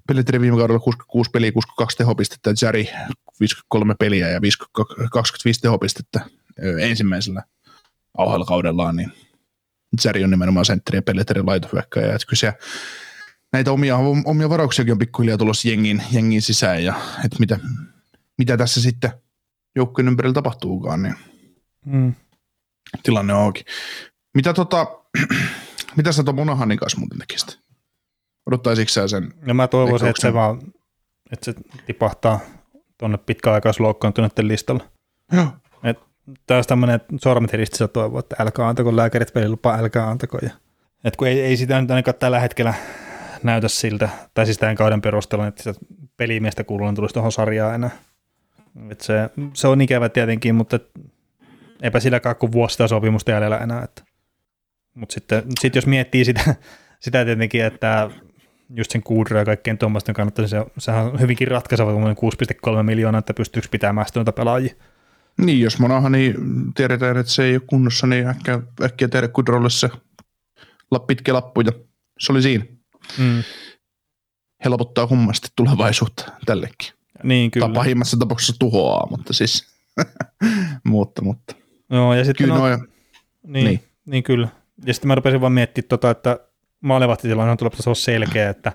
Pelletieri 0.06 0.40
viime 0.40 0.56
kaudella 0.56 0.80
66 0.80 1.30
peliä, 1.30 1.52
62 1.52 1.96
tehopistettä, 1.96 2.50
ja 2.50 2.54
Cherry 2.54 2.84
53 3.40 3.94
peliä 3.98 4.28
ja 4.28 4.40
25 5.12 5.60
tehopistettä 5.60 6.20
ensimmäisellä 6.80 7.42
AHL-kaudellaan, 8.18 8.96
niin 8.96 9.12
Cherry 10.00 10.24
on 10.24 10.30
nimenomaan 10.30 10.64
sentteri 10.64 10.98
ja 10.98 11.02
Pelletieri 11.02 11.42
laitohyökkäjä, 11.42 12.14
että 12.14 12.26
kyllä 12.26 12.52
näitä 13.54 13.72
omia, 13.72 13.96
omia 14.24 14.50
varauksiakin 14.50 14.92
on 14.92 14.98
pikkuhiljaa 14.98 15.38
tulossa 15.38 15.68
jengin, 15.68 16.02
jengin 16.12 16.42
sisään 16.42 16.84
ja 16.84 16.94
että 17.24 17.36
mitä, 17.40 17.58
mitä 18.38 18.56
tässä 18.56 18.82
sitten 18.82 19.10
joukkueen 19.76 20.08
ympärillä 20.08 20.34
tapahtuukaan. 20.34 21.02
Niin. 21.02 21.14
Mm. 21.86 22.14
tilanne 23.02 23.34
on 23.34 23.40
auki. 23.40 23.64
Mitä 24.34 24.52
tota, 24.52 24.86
mitä 25.96 26.12
sä 26.12 26.22
tuon 26.22 26.34
Monahanin 26.34 26.78
kanssa 26.78 26.98
muuten 26.98 27.18
tekisit? 27.18 27.58
Odottaisitko 28.46 28.88
sä 28.88 29.08
sen? 29.08 29.34
Ja 29.46 29.54
mä 29.54 29.68
toivoisin, 29.68 30.08
että 30.08 30.22
se 30.22 30.34
vaan 30.34 30.60
että 31.32 31.44
se 31.44 31.54
tipahtaa 31.86 32.40
tuonne 32.98 33.18
pitkäaikaisloukkaantuneiden 33.18 34.48
listalle. 34.48 34.82
Joo. 35.32 35.46
Taas 36.46 36.66
tämmöinen 36.66 37.00
sormet 37.20 37.52
ristissä 37.52 37.88
toivoo, 37.88 38.18
että 38.18 38.36
älkää 38.38 38.68
antako 38.68 38.96
lääkärit 38.96 39.32
pelilupaa, 39.32 39.78
älkää 39.78 40.08
antako. 40.08 40.38
Ja, 40.42 40.50
et 41.04 41.16
kun 41.16 41.28
ei, 41.28 41.40
ei 41.40 41.56
sitä 41.56 41.80
nyt 41.80 41.90
ainakaan 41.90 42.14
tällä 42.18 42.40
hetkellä 42.40 42.74
näytä 43.44 43.68
siltä, 43.68 44.08
tai 44.34 44.46
siis 44.46 44.58
tämän 44.58 44.76
kauden 44.76 45.00
perusteella, 45.00 45.46
että 45.46 45.74
pelimiestä 46.16 46.64
kuuluu 46.64 46.92
tulisi 46.92 47.12
tuohon 47.12 47.32
sarjaan 47.32 47.74
enää. 47.74 47.90
Et 48.90 49.00
se, 49.00 49.30
se, 49.54 49.68
on 49.68 49.80
ikävä 49.80 50.08
tietenkin, 50.08 50.54
mutta 50.54 50.80
eipä 51.82 52.00
silläkään 52.00 52.36
kuin 52.36 52.52
vuosi 52.52 52.72
sitä 52.72 52.88
sopimusta 52.88 53.30
jäljellä 53.30 53.58
enää. 53.58 53.88
Mutta 54.94 55.12
sitten 55.12 55.42
sit 55.60 55.74
jos 55.74 55.86
miettii 55.86 56.24
sitä, 56.24 56.54
sitä 57.04 57.24
tietenkin, 57.24 57.64
että 57.64 58.10
just 58.76 58.90
sen 58.90 59.02
kuudra 59.02 59.38
ja 59.38 59.44
kaikkien 59.44 59.78
tuommoisten 59.78 60.14
kannalta, 60.14 60.42
niin 60.42 60.48
se, 60.48 60.64
sehän 60.78 61.06
on 61.06 61.20
hyvinkin 61.20 61.48
ratkaiseva 61.48 61.90
tuommoinen 61.90 62.16
6,3 62.76 62.82
miljoonaa, 62.82 63.18
että 63.18 63.34
pystyykö 63.34 63.68
pitämään 63.70 64.06
sitä 64.06 64.18
noita 64.18 64.32
pelaajia. 64.32 64.74
Niin, 65.38 65.60
jos 65.60 65.78
Monahani 65.78 66.34
tiedetään, 66.74 67.16
että 67.16 67.32
se 67.32 67.44
ei 67.44 67.54
ole 67.54 67.62
kunnossa, 67.66 68.06
niin 68.06 68.26
äkkiä, 68.26 68.60
äkkiä 68.82 69.08
tehdä 69.08 69.28
Kudrolle 69.28 69.70
se 69.70 69.90
pitkä 71.06 71.34
lappu 71.34 71.60
ja 71.60 71.72
se 72.18 72.32
oli 72.32 72.42
siinä. 72.42 72.64
Mm. 73.18 73.42
Helpottaa 74.64 75.06
hummasti 75.06 75.48
tulevaisuutta 75.56 76.32
tällekin. 76.46 76.92
Niin, 77.22 77.50
Kyllä. 77.50 77.66
Tai 77.66 77.74
pahimmassa 77.74 78.16
tapauksessa 78.16 78.54
tuhoaa, 78.58 79.06
mutta 79.10 79.32
siis, 79.32 79.74
mutta, 80.84 81.22
mutta. 81.22 81.54
Joo, 81.90 82.14
ja 82.14 82.24
sitten 82.24 82.44
Kyllä 82.44 82.58
no, 82.58 82.60
noin, 82.60 82.88
niin, 83.46 83.64
niin. 83.64 83.80
niin. 84.06 84.22
kyllä. 84.22 84.48
Ja 84.86 84.94
sitten 84.94 85.08
mä 85.08 85.14
rupesin 85.14 85.40
vaan 85.40 85.52
miettimään, 85.52 85.88
tota, 85.88 86.10
että 86.10 86.38
maalivahtitilanne 86.80 87.50
on 87.50 87.56
tulossa 87.56 87.90
olla 87.90 87.94
selkeä, 87.94 88.50
että 88.50 88.72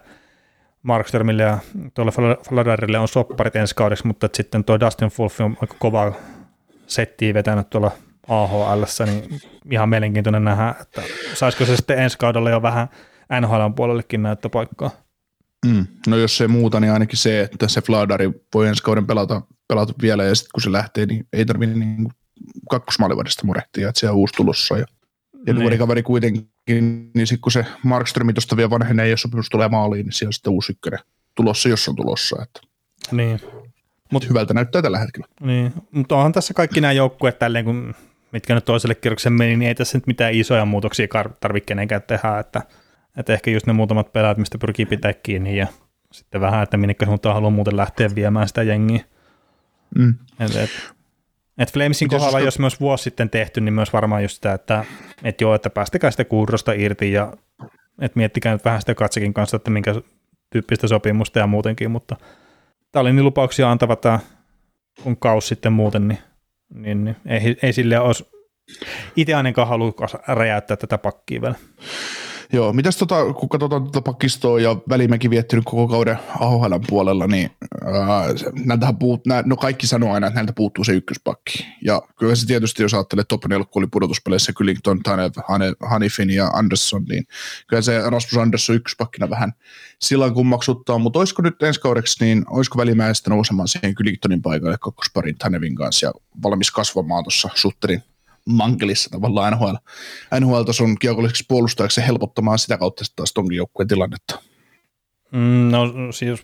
Markströmille 0.84 1.44
ja 1.44 1.58
tuolle 1.94 2.12
Fladarille 2.50 3.00
on 3.00 3.08
sopparit 3.08 3.56
ensi 3.56 3.76
kaudeksi, 3.76 4.08
mutta 4.08 4.26
että 4.26 4.38
sitten 4.38 4.64
tuo 4.64 4.80
Dustin 4.80 5.12
Wolf 5.20 5.42
on 5.42 5.58
aika 5.62 5.76
kova 5.80 6.14
settiä 6.88 7.34
vetänyt 7.34 7.70
tuolla 7.70 7.92
AHL, 8.28 8.84
niin 9.06 9.42
ihan 9.72 9.90
mielenkiintoinen 9.90 10.44
nähdä, 10.44 10.76
että 10.82 11.02
saisiko 11.34 11.66
se 11.66 11.76
sitten 11.76 12.00
ensi 12.00 12.18
kaudella 12.18 12.50
jo 12.50 12.62
vähän 12.62 12.88
NHL 13.42 13.70
puolellekin 13.76 14.24
näyttöpaikkaa. 14.24 14.92
Mm. 15.66 15.88
No 16.08 16.18
jos 16.18 16.38
se 16.38 16.48
muuta, 16.48 16.80
niin 16.80 16.94
ainakin 16.94 17.18
se, 17.20 17.42
että 17.42 17.68
se 17.68 17.82
Fladari 17.82 18.32
voi 18.54 18.68
ensi 18.68 18.84
kauden 18.84 19.08
pelata, 19.08 19.42
pelata 19.68 19.94
vielä 20.02 20.24
ja 20.24 20.36
sitten 20.36 20.52
kun 20.54 20.62
se 20.62 20.72
lähtee, 20.72 21.06
niin 21.06 21.28
ei 21.34 21.46
tarvitse 21.46 21.76
niin 21.76 22.10
kakkosmaalivadista 22.70 23.46
murehtia, 23.46 23.90
että 23.90 24.00
siellä 24.00 24.14
on 24.14 24.20
uusi 24.20 24.34
tulossa. 24.34 24.78
Ja, 24.78 24.86
ja 25.48 25.54
Niin. 25.54 25.60
nuori 25.60 25.78
kaveri 25.78 26.04
kuitenkin, 26.04 26.50
niin 26.68 27.28
sitten 27.28 27.42
kun 27.42 27.52
se 27.52 27.66
Markströmi 27.84 28.34
tuosta 28.34 28.58
vielä 28.58 28.70
vanhenee 28.70 29.10
ja 29.10 29.18
sopimus 29.18 29.50
tulee 29.50 29.68
maaliin, 29.68 30.06
niin 30.06 30.14
siellä 30.14 30.30
on 30.30 30.34
sitten 30.34 30.54
uusi 30.54 30.72
ykkönen 30.72 31.00
tulossa, 31.36 31.70
jos 31.70 31.90
on 31.90 31.96
tulossa. 31.96 32.44
Että 32.44 32.62
Niin. 33.12 33.40
Mutta 34.12 34.28
hyvältä 34.28 34.54
näyttää 34.54 34.82
tällä 34.82 35.00
hetkellä. 35.00 35.28
Niin, 35.42 35.74
mutta 35.92 36.16
onhan 36.16 36.32
tässä 36.32 36.54
kaikki 36.54 36.82
nämä 36.82 36.92
joukkueet 36.92 37.40
tälleen, 37.40 37.66
kun 37.66 37.96
mitkä 38.32 38.56
nyt 38.56 38.66
toiselle 38.66 38.96
kierrokselle 38.96 39.38
meni, 39.38 39.58
niin 39.58 39.68
ei 39.68 39.76
tässä 39.76 39.98
nyt 39.98 40.08
mitään 40.08 40.34
isoja 40.34 40.66
muutoksia 40.66 41.08
tarvitse 41.40 41.66
kenenkään 41.66 42.02
tehdä, 42.02 42.40
että, 42.40 42.62
että 43.20 43.34
ehkä 43.34 43.52
just 43.52 43.68
ne 43.68 43.74
muutamat 43.74 44.14
pelaat, 44.14 44.38
mistä 44.38 44.58
pyrkii 44.58 44.86
pitää 44.86 45.14
kiinni 45.14 45.58
ja 45.58 45.68
sitten 46.12 46.42
vähän, 46.42 46.64
että 46.64 46.78
minnekä 46.78 47.06
suuntaan 47.06 47.36
haluaa 47.36 47.52
muuten 47.52 47.78
lähteä 47.78 48.10
viemään 48.16 48.48
sitä 48.48 48.64
jengiä. 48.64 49.04
Mm. 49.96 50.16
Et, 50.40 50.56
et, 50.56 50.70
et 51.58 51.74
Flamesin 51.74 52.06
Miten 52.06 52.20
kohdalla, 52.20 52.38
susta- 52.38 52.48
jos 52.48 52.60
myös 52.60 52.80
vuosi 52.80 53.04
sitten 53.04 53.30
tehty, 53.30 53.62
niin 53.62 53.74
myös 53.74 53.94
varmaan 53.94 54.22
just 54.22 54.36
sitä, 54.36 54.54
että 54.54 54.86
et 55.24 55.42
joo, 55.42 55.56
että 55.56 55.70
päästäkää 55.70 56.12
sitä 56.12 56.26
kuurrosta 56.26 56.74
irti 56.74 57.12
ja 57.12 57.34
että 58.02 58.18
miettikää 58.18 58.54
nyt 58.54 58.66
vähän 58.66 58.82
sitä 58.82 58.96
katsekin 58.96 59.34
kanssa, 59.34 59.58
että 59.58 59.72
minkä 59.72 59.96
tyyppistä 60.50 60.88
sopimusta 60.88 61.40
ja 61.40 61.48
muutenkin, 61.48 61.92
mutta 61.92 62.16
tämä 62.92 63.02
oli 63.02 63.14
niin 63.14 63.26
lupauksia 63.26 63.72
antava 63.72 63.96
tämä 63.96 64.20
kun 65.04 65.18
kaus 65.18 65.48
sitten 65.48 65.74
muuten, 65.74 66.08
niin, 66.08 66.20
niin, 66.74 67.04
niin 67.04 67.16
ei, 67.26 67.58
ei 67.64 67.74
sille 67.74 68.00
olisi 68.00 68.28
itse 69.16 69.34
ainakaan 69.34 69.68
halua 69.68 69.94
räjäyttää 70.28 70.78
tätä 70.78 70.98
pakkia 70.98 71.42
vielä. 71.42 71.56
Joo, 72.54 72.74
mitäs 72.74 72.98
tota, 72.98 73.34
kun 73.34 73.50
katsotaan 73.50 73.82
tuota 73.82 74.02
pakistoa 74.02 74.60
ja 74.60 74.76
Välimäki 74.90 75.30
viettänyt 75.30 75.66
koko 75.66 75.88
kauden 75.88 76.20
AHL 76.40 76.74
puolella, 76.88 77.28
niin 77.28 77.50
ää, 77.86 78.24
näiltähän 78.66 78.98
puut, 78.98 79.26
nää, 79.26 79.44
no 79.46 79.56
kaikki 79.56 79.88
sanoo 79.88 80.14
aina, 80.14 80.28
että 80.28 80.36
näiltä 80.36 80.54
puuttuu 80.54 80.84
se 80.84 80.94
ykköspakki. 80.94 81.66
Ja 81.84 82.02
kyllä 82.20 82.36
se 82.36 82.48
tietysti, 82.48 82.84
jos 82.84 82.94
ajattelee 82.94 83.26
top 83.28 83.46
4, 83.46 83.66
kun 83.66 83.80
oli 83.80 83.88
pudotuspeleissä 83.92 84.54
Kyllington, 84.54 85.04
Tanev, 85.04 85.32
Hanifin 85.80 86.30
ja 86.30 86.48
Andersson, 86.48 87.04
niin 87.04 87.28
kyllä 87.68 87.82
se 87.82 88.02
Rasmus 88.10 88.38
Andersson 88.38 88.76
ykköspakkina 88.76 89.30
vähän 89.30 89.54
silloin 90.00 90.34
kummaksuttaa, 90.34 90.98
mutta 90.98 91.20
olisiko 91.20 91.42
nyt 91.42 91.64
ensi 91.64 91.80
kaudeksi, 91.80 92.26
niin 92.26 92.46
olisiko 92.50 92.78
Välimäestä 92.78 93.30
nousemaan 93.30 93.68
siihen 93.68 93.96
Kyllingtonin 93.96 94.42
paikalle 94.42 94.78
kakkosparin 94.82 95.38
Tanevin 95.38 95.76
kanssa 95.76 96.06
ja 96.06 96.14
valmis 96.44 96.72
kasvamaan 96.72 97.24
tuossa 97.24 97.50
Sutterin 97.56 98.04
mankelissa 98.50 99.10
tavallaan 99.10 99.54
NHL, 99.54 99.76
NHL-tason 100.40 100.96
kiekolliseksi 101.00 101.46
puolustajaksi 101.48 102.02
ja 102.02 102.06
helpottamaan 102.06 102.60
sitä 102.60 102.78
kautta 102.78 103.04
sitten 103.04 103.16
taas 103.16 103.34
tonkin 103.34 103.58
joukkueen 103.58 103.88
tilannetta. 103.88 104.40
Mm, 105.32 105.72
no 105.72 106.12
siis 106.12 106.44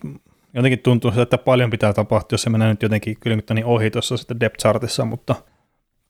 jotenkin 0.54 0.78
tuntuu 0.78 1.10
siltä, 1.10 1.22
että 1.22 1.38
paljon 1.38 1.70
pitää 1.70 1.92
tapahtua, 1.92 2.34
jos 2.34 2.42
se 2.42 2.50
menee 2.50 2.68
nyt 2.68 2.82
jotenkin 2.82 3.16
Kylingtonin 3.20 3.64
ohi 3.64 3.90
tuossa 3.90 4.16
sitten 4.16 4.40
depth 4.40 4.58
chartissa, 4.58 5.04
mutta 5.04 5.34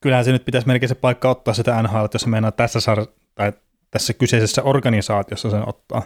kyllähän 0.01 0.25
se 0.25 0.33
nyt 0.33 0.45
pitäisi 0.45 0.67
melkein 0.67 0.89
se 0.89 0.95
paikka 0.95 1.31
ottaa 1.31 1.55
sitä 1.55 1.83
NHL, 1.83 2.07
jos 2.13 2.23
se 2.23 2.29
meinaa 2.29 2.53
tässä, 2.53 2.79
sar- 2.79 3.13
tai 3.35 3.53
tässä 3.91 4.13
kyseisessä 4.13 4.63
organisaatiossa 4.63 5.51
sen 5.51 5.69
ottaa. 5.69 6.03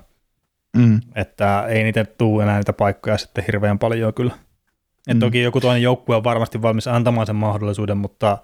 Mm. 0.76 1.00
Että 1.14 1.64
ei 1.68 1.82
niitä 1.82 2.04
tuu 2.04 2.40
enää 2.40 2.56
niitä 2.56 2.72
paikkoja 2.72 3.18
sitten 3.18 3.44
hirveän 3.46 3.78
paljon 3.78 4.14
kyllä. 4.14 4.32
Et 5.08 5.14
Mm. 5.14 5.20
Toki 5.20 5.42
joku 5.42 5.60
toinen 5.60 5.82
joukkue 5.82 6.16
on 6.16 6.24
varmasti 6.24 6.62
valmis 6.62 6.86
antamaan 6.86 7.26
sen 7.26 7.36
mahdollisuuden, 7.36 7.98
mutta 7.98 8.38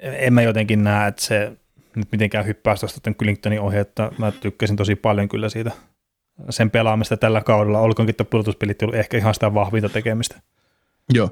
en 0.00 0.34
mä 0.34 0.42
jotenkin 0.42 0.84
näe, 0.84 1.08
että 1.08 1.22
se 1.22 1.52
nyt 1.96 2.08
mitenkään 2.12 2.46
hyppää 2.46 2.76
tuosta 2.76 3.14
Kylingtonin 3.14 3.60
ohi, 3.60 3.78
että 3.78 4.10
mä 4.18 4.32
tykkäsin 4.32 4.76
tosi 4.76 4.96
paljon 4.96 5.28
kyllä 5.28 5.48
siitä 5.48 5.70
sen 6.50 6.70
pelaamista 6.70 7.16
tällä 7.16 7.40
kaudella, 7.40 7.80
olkoonkin 7.80 8.10
että 8.10 8.24
pudotuspelit 8.24 8.82
ollut 8.82 8.96
ehkä 8.96 9.16
ihan 9.16 9.34
sitä 9.34 9.54
vahvinta 9.54 9.88
tekemistä. 9.88 10.40
Joo, 11.14 11.30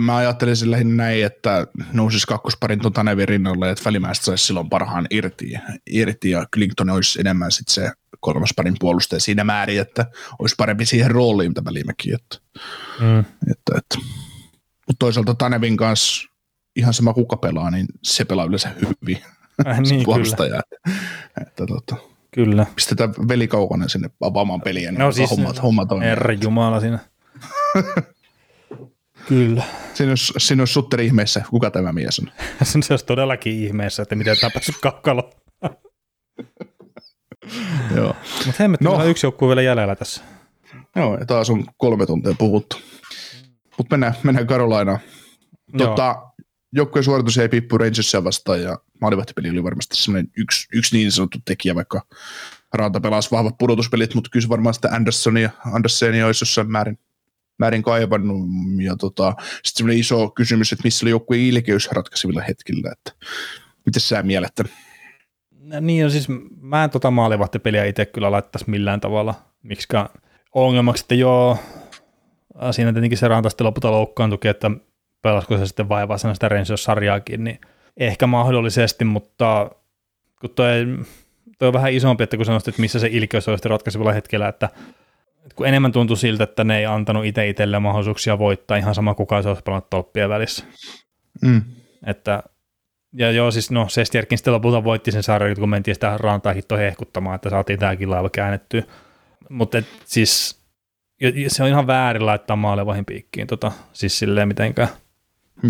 mä 0.00 0.16
ajattelin 0.16 0.56
sen 0.56 0.70
lähinnä 0.70 1.04
näin, 1.04 1.24
että 1.24 1.66
nousisi 1.92 2.26
kakkosparin 2.26 2.80
tuon 2.80 2.92
Tanevin 2.92 3.28
rinnalle, 3.28 3.70
että 3.70 3.84
välimäistä 3.84 4.24
saisi 4.24 4.44
silloin 4.44 4.68
parhaan 4.68 5.06
irti, 5.10 5.52
irti 5.90 6.30
ja 6.30 6.46
Clinton 6.54 6.90
olisi 6.90 7.20
enemmän 7.20 7.52
sitten 7.52 7.74
se 7.74 7.90
kolmas 8.20 8.50
parin 8.56 8.76
puolustaja 8.80 9.20
siinä 9.20 9.44
määrin, 9.44 9.80
että 9.80 10.06
olisi 10.38 10.54
parempi 10.58 10.86
siihen 10.86 11.10
rooliin, 11.10 11.50
mitä 11.50 11.64
Välimäki. 11.64 12.12
Että, 12.14 12.38
Mm. 13.00 13.18
että, 13.50 13.72
että. 13.76 13.98
Mutta 14.86 14.98
toisaalta 14.98 15.34
Tanevin 15.34 15.76
kanssa 15.76 16.28
ihan 16.78 16.94
sama 16.94 17.14
kuka 17.14 17.36
pelaa, 17.36 17.70
niin 17.70 17.86
se 18.04 18.24
pelaa 18.24 18.44
yleensä 18.44 18.68
hyvin 18.68 19.18
Äh, 19.66 19.80
niin, 19.90 20.04
kyllä. 20.04 20.58
Että, 20.58 20.86
että, 21.46 21.66
tota, 21.66 21.96
kyllä. 22.30 22.66
pistetään 22.74 23.14
veli 23.28 23.48
Kaukonen 23.48 23.88
sinne 23.88 24.10
avaamaan 24.20 24.60
peliä, 24.60 24.90
niin 24.92 24.98
No 24.98 25.12
siis- 25.12 25.28
siis, 25.28 25.38
homma, 25.40 25.60
homma 25.62 25.86
toimii. 25.86 26.08
Herra 26.08 26.34
Jumala 26.34 26.80
siinä. 26.80 26.98
kyllä. 29.28 29.62
Siinä 29.94 30.10
olisi, 30.12 30.32
siinä 30.38 30.60
olisi 30.60 30.72
sutteri 30.72 31.06
ihmeessä, 31.06 31.42
kuka 31.50 31.70
tämä 31.70 31.92
mies 31.92 32.18
on. 32.18 32.30
se 32.82 32.92
olisi 32.92 33.06
todellakin 33.06 33.52
ihmeessä, 33.64 34.02
että 34.02 34.14
miten 34.14 34.36
tämä 34.40 34.50
päässyt 34.50 34.76
kakkalo. 34.82 35.30
Joo. 37.96 38.16
Mutta 38.46 38.62
hemmetti, 38.62 38.84
No. 38.84 39.04
yksi 39.04 39.26
joukkue 39.26 39.48
vielä 39.48 39.62
jäljellä 39.62 39.96
tässä. 39.96 40.22
Joo, 40.96 41.16
ja 41.18 41.26
taas 41.26 41.50
on 41.50 41.64
kolme 41.76 42.06
tuntia 42.06 42.34
puhuttu. 42.38 42.76
Mutta 43.78 43.94
mennään, 43.96 44.14
mennään 44.22 44.46
Carolinaan. 44.46 44.98
Tota, 45.78 46.27
joukkueen 46.72 47.04
suoritus 47.04 47.38
ei 47.38 47.48
pippu 47.48 47.78
Rangersia 47.78 48.24
vastaan 48.24 48.62
ja 48.62 48.78
maalivahtipeli 49.00 49.50
oli 49.50 49.64
varmasti 49.64 49.96
semmoinen 49.96 50.30
yksi, 50.36 50.68
yksi 50.72 50.96
niin 50.96 51.12
sanottu 51.12 51.38
tekijä, 51.44 51.74
vaikka 51.74 52.02
Ranta 52.74 53.00
pelasi 53.00 53.30
vahvat 53.30 53.58
pudotuspelit, 53.58 54.14
mutta 54.14 54.30
kyllä 54.30 54.48
varmaan 54.48 54.74
sitä 54.74 54.88
Andersonia, 54.92 55.50
Andersenia 55.72 56.26
olisi 56.26 56.42
jossain 56.42 56.70
määrin, 56.70 56.98
määrin 57.58 57.82
kaivannut. 57.82 58.48
Ja 58.82 58.96
tota, 58.96 59.34
sitten 59.38 59.72
semmoinen 59.74 60.00
iso 60.00 60.30
kysymys, 60.30 60.72
että 60.72 60.84
missä 60.84 61.04
oli 61.04 61.10
joukkueen 61.10 61.42
ilkeys 61.42 61.88
ratkaisevilla 61.92 62.42
hetkillä, 62.42 62.92
että 62.92 63.26
miten 63.86 64.00
sä 64.00 64.22
mielet? 64.22 64.52
No 65.60 65.80
Niin 65.80 66.04
on 66.04 66.10
siis, 66.10 66.26
mä 66.60 66.84
en 66.84 66.90
tota 66.90 67.10
maalivahtipeliä 67.10 67.84
itse 67.84 68.06
kyllä 68.06 68.30
laittaisi 68.30 68.70
millään 68.70 69.00
tavalla. 69.00 69.34
Miksikä 69.62 70.08
ongelmaksi, 70.54 71.04
että 71.04 71.14
joo, 71.14 71.58
siinä 72.70 72.92
tietenkin 72.92 73.18
se 73.18 73.28
ranta 73.28 73.50
sitten 73.50 73.66
lopulta 73.66 73.90
loukkaantuikin, 73.90 74.50
että 74.50 74.70
pelasko 75.22 75.58
se 75.58 75.66
sitten 75.66 75.88
vaivaa 75.88 76.18
sitä 76.18 76.48
Rangers-sarjaakin, 76.48 77.44
niin 77.44 77.60
ehkä 77.96 78.26
mahdollisesti, 78.26 79.04
mutta 79.04 79.70
kun 80.40 80.50
toi, 80.50 80.86
toi 81.58 81.68
on 81.68 81.72
vähän 81.72 81.92
isompi, 81.92 82.24
että 82.24 82.36
kun 82.36 82.46
sanoit, 82.46 82.68
että 82.68 82.80
missä 82.80 82.98
se 82.98 83.08
ilkeys 83.10 83.48
olisi 83.48 83.68
ratkaisevalla 83.68 84.12
hetkellä, 84.12 84.48
että 84.48 84.68
että 85.42 85.56
kun 85.56 85.66
enemmän 85.66 85.92
tuntui 85.92 86.16
siltä, 86.16 86.44
että 86.44 86.64
ne 86.64 86.78
ei 86.78 86.86
antanut 86.86 87.24
itse 87.24 87.48
itselleen 87.48 87.82
mahdollisuuksia 87.82 88.38
voittaa 88.38 88.76
ihan 88.76 88.94
sama 88.94 89.14
kuka 89.14 89.42
se 89.42 89.48
olisi 89.48 89.62
pelannut 89.62 89.90
tolppien 89.90 90.28
välissä. 90.28 90.64
Mm. 91.42 91.62
Että 92.06 92.42
Ja 93.12 93.30
joo, 93.30 93.50
siis 93.50 93.70
no 93.70 93.88
Sestierkin 93.88 94.38
sitten 94.38 94.52
lopulta 94.52 94.84
voitti 94.84 95.12
sen 95.12 95.22
sarjan, 95.22 95.56
kun 95.56 95.68
mentiin 95.68 95.94
sitä 95.94 96.18
rantaa 96.18 96.52
hitto 96.52 96.76
hehkuttamaan, 96.76 97.34
että 97.34 97.50
saatiin 97.50 97.78
tämäkin 97.78 98.10
laiva 98.10 98.30
käännettyä. 98.30 98.82
Mutta 99.48 99.82
siis 100.04 100.62
se 101.48 101.62
on 101.62 101.68
ihan 101.68 101.86
väärin 101.86 102.26
laittaa 102.26 102.56
maalevahin 102.56 103.04
piikkiin, 103.04 103.46
tota, 103.46 103.72
siis 103.92 104.18
silleen 104.18 104.48
mitenkään. 104.48 104.88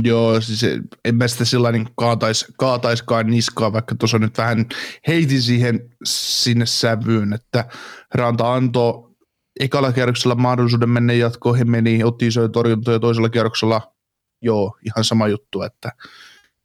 Joo, 0.02 0.40
siis 0.40 0.62
en 1.04 1.14
mä 1.14 1.28
sitä 1.28 1.44
sillä 1.44 1.72
niin 1.72 1.88
kaatais, 1.96 2.46
kaataiskaan 2.58 3.26
niskaa, 3.26 3.72
vaikka 3.72 3.94
tuossa 3.94 4.18
nyt 4.18 4.38
vähän 4.38 4.66
heitin 5.06 5.42
siihen 5.42 5.90
sinne 6.04 6.66
sävyyn, 6.66 7.32
että 7.32 7.64
Ranta 8.14 8.54
antoi 8.54 9.08
ekalla 9.60 9.92
kierroksella 9.92 10.34
mahdollisuuden 10.34 10.90
mennä 10.90 11.12
jatkoon, 11.12 11.58
he 11.58 11.64
meni, 11.64 12.04
otti 12.04 12.26
isoja 12.26 12.48
torjuntoja 12.48 12.98
toisella 12.98 13.28
kierroksella, 13.28 13.92
joo, 14.42 14.78
ihan 14.86 15.04
sama 15.04 15.28
juttu, 15.28 15.62
että, 15.62 15.92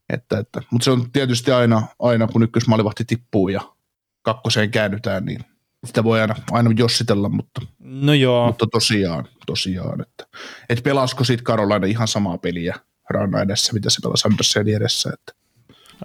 että, 0.09 0.39
että. 0.39 0.61
mutta 0.71 0.85
se 0.85 0.91
on 0.91 1.11
tietysti 1.11 1.51
aina, 1.51 1.87
aina 1.99 2.27
kun 2.27 2.43
ykkösmaalivahti 2.43 3.05
tippuu 3.05 3.49
ja 3.49 3.61
kakkoseen 4.21 4.71
käännytään, 4.71 5.25
niin 5.25 5.39
sitä 5.85 6.03
voi 6.03 6.21
aina, 6.21 6.35
aina 6.51 6.71
jossitella, 6.77 7.29
mutta, 7.29 7.61
no 7.79 8.13
joo. 8.13 8.47
mutta 8.47 8.67
tosiaan, 8.71 9.27
tosiaan 9.45 10.01
että, 10.01 10.27
että 10.69 10.83
pelasko 10.83 11.23
sitten 11.23 11.43
Karolainen 11.43 11.89
ihan 11.89 12.07
samaa 12.07 12.37
peliä 12.37 12.75
Ranna 13.09 13.41
edessä, 13.41 13.73
mitä 13.73 13.89
se 13.89 14.01
pelasi 14.03 14.27
Andersenin 14.27 14.75
edessä. 14.75 15.09
Että. 15.13 15.33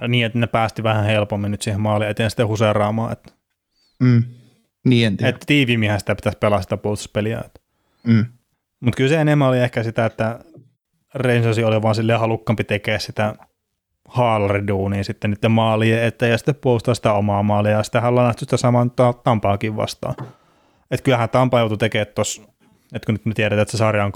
Niin, 0.08 0.26
että 0.26 0.38
ne 0.38 0.46
päästi 0.46 0.82
vähän 0.82 1.04
helpommin 1.04 1.50
nyt 1.50 1.62
siihen 1.62 1.80
maaliin 1.80 2.10
eteen 2.10 2.30
sitten 2.30 2.48
huseeraamaan. 2.48 3.12
Että, 3.12 3.32
mm. 4.00 4.24
Niin 4.84 5.06
en 5.06 5.16
tiedä. 5.16 5.28
Että 5.28 5.46
tiiviimminhän 5.46 6.00
sitä 6.00 6.14
pitäisi 6.14 6.38
pelaa 6.38 6.62
sitä 6.62 6.76
puolustuspeliä. 6.76 7.42
Mm. 8.06 8.26
Mutta 8.80 8.96
kyllä 8.96 9.08
se 9.08 9.20
enemmän 9.20 9.48
oli 9.48 9.58
ehkä 9.58 9.82
sitä, 9.82 10.06
että 10.06 10.38
Rangersi 11.14 11.64
oli 11.64 11.82
vaan 11.82 11.94
silleen 11.94 12.20
halukkampi 12.20 12.64
tekemään 12.64 13.00
sitä 13.00 13.34
haalariduunia 14.08 15.04
sitten 15.04 15.30
niiden 15.30 15.50
maalien 15.50 16.02
eteen 16.02 16.30
ja 16.30 16.38
sitten 16.38 16.54
puolustaa 16.54 16.94
sitä 16.94 17.12
omaa 17.12 17.42
maalia 17.42 17.72
ja 17.72 17.82
sitten 17.82 18.04
ollaan 18.04 18.26
nähty 18.26 18.40
sitä 18.40 18.56
saman 18.56 18.92
Tampaakin 19.24 19.76
vastaan. 19.76 20.14
Että 20.90 21.04
kyllähän 21.04 21.30
Tampa 21.30 21.58
joutui 21.58 21.78
tekemään 21.78 22.06
tuossa, 22.14 22.42
että 22.92 23.06
kun 23.06 23.14
nyt 23.14 23.26
me 23.26 23.34
tiedetään, 23.34 23.62
että 23.62 23.72
se 23.72 23.78
sarja 23.78 24.04
on 24.04 24.12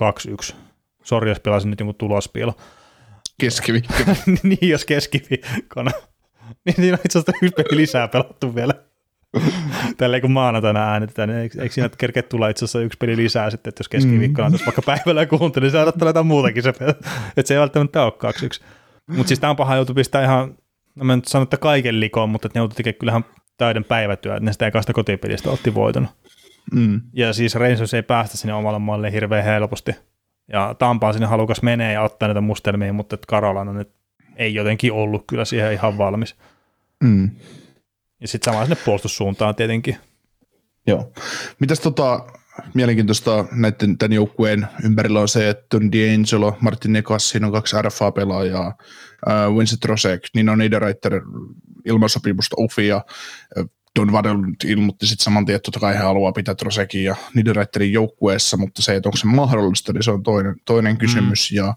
2-1, 0.53 0.55
sori 1.03 1.31
jos 1.31 1.41
pelasin 1.41 1.71
nyt 1.71 1.81
jonkun 1.81 1.95
tulospiilo. 1.95 2.55
Keskiviikko. 3.41 3.95
niin, 4.43 4.69
jos 4.69 4.85
keskiviikkona. 4.85 5.91
niin 6.65 6.77
siinä 6.77 6.95
on 6.95 7.01
itse 7.05 7.19
asiassa 7.19 7.33
yksi 7.43 7.63
peli 7.63 7.77
lisää 7.77 8.09
pelattu 8.09 8.55
vielä. 8.55 8.75
Tällä 9.97 10.21
kun 10.21 10.31
maanantaina 10.31 10.93
äänitetään, 10.93 11.29
niin 11.29 11.39
eikö, 11.39 11.63
eikö 11.63 11.75
siinä 11.75 11.91
kerkeä 11.99 12.23
tulla 12.23 12.49
itse 12.49 12.65
asiassa 12.65 12.81
yksi 12.81 12.97
peli 12.99 13.17
lisää 13.17 13.51
sitten, 13.51 13.69
että 13.69 13.81
jos 13.81 13.89
keskiviikkona 13.89 14.49
mm. 14.49 14.59
vaikka 14.67 14.83
päivällä 14.83 15.27
kuuntelin, 15.27 15.65
niin 15.65 15.71
se 15.73 15.79
odottaa 15.79 16.09
jotain 16.09 16.27
muutakin 16.27 16.63
se, 16.63 16.69
että 16.69 16.95
se 17.45 17.55
ei 17.55 17.61
välttämättä 17.61 18.03
ole 18.03 18.13
kaksi 18.13 18.47
yksi. 18.47 18.61
Mutta 19.07 19.29
siis 19.29 19.41
tämä 19.41 19.55
paha 19.55 19.77
joutu 19.77 19.95
pistää 19.95 20.25
ihan, 20.25 20.55
no 20.95 21.05
mä 21.05 21.17
nyt 21.17 21.25
sanon, 21.25 21.43
että 21.43 21.57
kaiken 21.57 22.01
likoon, 22.01 22.31
mutta 22.31 22.49
ne 22.55 22.59
joutui 22.59 22.77
tekemään 22.77 22.99
kyllähän 22.99 23.25
täyden 23.59 23.85
päivätyö, 23.85 24.35
että 24.37 24.45
ne 24.45 24.53
sitä 24.53 24.67
ekasta 24.67 24.93
kotipelistä 24.93 25.51
otti 25.51 25.75
voiton. 25.75 26.09
Mm. 26.73 27.01
Ja 27.13 27.33
siis 27.33 27.55
Rangers 27.55 27.95
ei 27.95 28.03
päästä 28.03 28.37
sinne 28.37 28.55
omalle 28.55 28.79
maalle 28.79 29.13
hirveän 29.13 29.45
helposti. 29.45 29.93
Ja 30.49 30.75
Tampaa 30.79 31.13
sinne 31.13 31.27
halukas 31.27 31.63
menee 31.63 31.93
ja 31.93 32.03
ottaa 32.03 32.29
niitä 32.29 32.41
mustelmia, 32.41 32.93
mutta 32.93 33.19
Karolana 33.29 33.73
nyt 33.73 33.91
ei 34.37 34.55
jotenkin 34.55 34.93
ollut 34.93 35.25
kyllä 35.29 35.45
siihen 35.45 35.73
ihan 35.73 35.99
valmis. 35.99 36.37
Mm. 37.05 37.31
Ja 38.21 38.29
sitten 38.29 38.53
sama 38.53 38.65
sinne 38.65 38.77
puolustussuuntaan 38.85 39.55
tietenkin. 39.55 39.97
Joo. 40.87 41.13
Mitäs 41.61 41.81
tota, 41.81 42.27
mielenkiintoista 42.75 43.45
näiden 43.53 43.99
tämän 43.99 44.13
joukkueen 44.13 44.67
ympärillä 44.85 45.21
on 45.21 45.29
se, 45.29 45.49
että 45.49 45.77
on 45.77 45.83
D'Angelo, 45.83 46.57
Martin 46.61 46.93
Nekas, 46.93 47.29
siinä 47.29 47.47
on 47.47 47.53
kaksi 47.53 47.77
RFA-pelaajaa, 47.83 48.75
uh, 49.27 49.59
Vincent 49.59 49.85
Rosek, 49.85 50.23
Nino 50.35 50.57
Niederreiter 50.57 51.21
ilmasopimusta 51.85 52.57
Ufi 52.59 52.87
ja 52.87 53.05
Don 53.99 54.13
Vadel 54.13 54.37
ilmoitti 54.65 55.07
sitten 55.07 55.25
saman 55.25 55.47
tien, 55.47 55.57
että 55.57 55.65
totta 55.65 55.81
kai 55.81 55.95
he 55.95 55.99
haluaa 55.99 56.33
pitää 56.33 56.55
Trosekin 56.55 57.05
ja 57.05 57.17
Niederreiterin 57.35 57.93
joukkueessa, 57.93 58.57
mutta 58.57 58.83
se, 58.83 58.97
että 58.97 59.09
onko 59.09 59.17
se 59.17 59.27
mahdollista, 59.27 59.93
niin 59.93 60.03
se 60.03 60.11
on 60.11 60.23
toinen, 60.23 60.55
toinen 60.65 60.99
kysymys. 60.99 61.51
Mm. 61.51 61.57
Ja, 61.57 61.75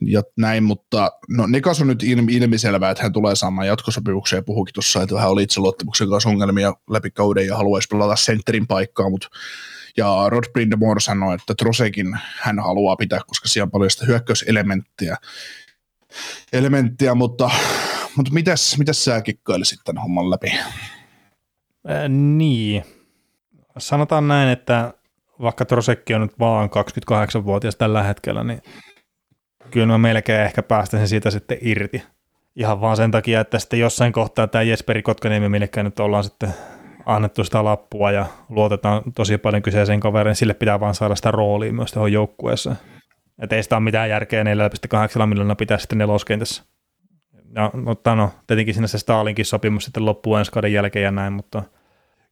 ja 0.00 0.22
näin, 0.36 0.64
mutta 0.64 1.10
no 1.28 1.46
Nekas 1.46 1.80
on 1.80 1.86
nyt 1.86 2.02
ilmi, 2.02 2.36
ilmiselvää, 2.36 2.90
että 2.90 3.02
hän 3.02 3.12
tulee 3.12 3.36
saamaan 3.36 3.66
jatkosopimuksia 3.66 4.38
ja 4.38 4.42
puhukin 4.42 4.74
tuossa, 4.74 5.02
että 5.02 5.20
hän 5.20 5.30
oli 5.30 5.42
itse 5.42 5.60
luottamuksen 5.60 6.08
kanssa 6.08 6.28
ongelmia 6.28 6.74
läpi 6.90 7.10
kauden 7.10 7.46
ja 7.46 7.56
haluaisi 7.56 7.88
pelata 7.88 8.16
sentterin 8.16 8.66
paikkaa, 8.66 9.10
mutta 9.10 9.28
ja 9.96 10.24
Rod 10.28 10.44
Brindamore 10.52 11.00
sanoi, 11.00 11.34
että 11.34 11.54
Trosekin 11.54 12.18
hän 12.40 12.58
haluaa 12.58 12.96
pitää, 12.96 13.20
koska 13.26 13.48
siellä 13.48 13.64
on 13.64 13.70
paljon 13.70 13.90
sitä 13.90 14.06
hyökkäyselementtiä, 14.06 15.16
elementtiä, 16.52 17.14
mutta, 17.14 17.50
mutta 18.16 18.32
mitäs, 18.32 18.78
mitäs 18.78 19.04
sä 19.04 19.22
kikkailisit 19.22 19.80
tämän 19.84 20.02
homman 20.02 20.30
läpi? 20.30 20.52
Äh, 21.90 22.08
niin. 22.08 22.84
Sanotaan 23.78 24.28
näin, 24.28 24.48
että 24.48 24.94
vaikka 25.42 25.64
Trosekki 25.64 26.14
on 26.14 26.20
nyt 26.20 26.38
vaan 26.38 26.70
28-vuotias 27.12 27.76
tällä 27.76 28.02
hetkellä, 28.02 28.44
niin 28.44 28.62
kyllä 29.70 29.86
mä 29.86 29.98
melkein 29.98 30.40
ehkä 30.40 30.62
päästäisin 30.62 31.08
siitä 31.08 31.30
sitten 31.30 31.58
irti. 31.60 32.02
Ihan 32.56 32.80
vaan 32.80 32.96
sen 32.96 33.10
takia, 33.10 33.40
että 33.40 33.58
sitten 33.58 33.80
jossain 33.80 34.12
kohtaa 34.12 34.46
tämä 34.46 34.62
Jesperi 34.62 35.02
Kotkaniemi, 35.02 35.48
millekään 35.48 35.84
nyt 35.84 36.00
ollaan 36.00 36.24
sitten 36.24 36.54
annettu 37.06 37.44
sitä 37.44 37.64
lappua 37.64 38.10
ja 38.10 38.26
luotetaan 38.48 39.02
tosi 39.14 39.38
paljon 39.38 39.62
kyseiseen 39.62 40.00
kaveriin, 40.00 40.36
sille 40.36 40.54
pitää 40.54 40.80
vaan 40.80 40.94
saada 40.94 41.14
sitä 41.14 41.30
roolia 41.30 41.72
myös 41.72 41.92
tuohon 41.92 42.12
joukkueessa. 42.12 42.76
Että 43.42 43.56
ei 43.56 43.62
sitä 43.62 43.76
ole 43.76 43.84
mitään 43.84 44.10
järkeä 44.10 44.44
4,8 44.44 45.26
miljoonaa 45.26 45.56
pitää 45.56 45.78
sitten 45.78 45.98
neloskentässä. 45.98 46.64
Ja, 47.54 47.70
mutta 47.74 48.14
no, 48.14 48.30
tietenkin 48.46 48.74
siinä 48.74 48.86
se 48.86 48.98
Stalinkin 48.98 49.44
sopimus 49.44 49.84
sitten 49.84 50.04
loppuu 50.04 50.36
ensi 50.36 50.52
kauden 50.52 50.72
jälkeen 50.72 51.04
ja 51.04 51.10
näin, 51.10 51.32
mutta 51.32 51.62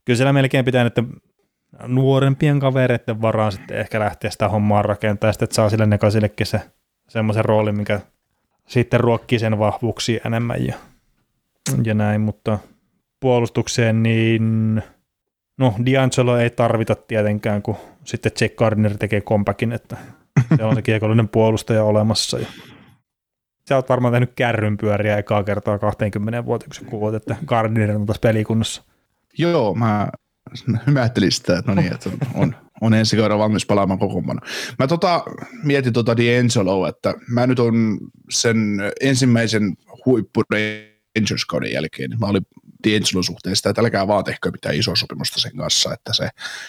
kyllä 0.04 0.16
siellä 0.16 0.32
melkein 0.32 0.64
pitää 0.64 0.84
nyt 0.84 0.94
nuorempien 1.86 2.60
kavereiden 2.60 3.22
varaan 3.22 3.52
sitten 3.52 3.78
ehkä 3.78 4.00
lähteä 4.00 4.30
sitä 4.30 4.48
hommaa 4.48 4.82
rakentamaan, 4.82 5.34
sitten, 5.34 5.46
että 5.46 5.56
saa 5.56 5.70
sille 5.70 5.86
nekaisillekin 5.86 6.46
se 6.46 6.60
semmoisen 7.08 7.44
roolin, 7.44 7.76
mikä 7.76 8.00
sitten 8.66 9.00
ruokkii 9.00 9.38
sen 9.38 9.58
vahvuuksia 9.58 10.20
enemmän 10.26 10.66
ja, 10.66 10.74
ja 11.84 11.94
näin, 11.94 12.20
mutta 12.20 12.58
puolustukseen, 13.20 14.02
niin 14.02 14.82
no 15.58 15.74
D'Angelo 15.78 16.38
ei 16.40 16.50
tarvita 16.50 16.94
tietenkään, 16.94 17.62
kun 17.62 17.76
sitten 18.04 18.32
Jack 18.40 18.56
Gardner 18.56 18.96
tekee 18.96 19.20
kompakin, 19.20 19.72
että 19.72 19.96
se 20.56 20.64
on 20.64 20.74
se 20.74 20.82
kiekollinen 20.82 21.28
puolustaja 21.28 21.84
olemassa. 21.84 22.38
Ja 22.38 22.46
sä 23.68 23.76
oot 23.76 23.88
varmaan 23.88 24.12
tehnyt 24.12 24.32
kärryn 24.36 24.76
pyöriä 24.76 25.18
ekaa 25.18 25.44
kertaa 25.44 25.78
20 25.78 26.44
vuotta, 26.44 26.66
kun 26.66 26.74
sä 26.74 26.84
kuulet, 26.84 27.14
että 27.14 27.36
Gardner 27.46 27.90
on 27.90 28.06
taas 28.06 28.18
pelikunnassa. 28.18 28.82
Joo, 29.38 29.74
mä, 29.74 30.08
mä 30.66 31.00
ajattelin 31.00 31.32
sitä, 31.32 31.58
että 31.58 31.74
no 31.74 31.80
niin, 31.80 31.92
että 31.92 32.10
on, 32.34 32.54
on 32.80 32.94
ensi 32.94 33.16
kaudella 33.16 33.42
valmis 33.42 33.66
palaamaan 33.66 33.98
kokoonpano. 33.98 34.40
Mä 34.78 34.86
tota, 34.86 35.24
mietin 35.64 35.92
tota 35.92 36.12
D'Angelo, 36.12 36.88
että 36.88 37.14
mä 37.28 37.46
nyt 37.46 37.58
on 37.58 37.98
sen 38.30 38.56
ensimmäisen 39.00 39.76
huippu 40.06 40.42
Rangers-kauden 40.52 41.72
jälkeen, 41.72 42.10
mä 42.20 42.26
olin 42.26 42.46
D'Angelo 42.86 43.22
suhteen 43.22 43.56
sitä, 43.56 43.70
että 43.70 43.82
älkää 43.82 44.08
vaan 44.08 44.24
tehkö 44.24 44.50
mitään 44.50 44.74
isoa 44.74 44.96
sopimusta 44.96 45.40
sen 45.40 45.56
kanssa, 45.56 45.94
että 45.94 46.12
se, 46.12 46.28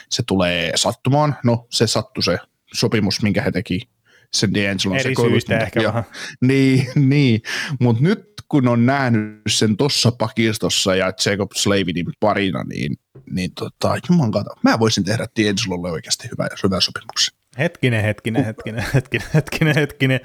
se 0.10 0.24
tulee 0.28 0.72
sattumaan. 0.76 1.36
No, 1.44 1.68
se 1.70 1.88
sattui 1.88 2.24
se 2.24 2.38
sopimus, 2.74 3.22
minkä 3.22 3.42
he 3.42 3.52
teki 3.52 3.90
sen 4.34 4.50
D'Angelo. 4.50 5.00
Eri 5.00 5.16
syistä 5.16 5.60
ehkä 5.60 5.82
ja, 5.82 5.88
vähän. 5.88 6.04
Niin, 6.42 6.88
niin. 6.96 7.42
mutta 7.80 8.04
nyt 8.04 8.30
kun 8.48 8.68
on 8.68 8.86
nähnyt 8.86 9.42
sen 9.48 9.78
tuossa 9.78 10.12
pakistossa 10.12 10.96
ja 10.96 11.14
Jacob 11.26 11.52
Slavinin 11.56 12.06
parina, 12.20 12.64
niin, 12.64 12.98
niin 13.32 13.52
tota, 13.60 13.98
juman 14.10 14.32
kato, 14.32 14.50
mä 14.64 14.80
voisin 14.80 15.04
tehdä 15.04 15.26
D'Angelolle 15.40 15.92
oikeasti 15.92 16.28
hyvä, 16.32 16.48
hyvä 16.64 16.80
sopimuksen. 16.80 17.40
Hetkinen, 17.60 18.04
hetkinen, 18.04 18.46
hetkinen, 18.46 18.86
hetkinen, 18.94 19.28
hetkinen, 19.34 19.76
hetkinen. 19.76 20.20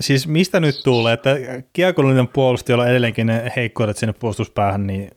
Siis 0.00 0.26
mistä 0.26 0.60
nyt 0.60 0.80
tulee, 0.84 1.12
että 1.12 1.36
kiekollinen 1.72 2.28
puolustaja 2.28 2.78
on 2.78 2.88
edelleenkin 2.88 3.26
ne 3.26 3.52
heikkoudet 3.56 3.96
sinne 3.96 4.12
puolustuspäähän, 4.12 4.86
niin 4.86 5.10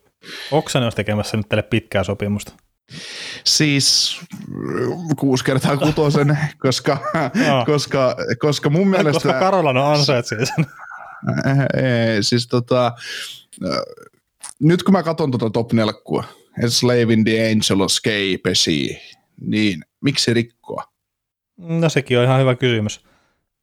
Oksanen 0.52 0.86
olisi 0.86 0.96
tekemässä 0.96 1.38
nyt 1.38 1.50
tälle 1.50 1.64
pitkää 1.64 2.04
sopimusta? 2.04 2.54
Siis 3.44 4.20
kuusi 5.18 5.44
kertaa 5.44 5.78
kutosen, 5.78 6.38
koska, 6.58 6.98
koska, 7.66 8.16
koska 8.40 8.70
mun 8.70 8.88
mielestä... 8.88 9.12
Koska 9.12 9.40
Karolan 9.40 9.78
on 9.78 9.94
ansaitsee 9.94 10.46
sen. 10.46 10.66
Ei, 11.84 12.24
siis 12.24 12.48
tota, 12.48 12.92
nyt 14.60 14.84
kun 14.84 14.92
mä 14.92 15.04
katson 15.04 15.32
tota 15.32 15.50
top 15.50 15.74
nelkkua, 15.74 16.24
Slavin 16.68 17.24
the 17.26 17.40
Angel, 17.42 17.88
Pesi, 18.44 19.02
niin 19.42 19.86
miksi 20.02 20.34
rikkoa? 20.34 20.84
No 21.58 21.90
sekin 21.90 22.20
on 22.20 22.26
ihan 22.26 22.42
hyvä 22.42 22.56
kysymys. 22.56 23.06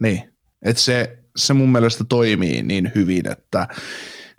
Niin, 0.00 0.32
että 0.62 0.82
se, 0.82 1.18
se 1.36 1.54
mun 1.54 1.72
mielestä 1.72 2.04
toimii 2.04 2.62
niin 2.62 2.92
hyvin, 2.94 3.32
että 3.32 3.68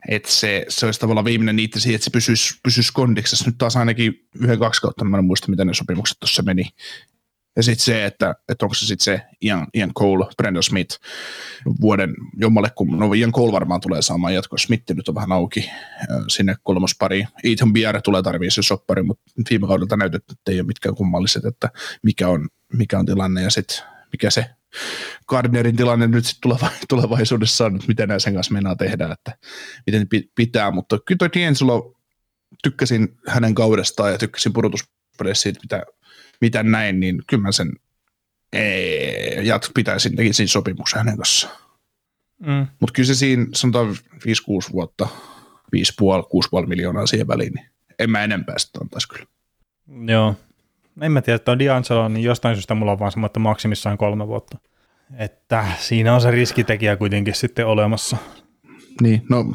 että 0.09 0.31
se, 0.31 0.65
se 0.69 0.85
olisi 0.85 0.99
tavallaan 0.99 1.25
viimeinen 1.25 1.55
niitä 1.55 1.79
siihen, 1.79 1.95
että 1.95 2.05
se 2.05 2.11
pysyisi, 2.11 2.59
pysyisi 2.63 2.93
kondiksessa. 2.93 3.45
Nyt 3.45 3.57
taas 3.57 3.75
ainakin 3.75 4.27
yhden, 4.39 4.59
kaksi 4.59 4.81
kautta, 4.81 5.05
mä 5.05 5.17
en 5.17 5.25
muista, 5.25 5.51
miten 5.51 5.67
ne 5.67 5.73
sopimukset 5.73 6.19
tuossa 6.19 6.43
meni. 6.43 6.69
Ja 7.55 7.63
sitten 7.63 7.85
se, 7.85 8.05
että, 8.05 8.35
että 8.49 8.65
onko 8.65 8.73
se 8.73 8.85
sitten 8.85 9.03
se 9.03 9.21
Ian, 9.41 9.67
Ian 9.73 9.93
Cole, 9.93 10.25
Brandon 10.37 10.63
Smith 10.63 10.99
vuoden 11.81 12.15
jommalle, 12.37 12.69
kun 12.75 12.99
no 12.99 13.13
Ian 13.13 13.31
Cole 13.31 13.51
varmaan 13.51 13.81
tulee 13.81 14.01
saamaan 14.01 14.33
jatkoa, 14.33 14.57
Smith 14.57 14.93
nyt 14.93 15.09
on 15.09 15.15
vähän 15.15 15.31
auki 15.31 15.69
sinne 16.27 16.55
kolmospari. 16.63 17.25
Ethan 17.43 17.73
Bier 17.73 18.01
tulee 18.01 18.21
tarvii 18.21 18.51
se 18.51 18.61
soppari, 18.61 19.03
mutta 19.03 19.23
viime 19.49 19.67
kaudelta 19.67 19.97
näytetty, 19.97 20.31
että 20.31 20.51
ei 20.51 20.59
ole 20.59 20.67
mitkään 20.67 20.95
kummalliset, 20.95 21.45
että 21.45 21.69
mikä 22.03 22.27
on, 22.27 22.49
mikä 22.73 22.99
on 22.99 23.05
tilanne 23.05 23.41
ja 23.41 23.49
sitten 23.49 23.92
mikä 24.13 24.29
se 24.29 24.45
Gardnerin 25.27 25.75
tilanne 25.75 26.07
nyt 26.07 26.25
sit 26.25 26.37
tuleva, 26.41 26.69
tulevaisuudessa 26.89 27.65
on, 27.65 27.75
että 27.75 27.87
miten 27.87 28.07
näin 28.07 28.19
sen 28.19 28.33
kanssa 28.33 28.53
meinaa 28.53 28.75
tehdä, 28.75 29.09
että 29.11 29.37
miten 29.87 30.07
pitää, 30.35 30.71
mutta 30.71 30.99
kyllä 31.05 31.17
toi 31.17 31.27
D'Angelo, 31.27 31.99
tykkäsin 32.63 33.17
hänen 33.27 33.55
kaudestaan 33.55 34.11
ja 34.11 34.17
tykkäsin 34.17 34.53
pudotuspeleissä 34.53 35.43
siitä, 35.43 35.59
mitä, 35.63 35.83
mitä 36.41 36.63
näin, 36.63 36.99
niin 36.99 37.23
kyllä 37.27 37.41
mä 37.41 37.51
sen 37.51 37.71
ee, 38.53 39.41
jat, 39.41 39.71
pitäisin, 39.75 40.15
tekisin 40.15 40.47
sopimuksen 40.47 40.97
hänen 40.97 41.17
kanssaan. 41.17 41.57
Mm. 42.39 42.67
Mutta 42.79 42.93
kyllä 42.93 43.07
se 43.07 43.15
siinä, 43.15 43.45
sanotaan 43.53 43.89
5-6 43.89 44.71
vuotta, 44.71 45.07
5,5-6,5 45.75 46.67
miljoonaa 46.67 47.05
siihen 47.05 47.27
väliin, 47.27 47.53
niin 47.53 47.69
en 47.99 48.09
mä 48.09 48.23
enempää 48.23 48.57
sitä 48.57 48.79
antaisi 48.81 49.07
kyllä. 49.07 49.25
Joo, 50.13 50.35
en 51.01 51.11
mä 51.11 51.21
tiedä, 51.21 51.35
että 51.35 51.51
on 51.51 51.57
D'Angelo, 51.57 52.09
niin 52.09 52.23
jostain 52.23 52.55
syystä 52.55 52.75
mulla 52.75 52.91
on 52.91 52.99
vaan 52.99 53.11
semmoinen, 53.11 53.29
että 53.29 53.39
maksimissaan 53.39 53.97
kolme 53.97 54.27
vuotta. 54.27 54.57
Että 55.17 55.65
siinä 55.79 56.15
on 56.15 56.21
se 56.21 56.31
riskitekijä 56.31 56.95
kuitenkin 56.95 57.35
sitten 57.35 57.67
olemassa. 57.67 58.17
Niin, 59.01 59.21
no 59.29 59.45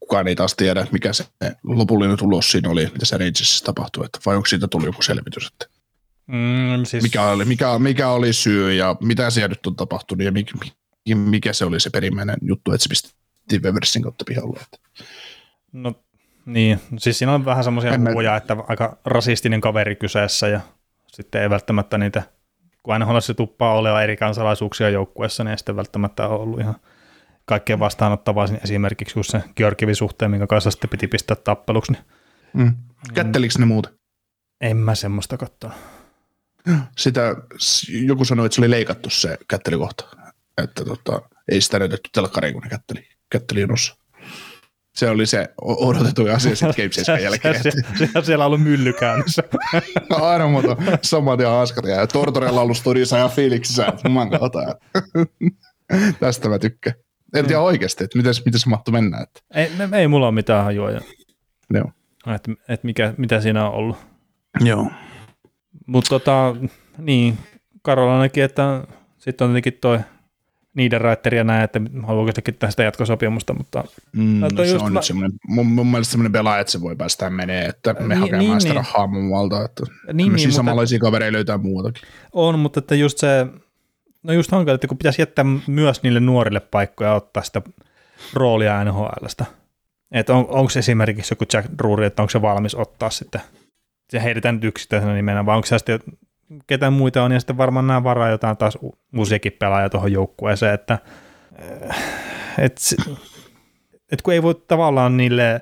kukaan 0.00 0.28
ei 0.28 0.36
taas 0.36 0.54
tiedä, 0.54 0.86
mikä 0.92 1.12
se 1.12 1.24
lopullinen 1.64 2.16
tulos 2.16 2.52
siinä 2.52 2.70
oli, 2.70 2.88
mitä 2.92 3.06
se 3.06 3.18
Rangersissa 3.18 3.64
tapahtui, 3.64 4.04
että 4.06 4.18
vai 4.26 4.36
onko 4.36 4.46
siitä 4.46 4.68
tullut 4.68 4.86
joku 4.86 5.02
selvitys, 5.02 5.46
että 5.46 5.66
mm, 6.26 6.84
siis... 6.84 7.02
mikä, 7.02 7.24
oli, 7.24 7.44
mikä, 7.44 7.78
mikä 7.78 8.08
oli 8.08 8.32
syy 8.32 8.72
ja 8.72 8.96
mitä 9.02 9.30
siellä 9.30 9.48
nyt 9.48 9.66
on 9.66 9.76
tapahtunut 9.76 10.24
ja 10.24 10.32
mikä, 10.32 10.52
mikä 11.14 11.52
se 11.52 11.64
oli 11.64 11.80
se 11.80 11.90
perimmäinen 11.90 12.36
juttu, 12.42 12.72
että 12.72 12.82
se 12.82 12.88
pisti 12.88 13.14
Weversin 13.62 14.02
kautta 14.02 14.24
pihalle. 14.28 14.60
Että... 14.60 14.78
No 15.72 15.94
niin, 16.46 16.80
siis 16.98 17.18
siinä 17.18 17.34
on 17.34 17.44
vähän 17.44 17.64
semmoisia 17.64 17.92
huuja, 18.12 18.36
että 18.36 18.56
aika 18.68 18.96
rasistinen 19.04 19.60
kaveri 19.60 19.96
kyseessä 19.96 20.48
ja 20.48 20.60
sitten 21.06 21.42
ei 21.42 21.50
välttämättä 21.50 21.98
niitä, 21.98 22.22
kun 22.82 22.92
aina 22.92 23.20
se 23.20 23.34
tuppaa 23.34 23.74
olemaan 23.74 24.02
eri 24.02 24.16
kansalaisuuksia 24.16 24.90
joukkueessa, 24.90 25.44
niin 25.44 25.50
ei 25.50 25.58
sitten 25.58 25.76
välttämättä 25.76 26.28
ole 26.28 26.40
ollut 26.40 26.60
ihan 26.60 26.74
kaikkein 27.44 27.78
vastaanottavaa 27.78 28.46
esimerkiksi 28.64 29.18
just 29.18 29.30
se 29.30 29.42
Georgivin 29.56 29.96
suhteen, 29.96 30.30
minkä 30.30 30.46
kanssa 30.46 30.70
sitten 30.70 30.90
piti 30.90 31.08
pistää 31.08 31.36
tappeluksi. 31.36 31.92
Niin, 31.92 32.02
mm. 32.54 32.74
Kättelikö 33.14 33.54
ne 33.58 33.64
muuta? 33.64 33.90
En 34.60 34.76
mä 34.76 34.94
semmoista 34.94 35.36
katsoa. 35.36 35.72
Sitä, 36.98 37.36
joku 37.88 38.24
sanoi, 38.24 38.46
että 38.46 38.54
se 38.56 38.60
oli 38.60 38.70
leikattu 38.70 39.10
se 39.10 39.38
kättelikohta, 39.48 40.04
että 40.62 40.84
tota, 40.84 41.22
ei 41.48 41.60
sitä 41.60 41.78
näytetty 41.78 42.10
telkkariin, 42.12 42.54
kun 42.54 42.62
ne 42.62 42.68
kätteli, 42.68 43.08
kätteli 43.30 43.60
jonossa 43.60 43.96
se 44.96 45.10
oli 45.10 45.26
se 45.26 45.48
odotettu 45.62 46.22
asia 46.22 46.56
sitten 46.56 46.74
Game 46.76 46.92
7 46.92 47.22
jälkeen. 47.22 47.62
Se, 47.62 47.70
se, 47.70 47.82
se, 47.98 48.22
siellä 48.22 48.44
on 48.44 48.46
ollut 48.46 48.62
mylly 48.62 48.92
käynnissä. 48.92 49.42
aina 50.10 50.48
muuta, 50.48 50.76
samat 51.02 51.40
ja 51.40 51.50
haaskat 51.50 51.84
ja 51.84 52.06
Tortorella 52.06 52.60
ollut 52.60 52.76
studiossa 52.76 53.18
ja 53.18 53.28
fiiliksissä, 53.28 53.86
että 53.86 54.38
kautta. 54.38 54.58
Tästä 56.20 56.48
mä 56.48 56.58
tykkään. 56.58 56.96
En 57.34 57.46
tiedä 57.46 57.60
oikeasti, 57.60 58.04
että 58.04 58.18
miten, 58.18 58.34
miten 58.44 58.60
se 58.60 58.68
mahtui 58.68 58.92
mennä. 58.92 59.20
Että. 59.22 59.40
Ei, 59.54 59.70
ei 59.92 60.08
mulla 60.08 60.26
ole 60.26 60.34
mitään 60.34 60.64
hajua. 60.64 60.90
Joo. 60.90 61.92
Että, 62.34 62.52
että 62.68 62.86
mikä, 62.86 63.14
mitä 63.16 63.40
siinä 63.40 63.68
on 63.68 63.74
ollut. 63.74 63.96
Joo. 64.60 64.90
Mutta 65.86 66.08
tota, 66.08 66.56
niin, 66.98 67.38
Karola 67.82 68.18
näki, 68.18 68.40
että 68.40 68.86
sitten 69.18 69.44
on 69.44 69.50
tietenkin 69.50 69.80
toi 69.80 69.98
Niederreiteria 70.76 71.44
näin, 71.44 71.64
että 71.64 71.80
haluaako 72.02 72.30
sitäkin 72.30 72.54
tästä 72.54 72.82
jatkosopimusta, 72.82 73.54
mutta... 73.54 73.84
Mm, 74.12 74.40
no, 74.40 74.64
se 74.64 74.76
on 74.76 74.92
mä... 74.92 74.98
nyt 74.98 75.04
semmoinen, 75.04 75.32
mun, 75.48 75.66
mun 75.66 75.86
mielestä 75.86 76.10
semmoinen 76.10 76.32
pelaaja, 76.32 76.60
että 76.60 76.70
se 76.70 76.80
voi 76.80 76.96
päästä 76.96 77.30
menee, 77.30 77.64
että 77.66 77.92
me 77.92 78.00
niin, 78.00 78.18
hakemaan 78.18 78.38
niin, 78.38 78.60
sitä 78.60 78.74
niin. 78.74 78.84
rahaa 78.84 79.06
muualta, 79.06 79.64
että 79.64 79.82
niin, 80.12 80.32
niin, 80.32 80.52
samanlaisia 80.52 80.96
mutta, 80.96 81.06
kavereita 81.06 81.32
löytää 81.32 81.58
muutakin. 81.58 82.02
On, 82.32 82.58
mutta 82.58 82.78
että 82.78 82.94
just 82.94 83.18
se, 83.18 83.46
no 84.22 84.32
just 84.32 84.52
hankala, 84.52 84.74
että 84.74 84.88
kun 84.88 84.98
pitäisi 84.98 85.22
jättää 85.22 85.44
myös 85.66 86.02
niille 86.02 86.20
nuorille 86.20 86.60
paikkoja 86.60 87.14
ottaa 87.14 87.42
sitä 87.42 87.62
roolia 88.34 88.84
NHLstä, 88.84 89.44
että 90.12 90.34
on, 90.34 90.46
onko 90.48 90.70
se 90.70 90.78
esimerkiksi 90.78 91.32
joku 91.32 91.44
Jack 91.52 91.68
Drury, 91.78 92.04
että 92.04 92.22
onko 92.22 92.30
se 92.30 92.42
valmis 92.42 92.74
ottaa 92.74 93.10
sitten, 93.10 93.40
se 94.10 94.22
heitetään 94.22 94.54
nyt 94.54 94.64
yksittäisenä 94.64 95.14
nimenä, 95.14 95.46
vai 95.46 95.56
onko 95.56 95.66
se 95.66 95.78
sitten 95.78 96.00
ketä 96.66 96.90
muita 96.90 97.22
on, 97.22 97.32
ja 97.32 97.40
sitten 97.40 97.56
varmaan 97.56 97.86
nämä 97.86 98.04
varaa 98.04 98.30
jotain 98.30 98.56
taas 98.56 98.78
uusiakin 99.16 99.52
pelaajia 99.52 99.90
tuohon 99.90 100.12
joukkueeseen, 100.12 100.74
että 100.74 100.98
et, 102.58 102.80
et 104.12 104.22
kun 104.22 104.34
ei 104.34 104.42
voi 104.42 104.54
tavallaan 104.68 105.16
niille 105.16 105.60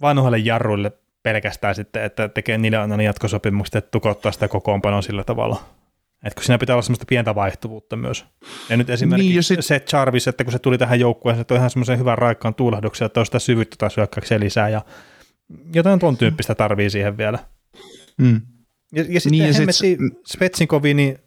vanhoille 0.00 0.38
jarruille 0.38 0.92
pelkästään 1.22 1.74
sitten, 1.74 2.04
että 2.04 2.28
tekee 2.28 2.58
niille 2.58 2.78
aina 2.78 3.02
jatkosopimukset, 3.02 3.74
että 3.74 3.90
tukottaa 3.90 4.32
sitä 4.32 4.48
kokoonpanoa 4.48 5.02
sillä 5.02 5.24
tavalla. 5.24 5.64
Et 6.24 6.34
kun 6.34 6.44
siinä 6.44 6.58
pitää 6.58 6.74
olla 6.74 6.82
semmoista 6.82 7.04
pientä 7.08 7.34
vaihtuvuutta 7.34 7.96
myös. 7.96 8.26
Ja 8.68 8.76
nyt 8.76 8.90
esimerkiksi 8.90 9.32
niin, 9.32 9.42
sit... 9.42 9.64
se 9.64 9.84
Jarvis, 9.92 10.28
että 10.28 10.44
kun 10.44 10.52
se 10.52 10.58
tuli 10.58 10.78
tähän 10.78 11.00
joukkueeseen, 11.00 11.40
se 11.40 11.44
toi 11.44 11.56
ihan 11.56 11.70
semmoisen 11.70 11.98
hyvän 11.98 12.18
raikkaan 12.18 12.54
tuulahduksen, 12.54 13.06
että 13.06 13.20
on 13.20 13.26
sitä 13.26 13.38
syvyyttä 13.38 13.76
taas 13.78 13.96
hyökkäykseen 13.96 14.40
lisää, 14.40 14.68
ja 14.68 14.82
jotain 15.74 15.98
tuon 15.98 16.16
tyyppistä 16.16 16.54
tarvii 16.54 16.90
siihen 16.90 17.16
vielä. 17.16 17.38
Mm. 18.18 18.40
Ja, 18.92 19.04
ja 19.08 19.20
sitten 19.20 19.38
niin, 19.38 19.54
hemmetti 19.54 19.72
sit... 19.72 19.98
Spetsinkovi, 20.26 20.94
niin 20.94 21.18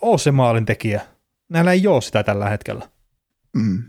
oo 0.00 0.18
se 0.18 0.30
maalintekijä. 0.30 1.00
Näillä 1.48 1.72
ei 1.72 1.86
ole 1.86 2.02
sitä 2.02 2.22
tällä 2.22 2.48
hetkellä. 2.48 2.88
Mm. 3.56 3.82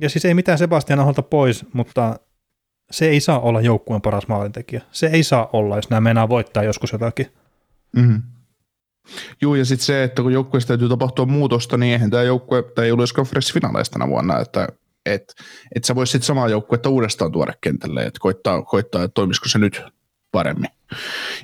Ja 0.00 0.10
siis 0.10 0.24
ei 0.24 0.34
mitään 0.34 0.58
Sebastian 0.58 1.00
Aholta 1.00 1.22
pois, 1.22 1.64
mutta 1.72 2.20
se 2.90 3.08
ei 3.08 3.20
saa 3.20 3.40
olla 3.40 3.60
joukkueen 3.60 4.02
paras 4.02 4.28
maalintekijä. 4.28 4.82
Se 4.92 5.06
ei 5.06 5.22
saa 5.22 5.50
olla, 5.52 5.76
jos 5.76 5.90
nämä 5.90 6.00
meinaa 6.00 6.28
voittaa 6.28 6.62
joskus 6.62 6.92
jotakin. 6.92 7.26
Mm. 7.96 8.22
Joo, 9.42 9.54
ja 9.54 9.64
sitten 9.64 9.86
se, 9.86 10.04
että 10.04 10.22
kun 10.22 10.32
joukkueessa 10.32 10.68
täytyy 10.68 10.88
tapahtua 10.88 11.26
muutosta, 11.26 11.76
niin 11.76 11.92
eihän 11.92 12.10
tämä 12.10 12.22
joukkue, 12.22 12.62
tai 12.62 12.84
ei 12.84 12.92
ollut 12.92 13.12
konferenssifinaaleista 13.12 13.92
tänä 13.92 14.08
vuonna, 14.08 14.40
että 14.40 14.68
et, 15.06 15.34
et 15.74 15.84
sä 15.84 15.94
vois 15.94 16.12
sitten 16.12 16.26
samaa 16.26 16.48
joukkuetta 16.48 16.88
uudestaan 16.88 17.32
tuoda 17.32 17.52
kentälle, 17.60 18.02
että 18.02 18.20
koittaa, 18.20 18.62
koittaa, 18.62 19.02
että 19.02 19.14
toimisiko 19.14 19.48
se 19.48 19.58
nyt 19.58 19.82
paremmin. 20.32 20.70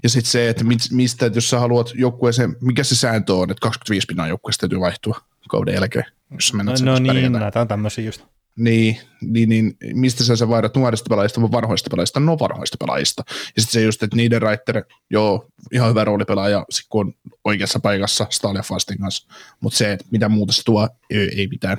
Ja 0.02 0.08
sitten 0.08 0.30
se, 0.30 0.48
että 0.48 0.64
mistä, 0.90 1.26
että 1.26 1.36
jos 1.36 1.50
sä 1.50 1.58
haluat 1.58 1.92
joukkueeseen, 1.94 2.56
mikä 2.60 2.84
se 2.84 2.94
sääntö 2.94 3.34
on, 3.34 3.50
että 3.50 3.60
25 3.60 4.06
pinnan 4.06 4.28
joukkueesta 4.28 4.60
täytyy 4.60 4.80
vaihtua 4.80 5.20
kauden 5.48 5.74
jälkeen, 5.74 6.04
jos 6.30 6.48
sä 6.48 6.56
no, 6.56 6.72
no 6.84 6.98
niin, 6.98 7.32
näitä 7.32 7.60
on 7.60 7.68
tämmöisiä 7.68 8.04
just. 8.04 8.24
Niin, 8.56 8.98
niin, 9.20 9.48
niin, 9.48 9.76
mistä 9.92 10.24
sä 10.24 10.36
sä 10.36 10.48
vaihdat 10.48 10.76
nuorista 10.76 11.08
pelaajista 11.08 11.40
vai 11.40 11.50
vanhoista 11.52 11.90
pelaajista? 11.90 12.20
No 12.20 12.38
vanhoista 12.38 12.76
pelaajista. 12.80 13.22
Ja 13.28 13.62
sitten 13.62 13.72
se 13.72 13.82
just, 13.82 14.02
että 14.02 14.16
niiden 14.16 14.42
Reiter, 14.42 14.84
joo, 15.10 15.46
ihan 15.72 15.90
hyvä 15.90 16.04
roolipelaaja, 16.04 16.64
sit 16.70 16.86
kun 16.88 17.06
on 17.06 17.14
oikeassa 17.44 17.80
paikassa 17.80 18.26
Stalia 18.30 18.62
Fastin 18.62 18.98
kanssa, 18.98 19.28
mutta 19.60 19.76
se, 19.76 19.92
että 19.92 20.04
mitä 20.10 20.28
muuta 20.28 20.52
se 20.52 20.62
tuo, 20.64 20.88
ei, 21.10 21.40
ei 21.40 21.48
mitään. 21.48 21.78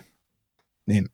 Niin 0.88 1.10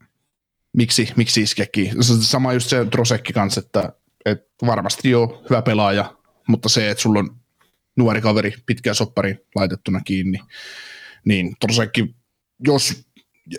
miksi, 0.78 1.14
miksi 1.16 1.42
iskekin? 1.42 1.92
Sama 2.04 2.54
just 2.54 2.70
se 2.70 2.88
Drosekki 2.92 3.34
kanssa, 3.34 3.60
että 3.60 3.94
et 4.26 4.48
varmasti 4.66 5.10
jo 5.10 5.42
hyvä 5.50 5.62
pelaaja, 5.62 6.16
mutta 6.48 6.70
se, 6.70 6.90
että 6.90 7.02
sulla 7.02 7.20
on 7.20 7.36
nuori 7.96 8.22
kaveri 8.22 8.54
pitkään 8.66 8.96
soppari 8.96 9.46
laitettuna 9.56 10.02
kiinni, 10.02 10.40
niin 11.26 11.56
tosiaankin, 11.60 12.16
jos 12.60 13.06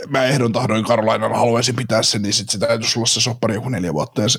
mä 0.09 0.25
ehdon 0.25 0.53
tahdoin 0.53 0.85
Karolainan 0.85 1.35
haluaisin 1.35 1.77
pitää 1.77 2.03
sen, 2.03 2.23
niin 2.23 2.33
sit 2.33 2.49
se 2.49 2.59
täytyisi 2.59 2.99
olla 2.99 3.07
se 3.07 3.21
soppari 3.21 3.55
joku 3.55 3.69
neljä 3.69 3.93
vuotta 3.93 4.23
ja 4.23 4.29
se 4.29 4.39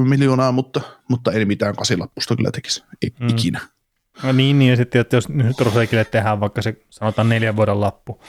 miljoonaa, 0.00 0.52
mutta, 0.52 0.80
mutta 1.08 1.32
ei 1.32 1.44
mitään 1.44 1.76
kasilappusta 1.76 2.36
kyllä 2.36 2.50
tekisi 2.50 2.82
mm. 3.20 3.28
ikinä. 3.28 3.60
No 4.22 4.32
niin, 4.32 4.58
niin 4.58 4.70
ja 4.70 4.76
sitten 4.76 5.00
että 5.00 5.16
jos 5.16 5.28
nyt 5.28 5.60
Rosekille 5.60 6.04
tehdään 6.04 6.40
vaikka 6.40 6.62
se 6.62 6.76
sanotaan 6.90 7.28
neljän 7.28 7.56
vuoden 7.56 7.80
lappu, 7.80 8.22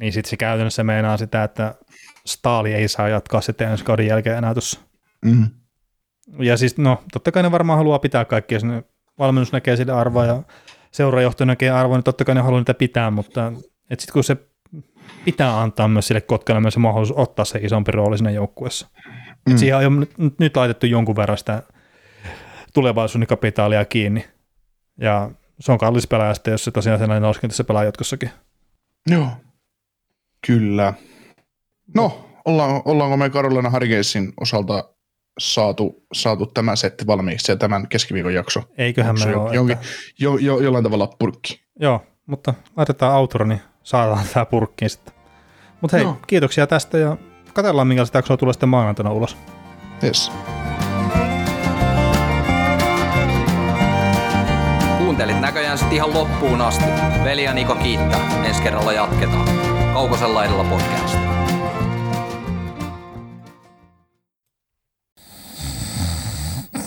niin 0.00 0.12
sitten 0.12 0.30
se 0.30 0.36
käytännössä 0.36 0.84
meinaa 0.84 1.16
sitä, 1.16 1.44
että 1.44 1.74
Staali 2.26 2.74
ei 2.74 2.88
saa 2.88 3.08
jatkaa 3.08 3.40
sitten 3.40 3.68
ensi 3.68 3.84
kauden 3.84 4.06
jälkeen 4.06 4.38
enää 4.38 4.54
tuossa. 4.54 4.80
Mm. 5.24 5.50
Ja 6.38 6.56
siis 6.56 6.78
no, 6.78 7.02
totta 7.12 7.32
kai 7.32 7.42
ne 7.42 7.50
varmaan 7.50 7.78
haluaa 7.78 7.98
pitää 7.98 8.24
kaikkia, 8.24 8.56
jos 8.56 8.84
valmennus 9.18 9.52
näkee 9.52 9.76
sille 9.76 9.92
arvoa 9.92 10.26
ja 10.26 10.42
seurajohto 10.90 11.44
näkee 11.44 11.70
arvoa, 11.70 11.96
niin 11.96 12.04
totta 12.04 12.24
kai 12.24 12.34
ne 12.34 12.40
haluaa 12.40 12.60
niitä 12.60 12.74
pitää, 12.74 13.10
mutta 13.10 13.52
sitten 13.90 14.12
kun 14.12 14.24
se 14.24 14.36
pitää 15.24 15.60
antaa 15.60 15.88
myös 15.88 16.06
sille 16.06 16.20
Kotkalle 16.20 16.60
myös 16.60 16.74
se 16.74 16.80
mahdollisuus 16.80 17.18
ottaa 17.18 17.44
se 17.44 17.58
isompi 17.58 17.92
rooli 17.92 18.18
siinä 18.18 18.30
joukkueessa. 18.30 18.88
Mm. 19.48 19.56
siihen 19.56 19.76
on 19.76 19.82
jo 19.82 19.90
nyt, 19.90 20.38
nyt 20.38 20.56
laitettu 20.56 20.86
jonkun 20.86 21.16
verran 21.16 21.38
sitä 21.38 21.62
tulevaisuuden 22.74 23.26
kapitaalia 23.26 23.84
kiinni. 23.84 24.24
Ja 25.00 25.30
se 25.60 25.72
on 25.72 25.78
kallis 25.78 26.06
pelaaja 26.06 26.34
sitten, 26.34 26.52
jos 26.52 26.64
se 26.64 26.70
tosiaan 26.70 26.98
sellainen 26.98 27.50
se 27.50 27.64
pelaa 27.64 27.84
jatkossakin. 27.84 28.30
Joo, 29.10 29.28
kyllä. 30.46 30.94
No, 31.94 32.28
ollaan, 32.44 32.82
ollaanko 32.84 33.16
me 33.16 33.30
Carolina 33.30 33.70
Hurricanesin 33.70 34.32
osalta 34.40 34.95
saatu, 35.38 36.02
saatu 36.12 36.46
tämä 36.46 36.76
setti 36.76 37.06
valmiiksi 37.06 37.52
ja 37.52 37.56
tämän 37.56 37.88
keskiviikon 37.88 38.34
jakso. 38.34 38.62
Eiköhän 38.78 39.16
me 39.24 39.36
ole. 39.36 39.54
Jonkin, 39.54 39.76
että... 39.76 39.86
jo, 40.18 40.36
jo, 40.36 40.60
jollain 40.60 40.84
tavalla 40.84 41.06
purkki. 41.18 41.60
Joo, 41.80 42.02
mutta 42.26 42.54
laitetaan 42.76 43.16
outro, 43.16 43.44
niin 43.44 43.60
saadaan 43.82 44.26
tämä 44.32 44.46
purkkiin 44.46 44.90
sitten. 44.90 45.14
Mutta 45.80 45.96
hei, 45.96 46.06
no. 46.06 46.18
kiitoksia 46.26 46.66
tästä 46.66 46.98
ja 46.98 47.16
katsellaan 47.54 47.86
minkälaista 47.86 48.18
jaksoa 48.18 48.36
tulee 48.36 48.52
sitten 48.52 48.68
maanantaina 48.68 49.12
ulos. 49.12 49.36
Yes. 50.02 50.32
Kuuntelit 54.98 55.40
näköjään 55.40 55.78
sitten 55.78 55.96
ihan 55.96 56.14
loppuun 56.14 56.60
asti. 56.60 56.84
Veli 57.24 57.44
ja 57.44 57.54
Niko 57.54 57.74
kiittää. 57.74 58.44
Ensi 58.44 58.62
kerralla 58.62 58.92
jatketaan. 58.92 59.48
Kaukosella 59.92 60.44
edellä 60.44 60.64
podcast. 60.64 61.35